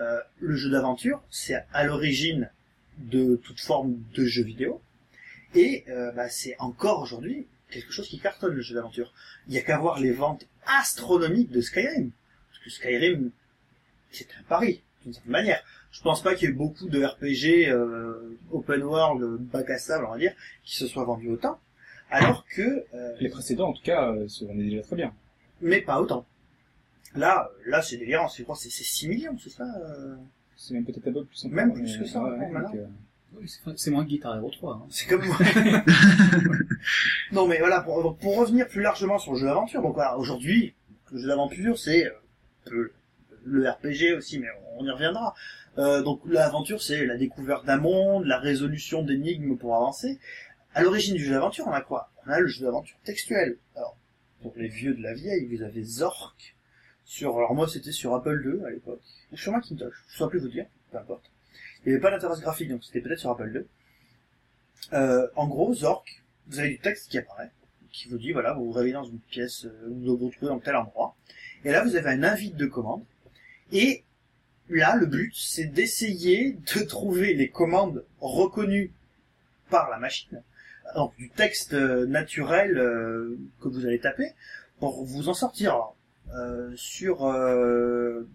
Euh, 0.00 0.20
le 0.40 0.56
jeu 0.56 0.70
d'aventure, 0.70 1.22
c'est 1.30 1.64
à 1.72 1.84
l'origine 1.84 2.50
de 2.98 3.36
toute 3.36 3.60
forme 3.60 3.96
de 4.14 4.24
jeu 4.24 4.42
vidéo. 4.42 4.82
Et 5.54 5.84
euh, 5.88 6.12
bah, 6.12 6.28
c'est 6.28 6.56
encore 6.58 7.02
aujourd'hui 7.02 7.46
quelque 7.70 7.92
chose 7.92 8.08
qui 8.08 8.18
cartonne 8.18 8.54
le 8.54 8.62
jeu 8.62 8.74
d'aventure. 8.74 9.12
Il 9.48 9.54
y 9.54 9.58
a 9.58 9.62
qu'à 9.62 9.78
voir 9.78 10.00
les 10.00 10.12
ventes 10.12 10.46
astronomiques 10.66 11.50
de 11.50 11.60
Skyrim. 11.60 12.10
Parce 12.50 12.64
que 12.64 12.70
Skyrim, 12.70 13.30
c'est 14.10 14.28
un 14.38 14.42
pari, 14.44 14.82
d'une 15.02 15.12
certaine 15.12 15.32
manière. 15.32 15.62
Je 15.90 16.00
pense 16.02 16.22
pas 16.22 16.34
qu'il 16.34 16.48
y 16.48 16.52
ait 16.52 16.54
beaucoup 16.54 16.88
de 16.88 17.04
RPG 17.04 17.68
euh, 17.70 18.38
open 18.50 18.82
world, 18.82 19.22
bac 19.40 19.68
à 19.70 19.78
sable, 19.78 20.06
on 20.06 20.12
va 20.12 20.18
dire, 20.18 20.34
qui 20.64 20.76
se 20.76 20.86
soient 20.86 21.04
vendus 21.04 21.30
autant. 21.30 21.58
Alors 22.10 22.44
que, 22.46 22.84
euh, 22.94 23.16
Les 23.20 23.30
précédents, 23.30 23.70
en 23.70 23.72
tout 23.72 23.82
cas, 23.82 24.14
se 24.28 24.44
vendaient 24.44 24.64
déjà 24.64 24.82
très 24.82 24.96
bien. 24.96 25.14
Mais 25.62 25.80
pas 25.80 26.00
autant. 26.00 26.26
Là, 27.14 27.48
là, 27.66 27.82
c'est 27.82 27.96
délirant. 27.96 28.28
Je 28.28 28.42
crois 28.42 28.56
que 28.56 28.62
c'est 28.62 28.70
c'est 28.70 28.84
6 28.84 29.08
millions, 29.08 29.36
c'est 29.42 29.50
ça 29.50 29.64
euh 29.64 30.16
C'est 30.56 30.74
même 30.74 30.84
peut-être 30.84 31.08
un 31.08 31.12
peu 31.12 31.24
plus. 31.24 31.44
Même 31.46 31.72
plus 31.74 31.98
que 31.98 32.04
ça, 32.04 32.22
euh, 32.24 32.86
c'est- 33.46 33.60
C'est 33.76 33.90
moins 33.90 34.04
Guitar 34.04 34.36
Hero 34.36 34.50
3. 34.50 34.74
hein. 34.74 34.86
C'est 34.90 35.06
comme 35.08 35.22
non 37.32 37.46
mais 37.46 37.58
voilà 37.58 37.80
pour, 37.80 38.16
pour 38.18 38.36
revenir 38.36 38.68
plus 38.68 38.82
largement 38.82 39.18
sur 39.18 39.32
le 39.32 39.38
jeu 39.38 39.46
d'aventure. 39.46 39.82
Donc 39.82 39.94
voilà 39.94 40.16
aujourd'hui 40.18 40.74
le 41.10 41.18
jeu 41.18 41.28
d'aventure 41.28 41.78
c'est 41.78 42.06
euh, 42.06 42.10
un 42.66 42.70
peu 42.70 42.92
le 43.44 43.68
RPG 43.68 44.16
aussi 44.16 44.38
mais 44.38 44.48
on 44.78 44.84
y 44.84 44.90
reviendra. 44.90 45.34
Euh, 45.78 46.02
donc 46.02 46.20
l'aventure 46.26 46.82
c'est 46.82 47.06
la 47.06 47.16
découverte 47.16 47.64
d'un 47.64 47.78
monde, 47.78 48.24
la 48.26 48.38
résolution 48.38 49.02
d'énigmes 49.02 49.56
pour 49.56 49.74
avancer. 49.76 50.18
À 50.74 50.82
l'origine 50.82 51.14
du 51.14 51.24
jeu 51.24 51.32
d'aventure 51.32 51.66
on 51.66 51.72
a 51.72 51.80
quoi? 51.80 52.10
On 52.26 52.30
a 52.30 52.40
le 52.40 52.46
jeu 52.46 52.64
d'aventure 52.64 52.96
textuel. 53.04 53.56
Alors 53.76 53.96
pour 54.42 54.52
les 54.56 54.68
vieux 54.68 54.94
de 54.94 55.02
la 55.02 55.14
vieille 55.14 55.46
vous 55.46 55.62
avez 55.62 55.82
Zork 55.82 56.56
sur 57.04 57.36
alors 57.36 57.54
moi 57.54 57.68
c'était 57.68 57.92
sur 57.92 58.14
Apple 58.14 58.42
II 58.44 58.64
à 58.66 58.70
l'époque 58.70 59.00
ou 59.32 59.36
sur 59.36 59.52
Macintosh. 59.52 59.94
Je 60.08 60.12
ne 60.14 60.18
saurais 60.18 60.30
plus 60.30 60.40
vous 60.40 60.48
dire 60.48 60.66
peu 60.90 60.98
importe. 60.98 61.30
Il 61.84 61.88
n'y 61.88 61.94
avait 61.94 62.02
pas 62.02 62.10
d'interface 62.10 62.40
graphique 62.40 62.68
donc 62.68 62.84
c'était 62.84 63.00
peut-être 63.00 63.20
sur 63.20 63.30
Apple 63.30 63.50
II. 63.54 63.64
Euh, 64.92 65.26
en 65.36 65.46
gros, 65.46 65.72
Zork, 65.74 66.22
vous 66.48 66.58
avez 66.58 66.70
du 66.70 66.78
texte 66.78 67.10
qui 67.10 67.18
apparaît, 67.18 67.50
qui 67.90 68.08
vous 68.08 68.18
dit, 68.18 68.32
voilà, 68.32 68.52
vous 68.52 68.66
vous 68.66 68.72
réveillez 68.72 68.94
dans 68.94 69.04
une 69.04 69.20
pièce, 69.20 69.64
euh, 69.64 69.88
vous 69.88 70.16
vous 70.16 70.26
retrouvez 70.26 70.48
dans 70.48 70.58
tel 70.58 70.76
endroit. 70.76 71.16
Et 71.64 71.70
là, 71.70 71.82
vous 71.84 71.96
avez 71.96 72.10
un 72.10 72.22
invite 72.22 72.56
de 72.56 72.66
commande. 72.66 73.04
Et 73.70 74.04
là, 74.68 74.96
le 74.96 75.06
but, 75.06 75.32
c'est 75.34 75.66
d'essayer 75.66 76.52
de 76.52 76.82
trouver 76.82 77.34
les 77.34 77.48
commandes 77.48 78.04
reconnues 78.20 78.92
par 79.70 79.88
la 79.88 79.98
machine, 79.98 80.42
donc 80.94 81.16
du 81.16 81.30
texte 81.30 81.74
euh, 81.74 82.06
naturel 82.06 82.78
euh, 82.78 83.38
que 83.60 83.68
vous 83.68 83.86
allez 83.86 84.00
taper, 84.00 84.32
pour 84.78 85.04
vous 85.04 85.28
en 85.28 85.34
sortir. 85.34 85.70
Alors, 85.72 85.96
euh, 86.34 86.72
sur, 86.76 87.26
euh, 87.26 88.26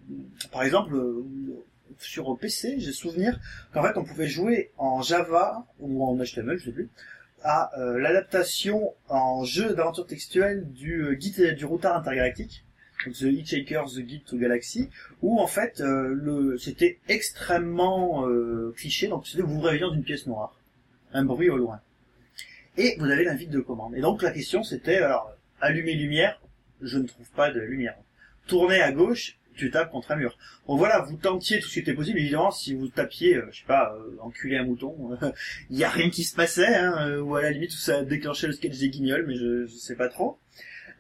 par 0.51 0.63
exemple, 0.63 0.95
euh, 0.95 1.23
sur 1.99 2.37
PC, 2.37 2.75
j'ai 2.79 2.91
souvenir 2.91 3.39
qu'en 3.73 3.81
fait 3.81 3.97
on 3.97 4.03
pouvait 4.03 4.27
jouer 4.27 4.71
en 4.77 5.01
Java 5.01 5.65
ou 5.79 6.05
en 6.05 6.15
HTML, 6.15 6.59
je 6.59 6.65
sais 6.65 6.71
plus, 6.71 6.89
à 7.43 7.71
euh, 7.79 7.97
l'adaptation 7.99 8.93
en 9.09 9.43
jeu 9.45 9.73
d'aventure 9.73 10.05
textuelle 10.05 10.71
du 10.71 11.17
guide 11.19 11.55
du 11.55 11.65
routard 11.65 11.97
intergalactique, 11.97 12.65
donc 13.05 13.15
The 13.15 13.23
Hitchhiker's 13.23 13.95
The 13.95 14.01
Guide 14.01 14.25
to 14.25 14.37
Galaxy, 14.37 14.89
où 15.21 15.39
en 15.39 15.47
fait 15.47 15.79
le 15.79 16.57
c'était 16.57 16.99
extrêmement 17.07 18.27
cliché, 18.75 19.07
donc 19.07 19.27
c'était 19.27 19.43
vous 19.43 19.55
vous 19.55 19.61
réveillez 19.61 19.81
dans 19.81 19.93
une 19.93 20.03
pièce 20.03 20.27
noire. 20.27 20.59
un 21.13 21.23
bruit 21.23 21.49
au 21.49 21.57
loin. 21.57 21.79
Et 22.77 22.95
vous 22.99 23.05
avez 23.05 23.23
l'invite 23.23 23.49
de 23.49 23.59
commande. 23.59 23.95
Et 23.95 24.01
donc 24.01 24.21
la 24.21 24.31
question 24.31 24.63
c'était, 24.63 24.97
alors, 24.97 25.31
allumer 25.61 25.93
lumière, 25.93 26.39
je 26.81 26.97
ne 26.97 27.07
trouve 27.07 27.29
pas 27.31 27.51
de 27.51 27.59
lumière. 27.59 27.95
Tourner 28.47 28.81
à 28.81 28.91
gauche, 28.91 29.37
tu 29.55 29.71
tapes 29.71 29.91
contre 29.91 30.11
un 30.11 30.15
mur. 30.15 30.37
Donc 30.67 30.77
voilà, 30.77 30.99
vous 31.01 31.17
tentiez 31.17 31.59
tout 31.59 31.67
ce 31.67 31.73
qui 31.73 31.79
était 31.79 31.93
possible. 31.93 32.19
Évidemment, 32.19 32.51
si 32.51 32.75
vous 32.75 32.87
tapiez, 32.87 33.35
euh, 33.35 33.49
je 33.51 33.59
sais 33.59 33.65
pas, 33.65 33.93
euh, 33.95 34.17
enculer 34.21 34.57
un 34.57 34.63
mouton, 34.63 35.17
il 35.69 35.77
y 35.77 35.83
a 35.83 35.89
rien 35.89 36.09
qui 36.09 36.23
se 36.23 36.35
passait, 36.35 36.75
hein, 36.75 37.09
euh, 37.09 37.19
ou 37.19 37.35
à 37.35 37.41
la 37.41 37.51
limite 37.51 37.71
où 37.71 37.77
ça 37.77 38.03
déclenchait 38.03 38.47
le 38.47 38.53
sketch 38.53 38.77
des 38.77 38.89
guignols, 38.89 39.25
mais 39.27 39.35
je, 39.35 39.65
je 39.65 39.75
sais 39.75 39.95
pas 39.95 40.07
trop. 40.07 40.39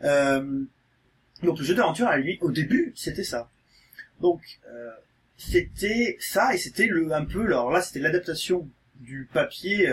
Euh, 0.03 0.63
donc 1.43 1.59
le 1.59 1.63
jeu 1.63 1.75
d'aventure, 1.75 2.07
à 2.07 2.17
limite, 2.17 2.41
au 2.41 2.51
début, 2.51 2.93
c'était 2.95 3.23
ça. 3.23 3.49
Donc 4.19 4.41
euh, 4.69 4.89
c'était 5.37 6.17
ça, 6.19 6.53
et 6.55 6.57
c'était 6.57 6.87
le 6.87 7.11
un 7.13 7.25
peu, 7.25 7.45
alors 7.45 7.71
là, 7.71 7.81
c'était 7.81 7.99
l'adaptation 7.99 8.67
du 8.95 9.29
papier. 9.31 9.87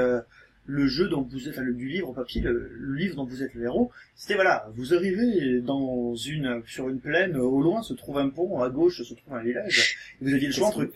Le 0.66 0.86
jeu 0.86 1.09
dont 1.09 1.23
vous 1.23 1.49
êtes, 1.49 1.55
enfin, 1.55 1.62
le, 1.62 1.74
du 1.74 1.89
livre 1.89 2.11
au 2.11 2.12
papier, 2.12 2.41
le, 2.41 2.70
le 2.73 2.95
livre 2.95 3.16
dont 3.16 3.24
vous 3.24 3.43
êtes 3.43 3.55
le 3.55 3.65
héros, 3.65 3.91
c'était 4.16 4.35
voilà, 4.35 4.66
vous 4.74 4.95
arrivez 4.95 5.61
dans 5.61 6.15
une, 6.15 6.62
sur 6.66 6.89
une 6.89 7.01
plaine, 7.01 7.36
au 7.36 7.61
loin 7.61 7.82
se 7.82 7.93
trouve 7.93 8.19
un 8.19 8.31
pont, 8.31 8.61
à 8.62 8.70
gauche 8.70 9.03
se 9.03 9.15
trouve 9.15 9.35
un 9.35 9.43
village, 9.43 9.97
et 10.20 10.24
vous 10.24 10.32
aviez 10.35 10.47
le 10.47 10.53
choix 10.53 10.69
entre 10.69 10.89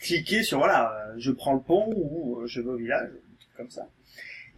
cliquer 0.00 0.42
sur 0.42 0.58
voilà, 0.58 0.92
euh, 0.92 1.14
je 1.18 1.30
prends 1.30 1.54
le 1.54 1.60
pont 1.60 1.92
ou 1.96 2.40
euh, 2.40 2.46
je 2.46 2.60
vais 2.60 2.68
au 2.68 2.76
village, 2.76 3.10
comme 3.56 3.70
ça. 3.70 3.88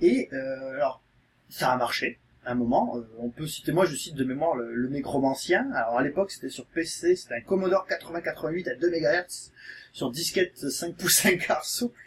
Et 0.01 0.29
euh, 0.33 0.75
alors, 0.75 1.03
ça 1.49 1.73
a 1.73 1.77
marché. 1.77 2.19
À 2.45 2.53
un 2.53 2.55
moment, 2.55 2.97
euh, 2.97 3.03
on 3.19 3.29
peut 3.29 3.47
citer, 3.47 3.73
moi 3.73 3.87
je 3.87 3.97
cite 3.97 4.15
de 4.15 4.25
mémoire 4.25 4.55
le, 4.55 4.73
le 4.73 4.89
Nécromancien. 4.89 5.69
Alors 5.73 5.99
à 5.99 6.03
l'époque 6.03 6.31
c'était 6.31 6.49
sur 6.49 6.65
PC, 6.67 7.17
c'était 7.17 7.35
un 7.35 7.41
Commodore 7.41 7.87
8088 7.89 8.69
à 8.69 8.75
2 8.77 8.91
MHz 8.91 9.51
sur 9.93 10.11
disquette 10.11 10.57
5 10.57 10.95
pouces 10.97 11.27
1 11.27 11.39
quart 11.39 11.65
souple. 11.65 11.99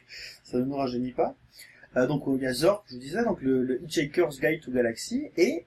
Ça 0.43 0.57
ne 0.57 0.63
nous 0.63 0.75
rajeunit 0.75 1.11
pas. 1.11 1.35
Euh, 1.97 2.07
donc 2.07 2.23
il 2.27 2.43
y 2.43 2.47
a 2.47 2.53
Zork, 2.53 2.83
je 2.87 2.95
vous 2.95 2.99
disais, 2.99 3.23
donc 3.23 3.41
le, 3.41 3.63
le 3.63 3.83
Hitchhiker's 3.83 4.39
Guide 4.39 4.61
to 4.61 4.71
Galaxy, 4.71 5.29
et 5.37 5.65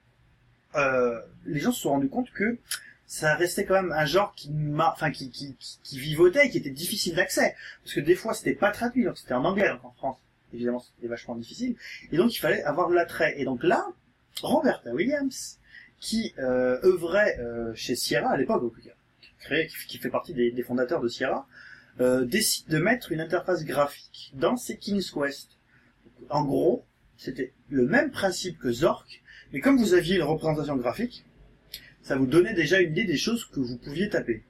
euh, 0.77 1.21
les 1.45 1.61
gens 1.61 1.73
se 1.73 1.81
sont 1.81 1.91
rendus 1.91 2.09
compte 2.09 2.31
que 2.31 2.59
ça 3.07 3.35
restait 3.35 3.65
quand 3.65 3.75
même 3.75 3.93
un 3.93 4.07
genre 4.07 4.33
qui, 4.35 4.51
enfin 4.79 5.11
qui, 5.11 5.31
qui, 5.31 5.55
qui, 5.83 5.99
vivotait 5.99 6.49
qui 6.49 6.59
était 6.59 6.71
difficile 6.71 7.15
d'accès, 7.15 7.55
parce 7.83 7.95
que 7.95 8.01
des 8.01 8.15
fois 8.15 8.35
c'était 8.35 8.55
pas 8.55 8.71
traduit, 8.71 9.05
donc 9.05 9.19
c'était 9.19 9.35
en 9.35 9.45
anglais, 9.45 9.69
donc 9.69 9.85
en 9.85 9.93
France, 9.93 10.19
évidemment 10.55 10.81
c'était 10.81 11.09
vachement 11.09 11.35
difficile, 11.35 11.77
et 12.11 12.17
donc 12.17 12.35
il 12.35 12.39
fallait 12.39 12.63
avoir 12.63 12.89
de 12.89 12.95
l'attrait. 12.95 13.35
Et 13.39 13.45
donc 13.45 13.63
là, 13.65 13.85
Roberta 14.41 14.93
Williams, 14.93 15.59
qui 16.01 16.35
euh, 16.39 16.81
œuvrait 16.85 17.39
euh, 17.39 17.73
chez 17.75 17.95
Sierra 17.95 18.31
à 18.31 18.37
l'époque, 18.37 18.63
donc, 18.63 18.75
créé, 19.41 19.67
qui, 19.67 19.77
qui 19.87 19.99
fait 19.99 20.11
partie 20.11 20.35
des, 20.35 20.51
des 20.51 20.63
fondateurs 20.63 21.01
de 21.01 21.09
Sierra, 21.09 21.47
euh, 22.01 22.25
décide 22.25 22.69
de 22.69 22.79
mettre 22.79 23.13
une 23.13 23.21
interface 23.21 23.65
graphique 23.65 24.33
dans 24.35 24.57
ses 24.57 24.77
King's 24.77 25.11
Quest. 25.11 25.59
En 26.31 26.45
gros, 26.45 26.85
c'était 27.17 27.53
le 27.69 27.87
même 27.87 28.11
principe 28.11 28.59
que 28.59 28.73
Zork, 28.73 29.23
mais 29.53 29.61
comme 29.61 29.79
vous 29.79 29.95
aviez 29.95 30.17
une 30.17 30.23
représentation 30.23 30.77
graphique, 30.77 31.25
ça 32.03 32.17
vous 32.17 32.27
donnait 32.27 32.55
déjà 32.55 32.81
une 32.81 32.93
idée 32.93 33.05
des 33.05 33.17
choses 33.17 33.45
que 33.45 33.61
vous 33.61 33.79
pouviez 33.79 34.09
taper. 34.09 34.45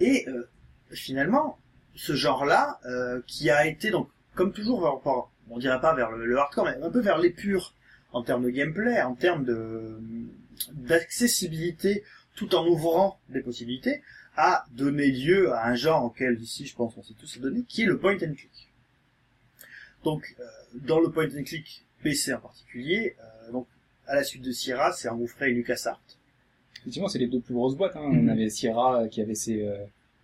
Et 0.00 0.24
euh, 0.28 0.48
finalement, 0.90 1.58
ce 1.94 2.14
genre-là, 2.14 2.80
euh, 2.86 3.20
qui 3.26 3.50
a 3.50 3.66
été 3.66 3.90
donc, 3.90 4.08
comme 4.34 4.52
toujours, 4.52 5.02
on 5.50 5.58
dirait 5.58 5.80
pas 5.80 5.94
vers 5.94 6.10
le, 6.10 6.26
le 6.26 6.38
hardcore, 6.38 6.64
mais 6.64 6.82
un 6.82 6.90
peu 6.90 7.00
vers 7.00 7.18
l'épure 7.18 7.74
en 8.12 8.22
termes 8.22 8.44
de 8.44 8.50
gameplay, 8.50 9.00
en 9.02 9.14
termes 9.14 9.44
de 9.44 9.98
d'accessibilité, 10.72 12.04
tout 12.34 12.54
en 12.54 12.66
ouvrant 12.66 13.20
des 13.28 13.40
possibilités, 13.40 14.02
a 14.36 14.64
donné 14.72 15.10
lieu 15.10 15.52
à 15.52 15.66
un 15.66 15.74
genre 15.74 16.04
auquel 16.04 16.40
ici, 16.40 16.66
je 16.66 16.74
pense, 16.74 16.96
on 16.96 17.02
s'est 17.02 17.14
tous 17.18 17.38
donné, 17.40 17.64
qui 17.64 17.82
est 17.82 17.86
le 17.86 17.98
point 17.98 18.14
and 18.14 18.34
click. 18.34 18.71
Donc, 20.04 20.34
euh, 20.40 20.44
dans 20.86 21.00
le 21.00 21.10
point 21.10 21.26
and 21.26 21.44
click 21.44 21.84
PC 22.02 22.34
en 22.34 22.40
particulier, 22.40 23.14
euh, 23.48 23.52
donc 23.52 23.66
à 24.06 24.16
la 24.16 24.24
suite 24.24 24.42
de 24.42 24.50
Sierra, 24.50 24.92
c'est 24.92 25.08
engouffré 25.08 25.50
LucasArts. 25.50 26.00
Effectivement, 26.80 27.08
c'est 27.08 27.20
les 27.20 27.28
deux 27.28 27.40
plus 27.40 27.54
grosses 27.54 27.76
boîtes. 27.76 27.94
Hein. 27.96 28.08
Mhm. 28.10 28.28
On 28.28 28.32
avait 28.32 28.48
Sierra 28.50 29.02
euh, 29.02 29.08
qui 29.08 29.20
avait 29.20 29.36
ses, 29.36 29.62
euh, 29.62 29.76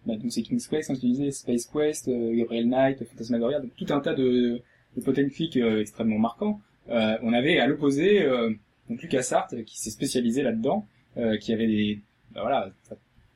bah, 0.07 0.17
donc 0.17 0.33
ses 0.33 0.43
King's 0.43 0.67
Quest, 0.67 0.89
comme 0.89 0.99
tu 0.99 1.07
disais, 1.07 1.31
Space 1.31 1.67
Quest, 1.67 2.09
euh, 2.09 2.35
Gabriel 2.35 2.69
Knight, 2.69 3.05
Phantasmagoria, 3.05 3.61
donc 3.61 3.71
tout 3.77 3.87
un 3.91 4.01
tas 4.01 4.15
de, 4.15 4.61
de 4.97 5.01
point 5.03 5.15
and 5.17 5.29
click 5.33 5.57
euh, 5.57 5.81
extrêmement 5.81 6.19
marquants. 6.19 6.61
Euh, 6.91 7.17
on 7.23 7.33
avait 7.33 7.59
à 7.61 7.67
l'opposé 7.67 8.23
euh, 8.23 8.51
donc 8.91 9.01
LucasArts 9.03 9.49
qui 9.67 9.79
s'est 9.79 9.91
spécialisé 9.91 10.43
là-dedans, 10.43 10.87
euh, 11.19 11.37
qui 11.37 11.53
avait 11.53 11.67
des, 11.69 12.01
bah, 12.33 12.41
voilà, 12.41 12.73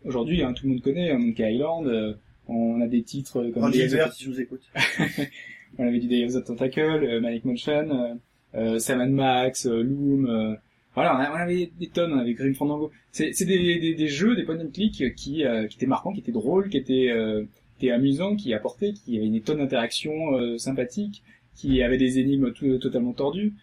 aujourd'hui 0.04 0.42
hein, 0.42 0.52
tout 0.54 0.66
le 0.66 0.72
monde 0.72 0.82
connaît 0.82 1.12
hein, 1.12 1.18
Monkey 1.18 1.54
Island. 1.54 1.86
euh, 1.86 2.14
on 2.48 2.80
a 2.80 2.88
des 2.88 3.02
titres 3.02 3.44
comme 3.54 3.70
the- 3.70 3.74
Gilbert, 3.74 4.12
si 4.12 4.24
je 4.24 4.30
vous 4.30 4.40
écoute. 4.40 4.62
on 5.78 5.86
avait 5.86 5.98
du 6.00 6.08
Day 6.08 6.24
of 6.24 6.32
the 6.34 6.44
Tentacle, 6.44 6.80
euh, 6.80 7.20
Manic 7.20 7.44
Motion, 7.44 7.88
euh, 7.90 8.14
euh, 8.54 8.78
Sam 8.78 9.10
Max, 9.10 9.66
Loom, 9.66 10.58
voilà, 10.94 11.14
on, 11.32 11.34
avait 11.34 11.70
des 11.80 11.86
tonnes, 11.88 12.12
on 12.12 12.18
avait 12.18 12.34
Grim 12.34 12.54
Fandango. 12.54 12.90
C'est 13.12 13.32
des, 13.46 13.80
des, 13.80 13.94
des 13.94 14.08
jeux, 14.08 14.36
des 14.36 14.42
point 14.44 14.58
and 14.60 14.68
click 14.74 15.14
qui, 15.14 15.44
euh, 15.44 15.66
qui 15.66 15.76
étaient 15.76 15.86
marquants, 15.86 16.12
qui 16.12 16.20
étaient 16.20 16.32
drôles, 16.32 16.68
qui 16.68 16.76
étaient, 16.76 17.08
euh, 17.10 17.44
étaient 17.78 17.90
amusants, 17.90 18.36
qui 18.36 18.52
apportaient, 18.52 18.92
qui 18.92 19.16
avaient 19.16 19.26
une 19.26 19.40
tonne 19.40 19.58
d'interactions 19.58 20.34
euh, 20.36 20.58
sympathiques, 20.58 21.22
qui 21.54 21.82
avaient 21.82 21.96
des 21.96 22.18
énigmes 22.18 22.52
tout- 22.52 22.78
totalement 22.78 23.12
tordues. 23.14 23.54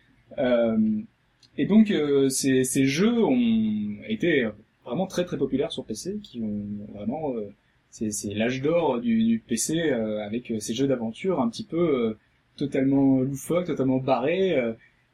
Et 1.57 1.65
donc 1.65 1.93
ces, 2.29 2.63
ces 2.63 2.85
jeux 2.85 3.23
ont 3.23 3.97
été 4.07 4.47
vraiment 4.85 5.07
très 5.07 5.25
très 5.25 5.37
populaires 5.37 5.71
sur 5.71 5.83
PC, 5.85 6.19
qui 6.23 6.39
ont 6.41 6.65
vraiment 6.95 7.33
c'est 7.89 8.33
l'âge 8.33 8.61
d'or 8.61 8.99
du, 8.99 9.23
du 9.23 9.39
PC 9.39 9.79
euh, 9.79 10.23
avec 10.23 10.51
euh, 10.51 10.59
ces 10.59 10.73
jeux 10.73 10.87
d'aventure 10.87 11.41
un 11.41 11.49
petit 11.49 11.63
peu 11.63 11.77
euh, 11.77 12.17
totalement 12.55 13.21
loufoques, 13.21 13.67
totalement 13.67 13.97
barrés, 13.97 14.57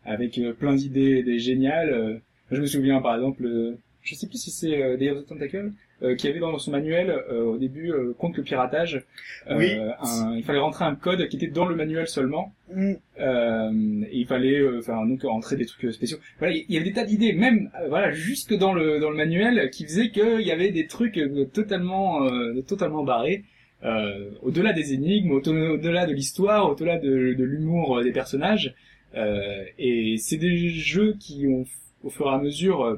avec 0.04 0.40
plein 0.60 0.76
d'idées 0.76 1.38
géniales. 1.38 2.22
je 2.50 2.60
me 2.60 2.66
souviens 2.66 3.02
par 3.02 3.16
exemple, 3.16 3.78
je 4.02 4.16
sais 4.16 4.28
plus 4.28 4.40
si 4.42 4.50
c'est 4.50 4.98
Day 4.98 5.12
of 5.12 5.24
the 5.24 5.28
Tentacle, 5.28 5.72
qui 6.14 6.28
avait 6.28 6.40
dans 6.40 6.56
son 6.60 6.70
manuel 6.70 7.10
euh, 7.10 7.44
au 7.46 7.58
début 7.58 7.92
euh, 7.92 8.14
contre 8.20 8.38
le 8.38 8.44
piratage. 8.44 9.04
euh, 9.50 9.58
Oui. 9.58 9.72
un- 10.02 10.36
il 10.36 10.44
fallait 10.44 10.60
rentrer 10.60 10.86
un 10.86 10.94
code 10.96 11.28
qui 11.30 11.38
était 11.38 11.48
dans 11.48 11.66
le 11.66 11.76
manuel 11.76 12.08
seulement. 12.08 12.54
Mm. 12.72 12.94
Euh, 13.20 13.72
et 14.12 14.18
il 14.20 14.28
fallait 14.28 14.60
euh, 14.60 14.82
faire 14.82 14.98
donc 15.06 15.24
rentrer 15.24 15.56
des 15.56 15.66
trucs 15.66 15.92
spéciaux. 15.94 16.18
Voilà, 16.40 16.54
il 16.54 16.66
y 16.70 16.76
avait 16.78 16.86
des 16.86 16.94
tas 16.94 17.06
d'idées, 17.06 17.34
même 17.34 17.72
euh, 17.82 17.88
voilà 17.90 18.12
jusque 18.12 18.54
dans 18.56 18.74
le 18.74 19.00
dans 19.00 19.10
le 19.10 19.16
manuel, 19.18 19.70
qui 19.72 19.86
faisait 19.86 20.10
qu'il 20.10 20.42
y 20.42 20.52
avait 20.52 20.72
des 20.72 20.86
trucs 20.86 21.18
euh, 21.18 21.46
totalement 21.46 22.24
euh, 22.26 22.62
totalement 22.62 23.04
barrés. 23.04 23.44
Euh, 23.84 24.32
au-delà 24.42 24.74
des 24.74 24.94
énigmes, 24.94 25.32
au- 25.32 25.42
au-delà 25.48 26.06
de 26.06 26.14
l'histoire, 26.14 26.72
au-delà 26.72 26.98
de, 26.98 27.34
de 27.34 27.44
l'humour 27.44 27.98
euh, 28.00 28.04
des 28.04 28.12
personnages, 28.12 28.74
euh, 29.16 29.64
et 29.78 30.16
c'est 30.18 30.38
des 30.38 30.70
jeux 30.70 31.14
qui 31.20 31.46
ont, 31.48 31.66
au 32.04 32.10
fur 32.10 32.26
et 32.26 32.34
à 32.34 32.40
mesure, 32.40 32.84
euh, 32.84 32.94
euh, 32.94 32.98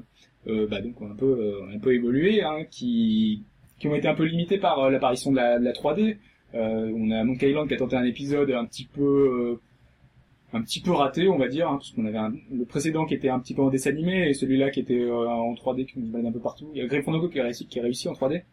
bah 0.68 0.82
donc 0.82 0.96
un 1.02 1.16
peu, 1.16 1.26
euh, 1.26 1.76
un 1.76 1.80
peu 1.80 1.94
évolué, 1.94 2.44
hein, 2.44 2.64
qui, 2.70 3.44
qui 3.80 3.88
ont 3.88 3.96
été 3.96 4.08
un 4.08 4.16
peu 4.16 4.24
limités 4.24 4.58
par 4.58 4.80
euh, 4.80 4.90
l'apparition 4.90 5.32
de 5.32 5.38
la, 5.38 5.60
de 5.60 5.64
la 5.64 5.74
3D. 5.74 6.18
Euh, 6.56 6.92
on 6.96 7.12
a 7.12 7.24
Monkey 7.24 7.50
Island 7.50 7.68
qui 7.68 7.74
a 7.74 7.78
tenté 7.78 7.96
un 7.96 8.04
épisode 8.04 8.52
un 8.52 8.66
petit 8.66 8.86
peu, 8.86 9.02
euh, 9.02 9.62
un 10.54 10.62
petit 10.62 10.80
peu 10.82 10.92
raté, 10.92 11.28
on 11.28 11.38
va 11.38 11.48
dire, 11.48 11.68
hein, 11.68 11.78
parce 11.78 11.92
qu'on 11.92 12.06
avait 12.06 12.38
le 12.52 12.66
précédent 12.66 13.06
qui 13.06 13.14
était 13.14 13.30
un 13.30 13.40
petit 13.40 13.54
peu 13.54 13.62
en 13.62 13.70
dessin 13.70 13.92
animé 13.92 14.30
et 14.30 14.34
celui-là 14.34 14.70
qui 14.72 14.80
était 14.80 15.00
euh, 15.00 15.28
en 15.28 15.54
3D 15.54 15.86
qui 15.86 16.00
nous 16.00 16.08
balade 16.08 16.28
un 16.28 16.32
peu 16.32 16.40
partout. 16.40 16.70
Il 16.74 16.84
y 16.84 16.98
a 16.98 17.02
Fandango 17.02 17.28
qui 17.30 17.40
a 17.40 17.44
réussi, 17.44 17.68
qui 17.68 17.80
a 17.80 17.84
réussi 17.84 18.08
en 18.08 18.14
3D. 18.14 18.44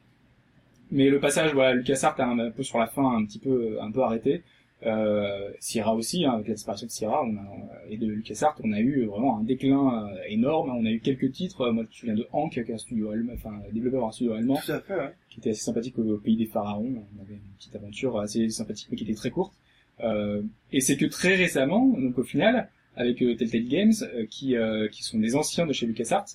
Mais 0.90 1.08
le 1.08 1.18
passage, 1.18 1.54
voilà, 1.54 1.74
LucasArts 1.74 2.20
a 2.20 2.24
un, 2.24 2.38
un 2.38 2.50
peu 2.50 2.62
sur 2.62 2.78
la 2.78 2.86
fin 2.86 3.16
un 3.16 3.24
petit 3.24 3.38
peu, 3.38 3.78
un 3.80 3.90
peu 3.90 4.02
arrêté. 4.02 4.42
Euh, 4.86 5.50
Sierra 5.60 5.94
aussi, 5.94 6.26
hein, 6.26 6.32
avec 6.32 6.48
la 6.48 6.54
disparition 6.54 6.86
de 6.86 6.92
Sierra 6.92 7.22
on 7.24 7.36
a, 7.36 7.42
et 7.88 7.96
de 7.96 8.06
LucasArts, 8.06 8.60
on 8.62 8.72
a 8.72 8.80
eu 8.80 9.06
vraiment 9.06 9.38
un 9.38 9.42
déclin 9.42 10.04
euh, 10.04 10.16
énorme. 10.28 10.70
On 10.70 10.84
a 10.84 10.90
eu 10.90 11.00
quelques 11.00 11.32
titres. 11.32 11.70
Moi, 11.70 11.84
je 11.84 11.88
me 11.88 11.92
souviens 11.92 12.14
de 12.14 12.28
Hank, 12.32 12.52
qui 12.52 12.58
est 12.60 12.72
un 12.72 12.78
studio 12.78 13.10
allemand, 13.10 13.32
enfin, 13.34 13.52
développeur 13.72 14.04
un 14.06 14.12
studio 14.12 14.34
allemand, 14.34 14.60
Tout 14.64 14.72
à 14.72 14.80
fait, 14.80 14.94
ouais. 14.94 15.12
qui 15.30 15.40
était 15.40 15.50
assez 15.50 15.62
sympathique 15.62 15.98
au 15.98 16.18
pays 16.18 16.36
des 16.36 16.46
pharaons. 16.46 17.04
On 17.16 17.22
avait 17.22 17.34
une 17.34 17.56
petite 17.56 17.74
aventure 17.74 18.18
assez 18.18 18.48
sympathique, 18.50 18.88
mais 18.90 18.96
qui 18.96 19.04
était 19.04 19.14
très 19.14 19.30
courte. 19.30 19.54
Euh, 20.00 20.42
et 20.72 20.80
c'est 20.80 20.96
que 20.96 21.06
très 21.06 21.34
récemment, 21.36 21.86
donc 21.86 22.18
au 22.18 22.24
final, 22.24 22.68
avec 22.96 23.22
euh, 23.22 23.34
Telltale 23.36 23.64
Games, 23.68 23.92
euh, 24.02 24.26
qui, 24.26 24.56
euh, 24.56 24.88
qui 24.88 25.02
sont 25.02 25.18
des 25.18 25.34
anciens 25.34 25.66
de 25.66 25.72
chez 25.72 25.86
LucasArts, 25.86 26.26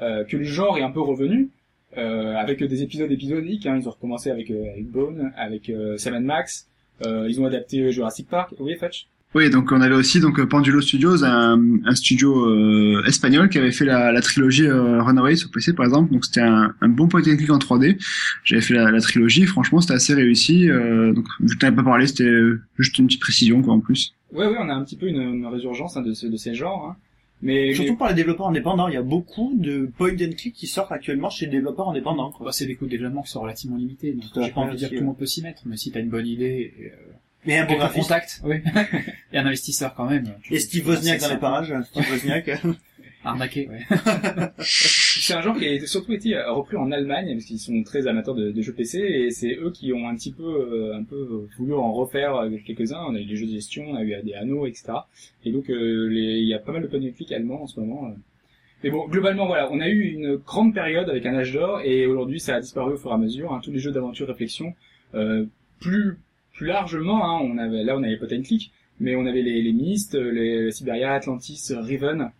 euh, 0.00 0.24
que 0.24 0.36
le 0.36 0.44
genre 0.44 0.76
est 0.76 0.82
un 0.82 0.90
peu 0.90 1.00
revenu, 1.00 1.50
euh, 1.96 2.34
avec 2.34 2.62
des 2.62 2.82
épisodes 2.82 3.10
épisodiques. 3.10 3.66
Hein, 3.66 3.78
ils 3.80 3.88
ont 3.88 3.92
recommencé 3.92 4.30
avec, 4.30 4.50
euh, 4.50 4.70
avec 4.72 4.88
Bone, 4.90 5.32
avec 5.36 5.70
euh, 5.70 5.96
Sam 5.96 6.22
Max. 6.24 6.68
Euh, 7.04 7.26
ils 7.28 7.40
ont 7.40 7.46
adapté 7.46 7.80
euh, 7.80 7.90
Jurassic 7.90 8.28
Park. 8.28 8.54
Oui, 8.60 8.76
Fetch 8.78 9.06
Oui, 9.34 9.50
donc 9.50 9.72
on 9.72 9.80
avait 9.80 9.94
aussi 9.94 10.20
donc 10.20 10.42
Pendulo 10.44 10.80
Studios, 10.80 11.24
un, 11.24 11.60
un 11.84 11.94
studio 11.94 12.46
euh, 12.46 13.02
espagnol 13.06 13.48
qui 13.48 13.58
avait 13.58 13.72
fait 13.72 13.84
la, 13.84 14.12
la 14.12 14.20
trilogie 14.20 14.66
euh, 14.66 15.02
Runaway 15.02 15.34
sur 15.36 15.50
PC 15.50 15.72
par 15.72 15.86
exemple. 15.86 16.12
Donc 16.12 16.24
c'était 16.24 16.42
un, 16.42 16.72
un 16.80 16.88
bon 16.88 17.08
point 17.08 17.20
click 17.22 17.50
en 17.50 17.58
3D. 17.58 17.98
J'avais 18.44 18.62
fait 18.62 18.74
la, 18.74 18.90
la 18.90 19.00
trilogie, 19.00 19.44
franchement 19.46 19.80
c'était 19.80 19.94
assez 19.94 20.14
réussi. 20.14 20.70
Euh, 20.70 21.12
donc 21.12 21.26
que 21.40 21.56
t'en 21.58 21.72
pas 21.74 21.82
parlé, 21.82 22.06
c'était 22.06 22.24
euh, 22.24 22.60
juste 22.78 22.96
une 22.98 23.06
petite 23.06 23.20
précision 23.20 23.60
quoi 23.62 23.74
en 23.74 23.80
plus. 23.80 24.14
Ouais, 24.32 24.46
ouais, 24.46 24.56
on 24.60 24.68
a 24.68 24.74
un 24.74 24.84
petit 24.84 24.96
peu 24.96 25.06
une, 25.06 25.20
une 25.20 25.46
résurgence 25.46 25.96
hein, 25.96 26.02
de, 26.02 26.12
ce, 26.12 26.26
de 26.26 26.36
ces 26.36 26.54
genres. 26.54 26.90
Hein. 26.90 26.96
Mais, 27.44 27.74
Surtout 27.74 27.96
par 27.96 28.08
les 28.08 28.14
développeurs 28.14 28.48
indépendants, 28.48 28.88
il 28.88 28.94
y 28.94 28.96
a 28.96 29.02
beaucoup 29.02 29.52
de 29.54 29.84
point 29.98 30.14
and 30.14 30.32
click 30.36 30.54
qui 30.54 30.66
sortent 30.66 30.92
actuellement 30.92 31.28
chez 31.28 31.44
les 31.44 31.52
développeurs 31.52 31.90
indépendants. 31.90 32.30
Quoi. 32.30 32.46
Bah, 32.46 32.52
c'est 32.52 32.64
des 32.64 32.74
coûts 32.74 32.86
de 32.86 32.90
développement 32.90 33.22
qui 33.22 33.30
sont 33.30 33.42
relativement 33.42 33.76
limités, 33.76 34.12
donc 34.12 34.24
j'ai 34.34 34.50
pas 34.50 34.62
envie 34.62 34.72
de 34.72 34.76
dire 34.78 34.88
que 34.88 34.94
tout 34.94 35.00
le 35.00 35.06
monde 35.06 35.18
peut 35.18 35.26
s'y 35.26 35.42
mettre, 35.42 35.62
mais 35.66 35.76
si 35.76 35.92
t'as 35.92 36.00
une 36.00 36.08
bonne 36.08 36.26
idée, 36.26 36.74
et, 36.78 36.86
euh, 36.86 37.12
Mais 37.44 37.58
un 37.58 37.66
bon 37.66 37.78
contacts, 37.94 38.40
oui. 38.44 38.56
et 39.32 39.38
un 39.38 39.46
investisseur 39.46 39.94
quand 39.94 40.08
même. 40.08 40.24
Et 40.50 40.58
Steve 40.58 40.88
Wozniak 40.88 41.20
dans 41.20 41.28
les 41.28 41.36
parages. 41.36 41.74
Steve 41.90 42.10
Wozniak. 42.10 42.50
Arnaqué, 43.24 43.68
ouais. 43.68 43.80
C'est 44.58 45.34
un 45.34 45.40
genre 45.40 45.56
qui 45.56 45.66
a 45.66 45.86
surtout 45.86 46.12
été 46.12 46.36
euh, 46.36 46.52
repris 46.52 46.76
en 46.76 46.90
Allemagne 46.92 47.32
parce 47.32 47.44
qu'ils 47.46 47.58
sont 47.58 47.82
très 47.82 48.06
amateurs 48.06 48.34
de, 48.34 48.60
jeux 48.60 48.72
PC 48.74 48.98
et 48.98 49.30
c'est 49.30 49.54
eux 49.56 49.70
qui 49.70 49.92
ont 49.92 50.08
un 50.08 50.14
petit 50.14 50.32
peu, 50.32 50.44
euh, 50.44 50.96
un 50.96 51.04
peu 51.04 51.46
voulu 51.56 51.72
en 51.74 51.92
refaire 51.92 52.36
euh, 52.36 52.50
quelques-uns. 52.66 53.00
On 53.08 53.14
a 53.14 53.20
eu 53.20 53.24
des 53.24 53.36
jeux 53.36 53.46
de 53.46 53.52
gestion, 53.52 53.84
on 53.88 53.94
a 53.96 54.02
eu 54.02 54.14
des 54.22 54.34
anneaux, 54.34 54.66
etc. 54.66 54.92
Et 55.44 55.52
donc 55.52 55.70
euh, 55.70 56.08
il 56.12 56.44
y 56.46 56.52
a 56.54 56.58
pas 56.58 56.72
mal 56.72 56.82
de 56.82 56.86
point 56.88 56.98
and 57.00 57.12
click 57.16 57.32
allemands 57.32 57.62
en 57.62 57.66
ce 57.66 57.80
moment. 57.80 58.06
euh. 58.06 58.14
Mais 58.82 58.90
bon, 58.90 59.06
globalement, 59.08 59.46
voilà, 59.46 59.70
on 59.72 59.80
a 59.80 59.88
eu 59.88 60.00
une 60.02 60.36
grande 60.36 60.74
période 60.74 61.08
avec 61.08 61.24
un 61.24 61.34
âge 61.34 61.52
d'or 61.54 61.80
et 61.82 62.06
aujourd'hui 62.06 62.38
ça 62.40 62.56
a 62.56 62.60
disparu 62.60 62.94
au 62.94 62.98
fur 62.98 63.10
et 63.10 63.14
à 63.14 63.18
mesure. 63.18 63.52
hein. 63.54 63.60
tous 63.62 63.70
les 63.72 63.78
jeux 63.78 63.92
d'aventure 63.92 64.26
réflexion, 64.28 64.74
euh, 65.14 65.46
plus 65.80 66.18
plus 66.52 66.66
largement, 66.66 67.24
hein, 67.24 67.40
on 67.42 67.56
avait 67.58 67.82
là 67.82 67.96
on 67.96 68.02
avait 68.02 68.16
point 68.16 68.28
and 68.36 68.42
click, 68.42 68.72
mais 69.00 69.16
on 69.16 69.24
avait 69.26 69.42
les, 69.42 69.62
les 69.62 69.72
Myst, 69.72 70.14
les 70.14 70.70
Siberia, 70.70 71.14
Atlantis, 71.14 71.72
Riven. 71.72 72.30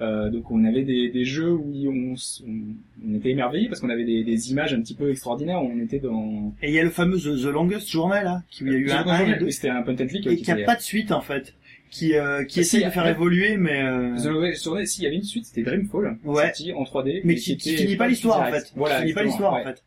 Euh, 0.00 0.28
donc 0.28 0.50
on 0.50 0.64
avait 0.64 0.82
des, 0.82 1.08
des 1.08 1.24
jeux 1.24 1.52
où 1.52 1.72
on, 1.88 2.14
s- 2.14 2.42
on, 2.48 2.74
on 3.08 3.14
était 3.14 3.30
émerveillés 3.30 3.68
parce 3.68 3.80
qu'on 3.80 3.90
avait 3.90 4.04
des, 4.04 4.24
des 4.24 4.50
images 4.50 4.74
un 4.74 4.80
petit 4.80 4.94
peu 4.94 5.08
extraordinaires. 5.10 5.62
On 5.62 5.78
était 5.80 6.00
dans. 6.00 6.52
Et 6.62 6.70
il 6.70 6.74
y 6.74 6.80
a 6.80 6.82
le 6.82 6.90
fameux 6.90 7.16
The, 7.18 7.40
The 7.42 7.46
Longest 7.52 7.88
Journey, 7.88 8.24
là, 8.24 8.42
qui 8.50 8.64
il 8.64 8.72
y 8.72 8.74
a 8.74 8.78
eu 8.78 8.90
un, 8.90 9.06
un 9.06 9.34
et 9.34 9.38
deux, 9.38 9.50
C'était 9.50 9.68
un 9.68 9.82
point 9.82 9.94
and 9.94 10.06
click. 10.08 10.26
et 10.26 10.36
qui 10.36 10.42
qui 10.42 10.50
a 10.50 10.56
pas 10.64 10.74
de 10.76 10.80
suite, 10.82 11.12
en 11.12 11.20
fait. 11.20 11.54
Qui, 11.90 12.16
euh, 12.16 12.42
qui 12.42 12.58
Ah, 12.58 12.62
essaye 12.62 12.80
si, 12.80 12.86
de 12.86 12.90
faire 12.90 13.04
ouais. 13.04 13.10
évoluer, 13.12 13.56
mais, 13.56 13.82
euh, 13.84 14.16
The 14.16 14.26
Longest 14.26 14.64
Journey, 14.64 14.84
s'il 14.84 15.04
y 15.04 15.06
avait 15.06 15.14
une 15.14 15.22
suite, 15.22 15.44
c'était 15.46 15.62
Dreamfall, 15.62 16.18
Ouais. 16.24 16.42
sorti 16.46 16.72
en 16.72 16.82
3D, 16.82 17.20
mais 17.22 17.36
qui, 17.36 17.56
qui 17.56 17.70
était 17.70 17.82
finit 17.84 17.94
pas 17.96 18.08
l'histoire, 18.08 18.40
en 18.40 18.50
fait. 18.50 18.72
Voilà, 18.74 18.96
qui 18.96 19.02
finit 19.02 19.14
pas 19.14 19.22
l'histoire, 19.22 19.52
ouais. 19.54 19.60
en 19.60 19.64
fait. 19.64 19.84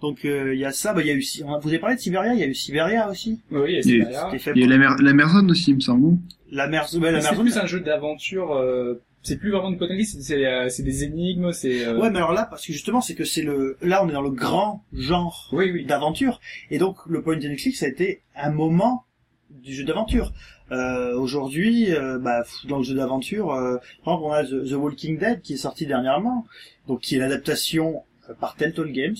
Donc, 0.00 0.24
euh, 0.24 0.54
il 0.54 0.60
y 0.60 0.64
a 0.64 0.70
ça, 0.70 0.92
bah, 0.94 1.00
il 1.02 1.08
y 1.08 1.10
a 1.10 1.14
eu, 1.14 1.24
vous 1.60 1.68
avez 1.68 1.80
parlé 1.80 1.96
de 1.96 2.00
Siberia, 2.00 2.32
il 2.32 2.38
y 2.38 2.44
a 2.44 2.46
eu 2.46 2.54
Siberia 2.54 3.10
aussi. 3.10 3.40
Oui, 3.50 3.74
Il- 3.78 3.82
Siberia. 3.82 4.26
C'était 4.26 4.38
fait 4.38 4.52
Il 4.54 4.60
y 4.60 4.62
a 4.62 4.66
pour- 4.66 4.70
la, 4.70 4.78
mer 4.78 4.96
la 5.02 5.12
Merzone 5.12 5.50
aussi, 5.50 5.70
il 5.72 5.74
me 5.76 5.80
semble. 5.80 6.16
la 6.52 6.68
mer, 6.68 6.86
ouais, 6.94 7.10
la 7.10 7.20
C'est 7.20 7.32
mer 7.32 7.40
plus 7.40 7.56
un 7.58 7.66
jeu 7.66 7.80
d'aventure. 7.80 8.52
euh, 8.54 9.02
c'est 9.22 9.36
plus 9.36 9.50
vraiment 9.50 9.68
and 9.68 9.76
click, 9.76 10.06
c'est 10.06 10.22
c'est, 10.22 10.46
euh, 10.46 10.68
c'est 10.68 10.82
des 10.82 11.04
énigmes, 11.04 11.52
c'est. 11.52 11.84
euh, 11.86 11.98
Ouais, 11.98 12.10
mais 12.10 12.18
alors 12.18 12.32
là, 12.32 12.46
parce 12.48 12.64
que 12.66 12.72
justement, 12.72 13.00
c'est 13.00 13.14
que 13.14 13.24
c'est 13.24 13.42
le, 13.42 13.76
là, 13.82 14.02
on 14.04 14.08
est 14.08 14.12
dans 14.12 14.22
le 14.22 14.30
grand 14.30 14.84
genre 14.92 15.48
Oui, 15.52 15.70
oui. 15.70 15.84
d'aventure. 15.84 16.40
Et 16.70 16.78
donc, 16.78 16.98
le 17.06 17.22
point 17.22 17.36
and 17.36 17.56
click, 17.56 17.76
ça 17.76 17.86
a 17.86 17.88
été 17.88 18.22
un 18.36 18.50
moment 18.50 19.04
du 19.50 19.74
jeu 19.74 19.84
d'aventure. 19.84 20.32
Euh, 20.70 21.14
aujourd'hui, 21.16 21.92
euh, 21.94 22.18
bah, 22.18 22.44
dans 22.68 22.78
le 22.78 22.84
jeu 22.84 22.94
d'aventure, 22.94 23.52
euh, 23.52 23.78
par 24.04 24.14
exemple, 24.14 24.22
on 24.24 24.32
a 24.32 24.44
The, 24.44 24.68
The 24.70 24.74
Walking 24.74 25.18
Dead 25.18 25.40
qui 25.42 25.54
est 25.54 25.58
sorti 25.58 25.86
dernièrement, 25.86 26.46
donc 26.86 27.00
qui 27.00 27.16
est 27.16 27.18
l'adaptation 27.18 28.02
par 28.40 28.54
Telltale 28.56 28.92
Games 28.92 29.16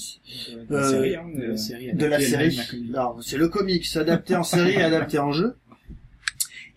Une 0.69 0.77
euh, 0.77 0.83
série, 0.91 1.17
hein, 1.17 1.25
De 1.35 1.41
de- 1.41 1.47
la 1.47 1.57
série. 1.59 1.93
de 1.95 2.93
la 2.93 3.15
c'est 3.23 3.39
le 3.39 3.49
comics 3.49 3.87
adapté 3.97 4.37
en 4.37 4.43
série 4.43 4.73
et 4.75 4.83
adapté 4.83 5.19
en 5.19 5.33
jeu. 5.33 5.57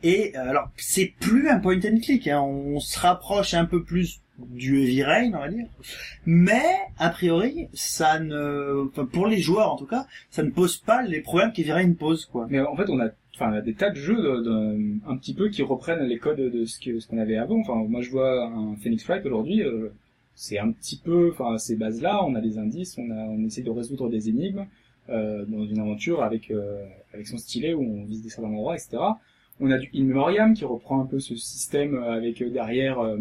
Et 0.03 0.36
euh, 0.36 0.49
alors, 0.49 0.69
c'est 0.78 1.14
plus 1.19 1.49
un 1.49 1.60
point 1.60 1.78
and 1.78 1.99
click. 2.02 2.28
Hein. 2.28 2.41
On 2.41 2.80
se 2.80 2.99
rapproche 2.99 3.53
un 3.53 3.65
peu 3.65 3.84
plus 3.84 4.22
du 4.38 4.82
Heavy 4.82 5.03
on 5.34 5.40
va 5.40 5.49
dire. 5.49 5.68
Mais 6.26 6.64
a 6.98 7.10
priori, 7.10 7.68
ça 7.73 8.19
ne, 8.19 8.88
enfin, 8.88 9.06
pour 9.06 9.28
les 9.28 9.40
joueurs 9.40 9.72
en 9.72 9.78
tout 9.78 9.86
cas, 9.86 10.07
ça 10.32 10.41
ne 10.44 10.49
pose 10.49 10.78
pas 10.78 11.03
les 11.03 11.22
problèmes 11.22 11.52
qu'Heavy 11.52 11.72
Rain 11.72 11.94
pose, 11.94 12.26
quoi. 12.26 12.48
Mais 12.49 12.60
en 12.60 12.76
fait, 12.76 12.90
on 12.90 12.99
a, 12.99 13.10
enfin, 13.36 13.52
on 13.52 13.56
a 13.56 13.61
des 13.61 13.73
tas 13.76 13.91
de 13.91 13.95
jeux 13.95 14.99
un 15.07 15.18
petit 15.18 15.34
peu 15.34 15.49
qui 15.49 15.61
reprennent 15.61 16.03
les 16.03 16.18
codes 16.18 16.40
de 16.40 16.65
ce 16.65 16.80
que 16.80 16.99
ce 16.99 17.07
qu'on 17.07 17.19
avait 17.19 17.38
avant. 17.38 17.60
Enfin, 17.60 17.76
moi, 17.88 18.02
je 18.02 18.10
vois 18.10 18.45
un 18.45 18.76
Phoenix 18.78 19.06
Wright 19.06 19.26
aujourd'hui. 19.26 19.61
euh, 19.61 19.90
c'est 20.34 20.57
un 20.57 20.72
petit 20.72 20.98
peu, 20.98 21.30
enfin, 21.32 21.57
ces 21.57 21.76
bases-là. 21.76 22.23
On 22.26 22.34
a 22.36 22.41
des 22.41 22.57
indices, 22.57 22.98
on 22.98 23.11
a, 23.11 23.15
on 23.15 23.44
essaie 23.45 23.61
de 23.61 23.69
résoudre 23.69 24.10
des 24.10 24.30
énigmes 24.30 24.65
euh, 25.10 25.45
dans 25.45 25.65
une 25.65 25.80
aventure 25.80 26.23
avec 26.23 26.52
euh, 26.52 26.84
avec 27.14 27.28
son 27.28 27.38
stylet 27.38 27.73
où 27.73 27.82
on 27.82 28.06
vise 28.06 28.23
des 28.23 28.30
certains 28.30 28.49
endroits, 28.49 28.76
etc. 28.76 28.98
On 29.61 29.71
a 29.71 29.77
du 29.77 29.89
In 29.95 30.03
Memoriam 30.05 30.53
qui 30.53 30.65
reprend 30.65 31.01
un 31.01 31.05
peu 31.05 31.19
ce 31.19 31.35
système 31.35 31.95
euh, 31.95 32.11
avec 32.17 32.41
euh, 32.41 32.49
derrière 32.49 32.99
euh, 32.99 33.17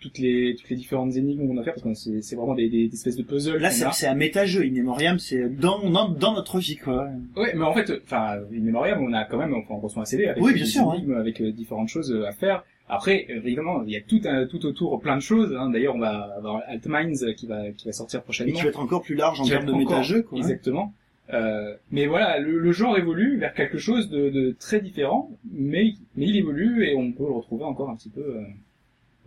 toutes 0.00 0.18
les 0.18 0.54
toutes 0.58 0.68
les 0.68 0.76
différentes 0.76 1.14
énigmes 1.16 1.46
qu'on 1.46 1.54
doit 1.54 1.64
faire 1.64 1.74
parce 1.74 1.84
que 1.84 1.94
c'est 1.94 2.20
c'est 2.22 2.36
vraiment 2.36 2.54
des, 2.54 2.68
des, 2.68 2.88
des 2.88 2.94
espèces 2.94 3.16
de 3.16 3.22
puzzles. 3.22 3.58
Là, 3.58 3.70
c'est 3.70 3.84
a. 3.84 3.92
c'est 3.92 4.06
un 4.06 4.14
méta-jeu. 4.14 4.62
In 4.64 4.72
Memoriam, 4.72 5.18
c'est 5.18 5.48
dans, 5.48 5.88
dans, 5.88 6.08
dans 6.08 6.34
notre 6.34 6.58
vie, 6.58 6.76
quoi. 6.76 7.08
Ouais, 7.36 7.52
mais 7.54 7.64
en 7.64 7.72
fait, 7.72 7.90
enfin, 8.04 8.38
In 8.52 8.60
Memoriam, 8.60 9.00
on 9.02 9.12
a 9.12 9.24
quand 9.24 9.38
même, 9.38 9.54
on 9.70 9.78
reçoit 9.78 10.02
un 10.02 10.06
CD 10.06 10.26
avec 10.26 10.42
Oui, 10.42 10.54
des 10.54 10.64
sûr, 10.66 10.92
énigmes, 10.94 11.14
avec 11.14 11.42
différentes 11.42 11.88
choses 11.88 12.12
à 12.28 12.32
faire. 12.32 12.64
Après, 12.88 13.26
évidemment, 13.28 13.82
il 13.84 13.92
y 13.92 13.96
a 13.96 14.00
tout, 14.00 14.20
un, 14.26 14.46
tout 14.46 14.64
autour 14.64 15.00
plein 15.00 15.16
de 15.16 15.20
choses. 15.20 15.52
Hein. 15.58 15.70
D'ailleurs, 15.70 15.96
on 15.96 15.98
va 15.98 16.34
avoir 16.36 16.62
Altminds 16.68 17.34
qui 17.36 17.46
va, 17.48 17.70
qui 17.72 17.86
va 17.86 17.92
sortir 17.92 18.20
Et 18.20 18.22
prochainement. 18.22 18.54
qui 18.54 18.62
va 18.62 18.68
être 18.68 18.78
encore 18.80 19.02
plus 19.02 19.16
large 19.16 19.40
en 19.40 19.44
termes 19.44 19.64
de 19.66 19.72
encore- 19.72 19.78
méta-jeu, 19.98 20.22
quoi. 20.22 20.38
Exactement. 20.38 20.92
Euh, 21.32 21.74
mais 21.90 22.06
voilà, 22.06 22.38
le, 22.38 22.72
genre 22.72 22.96
évolue 22.96 23.38
vers 23.38 23.52
quelque 23.54 23.78
chose 23.78 24.08
de, 24.10 24.54
très 24.60 24.80
différent, 24.80 25.30
mais, 25.50 25.94
mais 26.14 26.26
il 26.26 26.36
évolue 26.36 26.84
et 26.86 26.94
on 26.94 27.12
peut 27.12 27.24
le 27.24 27.32
retrouver 27.32 27.64
encore 27.64 27.90
un 27.90 27.96
petit 27.96 28.10
peu 28.10 28.20
euh, 28.20 28.44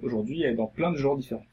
aujourd'hui 0.02 0.44
dans 0.56 0.68
plein 0.68 0.92
de 0.92 0.98
genres 0.98 1.18
différents. 1.18 1.46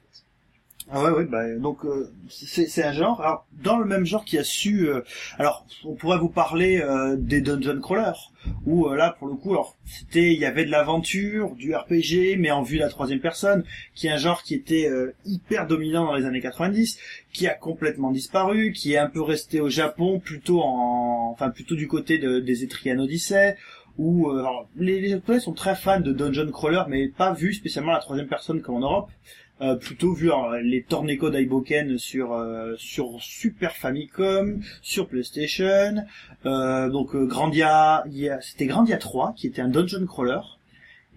Ah 0.89 1.03
ouais, 1.03 1.11
ouais, 1.11 1.25
bah, 1.25 1.53
donc 1.57 1.85
euh, 1.85 2.13
c'est 2.29 2.85
un 2.85 2.93
genre. 2.93 3.21
Alors 3.21 3.45
dans 3.65 3.77
le 3.77 3.85
même 3.85 4.07
genre 4.07 4.25
qui 4.25 4.39
a 4.39 4.45
su, 4.45 4.89
euh, 4.89 5.01
alors 5.37 5.67
on 5.85 5.95
pourrait 5.95 6.19
vous 6.19 6.29
parler 6.29 6.81
euh, 6.81 7.17
des 7.19 7.41
dungeon 7.41 7.81
crawlers, 7.81 8.31
où 8.67 8.87
euh, 8.87 8.95
là 8.95 9.17
pour 9.19 9.27
le 9.27 9.35
coup, 9.35 9.51
alors 9.51 9.77
c'était, 9.85 10.33
il 10.33 10.39
y 10.39 10.45
avait 10.45 10.65
de 10.65 10.71
l'aventure, 10.71 11.57
du 11.57 11.75
RPG, 11.75 12.37
mais 12.39 12.53
en 12.53 12.63
vue 12.63 12.77
de 12.77 12.83
la 12.83 12.89
troisième 12.89 13.19
personne, 13.19 13.65
qui 13.97 14.07
est 14.07 14.11
un 14.11 14.17
genre 14.17 14.45
qui 14.45 14.55
était 14.55 14.89
euh, 14.89 15.13
hyper 15.25 15.67
dominant 15.67 16.05
dans 16.05 16.15
les 16.15 16.25
années 16.25 16.41
90, 16.41 17.01
qui 17.33 17.49
a 17.49 17.55
complètement 17.55 18.13
disparu, 18.13 18.71
qui 18.71 18.93
est 18.93 18.99
un 18.99 19.09
peu 19.09 19.23
resté 19.23 19.61
au 19.61 19.69
Japon, 19.69 20.21
plutôt 20.21 20.63
en, 20.63 21.31
enfin 21.33 21.51
plutôt 21.51 21.75
du 21.75 21.89
côté 21.89 22.19
de, 22.19 22.39
des 22.39 22.63
Etrian 22.63 23.01
Odyssey. 23.01 23.57
Où 23.99 24.29
euh, 24.29 24.41
alors, 24.41 24.69
les, 24.77 25.01
les 25.01 25.09
Japonais 25.09 25.41
sont 25.41 25.55
très 25.55 25.75
fans 25.75 26.01
de 26.01 26.13
dungeon 26.13 26.51
crawler, 26.53 26.83
mais 26.87 27.09
pas 27.09 27.33
vu 27.33 27.55
spécialement 27.55 27.93
la 27.93 27.99
troisième 27.99 28.29
personne 28.29 28.61
comme 28.61 28.77
en 28.77 28.81
Europe 28.81 29.11
euh, 29.63 29.75
plutôt 29.77 30.13
vu 30.13 30.31
les 30.63 30.83
Torneko 30.83 31.31
Daiboken 31.31 31.97
sur 31.99 32.35
euh, 32.35 32.75
sur 32.77 33.23
Super 33.23 33.73
Famicom, 33.73 34.61
sur 34.83 35.09
PlayStation, 35.09 36.05
euh, 36.45 36.91
donc 36.91 37.17
Grandia, 37.17 38.05
c'était 38.43 38.67
Grandia 38.67 38.99
3 38.99 39.33
qui 39.35 39.47
était 39.47 39.63
un 39.63 39.69
dungeon 39.69 40.05
crawler 40.07 40.41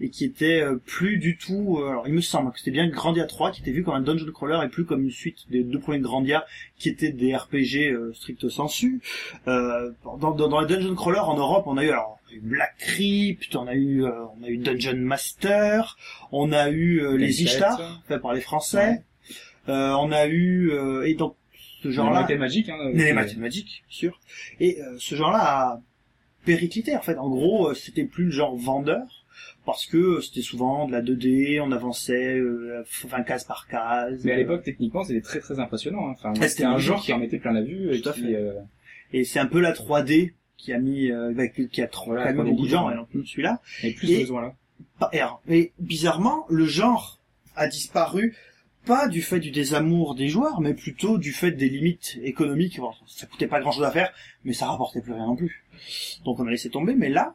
et 0.00 0.10
qui 0.10 0.24
était 0.24 0.60
euh, 0.62 0.76
plus 0.76 1.18
du 1.18 1.36
tout, 1.36 1.78
euh, 1.78 1.90
alors 1.90 2.08
il 2.08 2.14
me 2.14 2.20
semble 2.20 2.52
que 2.52 2.58
c'était 2.58 2.70
bien 2.70 2.88
Grandia 2.88 3.26
3 3.26 3.52
qui 3.52 3.60
était 3.60 3.72
vu 3.72 3.82
comme 3.82 3.94
un 3.94 4.00
dungeon 4.00 4.30
crawler 4.32 4.60
et 4.64 4.68
plus 4.68 4.84
comme 4.84 5.04
une 5.04 5.10
suite 5.10 5.50
des 5.50 5.62
deux 5.62 5.78
premiers 5.78 6.00
Grandia 6.00 6.46
qui 6.78 6.88
étaient 6.88 7.12
des 7.12 7.34
RPG 7.36 7.92
euh, 7.92 8.12
stricto 8.14 8.48
sensu. 8.50 9.00
Euh, 9.48 9.90
dans, 10.04 10.32
dans, 10.32 10.48
dans 10.48 10.60
les 10.60 10.66
dungeon 10.66 10.94
crawlers 10.94 11.28
en 11.28 11.36
Europe, 11.36 11.64
on 11.66 11.76
a 11.76 11.84
eu 11.84 11.90
alors 11.90 12.20
Black 12.42 12.76
Crypt, 12.78 13.54
on 13.56 13.66
a 13.66 13.74
eu 13.74 14.04
euh, 14.04 14.10
on 14.38 14.44
a 14.44 14.48
eu 14.48 14.58
Dungeon 14.58 14.96
Master, 14.96 15.98
on 16.32 16.52
a 16.52 16.70
eu 16.70 17.00
euh, 17.02 17.16
les. 17.16 17.42
Ishtar 17.42 18.02
fait 18.06 18.18
par 18.18 18.34
les 18.34 18.40
Français. 18.40 19.02
Euh, 19.68 19.92
on 19.92 20.10
a 20.12 20.26
eu 20.26 20.70
euh, 20.70 21.06
et 21.06 21.14
donc 21.14 21.36
ce 21.82 21.90
genre-là, 21.90 22.22
Metal 22.22 22.38
Magic, 22.38 22.68
hein, 22.68 22.76
les 22.92 23.12
bien 23.12 23.50
sûr. 23.88 24.20
Et 24.58 24.80
euh, 24.80 24.96
ce 24.98 25.14
genre-là 25.14 25.40
a 25.40 25.82
périclité 26.44 26.96
en 26.96 27.00
fait. 27.00 27.16
En 27.16 27.28
gros, 27.28 27.74
c'était 27.74 28.04
plus 28.04 28.26
le 28.26 28.30
genre 28.30 28.56
vendeur 28.56 29.19
parce 29.66 29.86
que 29.86 29.96
euh, 29.96 30.20
c'était 30.20 30.42
souvent 30.42 30.86
de 30.86 30.92
la 30.92 31.02
2D, 31.02 31.60
on 31.60 31.72
avançait 31.72 32.34
euh, 32.38 32.82
enfin 33.04 33.22
case 33.22 33.44
par 33.44 33.66
case. 33.68 34.24
Mais 34.24 34.32
à 34.32 34.36
l'époque, 34.36 34.62
techniquement, 34.62 35.04
c'était 35.04 35.20
très 35.20 35.40
très 35.40 35.58
impressionnant. 35.60 36.08
hein. 36.10 36.14
Enfin, 36.18 36.32
c'était 36.48 36.64
un 36.64 36.78
genre 36.78 37.02
qui 37.02 37.12
en 37.12 37.18
mettait 37.18 37.38
plein 37.38 37.52
la 37.52 37.62
vue 37.62 37.92
et 37.94 38.00
qui, 38.00 38.34
euh, 38.34 38.52
Et 39.12 39.24
c'est 39.24 39.38
un 39.38 39.46
peu 39.46 39.60
la 39.60 39.72
3D 39.72 40.32
qui 40.56 40.72
a 40.72 40.78
mis 40.78 41.10
euh, 41.10 41.32
qui 41.72 41.82
a 41.82 41.86
trop 41.86 42.10
Voilà, 42.12 42.24
qui 42.24 42.28
a 42.28 42.32
mis 42.42 42.50
3D 42.50 42.50
beaucoup 42.52 42.64
de 42.64 42.68
gens 42.70 42.90
et 42.90 42.94
donc 42.94 43.08
celui-là. 43.26 43.60
avait 43.82 43.92
plus 43.92 44.10
Et- 44.10 44.18
besoin 44.20 44.42
là. 44.42 44.54
Et 45.48 45.72
bizarrement, 45.78 46.46
le 46.48 46.64
genre 46.66 47.18
a 47.56 47.66
disparu 47.68 48.36
pas 48.86 49.08
du 49.08 49.20
fait 49.22 49.40
du 49.40 49.50
désamour 49.50 50.14
des 50.14 50.28
joueurs, 50.28 50.60
mais 50.60 50.72
plutôt 50.74 51.18
du 51.18 51.32
fait 51.32 51.52
des 51.52 51.68
limites 51.68 52.18
économiques. 52.22 52.78
Bon, 52.80 52.92
ça 53.06 53.26
coûtait 53.26 53.46
pas 53.46 53.60
grand 53.60 53.72
chose 53.72 53.84
à 53.84 53.90
faire, 53.90 54.10
mais 54.44 54.52
ça 54.54 54.66
rapportait 54.66 55.00
plus 55.02 55.12
rien 55.12 55.26
non 55.26 55.36
plus. 55.36 55.64
Donc 56.24 56.40
on 56.40 56.46
a 56.46 56.50
laissé 56.50 56.70
tomber. 56.70 56.94
Mais 56.94 57.08
là, 57.10 57.34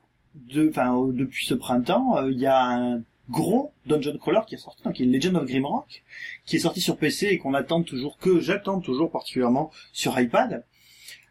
de, 0.53 0.70
enfin, 0.70 1.07
depuis 1.14 1.45
ce 1.45 1.53
printemps, 1.53 2.18
euh, 2.18 2.32
il 2.32 2.40
y 2.40 2.45
a 2.45 2.62
un 2.64 3.02
gros 3.30 3.72
dungeon 3.88 4.18
crawler 4.20 4.41
qui 4.48 4.56
est 4.56 4.60
sorti, 4.60 4.84
donc 4.84 4.99
est 5.02 5.06
Legend 5.06 5.36
of 5.38 5.45
Grimrock, 5.48 6.03
qui 6.45 6.57
est 6.57 6.60
sorti 6.60 6.80
sur 6.82 6.98
PC 6.98 7.28
et 7.28 7.38
qu'on 7.40 7.53
attend 7.56 7.82
toujours, 7.82 8.18
que 8.18 8.40
j'attends 8.40 8.80
toujours 8.80 9.10
particulièrement 9.12 9.72
sur 9.94 10.20
iPad. 10.20 10.64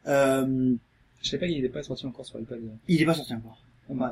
Euh, 0.07 0.75
Je 1.23 1.29
sais 1.31 1.39
pas, 1.39 1.47
il 1.47 1.63
n'est 1.63 1.69
pas 1.69 1.83
sorti 1.83 2.05
encore 2.07 2.27
sur 2.27 2.39
iPad. 2.41 2.61
il 2.89 3.01
est 3.01 3.07
pas 3.07 3.15
sorti 3.15 3.35
encore. 3.35 3.61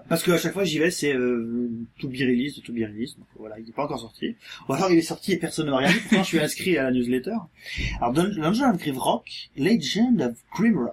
Parce 0.06 0.22
que 0.22 0.30
à 0.32 0.36
chaque 0.36 0.52
fois 0.52 0.64
j'y 0.64 0.78
vais, 0.78 0.90
c'est 0.90 1.14
euh, 1.14 1.70
to 1.98 2.06
be 2.06 2.12
released, 2.16 2.62
to 2.62 2.72
be 2.74 2.80
released. 2.80 3.16
Donc 3.18 3.26
voilà, 3.36 3.58
il 3.58 3.66
est 3.66 3.72
pas 3.72 3.84
encore 3.84 3.98
sorti. 4.00 4.36
Ou 4.68 4.74
alors 4.74 4.90
il 4.90 4.98
est 4.98 5.02
sorti 5.02 5.32
et 5.32 5.38
personne 5.38 5.64
ne 5.66 5.70
m'a 5.70 5.78
rien 5.78 5.90
dit. 5.90 5.98
Pourtant 6.00 6.22
je 6.24 6.28
suis 6.28 6.38
inscrit 6.40 6.76
à 6.76 6.82
la 6.84 6.90
newsletter. 6.90 7.32
Alors 7.98 8.12
Dun- 8.12 8.28
Dungeon 8.36 8.70
of 8.70 8.76
Grimrock, 8.76 9.24
Legend 9.56 10.20
of 10.20 10.34
Grimrock, 10.54 10.92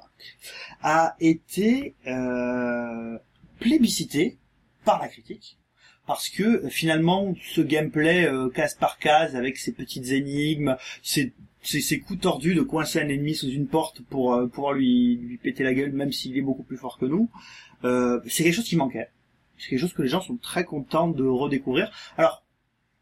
a 0.81 1.17
été 1.19 1.93
euh, 2.07 3.17
plébiscité 3.59 4.37
par 4.85 4.99
la 5.01 5.07
critique. 5.07 5.57
Parce 6.05 6.29
que 6.29 6.43
euh, 6.43 6.69
finalement, 6.69 7.35
ce 7.53 7.61
gameplay 7.61 8.25
euh, 8.25 8.49
case 8.49 8.73
par 8.73 8.97
case 8.97 9.35
avec 9.35 9.57
ses 9.57 9.71
petites 9.71 10.09
énigmes, 10.09 10.75
c'est 11.03 11.33
ces, 11.61 11.81
ces 11.81 11.99
coups 11.99 12.21
tordus 12.21 12.55
de 12.55 12.61
coincer 12.61 12.99
un 12.99 13.09
ennemi 13.09 13.35
sous 13.35 13.49
une 13.49 13.67
porte 13.67 14.01
pour 14.01 14.33
euh, 14.33 14.47
pouvoir 14.47 14.73
lui, 14.73 15.17
lui 15.17 15.37
péter 15.37 15.63
la 15.63 15.73
gueule, 15.73 15.91
même 15.91 16.11
s'il 16.11 16.37
est 16.37 16.41
beaucoup 16.41 16.63
plus 16.63 16.77
fort 16.77 16.97
que 16.97 17.05
nous, 17.05 17.29
euh, 17.83 18.21
c'est 18.27 18.43
quelque 18.43 18.55
chose 18.55 18.65
qui 18.67 18.75
manquait. 18.75 19.09
C'est 19.57 19.69
quelque 19.69 19.79
chose 19.79 19.93
que 19.93 20.01
les 20.01 20.07
gens 20.07 20.21
sont 20.21 20.37
très 20.37 20.63
contents 20.63 21.09
de 21.09 21.25
redécouvrir. 21.25 21.91
Alors, 22.17 22.43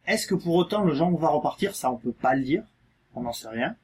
est-ce 0.05 0.25
que 0.27 0.35
pour 0.35 0.55
autant 0.55 0.83
le 0.83 0.93
genre 0.93 1.15
va 1.17 1.29
repartir? 1.29 1.75
Ça, 1.75 1.91
on 1.91 1.97
peut 1.97 2.11
pas 2.11 2.35
le 2.35 2.43
dire. 2.43 2.63
On 3.13 3.21
n'en 3.21 3.33
sait 3.33 3.47
rien. 3.47 3.75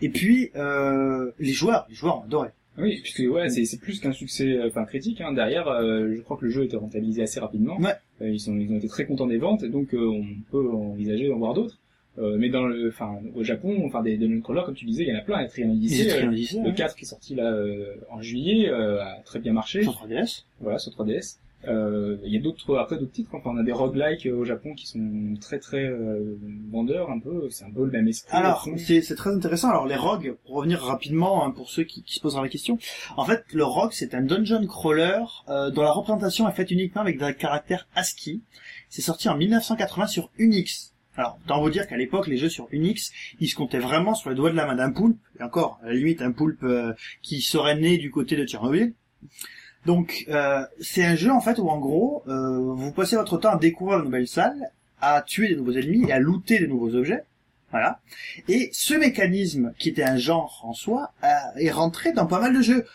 Et 0.00 0.08
puis, 0.08 0.50
les 0.54 1.52
joueurs, 1.52 1.86
les 1.88 1.94
joueurs 1.94 2.20
ont 2.20 2.24
adoré. 2.24 2.50
Oui, 2.78 3.00
puisque 3.02 3.22
ouais, 3.32 3.48
c'est 3.48 3.64
c'est 3.64 3.78
plus 3.78 4.00
qu'un 4.00 4.12
succès 4.12 4.56
euh, 4.56 4.68
enfin 4.68 4.84
critique. 4.84 5.20
Hein. 5.20 5.32
Derrière, 5.32 5.68
euh, 5.68 6.12
je 6.14 6.20
crois 6.22 6.36
que 6.36 6.44
le 6.44 6.50
jeu 6.50 6.62
a 6.62 6.64
été 6.64 6.76
rentabilisé 6.76 7.22
assez 7.22 7.40
rapidement. 7.40 7.78
Ouais. 7.78 7.94
Euh, 8.20 8.30
ils 8.30 8.40
sont 8.40 8.56
ils 8.56 8.72
ont 8.72 8.76
été 8.76 8.88
très 8.88 9.06
contents 9.06 9.26
des 9.26 9.38
ventes, 9.38 9.64
donc 9.64 9.94
euh, 9.94 10.06
on 10.06 10.26
peut 10.50 10.68
envisager 10.70 11.28
d'en 11.28 11.38
voir 11.38 11.54
d'autres. 11.54 11.78
Euh, 12.18 12.36
mais 12.38 12.48
dans 12.48 12.66
le, 12.66 12.88
enfin 12.88 13.18
au 13.34 13.42
Japon, 13.42 13.82
enfin 13.84 14.02
des 14.02 14.16
des 14.16 14.40
crawlers 14.40 14.64
comme 14.64 14.74
tu 14.74 14.84
disais, 14.84 15.02
il 15.02 15.08
y 15.08 15.12
en 15.12 15.18
a 15.18 15.22
plein. 15.22 15.46
Il 15.56 15.60
y 15.60 16.10
a 16.10 16.20
le 16.26 16.68
hein. 16.68 16.72
4 16.72 16.94
qui 16.94 17.04
est 17.04 17.08
sorti 17.08 17.34
là 17.34 17.52
euh, 17.52 17.96
en 18.10 18.22
juillet 18.22 18.68
euh, 18.68 19.02
a 19.02 19.20
très 19.24 19.40
bien 19.40 19.52
marché. 19.52 19.82
Sur 19.82 19.94
3DS. 19.94 20.44
Voilà 20.60 20.78
sur 20.78 20.92
3DS. 20.92 21.38
Euh, 21.68 22.18
Il 22.24 22.32
y 22.32 22.36
a 22.36 22.40
d'autres 22.40 22.76
après 22.76 22.98
d'autres 22.98 23.12
titres. 23.12 23.30
Enfin, 23.34 23.50
on 23.52 23.56
a 23.56 23.62
des 23.62 23.72
roguelikes 23.72 24.26
euh, 24.26 24.36
au 24.36 24.44
Japon 24.44 24.74
qui 24.74 24.86
sont 24.86 25.34
très 25.40 25.58
très 25.58 25.84
euh, 25.84 26.38
vendeurs 26.70 27.10
un 27.10 27.18
peu. 27.18 27.48
C'est 27.50 27.64
un 27.64 27.70
peu 27.70 27.84
le 27.84 27.90
même 27.90 28.08
esprit. 28.08 28.36
Alors, 28.36 28.68
c'est 28.76 29.02
c'est 29.02 29.14
très 29.14 29.30
intéressant. 29.30 29.70
Alors, 29.70 29.86
les 29.86 29.96
rogues, 29.96 30.36
pour 30.44 30.56
revenir 30.56 30.80
rapidement 30.80 31.44
hein, 31.44 31.50
pour 31.50 31.70
ceux 31.70 31.84
qui, 31.84 32.02
qui 32.02 32.14
se 32.14 32.20
posent 32.20 32.36
la 32.36 32.48
question, 32.48 32.78
en 33.16 33.24
fait, 33.24 33.44
le 33.52 33.64
rogue, 33.64 33.92
c'est 33.92 34.14
un 34.14 34.22
dungeon 34.22 34.66
crawler 34.66 35.20
euh, 35.48 35.70
dont 35.70 35.82
la 35.82 35.92
représentation 35.92 36.48
est 36.48 36.52
faite 36.52 36.70
uniquement 36.70 37.02
avec 37.02 37.18
des 37.18 37.34
caractères 37.34 37.86
ASCII. 37.94 38.42
C'est 38.88 39.02
sorti 39.02 39.28
en 39.28 39.36
1980 39.36 40.06
sur 40.06 40.30
Unix. 40.38 40.94
Alors, 41.16 41.38
autant 41.44 41.60
vous 41.60 41.70
dire 41.70 41.86
qu'à 41.86 41.96
l'époque, 41.96 42.26
les 42.26 42.36
jeux 42.36 42.48
sur 42.48 42.66
Unix, 42.72 43.12
ils 43.38 43.48
se 43.48 43.54
comptaient 43.54 43.78
vraiment 43.78 44.14
sur 44.14 44.30
les 44.30 44.36
doigts 44.36 44.50
de 44.50 44.56
la 44.56 44.66
main 44.66 44.74
d'un 44.74 44.90
poulpe, 44.90 45.20
et 45.38 45.42
encore, 45.42 45.78
à 45.82 45.86
la 45.86 45.94
limite, 45.94 46.22
un 46.22 46.32
poulpe 46.32 46.64
euh, 46.64 46.92
qui 47.22 47.40
serait 47.40 47.76
né 47.76 47.98
du 47.98 48.10
côté 48.10 48.36
de 48.36 48.44
Tchernobyl. 48.44 48.94
Donc, 49.86 50.24
euh, 50.28 50.64
c'est 50.80 51.04
un 51.04 51.14
jeu, 51.16 51.30
en 51.30 51.40
fait, 51.40 51.58
où, 51.58 51.68
en 51.68 51.78
gros, 51.78 52.22
euh, 52.28 52.58
vous 52.74 52.92
passez 52.92 53.16
votre 53.16 53.36
temps 53.38 53.50
à 53.50 53.56
découvrir 53.58 53.98
de 54.00 54.04
nouvelles 54.04 54.28
salles, 54.28 54.70
à 55.00 55.20
tuer 55.22 55.48
des 55.48 55.56
nouveaux 55.56 55.72
ennemis 55.72 56.08
et 56.08 56.12
à 56.12 56.18
looter 56.18 56.58
des 56.58 56.66
nouveaux 56.66 56.94
objets. 56.94 57.24
Voilà. 57.70 58.00
Et 58.48 58.70
ce 58.72 58.94
mécanisme, 58.94 59.72
qui 59.78 59.88
était 59.90 60.04
un 60.04 60.16
genre 60.16 60.62
en 60.64 60.72
soi, 60.72 61.12
a- 61.22 61.52
est 61.60 61.70
rentré 61.70 62.12
dans 62.12 62.26
pas 62.26 62.40
mal 62.40 62.54
de 62.54 62.62
jeux. 62.62 62.86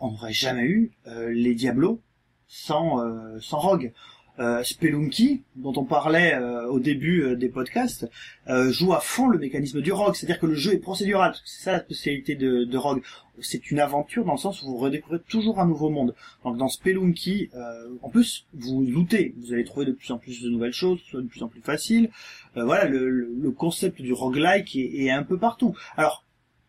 On 0.00 0.12
n'aurait 0.12 0.32
jamais 0.32 0.62
eu 0.64 0.92
euh, 1.06 1.30
les 1.32 1.54
Diablos 1.54 2.00
sans, 2.48 3.00
euh, 3.04 3.38
sans 3.40 3.58
Rogue. 3.58 3.92
Euh, 4.38 4.62
Spelunky, 4.62 5.42
dont 5.56 5.74
on 5.76 5.84
parlait 5.84 6.34
euh, 6.34 6.66
au 6.66 6.80
début 6.80 7.22
euh, 7.22 7.36
des 7.36 7.50
podcasts, 7.50 8.08
euh, 8.48 8.72
joue 8.72 8.94
à 8.94 9.00
fond 9.00 9.28
le 9.28 9.38
mécanisme 9.38 9.82
du 9.82 9.92
Rogue, 9.92 10.14
c'est-à-dire 10.14 10.40
que 10.40 10.46
le 10.46 10.54
jeu 10.54 10.72
est 10.72 10.78
procédural, 10.78 11.34
c'est 11.44 11.64
ça 11.64 11.72
la 11.72 11.80
spécialité 11.80 12.34
de, 12.34 12.64
de 12.64 12.78
Rogue. 12.78 13.02
C'est 13.42 13.70
une 13.70 13.78
aventure 13.78 14.24
dans 14.24 14.32
le 14.32 14.38
sens 14.38 14.62
où 14.62 14.68
vous 14.68 14.78
redécouvrez 14.78 15.20
toujours 15.28 15.60
un 15.60 15.66
nouveau 15.66 15.90
monde. 15.90 16.14
Donc 16.44 16.56
dans 16.56 16.68
Spelunky, 16.68 17.50
euh, 17.54 17.94
en 18.00 18.08
plus, 18.08 18.46
vous 18.54 18.82
lootez, 18.82 19.34
vous 19.36 19.52
allez 19.52 19.64
trouver 19.64 19.84
de 19.84 19.92
plus 19.92 20.10
en 20.12 20.16
plus 20.16 20.42
de 20.42 20.48
nouvelles 20.48 20.72
choses, 20.72 21.00
de 21.12 21.20
plus 21.20 21.42
en 21.42 21.48
plus 21.48 21.60
faciles. 21.60 22.08
Voilà, 22.54 22.86
le, 22.86 23.10
le, 23.10 23.28
le 23.38 23.50
concept 23.50 24.00
du 24.00 24.14
roguelike 24.14 24.74
est, 24.76 25.04
est 25.04 25.10
un 25.10 25.24
peu 25.24 25.36
partout. 25.38 25.76
Alors, 25.96 26.24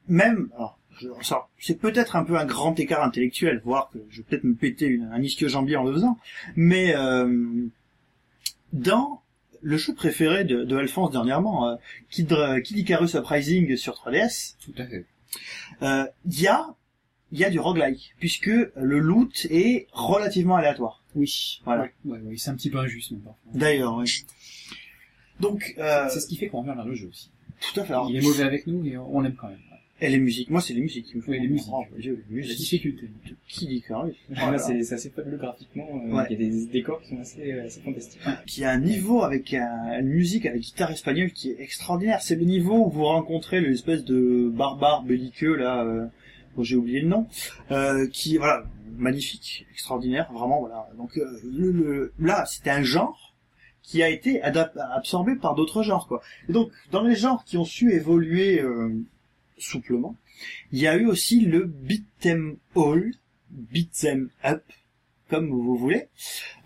même, 0.10 0.50
alors, 0.58 0.80
je- 1.04 1.26
ça, 1.26 1.48
c'est 1.60 1.80
peut-être 1.80 2.16
un 2.16 2.24
peu 2.24 2.38
un 2.38 2.46
grand 2.46 2.80
écart 2.80 3.04
intellectuel, 3.04 3.62
voire 3.64 3.90
que 3.92 4.00
je 4.10 4.18
vais 4.18 4.24
peut-être 4.24 4.44
me 4.44 4.56
péter 4.56 4.86
une- 4.88 5.10
un 5.14 5.22
ischio-jambier 5.22 5.76
en 5.76 5.84
le 5.84 5.94
faisant, 5.94 6.18
mais 6.56 6.96
euh, 6.96 7.66
dans 8.74 9.22
le 9.62 9.78
jeu 9.78 9.94
préféré 9.94 10.44
de, 10.44 10.64
de 10.64 10.76
Alphonse 10.78 11.12
dernièrement, 11.12 11.70
euh, 11.70 11.76
Kid, 12.10 12.34
Kid 12.64 12.78
Icarus 12.78 13.14
Uprising 13.14 13.76
sur 13.78 13.94
3DS, 13.94 14.56
Tout 14.64 14.74
à 14.78 14.86
fait. 14.86 15.06
euh, 15.82 16.06
il 16.26 16.42
y 16.42 16.48
a 16.48 16.68
il 17.32 17.40
y 17.40 17.46
a 17.46 17.50
du 17.50 17.60
roguelike 17.60 18.14
puisque 18.20 18.46
le 18.76 19.00
loot 19.00 19.48
est 19.50 19.88
relativement 19.92 20.56
aléatoire. 20.56 21.04
Oui. 21.16 21.60
Voilà. 21.66 21.84
Ouais, 21.84 21.94
ouais, 22.06 22.20
ouais, 22.20 22.38
c'est 22.38 22.52
un 22.52 22.56
petit 22.56 22.70
peu 22.70 22.78
injuste, 22.80 23.12
même, 23.12 23.22
parfois. 23.22 23.52
D'ailleurs, 23.56 23.96
oui. 23.98 24.24
Donc, 25.40 25.74
euh, 25.80 26.08
C'est 26.10 26.20
ce 26.20 26.28
qui 26.28 26.36
fait 26.38 26.48
qu'on 26.48 26.62
revient 26.62 26.76
vers 26.76 26.86
le 26.86 26.94
jeu 26.94 27.08
aussi. 27.08 27.32
tout 27.74 27.80
à 27.80 27.84
fait. 27.86 27.94
Alors, 27.94 28.08
Il 28.10 28.18
est 28.18 28.22
mauvais 28.22 28.44
avec 28.44 28.68
nous, 28.68 28.82
mais 28.84 28.98
on 28.98 29.22
l'aime 29.22 29.36
quand 29.36 29.48
même. 29.48 29.58
Et 30.02 30.10
les 30.10 30.18
musiques, 30.18 30.50
moi 30.50 30.60
c'est 30.60 30.74
les 30.74 30.82
musiques 30.82 31.06
qui 31.06 31.16
me 31.18 31.22
font. 31.22 31.32
Oui, 31.32 31.40
les 31.40 31.48
musiques. 31.48 31.70
Dieu, 31.98 32.24
les 32.30 32.36
La 32.36 32.42
musiques. 32.42 32.58
difficulté. 32.58 33.10
Kid 33.48 33.72
Icarus. 33.72 34.16
Oh 34.30 34.34
là 34.34 34.46
Là, 34.48 34.52
là. 34.54 34.60
c'est 34.60 34.94
assez 34.94 35.10
fabuleux 35.12 35.38
graphiquement. 35.38 35.88
euh, 36.08 36.12
Ouais. 36.16 36.24
Il 36.30 36.42
y 36.42 36.46
a 36.46 36.50
des 36.50 36.66
décors 36.66 37.00
qui 37.02 37.10
sont 37.10 37.20
assez, 37.22 37.52
assez 37.54 37.80
fantastiques. 37.80 38.20
qui 38.48 38.66
a 38.66 38.72
un 38.72 38.80
niveau 38.80 39.22
avec 39.24 39.54
un- 39.54 40.00
une 40.00 40.08
musique 40.10 40.46
avec 40.46 40.62
guitare 40.62 40.92
espagnole 40.92 41.32
qui 41.32 41.52
est 41.52 41.62
extraordinaire. 41.62 42.22
C'est 42.22 42.36
le 42.36 42.44
niveau 42.44 42.86
où 42.86 42.90
vous 42.90 43.06
rencontrez 43.06 43.62
l'espèce 43.62 44.04
de 44.04 44.50
barbare 44.54 45.04
belliqueux 45.04 45.56
là, 45.56 45.84
euh, 45.86 46.06
dont 46.58 46.64
j'ai 46.64 46.76
oublié 46.76 47.00
le 47.02 47.08
nom, 47.08 47.28
euh, 47.72 48.08
qui 48.08 48.38
voilà 48.38 48.66
magnifique, 48.98 49.66
extraordinaire, 49.72 50.30
vraiment 50.34 50.60
voilà. 50.60 50.90
Donc 50.98 51.18
euh, 51.18 51.26
le, 51.46 51.72
le- 51.72 52.14
là 52.20 52.46
c'était 52.46 52.72
un 52.72 52.84
genre 52.84 53.34
qui 53.84 54.02
a 54.04 54.10
été 54.10 54.42
absorbé 54.42 55.36
par 55.36 55.56
d'autres 55.56 55.82
genres 55.84 56.08
quoi. 56.08 56.22
Et 56.50 56.52
donc 56.52 56.72
dans 56.92 57.04
les 57.04 57.16
genres 57.16 57.46
qui 57.46 57.58
ont 57.58 57.66
su 57.66 57.92
évoluer 57.94 58.60
euh, 58.60 58.90
souplement, 59.58 60.16
il 60.72 60.80
y 60.80 60.88
a 60.88 60.96
eu 60.98 61.06
aussi 61.06 61.42
le 61.42 61.66
beat'em 61.66 62.58
all, 62.76 63.12
beat'em 63.50 64.30
up, 64.44 64.64
comme 65.30 65.50
vous 65.50 65.78
voulez. 65.78 66.08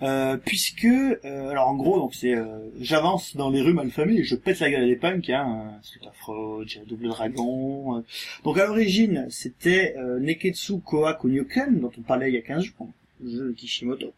Euh, 0.02 0.38
puisque 0.38 0.86
euh, 0.86 1.50
alors 1.50 1.70
en 1.70 1.76
gros 1.76 1.98
donc 1.98 2.14
c'est 2.14 2.36
euh, 2.36 2.70
j'avance 2.80 3.36
dans 3.36 3.50
les 3.50 3.62
rues 3.62 3.74
malfamées 3.74 4.18
et 4.18 4.24
je 4.24 4.36
pète 4.36 4.60
la 4.60 4.70
gueule 4.70 4.84
à 4.84 4.86
des 4.86 4.96
punks 4.96 5.28
hein 5.32 5.80
Street 5.82 6.08
of 6.08 6.22
Rage, 6.22 6.82
Double 6.86 7.08
Dragon 7.08 7.98
euh. 7.98 8.02
donc 8.44 8.60
à 8.60 8.68
l'origine 8.68 9.26
c'était 9.32 9.96
euh, 9.98 10.20
Neketsu 10.20 10.82
Koa 10.82 11.16
Kunyoken 11.16 11.80
dont 11.80 11.92
on 11.98 12.02
parlait 12.02 12.30
il 12.30 12.36
y 12.36 12.38
a 12.38 12.42
15 12.42 12.64
jours 12.64 12.92
le 13.24 13.32
jeu 13.32 13.48
de 13.48 13.52
Kishimoto 13.54 14.14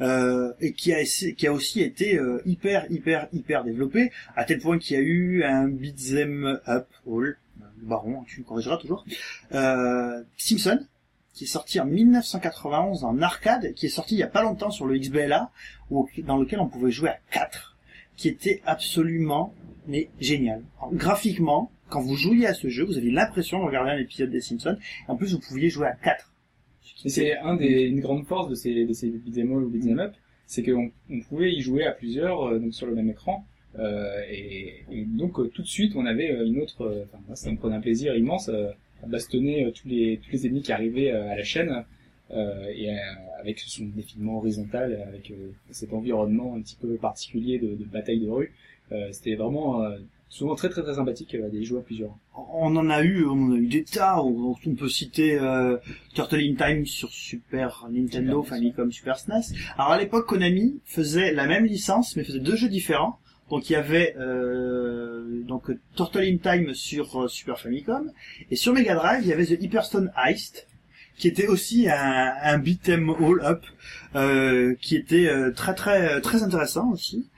euh, 0.00 0.52
et 0.60 0.72
qui 0.72 0.92
a, 0.92 1.04
qui 1.04 1.46
a 1.46 1.52
aussi 1.52 1.82
été 1.82 2.16
euh, 2.16 2.42
hyper 2.46 2.90
hyper 2.90 3.28
hyper 3.32 3.62
développé 3.62 4.10
à 4.34 4.44
tel 4.44 4.58
point 4.58 4.78
qu'il 4.78 4.96
y 4.96 4.98
a 4.98 5.02
eu 5.02 5.44
un 5.44 5.68
beat'em 5.68 6.58
up 6.66 6.88
all 7.06 7.36
le 7.80 7.86
baron 7.86 8.22
tu 8.24 8.40
me 8.40 8.44
corrigeras 8.44 8.76
toujours 8.76 9.04
euh, 9.52 10.22
Simpson 10.36 10.78
qui 11.32 11.44
est 11.44 11.46
sorti 11.46 11.78
en 11.80 11.86
1991 11.86 13.04
en 13.04 13.22
arcade, 13.22 13.72
qui 13.74 13.86
est 13.86 13.90
sorti 13.90 14.16
il 14.16 14.18
y 14.18 14.22
a 14.22 14.26
pas 14.28 14.42
longtemps 14.42 14.70
sur 14.70 14.86
le 14.86 14.98
XBLA, 14.98 15.50
où- 15.90 16.08
dans 16.24 16.36
lequel 16.38 16.58
on 16.60 16.68
pouvait 16.68 16.90
jouer 16.90 17.08
à 17.10 17.18
4, 17.30 17.76
qui 18.16 18.28
était 18.28 18.60
absolument 18.66 19.54
mais 19.86 20.10
génial. 20.20 20.62
Alors, 20.78 20.92
graphiquement, 20.92 21.70
quand 21.88 22.00
vous 22.00 22.16
jouiez 22.16 22.46
à 22.46 22.54
ce 22.54 22.68
jeu, 22.68 22.84
vous 22.84 22.98
aviez 22.98 23.10
l'impression 23.12 23.60
de 23.60 23.64
regarder 23.64 23.90
un 23.92 23.98
épisode 23.98 24.30
des 24.30 24.40
Simpsons, 24.40 24.76
et 25.06 25.10
en 25.10 25.16
plus 25.16 25.32
vous 25.32 25.40
pouviez 25.40 25.70
jouer 25.70 25.86
à 25.86 25.92
4. 25.94 26.32
Et 27.04 27.08
c'est 27.08 27.36
un 27.38 27.54
des, 27.56 27.82
une 27.84 28.00
grande 28.00 28.26
force 28.26 28.48
de 28.48 28.54
ces, 28.54 28.84
de 28.84 28.92
ces 28.92 29.08
beat'em 29.08 29.50
all 29.52 29.64
ou 29.64 29.70
beat'em 29.70 30.00
up, 30.00 30.14
c'est 30.46 30.62
qu'on 30.64 30.90
on 31.08 31.20
pouvait 31.20 31.52
y 31.52 31.60
jouer 31.60 31.86
à 31.86 31.92
plusieurs, 31.92 32.42
euh, 32.48 32.58
donc 32.58 32.74
sur 32.74 32.86
le 32.86 32.94
même 32.94 33.08
écran, 33.08 33.46
et, 34.28 34.84
et 34.90 35.04
donc 35.04 35.38
euh, 35.38 35.48
tout 35.54 35.62
de 35.62 35.66
suite 35.66 35.94
on 35.96 36.04
avait 36.04 36.30
euh, 36.30 36.44
une 36.44 36.60
autre, 36.60 36.82
euh, 36.82 37.04
enfin 37.04 37.18
moi 37.26 37.36
ça 37.36 37.50
me 37.50 37.56
prenait 37.56 37.76
un 37.76 37.80
plaisir 37.80 38.14
immense 38.14 38.48
euh, 38.48 38.70
à 39.02 39.06
bastonner 39.06 39.64
euh, 39.64 39.70
tous 39.70 39.88
les 39.88 40.20
tous 40.22 40.30
les 40.32 40.46
ennemis 40.46 40.62
qui 40.62 40.72
arrivaient 40.72 41.12
euh, 41.12 41.30
à 41.30 41.36
la 41.36 41.44
chaîne, 41.44 41.84
euh, 42.32 42.66
et 42.74 42.90
euh, 42.90 42.96
avec 43.40 43.58
son 43.58 43.86
défilement 43.86 44.38
horizontal, 44.38 45.02
avec 45.08 45.30
euh, 45.30 45.52
cet 45.70 45.92
environnement 45.92 46.54
un 46.56 46.60
petit 46.60 46.76
peu 46.80 46.94
particulier 46.96 47.58
de, 47.58 47.74
de 47.74 47.84
bataille 47.84 48.20
de 48.20 48.28
rue, 48.28 48.52
euh, 48.92 49.08
c'était 49.12 49.34
vraiment 49.34 49.82
euh, 49.82 49.98
souvent 50.28 50.54
très 50.54 50.68
très 50.68 50.82
très 50.82 50.94
sympathique 50.94 51.34
euh, 51.34 51.48
d'y 51.48 51.64
jouer 51.64 51.78
à 51.78 51.82
plusieurs. 51.82 52.14
On 52.36 52.76
en 52.76 52.90
a 52.90 53.02
eu, 53.02 53.24
on 53.24 53.48
en 53.48 53.52
a 53.52 53.56
eu 53.56 53.66
des 53.66 53.84
tas, 53.84 54.22
on, 54.22 54.54
on 54.64 54.74
peut 54.74 54.88
citer 54.88 55.38
euh, 55.38 55.78
Turtle 56.14 56.40
in 56.40 56.54
Time 56.54 56.84
sur 56.86 57.08
Super 57.10 57.86
Nintendo, 57.90 58.42
Super 58.42 58.56
Famicom, 58.56 58.92
Super 58.92 59.18
SNES. 59.18 59.56
Alors 59.76 59.92
à 59.92 59.98
l'époque, 59.98 60.26
Konami 60.26 60.80
faisait 60.84 61.32
la 61.32 61.46
même 61.46 61.64
licence, 61.64 62.14
mais 62.16 62.24
faisait 62.24 62.40
deux 62.40 62.56
jeux 62.56 62.68
différents. 62.68 63.18
Donc 63.50 63.68
il 63.68 63.72
y 63.72 63.76
avait 63.76 64.14
euh, 64.18 65.42
donc 65.42 65.70
Turtle 65.96 66.22
in 66.22 66.36
Time 66.36 66.72
sur 66.74 67.24
euh, 67.24 67.28
Super 67.28 67.58
Famicom 67.58 68.10
et 68.50 68.56
sur 68.56 68.72
Mega 68.72 68.94
Drive 68.94 69.22
il 69.22 69.28
y 69.28 69.32
avait 69.32 69.44
The 69.44 69.60
Hyperstone 69.60 70.12
Heist 70.16 70.68
qui 71.18 71.28
était 71.28 71.48
aussi 71.48 71.88
un, 71.88 72.32
un 72.42 72.58
beat'em 72.58 73.10
all 73.10 73.40
up 73.44 73.64
euh, 74.14 74.74
qui 74.80 74.96
était 74.96 75.28
euh, 75.28 75.50
très 75.50 75.74
très 75.74 76.20
très 76.20 76.42
intéressant 76.42 76.90
aussi. 76.92 77.28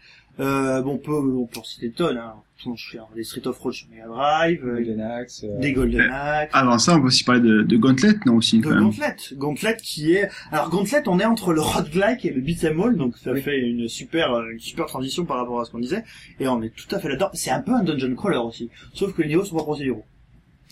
Euh, 0.42 0.82
bon, 0.82 0.94
on 0.94 0.98
peut 0.98 1.12
on 1.12 1.46
peut 1.46 1.60
en 1.60 1.64
citer 1.64 1.88
des 1.88 1.94
tonnes. 1.94 2.18
Hein. 2.18 2.34
Je 2.76 2.90
fais 2.92 2.98
les 3.16 3.24
Street 3.24 3.46
of 3.46 3.58
Rage 3.58 3.74
sur 3.74 3.88
Mega 3.88 4.06
Drive, 4.06 4.64
euh, 4.64 4.74
Golden 4.74 5.00
Axe, 5.00 5.44
euh, 5.44 5.58
des 5.58 5.72
Golden 5.72 6.08
Axe, 6.10 6.52
Avant 6.54 6.78
ça, 6.78 6.94
on 6.94 7.00
peut 7.00 7.08
aussi 7.08 7.24
parler 7.24 7.40
de, 7.40 7.62
de 7.62 7.76
Gauntlet, 7.76 8.14
non 8.24 8.36
aussi 8.36 8.58
de 8.58 8.62
quand 8.64 8.70
même. 8.70 8.84
Gauntlet. 8.84 9.16
Gauntlet 9.34 9.76
qui 9.82 10.12
est 10.12 10.28
alors 10.52 10.70
Gauntlet, 10.70 11.02
on 11.06 11.18
est 11.18 11.24
entre 11.24 11.52
le 11.52 11.60
roguelike 11.60 12.24
et 12.24 12.30
le 12.30 12.40
beat'em 12.40 12.80
all, 12.80 12.96
donc 12.96 13.16
ça 13.18 13.34
fait 13.34 13.58
une 13.58 13.88
super 13.88 14.32
euh, 14.32 14.50
une 14.50 14.60
super 14.60 14.86
transition 14.86 15.24
par 15.24 15.38
rapport 15.38 15.60
à 15.60 15.64
ce 15.64 15.70
qu'on 15.72 15.80
disait, 15.80 16.04
et 16.38 16.46
on 16.46 16.62
est 16.62 16.72
tout 16.74 16.92
à 16.94 17.00
fait 17.00 17.08
là-dedans. 17.08 17.30
C'est 17.32 17.50
un 17.50 17.60
peu 17.60 17.72
un 17.72 17.82
dungeon 17.82 18.14
crawler 18.14 18.36
aussi, 18.38 18.70
sauf 18.94 19.12
que 19.12 19.22
les 19.22 19.28
niveaux 19.28 19.44
sont 19.44 19.56
pas 19.56 19.64
procéduraux. 19.64 20.04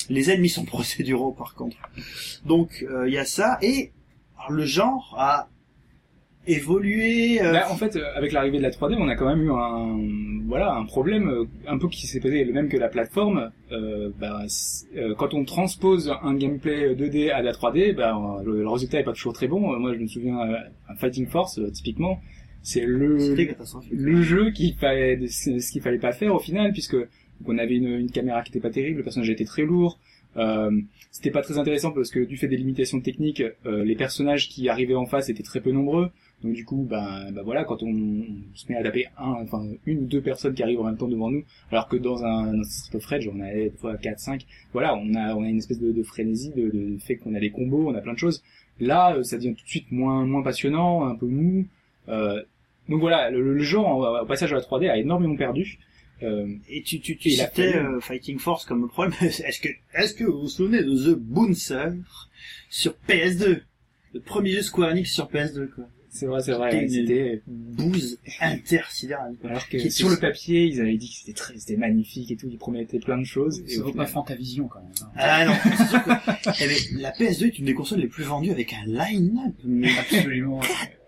Les 0.08 0.30
ennemis 0.30 0.48
sont 0.48 0.64
procéduraux 0.76 1.32
par 1.32 1.54
contre. 1.54 1.76
Donc 2.44 2.84
euh, 2.88 3.08
il 3.08 3.14
y 3.14 3.18
a 3.18 3.24
ça 3.24 3.58
et 3.62 3.92
alors, 4.38 4.52
le 4.52 4.64
genre 4.64 5.14
a 5.18 5.48
évolué. 6.46 7.40
euh, 7.42 7.52
Bah, 7.52 7.66
en 7.70 7.76
fait, 7.76 7.96
euh, 7.96 8.04
avec 8.14 8.32
l'arrivée 8.32 8.58
de 8.58 8.62
la 8.62 8.70
3D, 8.70 8.96
on 8.98 9.08
a 9.08 9.16
quand 9.16 9.28
même 9.28 9.42
eu 9.42 9.50
un, 9.50 9.98
voilà, 10.46 10.74
un 10.74 10.84
problème 10.84 11.28
euh, 11.28 11.44
un 11.66 11.78
peu 11.78 11.88
qui 11.88 12.06
s'est 12.06 12.20
posé 12.20 12.44
le 12.44 12.52
même 12.52 12.68
que 12.68 12.76
la 12.76 12.88
plateforme. 12.88 13.50
Euh, 13.72 14.10
bah, 14.18 14.42
euh, 14.96 15.14
quand 15.16 15.34
on 15.34 15.44
transpose 15.44 16.12
un 16.22 16.34
gameplay 16.34 16.94
2D 16.94 17.30
à 17.30 17.42
la 17.42 17.52
3D, 17.52 17.94
bah, 17.94 18.18
le, 18.44 18.60
le 18.62 18.68
résultat 18.68 19.00
est 19.00 19.04
pas 19.04 19.12
toujours 19.12 19.32
très 19.32 19.48
bon. 19.48 19.60
Moi, 19.78 19.94
je 19.94 20.00
me 20.00 20.06
souviens, 20.06 20.38
un 20.88 20.94
Fighting 20.96 21.26
Force, 21.26 21.60
typiquement, 21.72 22.20
c'est 22.62 22.84
le 22.84 23.16
le 23.90 24.22
jeu 24.22 24.50
qu'il 24.50 24.74
fallait, 24.74 25.26
ce 25.28 25.70
qu'il 25.72 25.82
fallait 25.82 25.98
pas 25.98 26.12
faire 26.12 26.34
au 26.34 26.38
final, 26.40 26.72
puisque 26.72 26.96
on 27.46 27.56
avait 27.58 27.76
une, 27.76 27.88
une 27.88 28.10
caméra 28.10 28.42
qui 28.42 28.50
était 28.50 28.60
pas 28.60 28.70
terrible, 28.70 28.98
le 28.98 29.04
personnage 29.04 29.30
était 29.30 29.44
très 29.46 29.62
lourd. 29.62 29.98
Euh, 30.36 30.70
c'était 31.10 31.30
pas 31.30 31.42
très 31.42 31.58
intéressant 31.58 31.90
parce 31.90 32.10
que 32.10 32.20
du 32.20 32.36
fait 32.36 32.48
des 32.48 32.56
limitations 32.56 33.00
techniques, 33.00 33.42
les 33.64 33.96
personnages 33.96 34.48
qui 34.48 34.68
arrivaient 34.68 34.94
en 34.94 35.06
face 35.06 35.28
étaient 35.28 35.42
très 35.42 35.60
peu 35.60 35.72
nombreux. 35.72 36.10
Donc 36.42 36.54
du 36.54 36.64
coup, 36.64 36.86
bah, 36.88 37.26
bah 37.32 37.42
voilà, 37.44 37.64
quand 37.64 37.82
on, 37.82 37.88
on 37.88 38.24
se 38.54 38.64
met 38.70 38.76
à 38.78 38.82
taper 38.82 39.06
un, 39.18 39.32
enfin 39.42 39.62
une 39.84 39.98
ou 40.00 40.04
deux 40.06 40.22
personnes 40.22 40.54
qui 40.54 40.62
arrivent 40.62 40.80
en 40.80 40.84
même 40.84 40.96
temps 40.96 41.08
devant 41.08 41.30
nous, 41.30 41.44
alors 41.70 41.86
que 41.88 41.96
dans 41.96 42.24
un, 42.24 42.52
dans 42.54 42.60
un 42.60 42.64
Street 42.64 42.96
of 42.96 43.04
Rage, 43.04 43.28
on 43.32 43.40
a 43.40 43.52
des 43.52 43.70
fois 43.78 43.96
4, 43.98 44.18
5, 44.18 44.46
voilà, 44.72 44.94
on 44.96 45.14
a, 45.14 45.34
on 45.34 45.42
a 45.44 45.48
une 45.48 45.58
espèce 45.58 45.78
de, 45.80 45.92
de 45.92 46.02
frénésie, 46.02 46.50
de, 46.56 46.70
de 46.70 46.98
fait 46.98 47.16
qu'on 47.16 47.34
a 47.34 47.40
des 47.40 47.50
combos, 47.50 47.88
on 47.90 47.94
a 47.94 48.00
plein 48.00 48.14
de 48.14 48.18
choses. 48.18 48.42
Là, 48.80 49.16
euh, 49.16 49.22
ça 49.22 49.36
devient 49.36 49.54
tout 49.54 49.64
de 49.64 49.68
suite 49.68 49.92
moins, 49.92 50.24
moins 50.24 50.42
passionnant, 50.42 51.04
un 51.04 51.14
peu 51.14 51.26
mou. 51.26 51.66
Euh, 52.08 52.42
donc 52.88 53.00
voilà, 53.00 53.30
le, 53.30 53.54
le 53.54 53.62
genre, 53.62 53.86
en- 53.86 54.22
au 54.22 54.26
passage 54.26 54.52
à 54.52 54.56
la 54.56 54.62
3D, 54.62 54.88
a 54.88 54.96
énormément 54.96 55.36
perdu. 55.36 55.78
Euh, 56.22 56.46
Et 56.70 56.82
tu, 56.82 57.00
tu, 57.00 57.16
tu 57.18 57.30
citais 57.30 57.76
euh, 57.76 58.00
Fighting 58.00 58.38
Force 58.38 58.64
comme 58.64 58.88
problème. 58.88 59.12
Est-ce 59.22 59.60
que, 59.60 59.68
est-ce 59.94 60.14
que 60.14 60.24
vous 60.24 60.40
vous 60.40 60.48
souvenez 60.48 60.82
de 60.82 61.12
The 61.12 61.18
Bouncer 61.18 61.92
sur 62.70 62.94
PS2 63.08 63.60
Le 64.14 64.20
premier 64.20 64.50
jeu 64.52 64.62
Square 64.62 64.90
Enix 64.92 65.12
sur 65.12 65.28
PS2, 65.30 65.68
quoi. 65.68 65.84
C'est 66.10 66.26
vrai, 66.26 66.42
c'est 66.42 66.52
vrai, 66.52 66.88
C'était 66.88 67.42
Bouse 67.46 68.18
intersidérale. 68.40 69.34
alors 69.44 69.68
que 69.68 69.88
sur 69.88 70.08
le 70.08 70.16
papier, 70.16 70.64
ils 70.64 70.80
avaient 70.80 70.96
dit 70.96 71.08
que 71.08 71.14
c'était 71.16 71.32
très, 71.32 71.56
c'était 71.58 71.76
magnifique 71.76 72.30
et 72.30 72.36
tout, 72.36 72.48
ils 72.50 72.58
promettaient 72.58 72.98
plein 72.98 73.18
de 73.18 73.24
choses. 73.24 73.62
Et 73.68 73.78
vaut 73.78 73.92
pas 73.92 74.06
Fantavision 74.06 74.68
quand 74.68 74.80
même. 74.82 74.92
hein. 75.02 75.10
Ah 75.16 75.44
non, 75.46 75.54
c'est 75.76 75.86
sûr 75.88 76.02
que 76.04 76.10
eh 76.62 76.66
ben, 76.66 77.00
la 77.00 77.12
PS2 77.12 77.46
est 77.46 77.58
une 77.58 77.64
des 77.66 77.74
consoles 77.74 78.00
les 78.00 78.08
plus 78.08 78.24
vendues 78.24 78.50
avec 78.50 78.72
un 78.74 78.84
line-up 78.86 79.54
mais 79.64 79.90
Absolument. 79.98 80.60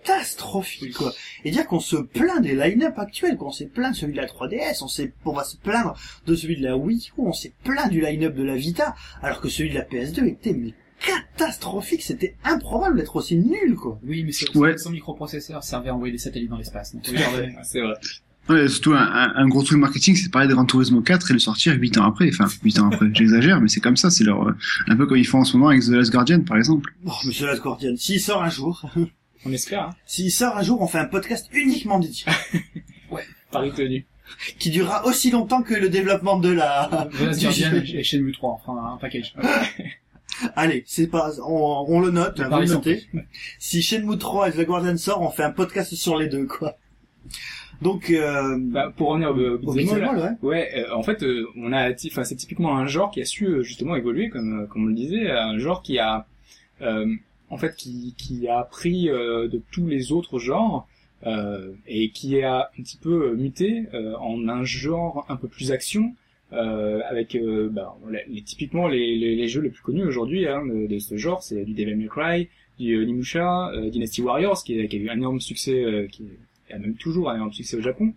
catastrophique 0.05 0.95
quoi. 0.95 1.13
Et 1.45 1.51
dire 1.51 1.67
qu'on 1.67 1.81
se 1.81 1.97
plaint 1.97 2.41
des 2.43 2.55
line-up 2.55 2.99
actuels, 2.99 3.37
qu'on 3.37 3.51
s'est 3.53 3.67
plaint 3.67 3.93
de 3.93 3.97
celui 3.97 4.13
de 4.13 4.19
la 4.21 4.27
3DS, 4.27 4.83
on 4.83 4.89
s'est, 4.89 5.13
on 5.25 5.33
va 5.33 5.45
se 5.45 5.57
plaindre 5.57 5.95
de 6.27 6.35
celui 6.35 6.57
de 6.57 6.63
la 6.65 6.77
Wii 6.77 7.09
U, 7.19 7.21
on 7.23 7.33
s'est 7.33 7.53
plaint 7.65 7.91
du 7.91 8.01
line-up 8.01 8.35
de 8.35 8.43
la 8.43 8.57
Vita, 8.57 8.95
alors 9.23 9.41
que 9.41 9.49
celui 9.49 9.71
de 9.71 9.75
la 9.75 9.85
PS2 9.85 10.27
était 10.27 10.53
mais 10.53 10.75
catastrophique, 11.07 12.03
c'était 12.03 12.37
improbable 12.45 12.97
d'être 12.97 13.17
aussi 13.17 13.37
nul 13.37 13.75
quoi. 13.77 13.99
Oui, 14.05 14.23
mais 14.25 14.33
c'est 14.33 14.55
Ouais. 14.57 14.77
son 14.79 14.91
microprocesseur 14.91 15.63
servait 15.65 15.91
à 15.91 15.95
envoyer 15.95 16.13
des 16.13 16.19
satellites 16.19 16.51
dans 16.51 16.57
l'espace. 16.59 16.95
donc, 16.95 17.05
Oui, 17.09 17.17
regardez. 17.17 17.55
c'est 17.65 17.81
vrai. 17.81 17.95
Ouais, 18.49 18.67
surtout 18.69 18.93
un, 18.95 18.99
un, 18.99 19.33
un 19.37 19.47
gros 19.49 19.63
truc 19.63 19.79
marketing, 19.79 20.17
c'est 20.17 20.27
de 20.27 20.31
parler 20.33 20.49
de 20.49 20.55
Gran 20.55 20.65
Turismo 20.65 21.01
4 21.01 21.31
et 21.31 21.35
le 21.35 21.39
sortir 21.39 21.75
8 21.79 21.99
ans 21.99 22.05
après. 22.05 22.29
Enfin, 22.29 22.47
8 22.65 22.79
ans 22.81 22.91
après, 22.91 23.07
j'exagère, 23.15 23.61
mais 23.61 23.69
c'est 23.69 23.79
comme 23.81 23.97
ça, 23.97 24.11
c'est 24.11 24.25
leur, 24.25 24.49
euh, 24.49 24.53
un 24.89 24.97
peu 24.97 25.07
comme 25.07 25.17
ils 25.19 25.27
font 25.27 25.39
en 25.39 25.45
ce 25.45 25.57
moment 25.57 25.69
avec 25.69 25.83
The 25.83 25.89
Last 25.91 26.11
Guardian, 26.11 26.41
par 26.41 26.57
exemple. 26.57 26.93
Oh, 27.07 27.13
monsieur 27.25 27.47
Last 27.47 27.63
Guardian, 27.63 27.95
s'il 27.97 28.21
sort 28.21 28.43
un 28.43 28.51
jour, 28.51 28.83
On 29.45 29.53
espère, 29.53 29.83
hein. 29.89 29.95
s'il 30.07 30.31
sort 30.33 30.57
un 30.57 30.63
jour, 30.63 30.81
on 30.83 30.87
fait 30.89 30.99
un 30.99 31.05
podcast 31.07 31.49
uniquement 31.53 31.99
dédié, 32.01 32.25
Paris 33.51 33.73
tenu. 33.77 34.07
qui 34.59 34.71
durera 34.71 35.05
aussi 35.07 35.31
longtemps 35.31 35.63
que 35.63 35.75
le 35.75 35.89
développement 35.89 36.39
de 36.39 36.49
la, 36.51 37.09
The 37.13 37.21
Last 37.21 37.43
Guardian 37.43 37.73
et 37.75 38.03
Shenmue 38.03 38.33
3, 38.33 38.51
enfin 38.65 38.73
un 38.95 38.97
package. 38.99 39.35
Allez, 40.57 40.83
c'est 40.87 41.09
pas, 41.09 41.31
on, 41.47 41.85
on 41.89 42.01
le 42.01 42.11
note, 42.11 42.37
pari 42.49 42.67
le 42.67 42.75
notez. 42.75 43.07
Si 43.59 43.83
Shenmue 43.83 44.19
3 44.19 44.49
et 44.49 44.53
The 44.53 44.67
Guardian 44.67 44.97
sort, 44.97 45.21
on 45.21 45.31
fait 45.31 45.45
un 45.45 45.51
podcast 45.51 45.95
sur 45.95 46.19
les 46.19 46.29
deux, 46.29 46.47
quoi. 46.47 46.77
Donc, 47.83 48.11
euh, 48.11 48.57
Bah, 48.59 48.93
pour 48.97 49.09
revenir 49.09 49.31
au, 49.31 49.35
au 49.35 49.71
au 49.71 49.75
beat'em 49.75 49.95
all, 49.95 50.01
beat'em 50.01 50.05
all, 50.05 50.19
ouais. 50.43 50.49
Ouais, 50.49 50.71
euh, 50.77 50.95
en 50.95 51.03
fait, 51.03 51.23
euh, 51.23 51.47
on 51.57 51.73
a, 51.73 51.91
enfin, 52.07 52.25
c'est 52.25 52.37
typiquement 52.37 52.77
un 52.77 52.87
genre 52.87 53.11
qui 53.11 53.21
a 53.21 53.25
su 53.25 53.63
justement 53.65 53.97
évoluer, 53.97 54.29
comme, 54.29 54.67
comme 54.69 54.85
on 54.85 54.87
le 54.87 54.95
disait, 54.95 55.31
un 55.31 55.59
genre 55.59 55.83
qui 55.83 55.99
a, 55.99 56.27
en 56.81 57.57
fait, 57.59 57.77
qui, 57.77 58.15
qui 58.17 58.49
a 58.49 58.61
appris 58.61 59.11
euh, 59.11 59.49
de 59.49 59.61
tous 59.71 59.87
les 59.87 60.13
autres 60.13 60.39
genres 60.39 60.87
et 61.87 62.11
qui 62.11 62.43
a 62.43 62.71
un 62.77 62.83
petit 62.83 62.97
peu 62.97 63.37
muté 63.37 63.85
en 64.19 64.49
un 64.49 64.65
genre 64.65 65.25
un 65.29 65.37
peu 65.37 65.47
plus 65.47 65.71
action, 65.71 66.15
euh, 66.53 67.01
avec, 67.09 67.35
euh, 67.35 67.69
bah, 67.71 67.97
les, 68.29 68.43
typiquement 68.43 68.89
les, 68.89 69.49
jeux 69.49 69.61
les 69.63 69.71
plus 69.71 69.83
connus 69.83 70.05
aujourd'hui 70.05 70.47
hein, 70.47 70.63
de, 70.67 70.99
ce 70.99 71.17
genre, 71.17 71.43
c'est 71.43 71.65
du 71.65 71.73
Devil 71.75 71.97
May 71.97 72.07
Cry, 72.09 72.49
du 72.79 72.95
euh, 72.97 73.05
Nimusha, 73.05 73.71
euh, 73.73 73.91
Dynasty 73.91 74.23
Warriors, 74.23 74.63
qui, 74.65 74.81
a- 74.81 74.87
qui 74.87 74.97
a 74.97 74.99
eu 75.01 75.09
un 75.09 75.15
énorme 75.15 75.41
succès, 75.41 75.83
euh, 75.85 76.07
qui 76.09 76.25
a 76.71 76.79
même 76.79 76.95
toujours 76.95 77.31
un 77.31 77.37
énorme 77.37 77.53
succès 77.53 77.77
au 77.77 77.81
Japon. 77.83 78.13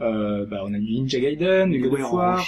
Euh, 0.00 0.44
bah, 0.46 0.64
on 0.66 0.74
a 0.74 0.78
du 0.78 0.92
Ninja 0.92 1.20
Gaiden, 1.20 1.70
du 1.70 1.78
God 1.78 2.00
of 2.00 2.12
War, 2.12 2.44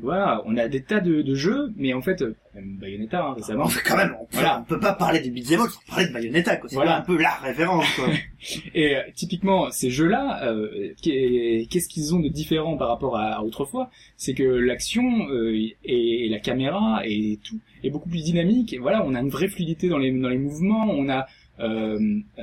voilà, 0.00 0.40
on 0.46 0.56
a 0.56 0.68
des 0.68 0.82
tas 0.82 1.00
de, 1.00 1.20
de 1.20 1.34
jeux, 1.34 1.70
mais 1.76 1.92
en 1.92 2.00
fait, 2.00 2.22
euh, 2.22 2.34
même 2.54 2.78
Bayonetta 2.80 3.22
hein, 3.26 3.34
récemment. 3.34 3.64
On 3.64 3.68
fait 3.68 3.86
quand 3.86 3.98
même, 3.98 4.14
on, 4.18 4.24
peut- 4.24 4.30
Voilà. 4.38 4.60
on 4.60 4.64
peut 4.64 4.80
pas 4.80 4.94
parler 4.94 5.20
des 5.20 5.28
beat'em 5.28 5.60
all 5.60 5.68
sans 5.68 5.80
parler 5.86 6.08
de 6.08 6.12
Bayonetta, 6.14 6.56
quoi. 6.56 6.70
C'est 6.70 6.76
Voilà. 6.76 6.96
un 6.96 7.00
peu 7.02 7.20
la 7.20 7.34
référence, 7.34 7.84
quoi. 7.94 8.08
Et 8.74 8.96
euh, 8.96 9.00
typiquement, 9.14 9.70
ces 9.70 9.90
jeux-là, 9.90 10.44
euh, 10.50 10.94
qu'est- 11.02 11.66
qu'est-ce 11.70 11.90
qu'ils 11.90 12.14
ont 12.14 12.20
de 12.20 12.28
différent 12.28 12.78
par 12.78 12.88
rapport 12.88 13.18
à, 13.18 13.34
à 13.34 13.42
autrefois? 13.42 13.90
C'est 14.16 14.32
que 14.32 14.42
l'action 14.42 15.28
euh, 15.28 15.54
et, 15.54 16.24
et 16.24 16.28
la 16.30 16.38
caméra 16.40 17.02
et 17.04 17.38
tout 17.44 17.58
est 17.84 17.90
beaucoup 17.90 18.08
plus 18.08 18.24
dynamique. 18.24 18.72
Et 18.72 18.78
voilà, 18.78 19.04
on 19.04 19.14
a 19.14 19.20
une 19.20 19.28
vraie 19.28 19.48
fluidité 19.48 19.88
dans 19.90 19.98
les 19.98 20.10
dans 20.10 20.30
les 20.30 20.38
mouvements. 20.38 20.86
On 20.88 21.10
a 21.10 21.26
euh, 21.60 21.98
euh, 22.38 22.42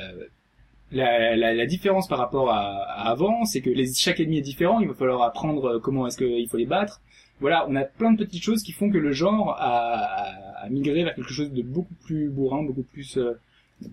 la, 0.91 1.35
la, 1.35 1.53
la 1.53 1.65
différence 1.65 2.07
par 2.07 2.17
rapport 2.17 2.49
à, 2.51 2.59
à 2.83 3.09
avant, 3.09 3.45
c'est 3.45 3.61
que 3.61 3.69
les, 3.69 3.93
chaque 3.93 4.19
ennemi 4.19 4.37
est 4.39 4.41
différent. 4.41 4.79
Il 4.79 4.87
va 4.87 4.93
falloir 4.93 5.21
apprendre 5.23 5.65
euh, 5.65 5.79
comment 5.79 6.07
est-ce 6.07 6.17
qu'il 6.17 6.47
faut 6.49 6.57
les 6.57 6.65
battre. 6.65 7.01
Voilà, 7.41 7.65
on 7.69 7.75
a 7.75 7.83
plein 7.85 8.11
de 8.11 8.23
petites 8.25 8.43
choses 8.43 8.63
qui 8.63 8.71
font 8.73 8.89
que 8.89 8.97
le 8.97 9.11
genre 9.13 9.55
a, 9.57 9.93
a, 9.93 10.65
a 10.65 10.69
migré 10.69 11.03
vers 11.03 11.15
quelque 11.15 11.33
chose 11.33 11.51
de 11.53 11.61
beaucoup 11.61 11.93
plus 12.05 12.27
bourrin, 12.29 12.63
beaucoup 12.63 12.83
plus 12.83 13.17
euh, 13.17 13.33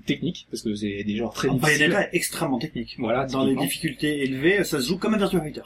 technique, 0.04 0.48
parce 0.50 0.62
que 0.62 0.74
c'est 0.74 1.04
des 1.04 1.16
genres 1.16 1.32
très 1.32 1.48
difficiles. 1.48 1.78
Bayonetta 1.78 2.02
est 2.06 2.16
extrêmement 2.16 2.58
technique. 2.58 2.96
Voilà, 2.98 3.24
Dans 3.26 3.44
les 3.44 3.54
difficultés 3.54 4.24
élevées, 4.24 4.64
ça 4.64 4.80
se 4.80 4.88
joue 4.88 4.98
comme 4.98 5.14
un 5.14 5.18
Virtua 5.18 5.40
Fighter. 5.40 5.62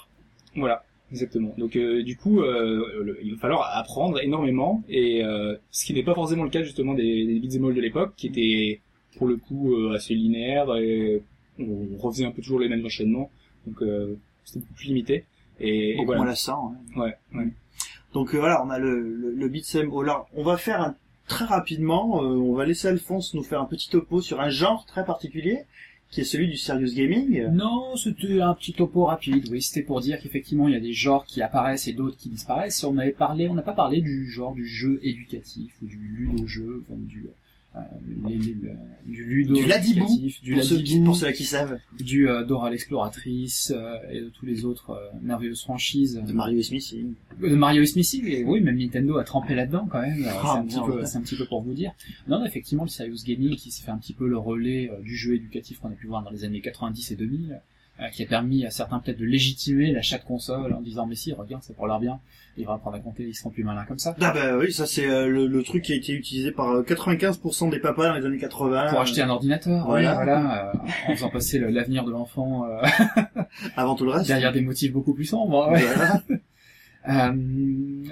Voilà, 0.57 0.85
exactement. 1.11 1.55
Donc 1.57 1.74
euh, 1.77 2.02
du 2.02 2.16
coup, 2.19 2.43
euh, 2.43 3.02
le- 3.02 3.19
il 3.23 3.32
va 3.35 3.40
falloir 3.40 3.70
apprendre 3.78 4.20
énormément, 4.23 4.82
et 4.90 5.24
euh, 5.24 5.57
ce 5.70 5.86
qui 5.86 5.94
n'est 5.94 6.02
pas 6.02 6.15
forcément 6.15 6.44
le 6.44 6.51
cas 6.51 6.62
justement 6.62 6.93
des, 6.93 7.24
des 7.24 7.40
beat'em 7.40 7.65
all 7.65 7.74
de 7.74 7.81
l'époque, 7.81 8.12
qui 8.16 8.27
étaient 8.27 8.81
pour 9.16 9.27
le 9.27 9.37
coup 9.37 9.74
euh, 9.74 9.95
assez 9.95 10.15
linéaires, 10.15 10.74
et 10.77 11.23
on 11.59 11.97
refaisait 11.99 12.24
un 12.24 12.31
peu 12.31 12.43
toujours 12.43 12.61
les 12.61 12.69
mêmes 12.69 12.85
enchaînements, 12.85 13.31
donc 13.66 13.82
euh, 13.82 14.16
c'était 14.45 14.61
beaucoup 14.61 14.74
plus 14.74 14.87
limité. 14.89 15.24
Et, 15.61 16.03
voilà. 16.07 16.23
on 16.23 16.24
la 16.24 16.35
sent. 16.37 16.53
hein. 16.53 16.74
Ouais, 16.97 17.15
ouais. 17.35 17.49
Donc 18.15 18.35
euh, 18.35 18.39
voilà, 18.39 18.65
on 18.65 18.70
a 18.70 18.78
le, 18.78 19.01
le, 19.01 19.32
le 19.32 19.47
all. 19.47 20.05
Alors, 20.05 20.28
on 20.35 20.43
va 20.43 20.57
faire 20.57 20.81
un, 20.81 20.97
très 21.28 21.45
rapidement, 21.45 22.23
euh, 22.23 22.27
on 22.27 22.55
va 22.55 22.65
laisser 22.65 22.89
Alphonse 22.89 23.35
nous 23.35 23.43
faire 23.43 23.61
un 23.61 23.66
petit 23.66 23.91
topo 23.91 24.20
sur 24.20 24.41
un 24.41 24.49
genre 24.51 24.87
très 24.87 25.05
particulier, 25.05 25.61
qui 26.11 26.23
est 26.23 26.24
celui 26.24 26.49
du 26.49 26.57
serious 26.57 26.93
gaming. 26.93 27.47
Non, 27.53 27.95
c'était 27.95 28.41
un 28.41 28.55
petit 28.55 28.73
topo 28.73 29.05
rapide, 29.05 29.47
oui, 29.51 29.62
c'était 29.62 29.85
pour 29.87 30.01
dire 30.01 30.19
qu'effectivement 30.20 30.66
il 30.66 30.74
y 30.74 30.77
a 30.77 30.81
des 30.81 30.93
genres 30.93 31.24
qui 31.24 31.41
apparaissent 31.41 31.87
et 31.87 31.93
d'autres 31.93 32.16
qui 32.16 32.31
disparaissent. 32.31 32.82
On 32.82 32.99
avait 32.99 33.12
parlé, 33.12 33.49
on 33.49 33.55
n'a 33.55 33.62
pas 33.62 33.74
parlé 33.74 34.01
du 34.01 34.28
genre 34.28 34.55
du 34.55 34.66
jeu 34.66 34.99
éducatif 35.05 35.73
ou 35.82 35.87
du 35.87 35.99
ludo-jeu, 35.99 36.82
enfin, 36.89 36.99
du, 36.99 37.27
euh, 37.28 37.35
les- 38.26 38.36
les- 38.36 38.55
le- 38.55 38.70
du 39.06 39.24
ludo 39.24 39.55
Du 39.55 39.66
Ladibou, 39.66 40.06
du 40.42 40.55
pour, 40.55 40.64
ceux 40.64 40.82
pour 41.05 41.16
ceux 41.16 41.30
qui 41.32 41.44
savent, 41.44 41.78
du 41.98 42.28
euh, 42.28 42.44
Dora 42.44 42.68
l'exploratrice 42.70 43.72
euh, 43.74 43.97
et 44.10 44.20
de 44.20 44.28
tous 44.28 44.44
les 44.44 44.64
autres 44.64 44.90
euh, 44.90 45.09
merveilleuses 45.22 45.62
franchises 45.62 46.20
de 46.26 46.32
Mario 46.32 46.60
Smith. 46.62 46.94
de 47.40 47.55
Mario 47.55 47.82
et 47.82 48.44
oui, 48.44 48.60
même 48.60 48.76
Nintendo 48.76 49.18
a 49.18 49.24
trempé 49.24 49.55
là-dedans 49.55 49.88
quand 49.90 50.01
même. 50.02 50.22
euh, 50.24 50.30
Ah, 50.30 50.40
c'est 50.55 50.59
un 50.60 50.64
petit 50.66 50.76
merde. 50.76 50.92
peu, 51.01 51.05
c'est 51.05 51.18
un 51.18 51.22
petit 51.22 51.36
peu 51.36 51.47
pour 51.47 51.62
vous 51.62 51.72
dire. 51.72 51.92
Non, 52.28 52.44
effectivement, 52.44 52.84
le 52.84 52.90
serious 52.90 53.16
gaming 53.24 53.56
qui 53.56 53.70
se 53.70 53.82
fait 53.82 53.90
un 53.90 53.98
petit 53.98 54.14
peu 54.14 54.28
le 54.28 54.36
relais 54.38 54.90
euh, 54.90 55.01
du 55.02 55.16
jeu 55.16 55.34
éducatif 55.34 55.78
qu'on 55.78 55.88
a 55.88 55.94
pu 55.94 56.06
voir 56.06 56.22
dans 56.22 56.30
les 56.30 56.44
années 56.44 56.60
90 56.60 57.10
et 57.12 57.16
2000, 57.16 57.52
euh, 57.52 57.56
qui 58.09 58.22
a 58.22 58.27
permis 58.27 58.64
à 58.64 58.70
certains 58.70 58.98
peut-être 58.98 59.18
de 59.18 59.24
légitimer 59.24 59.93
l'achat 59.93 60.18
de 60.18 60.24
consoles 60.24 60.72
en 60.72 60.81
disant 60.81 61.06
mais 61.06 61.14
si, 61.14 61.32
regarde, 61.32 61.62
c'est 61.64 61.77
pour 61.77 61.86
leur 61.86 62.01
bien. 62.01 62.18
Ils 62.56 62.66
vont 62.66 62.72
apprendre 62.72 62.97
à 62.97 63.01
compter, 63.01 63.22
ils 63.24 63.35
seront 63.35 63.51
plus 63.51 63.62
malins 63.64 63.85
comme 63.86 63.98
ça. 63.98 64.14
Ah 64.20 64.32
bah 64.32 64.56
oui, 64.59 64.72
ça 64.72 64.85
c'est 64.86 65.06
euh, 65.09 65.28
le, 65.28 65.47
le 65.47 65.62
truc 65.62 65.85
qui 65.85 65.93
a 65.93 65.97
été 65.97 66.12
utilisé 66.12 66.51
par 66.51 66.68
euh, 66.70 66.82
95% 66.82 67.70
des 67.70 67.78
papas 67.78 68.09
dans 68.09 68.14
les 68.14 68.27
années 68.27 68.39
80. 68.39 68.90
Pour 68.90 69.01
acheter 69.01 69.22
un 69.22 69.31
ordinateur, 69.31 69.86
voilà. 69.86 70.14
voilà, 70.14 70.70
euh, 70.74 70.78
en 71.09 71.14
faisant 71.14 71.31
passer 71.31 71.59
l'avenir 71.59 72.05
de 72.05 72.10
l'enfant 72.10 72.64
euh, 72.66 72.82
Avant 73.77 73.94
tout 73.94 74.05
le 74.05 74.10
reste. 74.10 74.27
derrière 74.28 74.52
des 74.52 74.60
motifs 74.62 74.93
beaucoup 74.93 75.14
plus 75.14 75.27
sombres. 75.27 75.70
ouais. 75.70 75.81
Voilà. 75.82 76.22
Euh, 77.09 77.32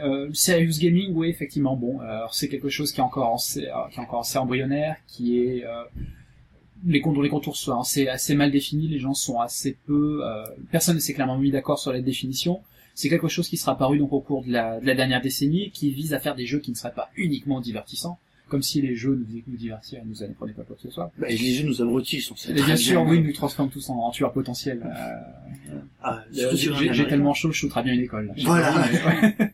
euh, 0.03 0.31
serious 0.33 0.79
gaming, 0.81 1.13
oui, 1.15 1.29
effectivement. 1.29 1.77
Bon, 1.77 2.01
euh, 2.01 2.05
alors 2.05 2.35
c'est 2.35 2.49
quelque 2.49 2.71
chose 2.71 2.91
qui 2.91 3.01
est 3.01 3.05
encore 3.05 3.35
assez, 3.35 3.67
euh, 3.67 3.73
qui 3.93 3.99
est 4.01 4.03
encore 4.03 4.21
assez 4.21 4.39
embryonnaire, 4.39 4.97
qui 5.07 5.39
est 5.43 5.65
euh, 5.67 5.83
les 6.87 7.01
contours, 7.01 7.23
les 7.23 7.29
contours 7.29 7.57
sont 7.57 7.79
assez, 7.81 8.09
assez 8.09 8.35
mal 8.35 8.51
définis. 8.51 8.89
Les 8.89 8.99
gens 8.99 9.15
sont 9.15 9.41
assez 9.41 9.77
peu. 9.87 10.21
euh, 10.25 10.45
personne 10.71 10.95
ne 10.97 11.01
s'est 11.01 11.15
clairement 11.15 11.39
mis 11.39 11.51
d'accord 11.51 11.79
sur 11.79 11.93
la 11.93 12.01
définition. 12.01 12.61
C'est 12.95 13.09
quelque 13.09 13.29
chose 13.29 13.49
qui 13.49 13.57
sera 13.57 13.73
apparu 13.73 13.99
donc 13.99 14.13
au 14.13 14.21
cours 14.21 14.45
de 14.45 14.51
la, 14.53 14.81
de 14.81 14.87
la 14.87 14.95
dernière 14.95 15.21
décennie, 15.21 15.71
qui 15.71 15.91
vise 15.91 16.15
à 16.15 16.19
faire 16.19 16.35
des 16.35 16.47
jeux 16.47 16.59
qui 16.59 16.71
ne 16.73 16.77
seraient 16.77 16.95
pas 16.95 17.11
uniquement 17.17 17.61
divertissants, 17.61 18.19
comme 18.49 18.63
si 18.63 18.81
les 18.83 18.97
jeux 18.97 19.15
nous, 19.15 19.43
nous 19.47 19.57
divertissaient, 19.57 20.03
nous 20.05 20.23
apprenaient 20.25 20.53
pas 20.53 20.63
quoi 20.65 20.75
que 20.75 20.83
ce 20.83 20.91
soit. 20.91 21.13
Bah, 21.19 21.29
et 21.31 21.37
les 21.37 21.53
jeux 21.53 21.65
nous 21.67 21.81
abrutissent, 21.81 22.31
on 22.33 22.37
sait 22.37 22.51
Et 22.51 22.57
très 22.57 22.67
bien 22.67 22.77
sûr, 22.77 23.05
bien. 23.05 23.13
oui, 23.13 23.21
nous 23.23 23.33
transforment 23.33 23.71
tous 23.71 23.89
en, 23.91 23.95
en 23.99 24.11
tueurs 24.11 24.33
potentiels. 24.33 24.83
Euh, 24.85 25.79
Ah, 26.03 26.25
j'ai 26.33 27.07
tellement 27.07 27.35
chaud, 27.35 27.53
je 27.53 27.59
shooterai 27.59 27.83
bien 27.85 27.93
une 27.95 28.01
école. 28.01 28.27
là. 28.27 28.33
Voilà. 28.45 28.73
pas, 28.73 28.89
mais 28.91 29.05
ouais. 29.05 29.53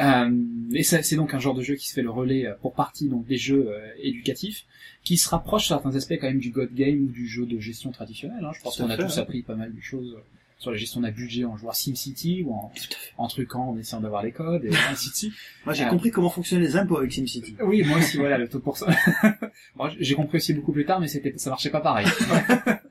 Euh, 0.00 0.30
et 0.74 0.82
c'est 0.82 1.16
donc 1.16 1.34
un 1.34 1.38
genre 1.38 1.54
de 1.54 1.62
jeu 1.62 1.74
qui 1.74 1.88
se 1.88 1.94
fait 1.94 2.02
le 2.02 2.10
relais 2.10 2.46
euh, 2.46 2.54
pour 2.60 2.74
partie 2.74 3.08
donc 3.08 3.26
des 3.26 3.36
jeux 3.36 3.68
euh, 3.68 3.88
éducatifs, 3.98 4.64
qui 5.04 5.16
se 5.16 5.28
rapproche 5.28 5.68
certains 5.68 5.94
aspects 5.96 6.14
quand 6.20 6.28
même 6.28 6.38
du 6.38 6.50
God 6.50 6.72
Game 6.74 7.04
ou 7.04 7.08
du 7.08 7.26
jeu 7.26 7.46
de 7.46 7.58
gestion 7.58 7.90
traditionnel. 7.90 8.44
Hein. 8.44 8.52
Je 8.54 8.62
pense 8.62 8.76
qu'on 8.76 8.90
a 8.90 8.96
tous 8.96 9.18
appris 9.18 9.42
pas 9.42 9.54
mal 9.54 9.74
de 9.74 9.80
choses 9.80 10.14
euh, 10.16 10.22
sur 10.58 10.70
la 10.70 10.76
gestion 10.76 11.00
d'un 11.00 11.10
budget 11.10 11.44
en 11.44 11.56
jouant 11.56 11.72
SimCity 11.72 12.44
ou 12.44 12.54
en, 12.54 12.72
en 13.18 13.26
truquant, 13.26 13.70
en 13.70 13.78
essayant 13.78 14.00
d'avoir 14.00 14.22
les 14.22 14.30
codes 14.30 14.64
et 14.64 14.70
ainsi 14.90 15.10
de 15.10 15.14
suite. 15.14 15.32
Moi, 15.64 15.74
j'ai 15.74 15.86
compris 15.86 16.10
comment 16.10 16.30
fonctionnaient 16.30 16.64
les 16.64 16.76
impôts 16.76 16.98
avec 16.98 17.12
SimCity. 17.12 17.56
Oui, 17.64 17.82
moi 17.82 17.98
aussi, 17.98 18.16
voilà, 18.16 18.38
le 18.38 18.48
taux 18.48 18.60
pour 18.60 18.76
ça. 18.76 18.86
Moi, 19.76 19.90
j'ai 19.98 20.14
compris 20.14 20.36
aussi 20.36 20.54
beaucoup 20.54 20.72
plus 20.72 20.84
tard, 20.84 21.00
mais 21.00 21.08
c'était, 21.08 21.36
ça 21.36 21.50
marchait 21.50 21.70
pas 21.70 21.80
pareil. 21.80 22.06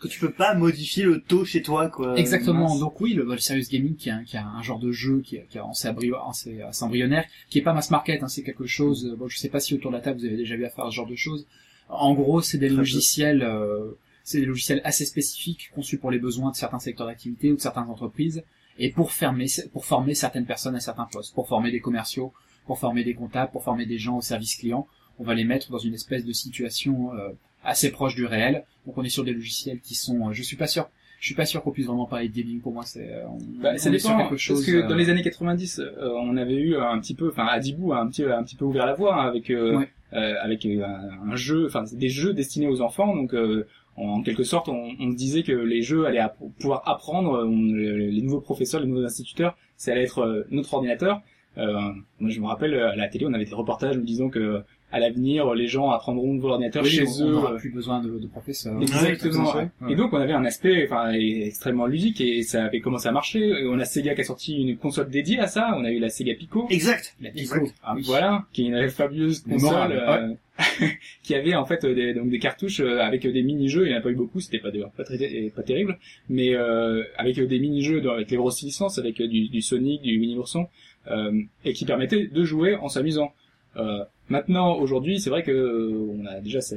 Que 0.00 0.06
tu 0.08 0.20
peux 0.20 0.30
pas 0.30 0.54
modifier 0.54 1.02
le 1.04 1.20
taux 1.20 1.44
chez 1.44 1.60
toi, 1.62 1.88
quoi. 1.88 2.16
Exactement. 2.16 2.68
Mince. 2.68 2.78
Donc 2.78 3.00
oui, 3.00 3.14
le, 3.14 3.24
le 3.24 3.38
serious 3.38 3.64
gaming, 3.70 3.96
qui 3.96 4.08
est 4.10 4.12
un, 4.12 4.22
qui 4.24 4.36
est 4.36 4.40
un 4.40 4.62
genre 4.62 4.78
de 4.78 4.92
jeu 4.92 5.20
qui, 5.24 5.36
est- 5.36 5.46
qui 5.50 5.58
est 5.58 5.60
assez, 5.60 5.88
abri- 5.88 6.12
assez- 6.30 6.62
assez 6.62 6.84
embryonnaire, 6.84 7.24
qui 7.50 7.58
est 7.58 7.62
pas 7.62 7.72
mass 7.72 7.90
market, 7.90 8.22
hein, 8.22 8.28
c'est 8.28 8.42
quelque 8.44 8.66
chose. 8.66 9.06
euh, 9.12 9.16
Bon, 9.16 9.26
je 9.28 9.36
sais 9.36 9.48
pas 9.48 9.58
si 9.60 9.74
autour 9.74 9.90
de 9.90 9.96
la 9.96 10.02
table 10.02 10.20
vous 10.20 10.26
avez 10.26 10.36
déjà 10.36 10.54
vu 10.56 10.64
à 10.64 10.70
faire 10.70 10.86
ce 10.90 10.94
genre 10.94 11.06
de 11.08 11.16
choses. 11.16 11.46
En 11.88 12.14
gros, 12.14 12.40
c'est 12.42 12.58
des 12.58 12.68
Très 12.68 12.76
logiciels, 12.76 13.42
euh, 13.42 13.90
c'est 14.22 14.38
des 14.40 14.46
logiciels 14.46 14.80
assez 14.84 15.04
spécifiques 15.04 15.70
conçus 15.74 15.98
pour 15.98 16.10
les 16.10 16.18
besoins 16.20 16.50
de 16.52 16.56
certains 16.56 16.78
secteurs 16.78 17.06
d'activité 17.08 17.50
ou 17.50 17.56
de 17.56 17.60
certaines 17.60 17.84
entreprises, 17.90 18.44
et 18.78 18.90
pour 18.92 19.10
former, 19.10 19.46
pour 19.72 19.84
former 19.84 20.14
certaines 20.14 20.46
personnes 20.46 20.76
à 20.76 20.80
certains 20.80 21.08
postes, 21.10 21.34
pour 21.34 21.48
former 21.48 21.72
des 21.72 21.80
commerciaux, 21.80 22.32
pour 22.66 22.78
former 22.78 23.02
des 23.02 23.14
comptables, 23.14 23.50
pour 23.50 23.64
former 23.64 23.86
des 23.86 23.98
gens 23.98 24.18
au 24.18 24.22
service 24.22 24.54
client. 24.54 24.86
On 25.18 25.24
va 25.24 25.34
les 25.34 25.44
mettre 25.44 25.70
dans 25.72 25.78
une 25.78 25.94
espèce 25.94 26.24
de 26.24 26.32
situation 26.32 27.12
euh, 27.14 27.30
assez 27.64 27.90
proche 27.90 28.14
du 28.14 28.24
réel. 28.26 28.64
Donc 28.86 28.96
on 28.98 29.02
est 29.04 29.08
sur 29.08 29.24
des 29.24 29.32
logiciels 29.32 29.80
qui 29.80 29.94
sont, 29.94 30.28
euh, 30.28 30.32
je 30.32 30.42
suis 30.42 30.56
pas 30.56 30.66
sûr, 30.66 30.88
je 31.20 31.26
suis 31.26 31.34
pas 31.34 31.44
sûr 31.46 31.62
qu'on 31.62 31.72
puisse 31.72 31.86
vraiment 31.86 32.06
parler 32.06 32.28
de 32.28 32.34
gaming. 32.34 32.60
Pour 32.60 32.72
moi, 32.72 32.84
c'est, 32.86 33.10
euh, 33.12 33.24
on, 33.28 33.38
Bah, 33.62 33.76
ça 33.78 33.88
on 33.88 33.92
dépend, 33.92 34.16
quelque 34.18 34.36
chose. 34.36 34.58
parce 34.64 34.70
que 34.70 34.82
dans 34.88 34.94
euh, 34.94 34.98
les 34.98 35.10
années 35.10 35.22
90, 35.22 35.80
euh, 35.80 36.10
on 36.22 36.36
avait 36.36 36.54
eu 36.56 36.76
un 36.76 36.98
petit 37.00 37.14
peu, 37.14 37.28
enfin 37.28 37.46
Adibou 37.46 37.92
a 37.92 38.00
un 38.00 38.08
petit, 38.08 38.24
un 38.24 38.42
petit 38.44 38.56
peu 38.56 38.64
ouvert 38.64 38.86
la 38.86 38.94
voie 38.94 39.20
hein, 39.20 39.26
avec 39.26 39.50
euh, 39.50 39.78
Ouais. 39.78 39.88
avec 40.12 40.64
un, 40.64 41.10
un 41.30 41.36
jeu, 41.36 41.66
enfin 41.66 41.84
des 41.92 42.08
jeux 42.08 42.32
destinés 42.32 42.66
aux 42.68 42.80
enfants, 42.80 43.14
donc 43.14 43.34
euh, 43.34 43.66
en 43.96 44.22
quelque 44.22 44.44
sorte, 44.44 44.68
on, 44.68 44.90
on 45.00 45.08
disait 45.08 45.42
que 45.42 45.52
les 45.52 45.82
jeux 45.82 46.06
allaient 46.06 46.20
app- 46.20 46.38
pouvoir 46.60 46.82
apprendre, 46.88 47.44
on- 47.46 47.74
les 47.74 48.10
les 48.12 48.22
nouveaux 48.22 48.40
professeurs, 48.40 48.80
les 48.80 48.86
nouveaux 48.86 49.04
instituteurs, 49.04 49.56
ça 49.76 49.92
allait 49.92 50.04
être 50.04 50.46
notre 50.50 50.72
ordinateur. 50.72 51.20
Euh, 51.58 51.74
moi, 52.20 52.30
je 52.30 52.40
me 52.40 52.46
rappelle 52.46 52.74
à 52.74 52.94
la 52.96 53.08
télé, 53.08 53.26
on 53.26 53.32
avait 53.34 53.44
des 53.44 53.54
reportages 53.54 53.96
nous 53.96 54.04
disant 54.04 54.28
que 54.30 54.62
à 54.90 54.98
l'avenir, 55.00 55.54
les 55.54 55.66
gens 55.66 55.90
apprendront 55.90 56.32
nouveau 56.32 56.48
ordinateur 56.48 56.82
oui, 56.82 56.88
chez 56.90 57.02
on- 57.06 57.20
eux. 57.20 57.26
on 57.26 57.30
n'aura 57.30 57.52
euh, 57.52 57.58
plus 57.58 57.70
besoin 57.70 58.02
de, 58.02 58.18
de 58.18 58.26
professeurs. 58.26 58.80
Exactement. 58.80 59.54
Ouais, 59.54 59.68
ouais. 59.82 59.92
Et 59.92 59.96
donc 59.96 60.12
on 60.12 60.16
avait 60.16 60.32
un 60.32 60.44
aspect 60.46 60.86
enfin 60.86 61.10
extrêmement 61.12 61.86
ludique 61.86 62.20
et 62.22 62.42
ça 62.42 62.64
avait 62.64 62.80
commencé 62.80 63.06
à 63.08 63.12
marcher. 63.12 63.40
Et 63.40 63.66
on 63.66 63.78
a 63.78 63.84
Sega 63.84 64.14
qui 64.14 64.22
a 64.22 64.24
sorti 64.24 64.56
une 64.56 64.76
console 64.78 65.10
dédiée 65.10 65.38
à 65.40 65.46
ça. 65.46 65.74
On 65.76 65.84
a 65.84 65.90
eu 65.90 65.98
la 65.98 66.08
Sega 66.08 66.34
Pico. 66.34 66.66
Exact. 66.70 67.14
La 67.20 67.28
Exact. 67.30 67.62
Pico. 67.64 67.72
Ah 67.82 67.94
oui. 67.96 68.02
Voilà, 68.06 68.46
qui 68.52 68.62
est 68.64 68.68
une 68.68 68.88
fabuleuse 68.88 69.40
console 69.40 69.92
euh, 69.92 70.34
qui 71.22 71.34
avait 71.34 71.54
en 71.54 71.64
fait 71.66 71.84
des, 71.84 72.14
donc 72.14 72.30
des 72.30 72.38
cartouches 72.38 72.80
euh, 72.80 73.00
avec 73.00 73.26
des 73.26 73.42
mini-jeux. 73.42 73.84
Il 73.86 73.90
n'y 73.90 73.94
en 73.94 73.98
a 73.98 74.00
pas 74.00 74.10
eu 74.10 74.14
beaucoup, 74.16 74.40
c'était 74.40 74.58
pas 74.58 74.70
d'ailleurs 74.70 74.90
pas 74.92 75.04
très 75.04 75.18
pas 75.54 75.62
terrible, 75.62 75.98
mais 76.28 76.54
euh, 76.54 77.02
avec 77.16 77.38
des 77.38 77.58
mini-jeux 77.58 78.02
avec 78.10 78.30
les 78.30 78.36
grosses 78.36 78.62
licences, 78.62 78.98
avec 78.98 79.20
euh, 79.20 79.28
du, 79.28 79.48
du 79.48 79.60
Sonic, 79.62 80.02
du 80.02 80.18
Winnie 80.18 80.34
l'ourson, 80.34 80.66
euh, 81.10 81.32
et 81.64 81.72
qui 81.74 81.84
permettaient 81.84 82.26
de 82.26 82.44
jouer 82.44 82.74
en 82.76 82.88
s'amusant. 82.88 83.32
Euh, 83.78 84.04
maintenant, 84.28 84.74
aujourd'hui, 84.76 85.20
c'est 85.20 85.30
vrai 85.30 85.42
que 85.42 85.50
euh, 85.50 86.08
on 86.18 86.26
a 86.26 86.40
déjà 86.40 86.60
c'est 86.60 86.76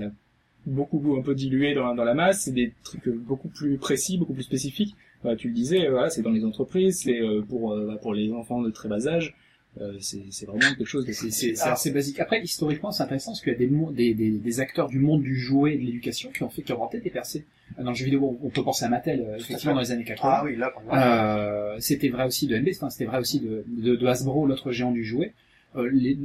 beaucoup 0.68 1.16
un 1.18 1.22
peu 1.22 1.34
dilué 1.36 1.74
dans, 1.74 1.96
dans 1.96 2.04
la 2.04 2.14
masse. 2.14 2.42
C'est 2.42 2.52
des 2.54 2.74
trucs 2.84 3.08
beaucoup 3.10 3.50
plus 3.50 3.78
précis, 3.78 4.18
beaucoup 4.18 4.34
plus 4.34 4.44
spécifiques. 4.44 4.96
Voilà, 5.24 5.38
tu 5.38 5.48
le 5.50 5.54
disais, 5.54 5.88
voilà, 5.90 6.10
c'est 6.10 6.22
dans 6.22 6.32
les 6.32 6.46
entreprises, 6.46 7.02
c'est 7.04 7.20
euh, 7.22 7.42
pour 7.42 7.74
euh, 7.74 7.96
pour 8.02 8.14
les 8.14 8.32
enfants 8.32 8.62
de 8.62 8.70
très 8.72 8.90
bas 8.90 9.08
âge. 9.08 9.36
Euh, 9.80 9.94
c'est 10.00 10.24
c'est 10.32 10.46
vraiment 10.46 10.60
quelque 10.76 10.84
chose 10.86 11.06
de 11.06 11.14
C'est 11.14 11.32
c'est- 11.32 11.56
c'est 11.56 11.62
Alors- 11.62 11.74
assez 11.76 11.92
basique. 11.92 12.20
Après, 12.20 12.42
historiquement, 12.42 12.92
c'est 12.92 13.04
intéressant 13.04 13.32
parce 13.32 13.42
qu'il 13.42 13.54
y 13.54 13.56
a 13.56 13.60
des, 13.60 13.70
des, 13.94 14.14
des, 14.14 14.32
des 14.32 14.60
acteurs 14.60 14.90
du 14.90 15.00
monde 15.00 15.22
du 15.22 15.36
jouet 15.40 15.76
et 15.76 15.78
de 15.78 15.84
l'éducation 15.84 16.30
qui 16.32 16.44
ont 16.44 16.50
fait 16.50 16.62
qui 16.62 16.74
ont 16.74 16.78
tenté 16.78 17.00
des 17.00 17.10
percées. 17.10 17.46
Euh, 17.80 17.84
Dans 17.84 17.92
le 17.92 17.96
jeu 17.96 18.04
vidéo, 18.06 18.38
on 18.44 18.50
peut 18.50 18.64
penser 18.64 18.84
à 18.84 18.90
Mattel, 18.90 19.22
euh, 19.22 19.38
effectivement, 19.38 19.74
dans 19.76 19.80
les 19.80 19.92
années 19.92 20.04
80. 20.04 20.30
Ah 20.34 20.44
oui, 20.44 20.58
là, 20.58 20.72
par 20.72 20.82
exemple. 20.84 21.00
Euh, 21.02 21.76
c'était 21.80 22.10
vrai 22.10 22.26
aussi 22.26 22.48
de 22.48 22.58
NB, 22.58 22.70
c'était 22.90 23.06
vrai 23.06 23.20
aussi 23.20 23.40
de, 23.40 23.64
de, 23.68 23.96
de 23.96 24.06
Hasbro, 24.08 24.46
l'autre 24.46 24.72
géant 24.72 24.92
du 24.92 25.06
jouet. 25.06 25.32
Euh, 25.76 25.90
les- 25.92 26.18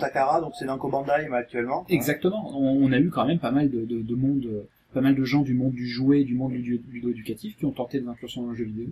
Takara, 0.00 0.40
donc 0.40 0.54
c'est 0.58 0.64
Namco 0.64 0.88
Bandai, 0.88 1.28
actuellement. 1.32 1.84
Exactement. 1.88 2.50
On, 2.58 2.84
on 2.86 2.92
a 2.92 2.98
eu 2.98 3.10
quand 3.10 3.26
même 3.26 3.38
pas 3.38 3.50
mal 3.50 3.70
de, 3.70 3.84
de, 3.84 4.00
de 4.00 4.14
monde, 4.14 4.44
euh, 4.46 4.62
pas 4.94 5.00
mal 5.02 5.14
de 5.14 5.24
gens 5.24 5.42
du 5.42 5.54
monde 5.54 5.72
du 5.72 5.86
jouet, 5.86 6.24
du 6.24 6.34
monde 6.34 6.52
ludo- 6.52 6.82
ludo-éducatif 6.90 7.56
qui 7.58 7.64
ont 7.66 7.72
tenté 7.72 8.00
des 8.00 8.08
incursions 8.08 8.42
dans 8.42 8.50
le 8.50 8.56
jeu 8.56 8.64
vidéo, 8.64 8.86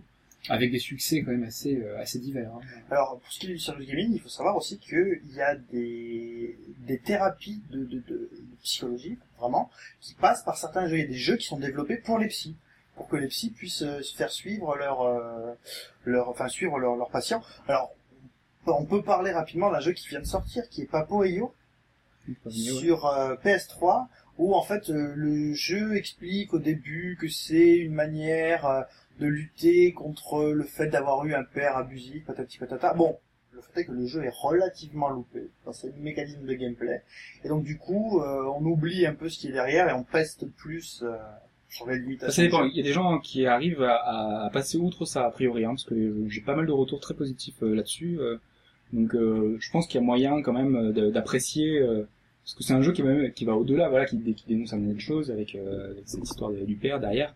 avec 0.51 0.71
des 0.71 0.79
succès 0.79 1.23
quand 1.23 1.31
même 1.31 1.45
assez, 1.45 1.77
euh, 1.83 1.99
assez 1.99 2.19
divers. 2.19 2.51
hein. 2.55 2.61
Alors, 2.91 3.19
pour 3.19 3.33
ce 3.33 3.39
qui 3.41 3.47
est 3.47 3.55
du 3.55 3.59
serious 3.59 3.87
gaming, 3.87 4.11
il 4.13 4.21
faut 4.21 4.29
savoir 4.29 4.55
aussi 4.57 4.79
qu'il 4.79 5.21
y 5.35 5.41
a 5.41 5.55
des, 5.73 6.59
des 6.87 6.99
thérapies 6.99 7.63
de, 7.71 7.79
de, 7.85 8.03
de 8.07 8.31
psychologie, 8.63 9.17
vraiment, 9.39 9.71
qui 10.03 10.15
passent 10.15 10.45
par 10.45 10.57
certains 10.59 10.87
jeux. 10.89 10.97
Il 10.97 11.01
y 11.01 11.05
a 11.05 11.09
des 11.09 11.15
jeux 11.15 11.37
qui 11.37 11.47
sont 11.47 11.59
développés 11.59 11.97
pour 11.97 12.19
les 12.19 12.29
psys, 12.29 12.55
pour 12.97 13.09
que 13.09 13.17
les 13.17 13.29
psys 13.29 13.51
puissent 13.51 13.83
euh, 13.83 14.03
se 14.03 14.15
faire 14.15 14.31
suivre 14.31 14.77
leur, 14.77 15.01
euh, 15.03 15.53
leur, 16.05 16.29
enfin, 16.29 16.49
suivre 16.49 16.79
leurs 16.79 16.97
leurs 16.97 17.11
patients. 17.11 17.43
Alors, 17.67 17.91
on 18.73 18.85
peut 18.85 19.03
parler 19.03 19.33
rapidement 19.33 19.71
d'un 19.71 19.81
jeu 19.81 19.93
qui 19.93 20.09
vient 20.09 20.21
de 20.21 20.27
sortir, 20.27 20.69
qui 20.69 20.83
est 20.83 20.87
Papo 20.87 21.25
et 21.25 21.31
Yo, 21.31 21.55
sur 22.49 23.07
euh, 23.07 23.35
PS3 23.45 24.07
où 24.39 24.55
en 24.55 24.63
fait 24.63 24.91
euh, 24.91 25.13
le 25.17 25.55
jeu 25.55 25.97
explique 25.97 26.53
au 26.53 26.59
début 26.59 27.17
que 27.21 27.29
c'est 27.29 27.77
une 27.77 27.95
manière 27.95 28.67
euh, 28.67 28.83
de 29.19 29.27
lutter 29.27 29.93
contre 29.93 30.53
le 30.53 30.65
fait 30.65 30.89
d'avoir 30.89 31.25
eu 31.25 31.35
un 31.35 31.45
père 31.45 31.77
abusif, 31.77 32.25
patati 32.27 32.59
patata. 32.59 32.93
Bon, 32.93 33.19
le 33.53 33.63
fait 33.63 33.81
est 33.81 33.85
que 33.87 33.93
le 33.93 34.07
jeu 34.07 34.23
est 34.25 34.35
relativement 34.35 35.09
loupé 35.09 35.49
dans 35.65 35.73
ses 35.73 35.91
mécanismes 35.93 36.45
de 36.45 36.53
gameplay 36.53 37.03
et 37.45 37.49
donc 37.49 37.65
du 37.65 37.79
coup 37.79 38.21
on 38.21 38.63
oublie 38.67 39.07
un 39.07 39.15
peu 39.15 39.31
ce 39.31 39.39
qui 39.39 39.49
est 39.49 39.53
derrière 39.53 39.89
et 39.89 39.95
on 39.95 40.05
peste 40.05 40.47
plus 40.47 41.03
sur 41.71 41.87
les 41.87 41.99
limitations. 41.99 42.31
Ça 42.31 42.43
dépend. 42.43 42.65
Il 42.65 42.77
y 42.77 42.81
a 42.81 42.83
des 42.83 42.93
gens 42.93 43.19
qui 43.21 43.47
arrivent 43.47 43.83
à, 43.83 44.51
passer 44.53 44.77
outre 44.77 45.07
ça 45.07 45.25
a 45.25 45.31
priori, 45.31 45.65
hein, 45.65 45.71
parce 45.71 45.85
que 45.85 46.29
j'ai 46.29 46.43
pas 46.43 46.55
mal 46.55 46.67
de 46.67 46.73
retours 46.73 47.01
très 47.01 47.15
positifs 47.15 47.63
là-dessus. 47.63 48.21
Donc 48.93 49.15
euh, 49.15 49.57
je 49.61 49.71
pense 49.71 49.87
qu'il 49.87 50.01
y 50.01 50.03
a 50.03 50.07
moyen 50.07 50.43
quand 50.43 50.53
même 50.53 50.77
euh, 50.77 51.11
d'apprécier, 51.11 51.79
euh, 51.81 52.07
parce 52.45 52.55
que 52.55 52.63
c'est 52.63 52.73
un 52.75 52.83
jeu 52.83 52.93
qui, 52.93 53.03
va- 53.03 53.55
au-delà, 53.57 53.89
voilà, 53.89 54.07
qui, 54.07 54.19
qui 54.35 54.45
dénonce 54.47 54.73
un 54.73 54.79
de 54.79 55.01
choses 55.01 55.31
avec, 55.31 55.55
euh, 55.55 55.95
cette 56.05 56.23
histoire 56.25 56.53
du 56.53 56.77
père 56.77 57.01
derrière. 57.01 57.35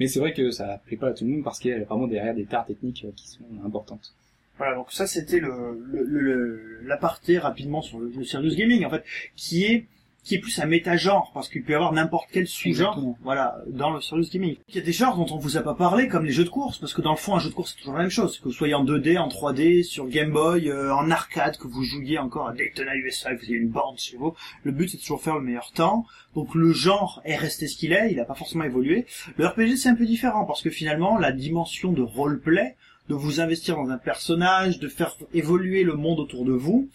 Mais 0.00 0.08
c'est 0.08 0.18
vrai 0.20 0.32
que 0.34 0.50
ça 0.50 0.80
plaît 0.86 0.96
pas 0.96 1.08
à 1.08 1.12
tout 1.12 1.24
le 1.24 1.30
monde 1.30 1.44
parce 1.44 1.58
qu'il 1.58 1.70
y 1.70 1.74
a 1.74 1.82
vraiment 1.84 2.06
derrière 2.06 2.34
des 2.34 2.44
tares 2.44 2.66
techniques 2.66 3.04
euh, 3.06 3.12
qui 3.16 3.28
sont 3.28 3.44
importantes. 3.64 4.14
Voilà, 4.58 4.74
donc 4.74 4.90
ça 4.90 5.06
c'était 5.06 5.38
le 5.40 5.50
le- 5.92 6.02
le- 6.04 6.20
le- 6.20 6.80
l'aparté 6.84 7.38
rapidement 7.38 7.82
sur 7.82 7.98
le, 8.00 8.10
le 8.16 8.24
serious 8.24 8.54
gaming 8.56 8.84
en 8.86 8.90
fait, 8.90 9.04
qui 9.36 9.64
est 9.64 9.86
qui 10.26 10.34
est 10.34 10.40
plus 10.40 10.58
un 10.58 10.66
méta-genre 10.66 11.30
parce 11.32 11.48
qu'il 11.48 11.62
peut 11.62 11.72
y 11.72 11.76
avoir 11.76 11.92
n'importe 11.92 12.28
quel 12.32 12.48
sous-genre, 12.48 13.00
voilà, 13.22 13.58
dans 13.68 13.90
le 13.90 14.00
serious 14.00 14.26
gaming. 14.28 14.56
Il 14.68 14.74
y 14.74 14.78
a 14.78 14.82
des 14.82 14.92
genres 14.92 15.16
dont 15.16 15.32
on 15.32 15.38
vous 15.38 15.56
a 15.56 15.62
pas 15.62 15.74
parlé 15.74 16.08
comme 16.08 16.24
les 16.24 16.32
jeux 16.32 16.42
de 16.42 16.48
course 16.48 16.78
parce 16.78 16.92
que 16.92 17.00
dans 17.00 17.12
le 17.12 17.16
fond 17.16 17.36
un 17.36 17.38
jeu 17.38 17.48
de 17.48 17.54
course 17.54 17.70
c'est 17.70 17.78
toujours 17.78 17.94
la 17.94 18.00
même 18.00 18.10
chose, 18.10 18.40
que 18.40 18.44
vous 18.44 18.52
soyez 18.52 18.74
en 18.74 18.84
2D, 18.84 19.18
en 19.18 19.28
3D, 19.28 19.84
sur 19.84 20.08
Game 20.08 20.32
Boy, 20.32 20.68
euh, 20.68 20.92
en 20.92 21.12
arcade, 21.12 21.56
que 21.58 21.68
vous 21.68 21.84
jouiez 21.84 22.18
encore 22.18 22.48
à 22.48 22.54
Daytona 22.54 22.96
USA, 22.96 23.36
que 23.36 23.40
vous 23.40 23.46
ayez 23.46 23.56
une 23.56 23.68
borne 23.68 23.96
chez 23.98 24.16
vous, 24.16 24.34
le 24.64 24.72
but 24.72 24.88
c'est 24.88 24.96
de 24.96 25.02
toujours 25.02 25.22
faire 25.22 25.36
le 25.36 25.42
meilleur 25.42 25.70
temps. 25.70 26.04
Donc 26.34 26.56
le 26.56 26.72
genre 26.72 27.22
est 27.24 27.36
resté 27.36 27.68
ce 27.68 27.76
qu'il 27.76 27.92
est, 27.92 28.10
il 28.10 28.18
a 28.18 28.24
pas 28.24 28.34
forcément 28.34 28.64
évolué. 28.64 29.06
Le 29.36 29.46
RPG 29.46 29.76
c'est 29.76 29.90
un 29.90 29.94
peu 29.94 30.06
différent 30.06 30.44
parce 30.44 30.60
que 30.60 30.70
finalement 30.70 31.18
la 31.18 31.30
dimension 31.30 31.92
de 31.92 32.02
roleplay 32.02 32.74
de 33.08 33.14
vous 33.14 33.40
investir 33.40 33.76
dans 33.76 33.90
un 33.90 33.98
personnage, 33.98 34.80
de 34.80 34.88
faire 34.88 35.16
évoluer 35.32 35.84
le 35.84 35.94
monde 35.94 36.18
autour 36.18 36.44
de 36.44 36.52
vous. 36.52 36.90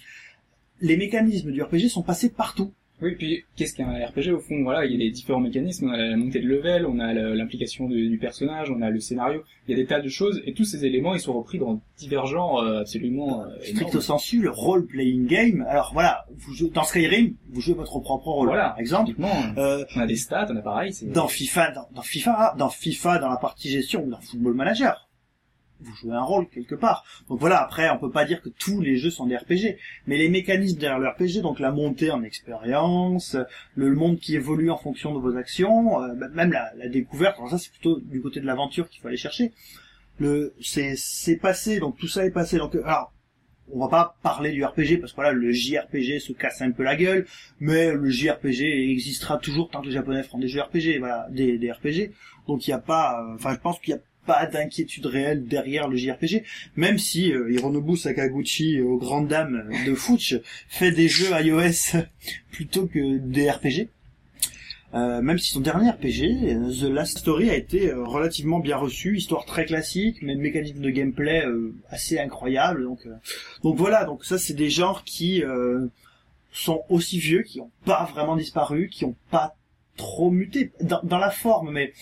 Les 0.81 0.97
mécanismes 0.97 1.51
du 1.51 1.61
RPG 1.61 1.87
sont 1.87 2.03
passés 2.03 2.29
partout. 2.29 2.73
Oui, 3.01 3.15
puis 3.15 3.43
qu'est-ce 3.55 3.75
qu'un 3.75 3.91
RPG 3.93 4.31
au 4.31 4.39
fond 4.39 4.61
Voilà, 4.63 4.85
il 4.85 4.91
y 4.91 4.95
a 4.95 4.97
les 4.99 5.09
différents 5.11 5.39
mécanismes, 5.39 5.87
on 5.89 5.91
a 5.93 5.97
la 5.97 6.17
montée 6.17 6.39
de 6.39 6.47
level, 6.47 6.85
on 6.85 6.99
a 6.99 7.13
l'implication 7.13 7.87
du, 7.87 8.17
personnage, 8.19 8.69
on 8.69 8.81
a 8.81 8.89
le 8.89 8.99
scénario, 8.99 9.43
il 9.67 9.71
y 9.71 9.73
a 9.73 9.77
des 9.77 9.87
tas 9.87 10.01
de 10.01 10.09
choses, 10.09 10.41
et 10.45 10.53
tous 10.53 10.65
ces 10.65 10.85
éléments, 10.85 11.15
ils 11.15 11.19
sont 11.19 11.33
repris 11.33 11.57
dans 11.57 11.81
divers 11.97 12.27
genres 12.27 12.59
euh, 12.59 12.81
absolument 12.81 13.43
euh, 13.43 13.47
Stricto 13.63 14.01
sensu, 14.01 14.41
le 14.41 14.51
role-playing 14.51 15.25
game. 15.25 15.65
Alors 15.67 15.91
voilà, 15.93 16.25
vous 16.37 16.53
jouez, 16.53 16.69
dans 16.69 16.83
Skyrim, 16.83 17.35
vous 17.49 17.61
jouez 17.61 17.73
votre 17.73 17.99
propre 17.99 18.27
rôle, 18.27 18.47
Voilà, 18.49 18.69
par 18.69 18.79
exemple. 18.79 19.07
typiquement, 19.07 19.31
Euh, 19.57 19.83
on 19.95 19.99
a 20.01 20.05
des 20.05 20.15
stats, 20.15 20.47
on 20.51 20.55
a 20.55 20.61
pareil, 20.61 20.93
c'est... 20.93 21.07
dans 21.11 21.27
FIFA, 21.27 21.71
dans, 21.71 21.87
dans 21.95 22.01
FIFA, 22.01 22.55
dans 22.57 22.69
FIFA, 22.69 23.17
dans 23.19 23.29
la 23.29 23.37
partie 23.37 23.69
gestion, 23.69 24.03
ou 24.03 24.09
dans 24.09 24.19
Football 24.21 24.53
Manager, 24.53 25.09
vous 25.81 25.95
jouez 25.95 26.13
un 26.13 26.21
rôle 26.21 26.47
quelque 26.49 26.75
part. 26.75 27.03
Donc 27.29 27.39
voilà, 27.39 27.61
après, 27.61 27.89
on 27.89 27.97
peut 27.97 28.11
pas 28.11 28.25
dire 28.25 28.41
que 28.41 28.49
tous 28.49 28.81
les 28.81 28.97
jeux 28.97 29.11
sont 29.11 29.25
des 29.25 29.35
RPG, 29.35 29.77
mais 30.07 30.17
les 30.17 30.29
mécanismes 30.29 30.79
derrière 30.79 30.99
le 30.99 31.07
RPG, 31.07 31.41
donc 31.41 31.59
la 31.59 31.71
montée 31.71 32.11
en 32.11 32.23
expérience, 32.23 33.35
le 33.75 33.93
monde 33.93 34.19
qui 34.19 34.35
évolue 34.35 34.71
en 34.71 34.77
fonction 34.77 35.13
de 35.13 35.19
vos 35.19 35.35
actions, 35.35 36.01
euh, 36.01 36.13
bah, 36.15 36.27
même 36.29 36.51
la, 36.51 36.71
découverte. 36.89 37.37
Alors 37.37 37.49
ça, 37.49 37.57
c'est 37.57 37.71
plutôt 37.71 37.99
du 37.99 38.21
côté 38.21 38.39
de 38.39 38.45
l'aventure 38.45 38.89
qu'il 38.89 39.01
faut 39.01 39.07
aller 39.07 39.17
chercher. 39.17 39.51
Le, 40.19 40.53
c'est, 40.61 40.95
c'est 40.97 41.37
passé, 41.37 41.79
donc 41.79 41.97
tout 41.97 42.07
ça 42.07 42.25
est 42.25 42.31
passé. 42.31 42.57
Donc, 42.57 42.75
euh, 42.75 42.83
alors, 42.85 43.13
on 43.73 43.79
va 43.79 43.87
pas 43.87 44.17
parler 44.21 44.51
du 44.51 44.63
RPG 44.63 44.99
parce 44.99 45.13
que 45.13 45.15
voilà, 45.15 45.31
le 45.31 45.51
JRPG 45.51 46.19
se 46.19 46.33
casse 46.33 46.61
un 46.61 46.71
peu 46.71 46.83
la 46.83 46.95
gueule, 46.95 47.25
mais 47.59 47.93
le 47.93 48.09
JRPG 48.09 48.61
existera 48.91 49.37
toujours 49.37 49.69
tant 49.69 49.81
que 49.81 49.87
les 49.87 49.93
Japonais 49.93 50.23
feront 50.23 50.39
des 50.39 50.47
jeux 50.47 50.61
RPG, 50.61 50.99
voilà, 50.99 51.27
des, 51.31 51.57
des 51.57 51.71
RPG. 51.71 52.11
Donc 52.47 52.67
il 52.67 52.71
y 52.71 52.73
a 52.73 52.79
pas, 52.79 53.21
euh, 53.21 53.35
enfin 53.35 53.53
je 53.53 53.59
pense 53.59 53.79
qu'il 53.79 53.93
y 53.93 53.97
a 53.97 54.01
pas 54.25 54.45
d'inquiétude 54.45 55.05
réelle 55.05 55.45
derrière 55.45 55.87
le 55.87 55.97
JRPG, 55.97 56.43
même 56.75 56.97
si 56.97 57.31
euh, 57.31 57.51
Hironobu 57.51 57.97
Sakaguchi, 57.97 58.81
aux 58.81 58.97
grandes 58.97 59.27
dames 59.27 59.69
de 59.85 59.95
Fuch, 59.95 60.35
fait 60.69 60.91
des 60.91 61.07
jeux 61.07 61.29
iOS 61.39 61.97
plutôt 62.51 62.87
que 62.87 63.17
des 63.17 63.49
RPG. 63.49 63.89
Euh, 64.93 65.21
même 65.21 65.37
si 65.37 65.51
son 65.51 65.61
dernier 65.61 65.89
RPG, 65.89 66.43
euh, 66.43 66.69
The 66.69 66.91
Last 66.91 67.19
Story, 67.19 67.49
a 67.49 67.55
été 67.55 67.91
euh, 67.91 68.03
relativement 68.03 68.59
bien 68.59 68.75
reçu, 68.75 69.15
histoire 69.15 69.45
très 69.45 69.65
classique, 69.65 70.17
mais 70.21 70.35
mécanisme 70.35 70.81
de 70.81 70.89
gameplay 70.89 71.45
euh, 71.45 71.73
assez 71.89 72.19
incroyable. 72.19 72.83
Donc, 72.83 73.05
euh, 73.05 73.13
donc 73.63 73.77
voilà, 73.77 74.03
donc 74.03 74.25
ça 74.25 74.37
c'est 74.37 74.53
des 74.53 74.69
genres 74.69 75.05
qui 75.05 75.43
euh, 75.43 75.87
sont 76.51 76.83
aussi 76.89 77.19
vieux, 77.19 77.43
qui 77.43 77.59
n'ont 77.59 77.71
pas 77.85 78.03
vraiment 78.11 78.35
disparu, 78.35 78.89
qui 78.89 79.05
n'ont 79.05 79.15
pas 79.29 79.55
trop 79.95 80.29
muté 80.29 80.73
dans, 80.81 80.99
dans 81.03 81.19
la 81.19 81.31
forme, 81.31 81.71
mais 81.71 81.93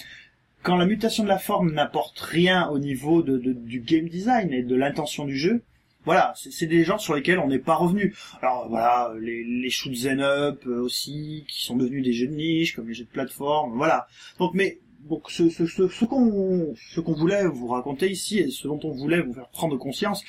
quand 0.64 0.76
la 0.78 0.86
mutation 0.86 1.24
de 1.24 1.30
la 1.30 1.40
forme 1.40 1.72
n'apporte 1.72 2.20
rien 2.20 2.68
au 2.70 2.80
niveau 2.80 3.22
de, 3.22 3.38
du 3.38 3.80
game 3.80 4.10
design 4.10 4.54
et 4.54 4.64
de 4.64 4.76
l'intention 4.76 5.26
du 5.26 5.38
jeu, 5.38 5.64
voilà, 6.06 6.34
c'est 6.36 6.66
des 6.66 6.84
genres 6.84 7.02
sur 7.02 7.14
lesquels 7.14 7.40
on 7.40 7.48
n'est 7.48 7.60
pas 7.60 7.76
revenu. 7.76 8.16
Alors 8.42 8.68
voilà, 8.70 9.14
les, 9.20 9.44
les 9.44 9.70
shoot 9.70 9.94
'em 10.06 10.20
up 10.22 10.64
euh, 10.66 10.82
aussi, 10.82 11.46
qui 11.48 11.64
sont 11.64 11.76
devenus 11.76 12.04
des 12.04 12.14
jeux 12.14 12.28
de 12.28 12.36
niche, 12.36 12.76
comme 12.76 12.88
les 12.88 12.94
jeux 12.94 13.04
de 13.04 13.10
plateforme, 13.10 13.76
voilà. 13.76 14.08
Donc 14.40 14.54
mais 14.54 14.80
donc 15.08 15.30
ce, 15.30 15.50
ce 15.50 16.06
qu'on 16.06 16.74
ce 16.76 17.00
qu'on 17.00 17.14
voulait 17.14 17.46
vous 17.48 17.68
raconter 17.68 18.10
ici 18.10 18.40
et 18.40 18.50
ce 18.50 18.68
dont 18.68 18.80
on 18.84 18.92
voulait 18.92 19.22
vous 19.22 19.34
faire 19.34 19.50
prendre 19.50 19.78
conscience 19.78 20.24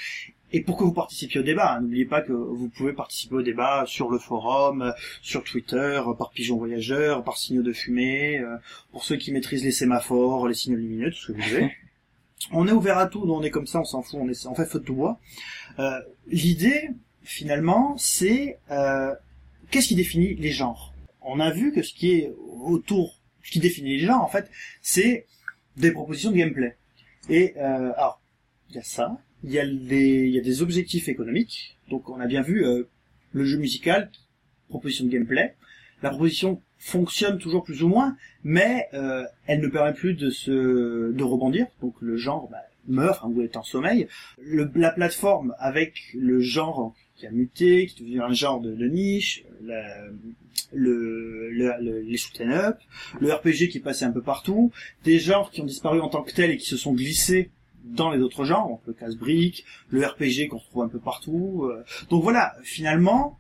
et 0.52 0.62
pour 0.62 0.76
que 0.76 0.84
vous 0.84 0.92
participiez 0.92 1.40
au 1.40 1.42
débat, 1.42 1.74
hein, 1.74 1.80
n'oubliez 1.80 2.04
pas 2.04 2.22
que 2.22 2.32
vous 2.32 2.68
pouvez 2.68 2.92
participer 2.92 3.36
au 3.36 3.42
débat 3.42 3.84
sur 3.86 4.10
le 4.10 4.18
forum, 4.18 4.82
euh, 4.82 4.92
sur 5.22 5.44
Twitter, 5.44 6.02
euh, 6.06 6.14
par 6.14 6.30
pigeon 6.30 6.56
voyageur, 6.56 7.22
par 7.22 7.38
signaux 7.38 7.62
de 7.62 7.72
fumée, 7.72 8.38
euh, 8.38 8.56
pour 8.90 9.04
ceux 9.04 9.16
qui 9.16 9.32
maîtrisent 9.32 9.64
les 9.64 9.70
sémaphores, 9.70 10.48
les 10.48 10.54
signaux 10.54 10.76
lumineux, 10.76 11.10
tout 11.10 11.18
ce 11.18 11.32
que 11.32 11.32
vous 11.32 11.48
voulez. 11.48 11.72
On 12.52 12.66
est 12.66 12.72
ouvert 12.72 12.98
à 12.98 13.06
tout, 13.06 13.22
on 13.28 13.42
est 13.42 13.50
comme 13.50 13.66
ça, 13.66 13.80
on 13.80 13.84
s'en 13.84 14.02
fout, 14.02 14.18
on 14.20 14.28
est 14.28 14.46
en 14.46 14.54
fait 14.54 14.64
faute 14.64 14.86
de 14.86 14.92
bois. 14.92 15.20
Euh, 15.78 16.00
L'idée, 16.26 16.90
finalement, 17.22 17.96
c'est 17.98 18.58
euh, 18.70 19.14
qu'est-ce 19.70 19.88
qui 19.88 19.94
définit 19.94 20.34
les 20.34 20.50
genres? 20.50 20.94
On 21.20 21.38
a 21.38 21.50
vu 21.50 21.72
que 21.72 21.82
ce 21.82 21.92
qui 21.92 22.12
est 22.12 22.32
autour, 22.62 23.20
ce 23.42 23.50
qui 23.50 23.60
définit 23.60 23.98
les 23.98 24.06
genres, 24.06 24.22
en 24.22 24.28
fait, 24.28 24.50
c'est 24.80 25.26
des 25.76 25.92
propositions 25.92 26.30
de 26.30 26.36
gameplay. 26.36 26.76
Et 27.28 27.54
euh, 27.58 27.92
alors, 27.96 28.20
il 28.70 28.76
y 28.76 28.78
a 28.78 28.82
ça, 28.82 29.18
il 29.44 29.50
y 29.50 29.58
a 29.58 29.66
des, 29.66 30.26
il 30.26 30.30
y 30.30 30.38
a 30.38 30.42
des 30.42 30.62
objectifs 30.62 31.08
économiques. 31.08 31.76
Donc, 31.88 32.08
on 32.08 32.20
a 32.20 32.26
bien 32.26 32.42
vu 32.42 32.64
euh, 32.64 32.84
le 33.32 33.44
jeu 33.44 33.58
musical, 33.58 34.10
proposition 34.68 35.04
de 35.04 35.10
gameplay. 35.10 35.54
La 36.02 36.10
proposition 36.10 36.60
fonctionne 36.78 37.38
toujours 37.38 37.62
plus 37.62 37.82
ou 37.82 37.88
moins, 37.88 38.16
mais 38.42 38.88
euh, 38.94 39.24
elle 39.46 39.60
ne 39.60 39.68
permet 39.68 39.92
plus 39.92 40.14
de 40.14 40.30
se 40.30 41.12
de 41.12 41.22
rebondir. 41.24 41.66
Donc, 41.82 41.94
le 42.00 42.16
genre 42.16 42.48
bah, 42.50 42.62
meurt 42.88 43.22
hein, 43.24 43.28
ou 43.34 43.42
est 43.42 43.56
en 43.56 43.62
sommeil. 43.62 44.08
Le, 44.42 44.70
la 44.74 44.90
plateforme 44.90 45.54
avec 45.58 45.94
le 46.14 46.40
genre 46.40 46.94
qui 47.16 47.26
a 47.26 47.30
muté, 47.30 47.86
qui 47.86 48.02
devient 48.02 48.20
un 48.20 48.32
genre 48.32 48.60
de, 48.62 48.74
de 48.74 48.86
niche, 48.88 49.44
le, 50.72 51.50
le, 51.50 51.50
le- 51.80 52.00
les 52.00 52.16
shoot 52.16 52.40
up, 52.40 52.78
le 53.20 53.32
RPG 53.32 53.68
qui 53.70 53.78
est 53.78 53.82
passé 53.84 54.04
un 54.04 54.10
peu 54.12 54.22
partout, 54.22 54.72
des 55.04 55.18
genres 55.18 55.50
qui 55.50 55.60
ont 55.60 55.66
disparu 55.66 56.00
en 56.00 56.08
tant 56.08 56.22
que 56.22 56.32
tels 56.32 56.50
et 56.50 56.56
qui 56.56 56.66
se 56.66 56.76
sont 56.76 56.94
glissés 56.94 57.50
dans 57.84 58.10
les 58.10 58.20
autres 58.20 58.44
genres, 58.44 58.80
le 58.86 58.92
casse-brique, 58.92 59.64
le 59.88 60.04
RPG 60.06 60.48
qu'on 60.48 60.58
retrouve 60.58 60.82
un 60.82 60.88
peu 60.88 61.00
partout. 61.00 61.64
euh. 61.64 61.84
Donc 62.08 62.22
voilà, 62.22 62.54
finalement, 62.62 63.38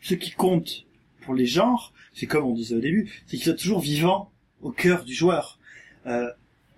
ce 0.00 0.14
qui 0.14 0.30
compte 0.30 0.84
pour 1.22 1.34
les 1.34 1.46
genres, 1.46 1.92
c'est 2.14 2.26
comme 2.26 2.44
on 2.44 2.54
disait 2.54 2.74
au 2.74 2.80
début, 2.80 3.10
c'est 3.26 3.36
qu'ils 3.36 3.44
soient 3.44 3.54
toujours 3.54 3.80
vivants 3.80 4.30
au 4.60 4.70
cœur 4.70 5.04
du 5.04 5.14
joueur. 5.14 5.58
Euh, 6.06 6.30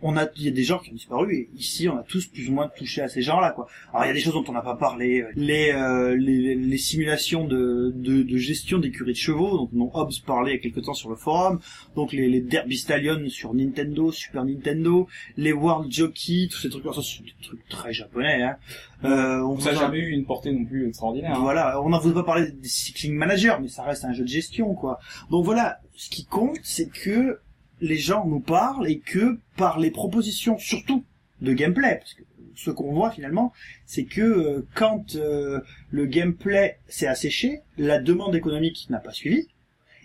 on 0.06 0.16
a, 0.18 0.26
il 0.36 0.44
y 0.44 0.48
a 0.48 0.50
des 0.50 0.62
genres 0.64 0.82
qui 0.82 0.90
ont 0.90 0.94
disparu 0.94 1.34
et 1.34 1.48
ici 1.56 1.88
on 1.88 1.96
a 1.96 2.02
tous 2.02 2.26
plus 2.26 2.48
ou 2.50 2.52
moins 2.52 2.68
touché 2.68 3.00
à 3.00 3.08
ces 3.08 3.22
genres-là, 3.22 3.52
quoi. 3.52 3.66
Alors 3.92 4.04
il 4.04 4.08
y 4.08 4.10
a 4.10 4.14
des 4.14 4.20
choses 4.20 4.34
dont 4.34 4.44
on 4.46 4.52
n'a 4.52 4.60
pas 4.60 4.76
parlé, 4.76 5.22
euh, 5.22 5.30
les, 5.34 5.72
euh, 5.72 6.14
les, 6.16 6.54
les 6.54 6.78
simulations 6.78 7.46
de, 7.46 7.90
de, 7.96 8.22
de 8.22 8.36
gestion 8.36 8.78
d'écuries 8.78 9.12
de 9.14 9.16
chevaux, 9.18 9.56
donc 9.56 9.70
dont 9.72 9.90
Hobbes 9.94 10.12
parlait 10.26 10.52
il 10.52 10.54
y 10.56 10.58
a 10.58 10.62
quelque 10.62 10.80
temps 10.80 10.94
sur 10.94 11.08
le 11.08 11.16
forum, 11.16 11.58
donc 11.96 12.12
les, 12.12 12.28
les 12.28 12.40
Derby 12.42 12.76
Stallion 12.76 13.28
sur 13.28 13.54
Nintendo, 13.54 14.12
Super 14.12 14.44
Nintendo, 14.44 15.08
les 15.38 15.52
World 15.52 15.90
Jockey, 15.90 16.48
tous 16.50 16.58
ces 16.58 16.68
trucs, 16.68 16.84
ça 16.84 17.00
c'est 17.02 17.22
des 17.24 17.32
trucs 17.42 17.66
très 17.68 17.92
japonais, 17.94 18.42
hein. 18.42 18.56
Euh, 19.04 19.42
on 19.42 19.58
Ça 19.58 19.72
n'a 19.72 19.80
jamais 19.80 19.98
eu 19.98 20.10
une 20.12 20.24
portée 20.24 20.50
non 20.52 20.64
plus 20.64 20.88
extraordinaire. 20.88 21.36
hein. 21.36 21.40
voilà, 21.42 21.82
on 21.82 21.90
n'en 21.90 21.98
vous 21.98 22.10
a 22.10 22.14
pas 22.14 22.22
parlé 22.22 22.50
des 22.52 22.68
cycling 22.68 23.12
managers, 23.14 23.56
mais 23.60 23.68
ça 23.68 23.82
reste 23.82 24.04
un 24.06 24.12
jeu 24.14 24.22
de 24.24 24.28
gestion, 24.28 24.74
quoi. 24.74 24.98
Donc 25.30 25.44
voilà, 25.44 25.78
ce 25.94 26.08
qui 26.08 26.24
compte, 26.24 26.56
c'est 26.62 26.88
que 26.88 27.38
les 27.84 27.98
gens 27.98 28.26
nous 28.26 28.40
parlent 28.40 28.88
et 28.88 28.98
que 28.98 29.38
par 29.56 29.78
les 29.78 29.90
propositions, 29.90 30.58
surtout 30.58 31.04
de 31.42 31.52
gameplay, 31.52 31.96
parce 31.98 32.14
que 32.14 32.22
ce 32.56 32.70
qu'on 32.70 32.92
voit 32.92 33.10
finalement, 33.10 33.52
c'est 33.84 34.04
que 34.04 34.22
euh, 34.22 34.66
quand 34.74 35.16
euh, 35.16 35.60
le 35.90 36.06
gameplay 36.06 36.78
s'est 36.86 37.06
asséché, 37.06 37.60
la 37.76 37.98
demande 37.98 38.34
économique 38.34 38.86
n'a 38.88 39.00
pas 39.00 39.12
suivi. 39.12 39.48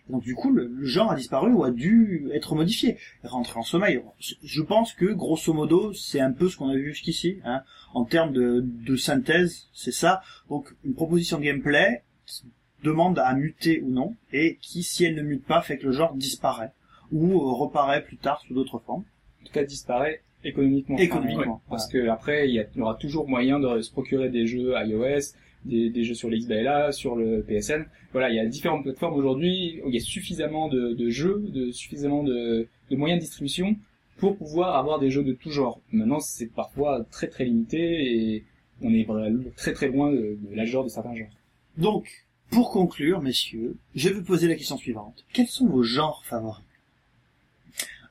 Et 0.09 0.11
donc 0.11 0.23
du 0.23 0.35
coup, 0.35 0.51
le, 0.51 0.83
genre 0.83 1.11
a 1.11 1.15
disparu 1.15 1.51
ou 1.51 1.63
a 1.63 1.71
dû 1.71 2.29
être 2.33 2.55
modifié, 2.55 2.97
rentrer 3.23 3.59
en 3.59 3.63
sommeil. 3.63 4.01
Je 4.19 4.61
pense 4.61 4.93
que 4.93 5.05
grosso 5.05 5.53
modo, 5.53 5.93
c'est 5.93 6.19
un 6.19 6.31
peu 6.31 6.49
ce 6.49 6.57
qu'on 6.57 6.69
a 6.69 6.75
vu 6.75 6.89
jusqu'ici, 6.89 7.39
hein, 7.45 7.61
en 7.93 8.03
termes 8.03 8.33
de, 8.33 8.61
de 8.65 8.95
synthèse, 8.97 9.69
c'est 9.73 9.93
ça. 9.93 10.21
Donc 10.49 10.67
une 10.83 10.95
proposition 10.95 11.37
de 11.37 11.43
gameplay 11.43 12.03
qui 12.25 12.43
demande 12.83 13.19
à 13.19 13.33
muter 13.35 13.81
ou 13.81 13.89
non, 13.89 14.15
et 14.33 14.57
qui, 14.61 14.83
si 14.83 15.05
elle 15.05 15.15
ne 15.15 15.21
mute 15.21 15.45
pas, 15.45 15.61
fait 15.61 15.77
que 15.77 15.85
le 15.85 15.91
genre 15.93 16.15
disparaît 16.15 16.73
ou 17.11 17.33
euh, 17.33 17.53
reparaît 17.53 18.03
plus 18.03 18.17
tard 18.17 18.41
sous 18.47 18.53
d'autres 18.53 18.79
formes. 18.79 19.03
En 19.41 19.45
tout 19.45 19.53
cas, 19.53 19.63
disparaît 19.63 20.21
économiquement. 20.43 20.97
Économiquement, 20.97 21.55
Ouais, 21.55 21.69
Parce 21.69 21.87
que 21.87 22.07
après, 22.09 22.49
il 22.49 22.55
y, 22.55 22.81
aura 22.81 22.95
toujours 22.95 23.27
moyen 23.27 23.59
de 23.59 23.81
se 23.81 23.91
procurer 23.91 24.29
des 24.29 24.47
jeux 24.47 24.73
iOS, 24.75 25.33
des, 25.65 25.89
des 25.89 26.03
jeux 26.03 26.13
sur 26.13 26.29
l'XBLA, 26.29 26.91
sur 26.91 27.15
le 27.15 27.43
PSN. 27.43 27.85
Voilà, 28.11 28.29
il 28.29 28.35
y 28.35 28.39
a 28.39 28.45
différentes 28.45 28.83
plateformes 28.83 29.15
aujourd'hui 29.15 29.81
où 29.83 29.89
il 29.89 29.95
y 29.95 29.97
a 29.97 30.01
suffisamment 30.01 30.67
de, 30.69 30.93
de 30.93 31.09
jeux, 31.09 31.43
de 31.49 31.71
suffisamment 31.71 32.23
de, 32.23 32.67
de 32.89 32.95
moyens 32.95 33.19
de 33.19 33.25
distribution 33.25 33.75
pour 34.17 34.37
pouvoir 34.37 34.75
avoir 34.75 34.99
des 34.99 35.09
jeux 35.09 35.23
de 35.23 35.33
tout 35.33 35.51
genre. 35.51 35.81
Maintenant, 35.91 36.19
c'est 36.19 36.47
parfois 36.47 37.05
très 37.11 37.27
très 37.27 37.45
limité 37.45 37.77
et 37.79 38.45
on 38.81 38.93
est 38.93 39.07
très 39.55 39.73
très 39.73 39.87
loin 39.87 40.11
de, 40.11 40.37
de 40.41 40.55
l'âge 40.55 40.71
d'or 40.71 40.83
de 40.83 40.89
certains 40.89 41.15
genres. 41.15 41.27
Donc, 41.77 42.09
pour 42.49 42.71
conclure, 42.71 43.21
messieurs, 43.21 43.77
je 43.95 44.09
vais 44.09 44.15
vous 44.15 44.23
poser 44.23 44.47
la 44.47 44.55
question 44.55 44.77
suivante. 44.77 45.25
Quels 45.33 45.47
sont 45.47 45.67
vos 45.67 45.83
genres 45.83 46.23
favoris? 46.25 46.63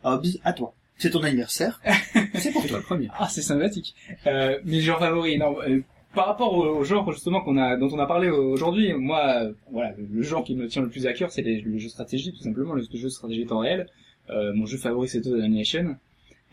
Hobbs, 0.04 0.38
à 0.44 0.52
toi. 0.52 0.74
C'est 0.96 1.10
ton 1.10 1.22
anniversaire. 1.22 1.80
c'est 2.34 2.50
pour 2.52 2.62
C'est 2.62 2.68
toi. 2.68 2.68
toi 2.68 2.78
le 2.78 2.84
premier. 2.84 3.08
Ah, 3.18 3.28
c'est 3.28 3.42
sympathique. 3.42 3.94
Euh, 4.26 4.58
mes 4.64 4.80
genres 4.80 4.98
favoris, 4.98 5.38
non. 5.38 5.56
euh, 5.62 5.80
par 6.14 6.26
rapport 6.26 6.54
au, 6.54 6.64
au 6.78 6.84
genre 6.84 7.12
justement 7.12 7.40
qu'on 7.42 7.56
a, 7.56 7.76
dont 7.76 7.88
on 7.92 7.98
a 7.98 8.06
parlé 8.06 8.28
aujourd'hui, 8.30 8.92
moi, 8.94 9.42
euh, 9.44 9.52
voilà, 9.70 9.92
le, 9.96 10.06
le 10.10 10.22
genre 10.22 10.42
qui 10.42 10.54
me 10.56 10.66
tient 10.66 10.82
le 10.82 10.88
plus 10.88 11.06
à 11.06 11.12
cœur, 11.12 11.30
c'est 11.30 11.42
les- 11.42 11.60
le 11.60 11.78
jeu 11.78 11.88
stratégie, 11.88 12.32
tout 12.32 12.42
simplement, 12.42 12.72
le 12.74 12.82
jeu 12.92 13.08
stratégie 13.10 13.46
temps 13.46 13.60
réel. 13.60 13.86
Euh, 14.30 14.52
mon 14.54 14.66
jeu 14.66 14.76
favori, 14.78 15.08
c'est 15.08 15.20
Total 15.22 15.42
Annihilation. 15.42 15.96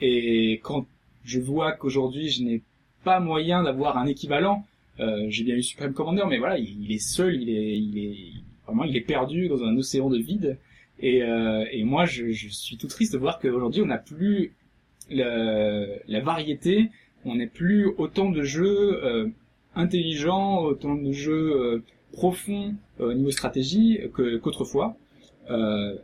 Et 0.02 0.60
quand 0.64 0.86
je 1.24 1.40
vois 1.40 1.72
qu'aujourd'hui, 1.72 2.30
je 2.30 2.44
n'ai 2.44 2.62
pas 3.04 3.20
moyen 3.20 3.64
d'avoir 3.64 3.98
un 3.98 4.06
équivalent, 4.06 4.64
euh, 5.00 5.26
j'ai 5.30 5.44
bien 5.44 5.56
eu 5.56 5.64
Supreme 5.64 5.94
Commander, 5.94 6.24
mais 6.30 6.38
voilà, 6.38 6.58
il, 6.58 6.84
il 6.84 6.92
est 6.92 7.00
seul, 7.00 7.36
il 7.42 7.50
est, 7.50 7.78
il 7.80 7.98
est 7.98 8.18
vraiment, 8.68 8.84
il 8.84 8.96
est 8.96 9.02
perdu 9.02 9.48
dans 9.48 9.64
un 9.64 9.76
océan 9.78 10.10
de 10.10 10.18
vide. 10.18 10.58
Et, 11.00 11.24
euh, 11.24 11.66
et 11.72 11.84
moi, 11.84 12.06
je, 12.06 12.32
je 12.32 12.48
suis 12.50 12.78
tout 12.78 12.88
triste 12.88 13.14
de 13.14 13.18
voir 13.18 13.40
qu'aujourd'hui, 13.40 13.82
on 13.82 13.88
n'a 13.88 13.98
plus 13.98 14.54
le- 15.10 16.00
la 16.08 16.20
variété, 16.22 16.90
on 17.26 17.36
n'est 17.36 17.48
plus 17.48 17.88
autant 17.98 18.30
de 18.30 18.44
jeux 18.44 19.04
euh, 19.04 19.28
intelligents, 19.76 20.60
autant 20.64 20.96
de 20.96 21.12
jeux 21.12 21.52
euh, 21.56 21.84
profonds 22.14 22.76
euh, 23.00 23.10
au 23.12 23.14
niveau 23.14 23.32
stratégie 23.32 24.00
que 24.14 24.38
qu'autrefois. 24.38 24.96
Euh, 25.50 25.96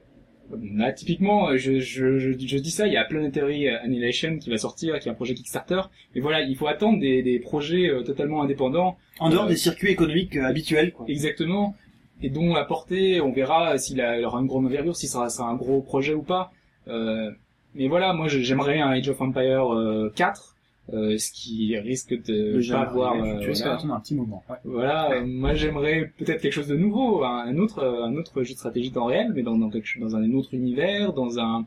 là, 0.75 0.91
typiquement, 0.91 1.55
je, 1.55 1.79
je, 1.79 2.17
je, 2.19 2.31
je 2.37 2.57
dis 2.57 2.71
ça, 2.71 2.85
il 2.85 2.93
y 2.93 2.97
a 2.97 3.05
Planetary 3.05 3.69
Annihilation 3.69 4.37
qui 4.37 4.49
va 4.49 4.57
sortir, 4.57 4.99
qui 4.99 5.07
est 5.07 5.11
un 5.11 5.15
projet 5.15 5.33
Kickstarter. 5.33 5.81
Mais 6.13 6.21
voilà, 6.21 6.41
il 6.41 6.55
faut 6.57 6.67
attendre 6.67 6.99
des, 6.99 7.23
des 7.23 7.39
projets 7.39 7.89
euh, 7.89 8.03
totalement 8.03 8.41
indépendants 8.41 8.97
En 9.19 9.29
dehors 9.29 9.45
Euh, 9.45 9.49
des 9.49 9.55
circuits 9.55 9.89
économiques 9.91 10.35
habituels, 10.35 10.91
quoi. 10.91 11.05
Exactement. 11.07 11.75
Et 12.21 12.29
dont 12.29 12.53
la 12.53 12.65
portée, 12.65 13.19
on 13.21 13.31
verra 13.31 13.77
s'il 13.77 13.99
aura 14.23 14.39
une 14.39 14.47
grande 14.47 14.65
envergure, 14.65 14.95
si 14.95 15.07
ça 15.07 15.27
sera, 15.29 15.49
un 15.49 15.55
gros 15.55 15.81
projet 15.81 16.13
ou 16.13 16.21
pas. 16.21 16.51
Euh, 16.87 17.31
mais 17.75 17.87
voilà, 17.87 18.13
moi 18.13 18.27
j'aimerais 18.27 18.79
un 18.79 18.89
Age 18.89 19.09
of 19.09 19.19
Empire 19.21 19.73
euh, 19.73 20.11
4, 20.15 20.55
euh, 20.93 21.17
ce 21.17 21.31
qui 21.31 21.77
risque 21.77 22.13
de 22.13 22.53
Déjà 22.53 22.75
pas 22.83 22.89
avoir. 22.89 23.13
euh, 23.15 23.39
Tu 23.39 23.49
risques 23.49 23.61
voilà, 23.63 23.75
d'attendre 23.77 23.93
un 23.95 23.99
petit 24.01 24.15
moment. 24.15 24.43
Ouais. 24.49 24.57
Voilà, 24.65 25.11
euh, 25.13 25.25
moi 25.25 25.53
j'aimerais 25.53 26.11
peut-être 26.17 26.41
quelque 26.41 26.53
chose 26.53 26.67
de 26.67 26.75
nouveau, 26.75 27.23
un, 27.23 27.45
un 27.47 27.57
autre, 27.57 27.79
euh, 27.79 28.03
un 28.03 28.15
autre 28.15 28.43
jeu 28.43 28.53
de 28.53 28.57
stratégie 28.59 28.91
temps 28.91 29.05
réel, 29.05 29.31
mais 29.33 29.41
dans, 29.41 29.57
dans, 29.57 29.69
quelque, 29.69 29.99
dans 29.99 30.15
un 30.15 30.31
autre 30.33 30.53
univers, 30.53 31.13
dans 31.13 31.39
un 31.39 31.65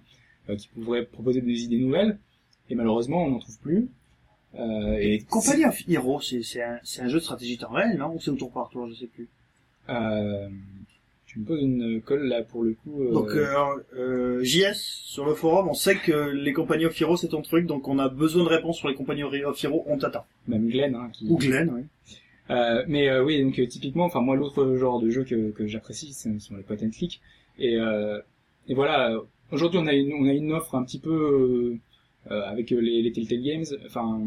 euh, 0.50 0.56
qui 0.56 0.68
pourrait 0.68 1.04
proposer 1.06 1.40
des 1.40 1.62
idées 1.64 1.78
nouvelles. 1.78 2.18
Et 2.70 2.74
malheureusement, 2.74 3.24
on 3.24 3.30
n'en 3.30 3.38
trouve 3.38 3.58
plus. 3.60 3.88
Euh, 4.58 4.98
et 5.00 5.20
Company 5.28 5.64
of 5.64 5.82
Heroes, 5.88 6.20
c'est 6.20 6.62
un, 6.62 6.78
un 7.00 7.08
jeu 7.08 7.14
de 7.18 7.22
stratégie 7.24 7.58
temps 7.58 7.72
réel, 7.72 7.96
non? 7.98 8.14
Ou 8.14 8.20
c'est 8.20 8.30
au 8.30 8.36
tour 8.36 8.52
par 8.52 8.68
tour, 8.68 8.88
je 8.88 8.94
sais 8.94 9.06
plus. 9.06 9.28
Euh, 9.88 10.48
tu 11.26 11.40
me 11.40 11.44
poses 11.44 11.62
une 11.62 12.00
colle 12.00 12.28
là 12.28 12.42
pour 12.42 12.62
le 12.62 12.74
coup. 12.74 13.02
euh, 13.02 13.12
Donc, 13.12 13.30
euh, 13.30 13.54
euh, 13.96 14.42
JS, 14.44 14.74
sur 14.76 15.26
le 15.26 15.34
forum, 15.34 15.68
on 15.68 15.74
sait 15.74 15.96
que 15.96 16.30
les 16.30 16.52
Company 16.52 16.86
of 16.86 17.00
Heroes 17.00 17.16
c'est 17.16 17.28
ton 17.28 17.42
truc, 17.42 17.66
donc 17.66 17.88
on 17.88 17.98
a 17.98 18.08
besoin 18.08 18.44
de 18.44 18.48
réponses 18.48 18.78
sur 18.78 18.88
les 18.88 18.94
Company 18.94 19.22
of 19.24 19.34
Heroes, 19.34 19.84
on 19.86 19.98
t'attend. 19.98 20.24
même 20.46 20.68
Glenn, 20.68 20.94
hein, 20.94 21.10
qui. 21.12 21.26
Ou 21.28 21.36
Glenn, 21.38 21.70
oui. 21.74 21.82
Euh, 22.50 22.84
mais 22.88 23.08
euh, 23.08 23.24
oui, 23.24 23.42
donc 23.42 23.58
euh, 23.58 23.66
typiquement, 23.66 24.04
enfin 24.04 24.20
moi 24.20 24.36
l'autre 24.36 24.76
genre 24.76 25.00
de 25.00 25.08
jeu 25.10 25.24
que, 25.24 25.50
que 25.50 25.66
j'apprécie, 25.66 26.12
ce 26.12 26.38
sont 26.38 26.56
les 26.56 26.62
point 26.62 26.76
and 26.82 26.90
click. 26.90 27.20
Et, 27.58 27.78
et 28.68 28.74
voilà, 28.74 29.18
aujourd'hui 29.50 29.78
on 29.82 29.86
a 29.86 29.92
une 29.92 30.12
on 30.12 30.26
a 30.28 30.32
une 30.32 30.52
offre 30.52 30.74
un 30.74 30.84
petit 30.84 30.98
peu 30.98 31.76
avec 32.28 32.70
les, 32.70 33.02
les 33.02 33.12
Telltale 33.12 33.42
Games, 33.42 33.64
enfin, 33.86 34.20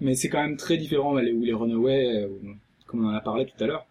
mais 0.00 0.14
c'est 0.14 0.28
quand 0.28 0.42
même 0.42 0.56
très 0.56 0.76
différent 0.76 1.14
les, 1.16 1.32
ou 1.32 1.42
les 1.42 1.52
Runaway, 1.52 2.28
comme 2.86 3.04
on 3.04 3.08
en 3.08 3.14
a 3.14 3.20
parlé 3.20 3.46
tout 3.46 3.62
à 3.64 3.66
l'heure. 3.66 3.86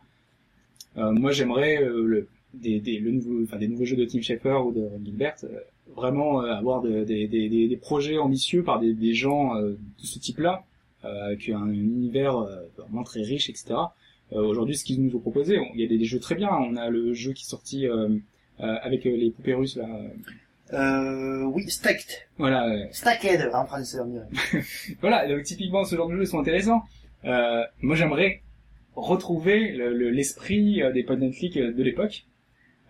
Euh, 0.98 1.12
moi 1.12 1.32
j'aimerais 1.32 1.82
euh, 1.84 2.04
le, 2.06 2.28
des, 2.54 2.80
des, 2.80 3.00
le 3.00 3.12
nouveau, 3.12 3.44
enfin, 3.44 3.58
des 3.58 3.68
nouveaux 3.68 3.86
jeux 3.86 3.96
de 3.98 4.06
Tim 4.06 4.22
Schafer 4.22 4.66
ou 4.66 4.72
de 4.72 4.82
Ron 4.82 5.02
Gilbert, 5.04 5.36
euh, 5.44 5.60
vraiment 5.96 6.42
euh, 6.44 6.52
avoir 6.54 6.82
de- 6.82 7.04
des, 7.04 7.28
des, 7.28 7.50
des, 7.50 7.68
des 7.68 7.78
projets 7.78 8.18
ambitieux 8.18 8.64
par 8.64 8.80
des, 8.80 8.94
des 8.94 9.14
gens 9.14 9.56
euh, 9.56 9.72
de 9.72 10.06
ce 10.06 10.18
type-là, 10.20 10.64
euh, 11.06 11.26
avec 11.28 11.50
un, 11.50 11.68
univers 11.70 12.38
euh, 12.38 12.56
vraiment 12.78 13.04
très 13.04 13.22
riche, 13.22 13.50
etc. 13.50 13.76
Euh, 14.34 14.42
Aujourd'hui, 14.42 14.76
ce 14.76 14.84
qu'ils 14.84 15.02
nous 15.04 15.16
ont 15.16 15.20
proposé, 15.20 15.58
il 15.76 15.80
y 15.80 15.84
a 15.84 15.88
des, 15.88 16.04
jeux 16.04 16.20
très 16.20 16.36
bien. 16.36 16.50
On 16.52 16.76
a 16.76 16.90
le 16.90 17.14
jeu 17.14 17.32
qui 17.34 17.44
est 17.44 17.50
sorti 17.50 17.88
euh, 17.88 18.10
euh, 18.60 18.76
avec 18.82 19.04
les 19.06 19.30
poupées 19.32 19.54
russes 19.54 19.78
là. 19.78 19.88
Euh, 20.74 21.44
oui, 21.46 21.70
Stacked. 21.70 22.28
Voilà, 22.38 22.68
euh, 22.68 22.86
Stacked, 22.92 23.50
en 23.54 23.66
français, 23.66 24.00
on 24.02 24.08
dirait. 24.08 24.28
voilà. 25.00 25.28
Donc 25.28 25.44
typiquement, 25.44 25.86
ce 25.86 25.96
genre 25.96 26.10
de 26.10 26.16
jeux 26.18 26.26
sont 26.26 26.40
intéressants. 26.40 26.82
Euh, 27.24 27.64
moi, 27.82 27.96
j'aimerais 27.96 28.42
retrouver 29.02 29.72
le- 29.72 29.94
le- 29.94 30.10
l'esprit 30.10 30.82
euh, 30.82 30.92
des 30.92 31.04
point 31.04 31.22
and 31.22 31.32
click 31.32 31.58
de 31.58 31.84
l'époque. 31.84 32.26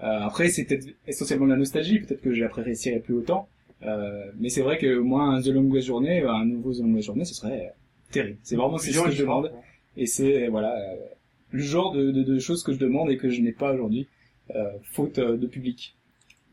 Euh, 0.01 0.19
après, 0.21 0.49
c'est 0.49 0.65
peut-être 0.65 0.88
essentiellement 1.07 1.45
de 1.45 1.51
la 1.51 1.57
nostalgie. 1.57 1.99
Peut-être 1.99 2.21
que 2.21 2.34
j'apprécierais 2.34 2.99
plus 2.99 3.13
autant. 3.15 3.47
Euh, 3.84 4.31
mais 4.39 4.49
c'est 4.49 4.61
vrai 4.61 4.77
que 4.77 4.97
moi, 4.97 5.23
un 5.23 5.41
The 5.41 5.47
Longest 5.47 5.88
Journey, 5.88 6.21
euh, 6.21 6.31
un 6.31 6.45
nouveau 6.45 6.73
The 6.73 6.79
Longest 6.79 7.05
Journey, 7.07 7.25
ce 7.25 7.34
serait 7.35 7.67
euh, 7.67 7.69
terrible. 8.11 8.38
C'est 8.43 8.55
vraiment 8.55 8.77
ce 8.77 8.85
que 9.05 9.11
je 9.11 9.21
demande. 9.21 9.51
Et 9.97 10.05
c'est 10.05 10.47
voilà 10.47 10.75
euh, 10.77 10.95
le 11.51 11.61
genre 11.61 11.91
de, 11.93 12.11
de, 12.11 12.23
de 12.23 12.39
choses 12.39 12.63
que 12.63 12.71
je 12.73 12.79
demande 12.79 13.09
et 13.11 13.17
que 13.17 13.29
je 13.29 13.41
n'ai 13.41 13.51
pas 13.51 13.73
aujourd'hui, 13.73 14.07
euh, 14.55 14.63
faute 14.84 15.19
de 15.19 15.47
public, 15.47 15.95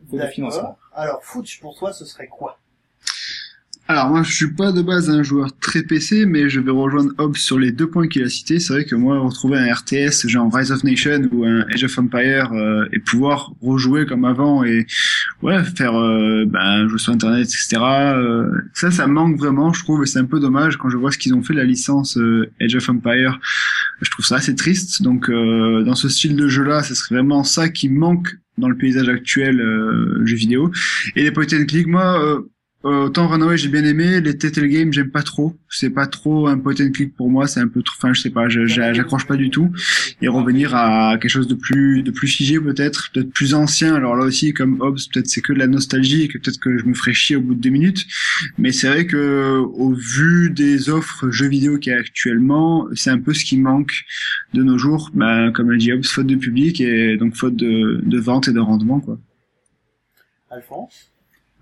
faute 0.09 0.21
de 0.27 0.31
financement. 0.33 0.79
Alors, 0.95 1.23
foot, 1.23 1.47
pour 1.61 1.77
toi, 1.77 1.93
ce 1.93 2.05
serait 2.05 2.27
quoi? 2.29 2.59
Alors 3.87 4.09
moi, 4.09 4.23
je 4.23 4.33
suis 4.33 4.51
pas 4.51 4.73
de 4.73 4.81
base 4.81 5.11
un 5.11 5.23
joueur 5.23 5.51
très 5.59 5.83
PC, 5.83 6.25
mais 6.25 6.49
je 6.49 6.59
vais 6.59 6.71
rejoindre 6.71 7.13
Hobbs 7.19 7.37
sur 7.37 7.59
les 7.59 7.71
deux 7.71 7.87
points 7.87 8.09
qu'il 8.09 8.23
a 8.23 8.31
cités. 8.31 8.59
C'est 8.59 8.73
vrai 8.73 8.87
que 8.87 8.95
moi, 8.95 9.19
retrouver 9.19 9.59
un 9.59 9.75
RTS 9.75 10.27
genre 10.27 10.51
Rise 10.51 10.73
of 10.73 10.85
Nation 10.85 11.29
ou 11.31 11.45
un 11.45 11.67
Age 11.69 11.85
of 11.85 11.99
Empire 11.99 12.51
euh, 12.55 12.87
et 12.95 12.99
pouvoir 12.99 13.53
rejouer 13.61 14.07
comme 14.07 14.25
avant 14.25 14.65
et 14.65 14.87
ouais 15.43 15.63
faire 15.65 16.01
euh, 16.01 16.47
ben, 16.47 16.89
jouer 16.89 16.99
sur 16.99 17.13
Internet, 17.13 17.47
etc. 17.47 17.77
euh, 17.83 18.51
ça, 18.73 18.91
ça 18.91 19.07
manque 19.07 19.37
vraiment, 19.37 19.75
je 19.75 19.83
trouve, 19.83 20.03
et 20.03 20.07
c'est 20.07 20.19
un 20.19 20.25
peu 20.25 20.41
dommage 20.41 20.79
quand 20.79 20.89
je 20.89 20.97
vois 20.97 21.13
ce 21.13 21.19
qu'ils 21.19 21.35
ont 21.35 21.43
fait 21.43 21.53
de 21.53 21.59
la 21.59 21.67
licence 21.67 22.17
euh, 22.17 22.51
Age 22.63 22.77
of 22.77 22.89
Empire. 22.89 23.39
Je 24.01 24.11
trouve 24.11 24.25
ça 24.25 24.37
assez 24.37 24.55
triste. 24.55 25.03
Donc 25.03 25.29
euh, 25.29 25.83
dans 25.83 25.95
ce 25.95 26.09
style 26.09 26.37
de 26.37 26.49
jeu-là, 26.49 26.83
ce 26.83 26.95
serait 26.95 27.17
vraiment 27.17 27.45
ça 27.45 27.69
qui 27.69 27.91
manque 27.91 28.35
dans 28.57 28.71
le 28.71 28.77
paysage 28.79 29.11
actuel 29.11 29.61
euh, 29.61 30.25
jeu 30.25 30.37
vidéo. 30.37 30.71
Et 31.17 31.23
les 31.23 31.33
point 31.33 31.45
and 31.53 31.67
click, 31.67 31.87
moi. 31.87 32.43
Euh, 32.85 33.07
autant 33.07 33.29
Runaway 33.29 33.57
j'ai 33.57 33.69
bien 33.69 33.85
aimé, 33.85 34.21
les 34.21 34.37
Telltale 34.37 34.69
Games 34.69 34.93
j'aime 34.93 35.11
pas 35.11 35.23
trop. 35.23 35.57
C'est 35.71 35.91
pas 35.91 36.07
trop 36.07 36.49
un 36.49 36.59
point 36.59 36.75
and 36.81 36.91
click 36.93 37.15
pour 37.17 37.31
moi, 37.31 37.47
c'est 37.47 37.61
un 37.61 37.69
peu 37.69 37.83
trop. 37.83 37.95
Enfin 37.99 38.13
je 38.13 38.21
sais 38.21 38.31
pas, 38.31 38.49
j'accroche 38.49 39.27
pas 39.27 39.37
du 39.37 39.49
tout. 39.51 39.71
Et 40.21 40.29
revenir 40.29 40.75
à 40.75 41.17
quelque 41.19 41.31
chose 41.31 41.49
de 41.49 41.55
plus 41.55 42.03
de 42.03 42.11
plus 42.11 42.29
figé 42.29 42.61
peut-être, 42.61 43.11
peut-être 43.13 43.31
plus 43.31 43.55
ancien. 43.55 43.95
Alors 43.95 44.17
là 44.17 44.25
aussi 44.25 44.53
comme 44.53 44.81
Hobbes, 44.81 44.99
peut-être 45.13 45.29
c'est 45.29 45.41
que 45.41 45.53
de 45.53 45.59
la 45.59 45.67
nostalgie 45.67 46.23
et 46.23 46.29
que 46.29 46.39
peut-être 46.39 46.61
que 46.61 46.77
je 46.77 46.85
me 46.85 46.95
ferai 46.95 47.15
chier 47.15 47.37
au 47.37 47.41
bout 47.41 47.55
de 47.55 47.61
deux 47.61 47.71
minutes. 47.71 48.07
Mais 48.59 48.73
c'est 48.73 48.89
vrai 48.89 49.07
que 49.07 49.59
au 49.59 49.95
vu 49.95 50.51
des 50.51 50.91
offres 50.91 51.31
jeux 51.31 51.49
vidéo 51.49 51.79
qu'il 51.79 51.93
y 51.93 51.97
a 51.97 51.99
actuellement, 51.99 52.87
c'est 52.95 53.11
un 53.11 53.19
peu 53.19 53.33
ce 53.33 53.45
qui 53.45 53.57
manque 53.57 54.05
de 54.53 54.63
nos 54.63 54.77
jours. 54.77 55.11
Ben, 55.15 55.53
comme 55.53 55.71
l'a 55.71 55.79
dit 55.79 55.93
Hobbes, 55.93 56.05
faute 56.05 56.27
de 56.27 56.37
public 56.37 56.81
et 56.81 57.17
donc 57.17 57.35
faute 57.35 57.57
de, 57.57 58.01
de 58.05 58.19
vente 58.19 58.49
et 58.49 58.53
de 58.53 58.61
rendement 58.61 59.01
quoi. 59.01 59.19
Alphonse? 60.51 61.14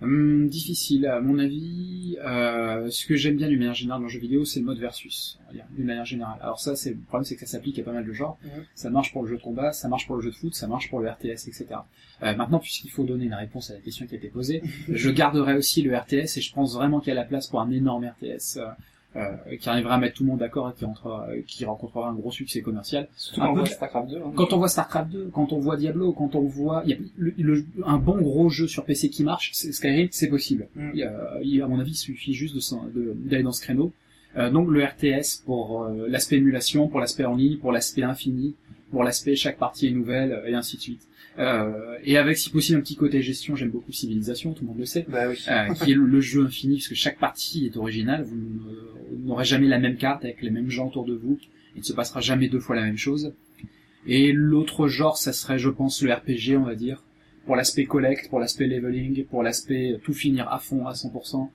Hum, 0.03 0.49
difficile, 0.49 1.07
à 1.07 1.21
mon 1.21 1.39
avis. 1.39 2.19
Euh, 2.25 2.91
ce 2.91 3.07
que 3.07 3.15
j'aime 3.15 3.37
bien 3.37 3.49
d'une 3.49 3.59
manière 3.59 3.75
générale 3.75 4.01
dans 4.01 4.07
le 4.07 4.13
jeu 4.13 4.19
vidéo, 4.19 4.45
c'est 4.45 4.61
le 4.61 4.67
mode 4.67 4.79
versus, 4.79 5.39
on 5.45 5.47
va 5.49 5.53
dire, 5.55 5.65
d'une 5.71 5.87
manière 5.87 6.05
générale. 6.05 6.39
Alors 6.41 6.61
ça, 6.61 6.75
c'est 6.75 6.91
le 6.91 6.97
problème, 6.97 7.25
c'est 7.25 7.35
que 7.37 7.41
ça 7.41 7.47
s'applique 7.47 7.79
à 7.79 7.83
pas 7.83 7.93
mal 7.93 8.05
de 8.05 8.13
genres. 8.13 8.39
Ça 8.75 8.91
marche 8.91 9.13
pour 9.13 9.23
le 9.23 9.29
jeu 9.29 9.37
de 9.37 9.43
combat, 9.43 9.73
ça 9.73 9.89
marche 9.89 10.07
pour 10.07 10.17
le 10.17 10.23
jeu 10.23 10.31
de 10.31 10.35
foot, 10.35 10.55
ça 10.55 10.67
marche 10.67 10.91
pour 10.91 11.01
le 11.01 11.09
RTS, 11.09 11.47
etc. 11.47 11.67
Euh, 12.23 12.35
maintenant, 12.35 12.59
puisqu'il 12.59 12.91
faut 12.91 13.05
donner 13.05 13.27
une 13.27 13.35
réponse 13.35 13.71
à 13.71 13.75
la 13.75 13.81
question 13.81 14.07
qui 14.07 14.15
a 14.15 14.19
été 14.19 14.29
posée, 14.29 14.63
je 14.89 15.11
garderai 15.11 15.55
aussi 15.55 15.83
le 15.83 15.97
RTS 15.97 16.37
et 16.37 16.41
je 16.41 16.53
pense 16.53 16.75
vraiment 16.75 17.01
qu'il 17.01 17.09
y 17.09 17.13
a 17.13 17.21
la 17.21 17.25
place 17.25 17.47
pour 17.47 17.61
un 17.61 17.71
énorme 17.71 18.05
RTS. 18.05 18.59
Euh, 19.17 19.57
qui 19.61 19.69
arrivera 19.69 19.95
à 19.95 19.99
mettre 19.99 20.17
tout 20.17 20.23
le 20.25 20.31
monde 20.31 20.39
d'accord 20.39 20.71
et 20.71 20.75
qui, 20.79 20.85
rentrera- 20.85 21.27
euh, 21.31 21.43
qui 21.47 21.65
rencontrera 21.65 22.09
un 22.09 22.15
gros 22.15 22.31
succès 22.31 22.63
commercial. 22.63 23.09
Surtout 23.17 23.43
Un 23.43 23.47
quand 23.47 23.53
on 23.53 23.57
voit 23.57 23.67
Starcraft 23.67 24.09
2. 24.11 24.17
hein. 24.17 24.33
Quand 24.35 24.53
on 24.53 24.57
voit 24.59 24.69
StarCraft 24.69 25.11
2, 25.11 25.31
quand 25.33 25.53
on 25.53 25.59
voit 25.59 25.77
Diablo, 25.77 26.13
quand 26.13 26.35
on 26.35 26.43
voit 26.43 26.83
il 26.87 26.91
y 26.91 26.95
a 26.95 26.97
le- 27.17 27.35
le- 27.37 27.65
un 27.85 27.99
bon 27.99 28.21
gros 28.21 28.49
jeu 28.49 28.67
sur 28.67 28.85
PC 28.85 29.11
qui 29.11 29.23
marche, 29.25 29.53
Skyrim, 29.53 30.09
c'est 30.11 30.29
possible. 30.29 30.69
Mm. 30.77 30.91
Il 30.95 31.03
a- 31.03 31.39
il 31.43 31.63
à 31.63 31.69
mon 31.69 31.79
avis, 31.81 31.91
il 31.93 31.95
suffit 31.97 32.33
juste 32.35 32.55
de 32.55 32.61
s'en- 32.61 32.87
de- 32.95 33.13
d'aller 33.17 33.43
dans 33.43 33.53
ce 33.53 33.61
créneau. 33.61 33.93
Euh, 34.37 34.51
donc 34.51 34.69
le 34.71 34.83
RTS 34.83 35.43
pour 35.45 35.83
euh, 35.85 36.07
l'aspect 36.09 36.37
émulation, 36.37 36.89
pour 36.89 37.01
l'aspect 37.01 37.27
en 37.27 37.35
ligne, 37.37 37.59
pour 37.59 37.71
l'aspect 37.71 38.03
infini, 38.03 38.55
pour 38.91 39.05
l'aspect 39.05 39.37
chaque 39.37 39.59
partie 39.59 39.89
est 39.89 39.91
nouvelle, 39.91 40.43
et 40.47 40.55
ainsi 40.55 40.77
de 40.77 40.83
suite. 40.83 41.07
Euh, 41.39 41.97
et 42.05 42.19
avec 42.19 42.37
si 42.37 42.51
possible 42.51 42.79
un 42.79 42.83
petit 42.83 42.97
côté 42.97 43.23
gestion, 43.23 43.57
j'aime 43.57 43.71
beaucoup 43.71 43.93
Civilisation, 43.93 44.53
tout 44.53 44.63
le 44.63 44.69
monde 44.69 44.79
le 44.79 44.85
sait. 44.85 45.07
Bah 45.09 45.29
oui. 45.29 45.43
euh, 45.49 45.73
qui 45.75 45.93
est 45.93 45.95
le, 45.95 46.05
le 46.05 46.21
jeu 46.21 46.45
infini, 46.45 46.75
puisque 46.75 46.95
chaque 46.95 47.19
partie 47.19 47.67
est 47.67 47.77
originale, 47.77 48.25
vous 48.25 48.39
n'aurez 49.25 49.45
jamais 49.45 49.69
la 49.69 49.79
même 49.79 49.97
carte 49.97 50.25
avec 50.25 50.43
les 50.43 50.51
mêmes 50.51 50.71
gens 50.71 50.89
autour 50.89 51.05
de 51.05 51.15
vous, 51.15 51.39
il 51.75 51.79
ne 51.79 51.85
se 51.85 51.93
passera 51.93 52.21
jamais 52.21 52.49
deux 52.49 52.61
fois 52.61 52.77
la 52.77 52.83
même 52.83 52.99
chose. 52.99 53.33
Et 54.07 54.33
l'autre 54.33 54.89
genre, 54.89 55.17
ça 55.17 55.33
serait, 55.33 55.59
je 55.59 55.71
pense, 55.71 56.03
le 56.03 56.13
RPG, 56.13 56.57
on 56.59 56.65
va 56.65 56.75
dire, 56.75 57.03
pour 57.47 57.57
l'aspect 57.57 57.85
collect, 57.85 58.29
pour 58.29 58.41
l'aspect 58.41 58.67
leveling, 58.67 59.25
pour 59.25 59.43
l'aspect 59.43 59.99
tout 60.03 60.13
finir 60.13 60.49
à 60.53 60.59
fond, 60.59 60.87
à 60.87 60.93
100%, 60.93 61.49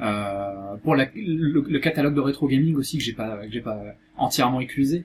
euh, 0.00 0.74
pour 0.82 0.96
la- 0.96 1.08
le, 1.14 1.64
le 1.68 1.78
catalogue 1.78 2.14
de 2.14 2.20
rétro 2.20 2.48
gaming 2.48 2.74
aussi 2.76 2.98
que 2.98 3.04
j'ai 3.04 3.12
pas, 3.12 3.38
que 3.46 3.52
j'ai 3.52 3.60
pas 3.60 3.80
entièrement 4.16 4.60
éclusé. 4.60 5.04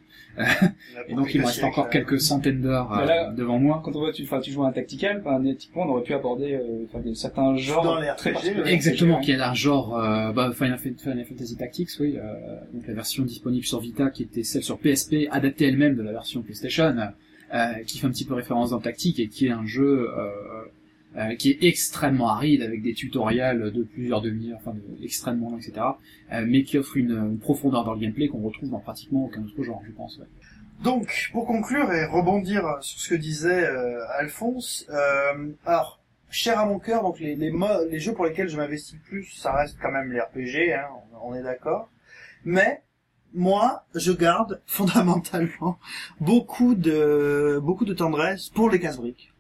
Et 1.08 1.14
donc 1.16 1.34
il 1.34 1.42
me 1.42 1.46
reste 1.48 1.64
encore 1.64 1.90
quelques 1.90 2.22
centaines 2.22 2.62
d'heures 2.62 2.92
euh, 2.94 3.32
devant 3.36 3.60
moi. 3.60 3.82
Quand 3.84 3.96
on 3.96 4.00
voit, 4.00 4.14
tu, 4.14 4.24
enfin, 4.24 4.40
tu 4.40 4.52
joues 4.52 4.64
à 4.64 4.70
un 4.70 4.72
tactical, 4.72 5.22
typiquement, 5.58 5.84
on 5.84 5.90
aurait 5.90 6.04
pu 6.04 6.14
aborder, 6.14 6.54
euh, 6.54 6.86
enfin, 6.86 7.00
des, 7.04 7.14
certains 7.16 7.56
genres 7.58 7.84
Dans 7.84 8.00
les 8.00 8.08
très 8.18 8.32
RPG. 8.32 8.66
Exactement, 8.68 9.20
qui 9.20 9.32
est 9.32 9.42
un 9.42 9.54
genre 9.54 9.98
euh, 9.98 10.32
bah, 10.32 10.52
Final, 10.54 10.78
Fan- 10.78 10.98
Final 10.98 11.26
Fantasy 11.26 11.58
Tactics, 11.58 11.90
oui, 12.00 12.16
euh, 12.18 12.22
donc 12.74 12.88
la 12.88 12.94
version 12.94 13.24
disponible 13.26 13.66
sur 13.66 13.80
Vita, 13.80 14.10
qui 14.10 14.24
était 14.24 14.44
celle 14.44 14.64
sur 14.64 14.78
PSP, 14.80 15.28
adaptée 15.32 15.66
elle-même 15.68 15.96
de 15.96 16.04
la 16.04 16.12
version 16.14 16.42
PlayStation, 16.42 16.96
euh, 17.54 17.74
qui 17.86 17.98
fait 18.00 18.08
un 18.08 18.12
petit 18.12 18.26
peu 18.26 18.36
référence 18.36 18.70
dans 18.70 18.78
le 18.78 18.84
tactique 18.84 19.20
et 19.20 19.28
qui 19.28 19.48
est 19.48 19.52
un 19.52 19.66
jeu 19.66 20.10
euh, 20.18 20.30
euh, 21.18 21.36
qui 21.36 21.52
est 21.52 21.64
extrêmement 21.64 22.30
aride 22.30 22.62
avec 22.62 22.82
des 22.82 22.94
tutoriels 22.94 23.72
de 23.72 23.84
plusieurs 23.84 24.22
demi-heures, 24.22 24.60
enfin 24.62 24.74
de- 24.74 25.04
extrêmement 25.04 25.50
longs, 25.52 25.58
etc. 25.58 25.74
euh, 26.34 26.46
mais 26.48 26.64
qui 26.64 26.78
offre 26.78 26.98
une, 26.98 27.12
une 27.12 27.40
profondeur 27.40 27.84
dans 27.84 27.94
le 27.94 28.00
gameplay 28.00 28.28
qu'on 28.28 28.42
retrouve 28.42 28.70
dans 28.70 28.80
pratiquement 28.80 29.26
aucun 29.26 29.44
autre 29.44 29.64
genre, 29.64 29.82
je 29.86 29.92
pense. 29.92 30.18
ouais. 30.20 30.28
Donc, 30.84 31.30
pour 31.34 31.46
conclure 31.46 31.92
et 31.92 32.06
rebondir 32.06 32.64
sur 32.82 33.00
ce 33.00 33.10
que 33.10 33.16
disait 33.16 33.66
euh, 33.68 34.00
Alphonse, 34.18 34.86
euh, 34.90 35.50
alors, 35.66 36.00
cher 36.30 36.58
à 36.60 36.66
mon 36.66 36.80
cœur, 36.80 37.02
donc 37.04 37.20
les, 37.20 37.36
les, 37.36 37.52
les 37.90 38.00
jeux 38.00 38.14
pour 38.14 38.26
lesquels 38.26 38.48
je 38.48 38.56
m'investis 38.56 38.94
le 38.94 39.02
plus, 39.02 39.24
ça 39.36 39.52
reste 39.52 39.78
quand 39.82 39.92
même 39.92 40.12
les 40.14 40.20
RPG, 40.22 40.74
hein, 40.74 40.86
on, 41.22 41.32
on 41.32 41.36
est 41.36 41.44
d'accord. 41.44 41.90
Mais, 42.46 42.82
moi, 43.34 43.84
je 43.96 44.12
garde 44.14 44.62
fondamentalement 44.68 45.78
beaucoup 46.22 46.76
de, 46.76 47.60
beaucoup 47.62 47.84
de 47.86 47.94
tendresse 47.94 48.50
pour 48.50 48.70
les 48.70 48.80
casse-briques. 48.80 49.34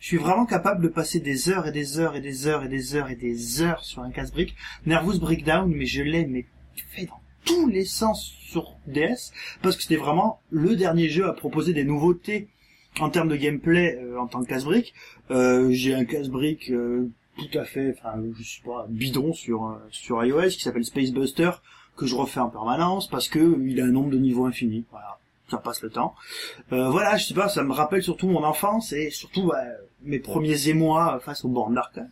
Je 0.00 0.06
suis 0.06 0.16
vraiment 0.16 0.46
capable 0.46 0.82
de 0.82 0.88
passer 0.88 1.20
des 1.20 1.48
heures 1.48 1.66
et 1.66 1.72
des 1.72 1.98
heures 1.98 2.14
et 2.14 2.20
des 2.20 2.46
heures 2.46 2.62
et 2.62 2.68
des 2.68 2.94
heures 2.94 3.10
et 3.10 3.16
des 3.16 3.62
heures 3.62 3.84
sur 3.84 4.02
un 4.02 4.10
casse-brique. 4.10 4.54
Nervous 4.86 5.18
Breakdown, 5.18 5.70
mais 5.70 5.86
je 5.86 6.02
l'ai, 6.02 6.24
mais 6.26 6.46
fait 6.90 7.06
dans 7.06 7.20
tous 7.44 7.68
les 7.68 7.84
sens 7.84 8.34
sur 8.38 8.76
DS 8.86 9.32
parce 9.62 9.76
que 9.76 9.82
c'était 9.82 9.96
vraiment 9.96 10.40
le 10.50 10.76
dernier 10.76 11.08
jeu 11.08 11.26
à 11.26 11.32
proposer 11.32 11.72
des 11.72 11.84
nouveautés 11.84 12.48
en 13.00 13.10
termes 13.10 13.28
de 13.28 13.36
gameplay 13.36 13.96
euh, 13.96 14.18
en 14.18 14.26
tant 14.26 14.42
que 14.42 14.48
casse-brique. 14.48 14.94
Euh, 15.30 15.70
j'ai 15.72 15.94
un 15.94 16.04
casse-brique 16.04 16.70
euh, 16.70 17.10
tout 17.38 17.58
à 17.58 17.64
fait, 17.64 17.94
enfin, 17.96 18.20
je 18.38 18.42
sais 18.42 18.62
pas, 18.64 18.86
bidon 18.88 19.32
sur 19.32 19.66
euh, 19.66 19.76
sur 19.90 20.24
iOS 20.24 20.50
qui 20.50 20.60
s'appelle 20.60 20.84
Space 20.84 21.12
Buster 21.12 21.50
que 21.96 22.06
je 22.06 22.14
refais 22.14 22.40
en 22.40 22.50
permanence 22.50 23.08
parce 23.08 23.28
que 23.28 23.58
il 23.64 23.80
a 23.80 23.84
un 23.84 23.92
nombre 23.92 24.10
de 24.10 24.18
niveaux 24.18 24.46
infini. 24.46 24.84
Voilà, 24.90 25.18
ça 25.48 25.58
passe 25.58 25.82
le 25.82 25.90
temps. 25.90 26.14
Euh, 26.72 26.90
voilà, 26.90 27.16
je 27.16 27.26
sais 27.26 27.34
pas, 27.34 27.48
ça 27.48 27.62
me 27.62 27.72
rappelle 27.72 28.02
surtout 28.02 28.28
mon 28.28 28.44
enfance 28.44 28.92
et 28.92 29.10
surtout 29.10 29.46
ouais, 29.46 29.76
mes 30.08 30.18
premiers 30.18 30.68
émois 30.68 31.20
face 31.20 31.44
aux 31.44 31.48
bornes 31.48 31.74
d'arcade. 31.74 32.10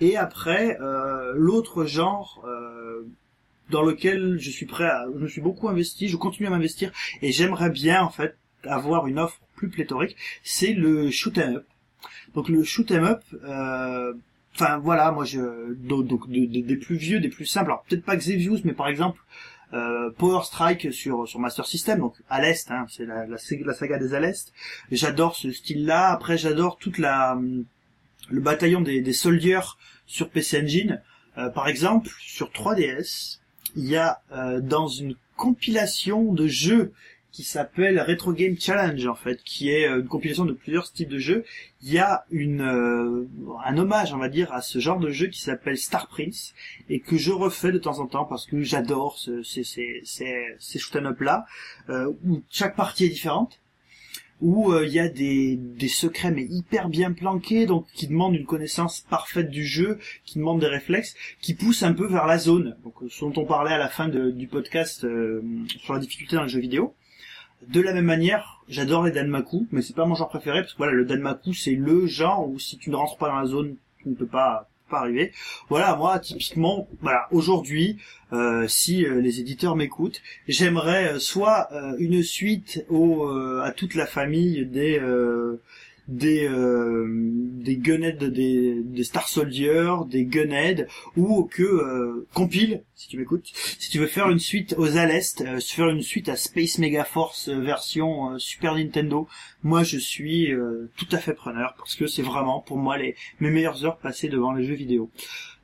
Et 0.00 0.16
après, 0.16 0.78
euh, 0.80 1.32
l'autre 1.34 1.84
genre 1.84 2.42
euh, 2.46 3.02
dans 3.70 3.82
lequel 3.82 4.38
je 4.38 4.50
suis 4.50 4.66
prêt 4.66 4.84
à, 4.84 5.06
je 5.14 5.18
me 5.18 5.28
suis 5.28 5.40
beaucoup 5.40 5.68
investi, 5.68 6.08
je 6.08 6.16
continue 6.16 6.46
à 6.46 6.50
m'investir 6.50 6.92
et 7.22 7.32
j'aimerais 7.32 7.70
bien 7.70 8.02
en 8.02 8.10
fait 8.10 8.36
avoir 8.64 9.06
une 9.06 9.18
offre 9.18 9.40
plus 9.56 9.68
pléthorique, 9.68 10.16
c'est 10.42 10.72
le 10.74 11.10
shoot 11.10 11.36
'em 11.38 11.56
up. 11.56 11.66
Donc 12.34 12.48
le 12.48 12.62
shoot 12.62 12.90
'em 12.92 13.04
up, 13.04 13.22
euh, 13.44 14.12
enfin 14.54 14.78
voilà, 14.78 15.10
moi 15.12 15.24
je 15.24 15.74
donc, 15.74 16.06
donc, 16.06 16.28
de- 16.30 16.46
de- 16.46 16.60
des 16.60 16.76
plus 16.76 16.96
vieux, 16.96 17.20
des 17.20 17.28
plus 17.30 17.46
simples. 17.46 17.70
Alors 17.70 17.84
peut-être 17.88 18.04
pas 18.04 18.16
Xevious, 18.16 18.58
mais 18.64 18.72
par 18.74 18.88
exemple 18.88 19.20
euh, 19.72 20.10
Power 20.10 20.42
Strike 20.44 20.92
sur 20.92 21.26
sur 21.28 21.40
Master 21.40 21.66
System, 21.66 22.00
donc 22.00 22.14
à 22.28 22.40
l'est, 22.40 22.70
hein, 22.70 22.86
c'est 22.88 23.06
la, 23.06 23.26
la, 23.26 23.38
saga 23.38 23.98
des 23.98 24.14
à 24.14 24.20
l'est. 24.20 24.52
J'adore 24.90 25.36
ce 25.36 25.50
style-là. 25.50 26.10
Après 26.10 26.38
j'adore 26.38 26.76
toute 26.76 26.98
la 26.98 27.38
le 28.28 28.40
bataillon 28.40 28.80
des, 28.80 29.00
des 29.00 29.12
Soldiers 29.12 29.76
sur 30.06 30.30
PC 30.30 30.62
Engine. 30.62 31.02
Euh, 31.36 31.48
par 31.48 31.68
exemple, 31.68 32.10
sur 32.20 32.50
3DS, 32.50 33.38
il 33.76 33.86
y 33.86 33.96
a 33.96 34.20
euh, 34.32 34.60
dans 34.60 34.88
une 34.88 35.16
compilation 35.36 36.32
de 36.32 36.46
jeux 36.46 36.92
qui 37.34 37.42
s'appelle 37.42 38.00
Retro 38.00 38.32
Game 38.32 38.56
Challenge 38.56 39.04
en 39.08 39.16
fait, 39.16 39.42
qui 39.42 39.68
est 39.68 39.88
euh, 39.88 40.00
une 40.00 40.06
compilation 40.06 40.44
de 40.44 40.52
plusieurs 40.52 40.86
styles 40.86 41.08
de 41.08 41.18
jeux. 41.18 41.44
Il 41.82 41.92
y 41.92 41.98
a 41.98 42.24
une 42.30 42.60
euh, 42.60 43.28
un 43.64 43.76
hommage, 43.76 44.14
on 44.14 44.18
va 44.18 44.28
dire, 44.28 44.52
à 44.52 44.62
ce 44.62 44.78
genre 44.78 45.00
de 45.00 45.10
jeu 45.10 45.26
qui 45.26 45.40
s'appelle 45.40 45.76
Star 45.76 46.06
Prince 46.06 46.54
et 46.88 47.00
que 47.00 47.16
je 47.16 47.32
refais 47.32 47.72
de 47.72 47.78
temps 47.78 47.98
en 47.98 48.06
temps 48.06 48.24
parce 48.24 48.46
que 48.46 48.62
j'adore 48.62 49.18
ce, 49.18 49.42
ces 49.42 49.64
ces 49.64 50.00
ces, 50.04 50.32
ces 50.60 50.78
shoot 50.78 50.94
'em 50.94 51.06
up 51.06 51.20
là 51.20 51.44
euh, 51.88 52.12
où 52.24 52.40
chaque 52.50 52.76
partie 52.76 53.06
est 53.06 53.08
différente 53.08 53.58
où 54.40 54.72
euh, 54.72 54.86
il 54.86 54.92
y 54.92 55.00
a 55.00 55.08
des, 55.08 55.56
des 55.56 55.88
secrets 55.88 56.30
mais 56.30 56.44
hyper 56.44 56.88
bien 56.88 57.12
planqués, 57.12 57.66
donc 57.66 57.86
qui 57.94 58.06
demandent 58.06 58.34
une 58.34 58.46
connaissance 58.46 59.00
parfaite 59.00 59.50
du 59.50 59.64
jeu, 59.64 59.98
qui 60.24 60.38
demandent 60.38 60.60
des 60.60 60.68
réflexes, 60.68 61.14
qui 61.40 61.54
poussent 61.54 61.82
un 61.82 61.94
peu 61.94 62.06
vers 62.06 62.26
la 62.26 62.38
zone, 62.38 62.76
donc 62.84 62.94
ce 63.08 63.24
dont 63.24 63.32
on 63.36 63.44
parlait 63.44 63.72
à 63.72 63.78
la 63.78 63.88
fin 63.88 64.08
du 64.08 64.46
podcast 64.46 65.04
euh, 65.04 65.42
sur 65.80 65.94
la 65.94 66.00
difficulté 66.00 66.36
dans 66.36 66.42
le 66.42 66.48
jeu 66.48 66.60
vidéo. 66.60 66.94
De 67.68 67.80
la 67.80 67.92
même 67.92 68.04
manière, 68.04 68.60
j'adore 68.68 69.04
les 69.04 69.12
Danmaku, 69.12 69.66
mais 69.72 69.82
c'est 69.82 69.94
pas 69.94 70.06
mon 70.06 70.14
genre 70.14 70.28
préféré 70.28 70.60
parce 70.60 70.72
que 70.72 70.78
voilà, 70.78 70.92
le 70.92 71.04
Danmaku 71.04 71.54
c'est 71.54 71.74
le 71.74 72.06
genre 72.06 72.48
où 72.48 72.58
si 72.58 72.78
tu 72.78 72.90
ne 72.90 72.96
rentres 72.96 73.16
pas 73.16 73.28
dans 73.28 73.38
la 73.38 73.46
zone, 73.46 73.76
tu 74.02 74.08
ne 74.08 74.14
peux 74.14 74.26
pas 74.26 74.68
pas 74.90 75.00
arriver. 75.00 75.32
Voilà, 75.68 75.96
moi 75.96 76.18
typiquement, 76.18 76.88
voilà, 77.00 77.26
aujourd'hui, 77.30 77.98
euh, 78.32 78.66
si 78.68 79.04
euh, 79.04 79.20
les 79.20 79.40
éditeurs 79.40 79.76
m'écoutent, 79.76 80.20
j'aimerais 80.48 81.14
euh, 81.14 81.18
soit 81.18 81.68
une 81.98 82.22
suite 82.22 82.84
au, 82.88 83.26
à 83.62 83.70
toute 83.72 83.94
la 83.94 84.06
famille 84.06 84.66
des 84.66 85.00
des 86.08 86.46
euh, 86.48 87.06
des 87.64 87.76
des, 87.76 88.82
des 88.82 89.04
Star 89.04 89.28
Soldier, 89.28 89.92
des 90.08 90.24
gunheads 90.24 90.86
ou 91.16 91.44
que 91.44 91.62
euh, 91.62 92.26
compile 92.34 92.82
si 92.94 93.08
tu 93.08 93.18
m'écoutes, 93.18 93.50
si 93.78 93.90
tu 93.90 93.98
veux 93.98 94.06
faire 94.06 94.30
une 94.30 94.38
suite 94.38 94.74
aux 94.78 94.96
Alest, 94.96 95.42
euh, 95.42 95.60
faire 95.60 95.88
une 95.88 96.02
suite 96.02 96.28
à 96.28 96.36
Space 96.36 96.78
Mega 96.78 97.04
Force 97.04 97.48
euh, 97.48 97.60
version 97.60 98.30
euh, 98.30 98.38
Super 98.38 98.74
Nintendo, 98.74 99.28
moi 99.62 99.82
je 99.82 99.98
suis 99.98 100.52
euh, 100.52 100.90
tout 100.96 101.08
à 101.10 101.18
fait 101.18 101.34
preneur 101.34 101.74
parce 101.76 101.96
que 101.96 102.06
c'est 102.06 102.22
vraiment 102.22 102.60
pour 102.60 102.78
moi 102.78 102.96
les 102.96 103.16
mes 103.40 103.50
meilleures 103.50 103.84
heures 103.84 103.98
passées 103.98 104.28
devant 104.28 104.52
les 104.52 104.64
jeux 104.64 104.74
vidéo. 104.74 105.10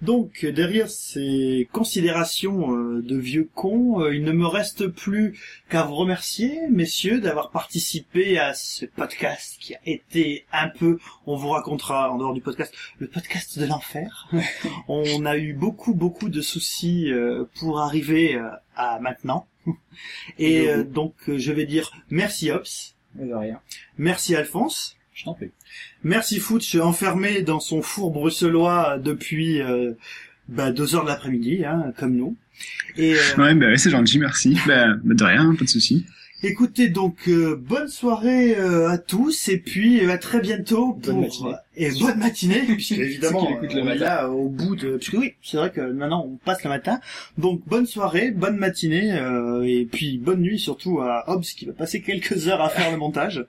Donc 0.03 0.47
derrière 0.47 0.89
ces 0.89 1.69
considérations 1.73 2.75
euh, 2.75 3.03
de 3.03 3.17
vieux 3.17 3.49
cons, 3.55 4.01
euh, 4.01 4.15
il 4.15 4.25
ne 4.25 4.33
me 4.33 4.47
reste 4.47 4.87
plus 4.87 5.39
qu'à 5.69 5.83
vous 5.83 5.95
remercier, 5.95 6.59
messieurs, 6.71 7.21
d'avoir 7.21 7.51
participé 7.51 8.39
à 8.39 8.55
ce 8.55 8.87
podcast 8.87 9.57
qui 9.61 9.75
a 9.75 9.81
été 9.85 10.47
un 10.53 10.69
peu, 10.69 10.99
on 11.27 11.37
vous 11.37 11.51
racontera 11.51 12.11
en 12.11 12.17
dehors 12.17 12.33
du 12.33 12.41
podcast, 12.41 12.75
le 12.99 13.09
podcast 13.09 13.59
de 13.59 13.67
l'enfer. 13.67 14.31
on 14.89 15.27
a 15.27 15.37
eu 15.37 15.53
beaucoup 15.53 15.95
beaucoup 15.95 16.31
de 16.31 16.41
soucis 16.41 17.13
euh, 17.13 17.45
pour 17.59 17.81
arriver 17.81 18.41
à 18.77 18.99
maintenant. 19.01 19.47
Et 20.39 20.67
donc 20.85 21.15
je 21.27 21.53
vais 21.53 21.67
dire 21.67 21.93
merci 22.09 22.51
Ops, 22.51 22.97
de 23.15 23.35
rien. 23.35 23.61
merci 23.99 24.35
Alphonse. 24.35 24.97
Je 25.13 25.25
t'en 25.25 25.35
prie. 25.35 25.51
Merci 26.03 26.39
Fouch, 26.41 26.75
enfermé 26.77 27.43
dans 27.43 27.61
son 27.61 27.83
four 27.83 28.11
bruxellois 28.11 28.99
depuis 28.99 29.61
euh, 29.61 29.93
bah, 30.49 30.73
deux 30.73 30.95
heures 30.95 31.05
de 31.05 31.09
l'après-midi, 31.09 31.65
hein, 31.65 31.93
comme 31.99 32.17
nous. 32.17 32.37
Et 32.97 33.15
euh, 33.15 33.19
Ouais, 33.39 33.55
bah 33.55 33.67
ouais, 33.67 33.77
c'est 33.79 33.91
gentil, 33.91 34.19
merci. 34.19 34.57
Bah, 34.67 34.95
bah, 35.05 35.15
de 35.15 35.25
rien, 35.25 35.55
pas 35.55 35.65
de 35.65 35.69
souci. 35.69 36.07
écoutez 36.43 36.89
donc, 36.89 37.29
euh, 37.29 37.55
bonne 37.55 37.89
soirée 37.89 38.57
euh, 38.59 38.89
à 38.89 38.97
tous 38.97 39.49
et 39.49 39.59
puis 39.59 40.03
euh, 40.03 40.11
à 40.11 40.17
très 40.17 40.41
bientôt 40.41 40.95
pour 40.95 41.13
Bonne 41.13 41.21
matinée. 41.21 41.55
et 41.77 41.91
bonne 42.01 42.19
matinée 42.19 42.63
puisque 42.67 42.93
évidemment 42.93 43.47
l'écoutent 43.51 43.75
le 43.75 43.83
on 43.83 43.89
est 43.91 43.99
là 43.99 44.25
euh, 44.25 44.29
au 44.29 44.49
bout 44.49 44.75
de 44.75 44.97
puisque 44.97 45.19
oui 45.19 45.35
c'est 45.43 45.59
vrai 45.59 45.71
que 45.71 45.83
maintenant 45.83 46.25
on 46.27 46.37
passe 46.37 46.65
le 46.65 46.71
matin 46.71 46.99
donc 47.37 47.61
bonne 47.69 47.85
soirée 47.85 48.31
bonne 48.31 48.57
matinée 48.57 49.13
euh, 49.19 49.63
et 49.67 49.85
puis 49.85 50.17
bonne 50.17 50.41
nuit 50.41 50.59
surtout 50.59 51.01
à 51.03 51.25
Hobbs 51.29 51.45
qui 51.45 51.67
va 51.67 51.75
passer 51.75 52.01
quelques 52.01 52.49
heures 52.49 52.63
à 52.63 52.71
faire 52.71 52.91
le 52.91 52.97
montage 52.97 53.45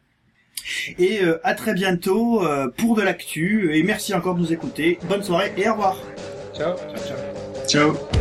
et 1.00 1.24
euh, 1.24 1.40
à 1.44 1.54
très 1.54 1.74
bientôt 1.74 2.46
euh, 2.46 2.68
pour 2.68 2.96
de 2.96 3.02
l'actu 3.02 3.76
et 3.76 3.84
merci 3.84 4.14
encore 4.14 4.36
de 4.36 4.42
nous 4.42 4.54
écouter 4.54 5.00
bonne 5.10 5.24
soirée 5.24 5.54
et 5.58 5.68
au 5.70 5.74
revoir 5.74 5.98
Ciao. 6.56 6.76
Ciao, 6.78 6.98
ciao. 7.68 7.96
Ciao. 7.96 8.21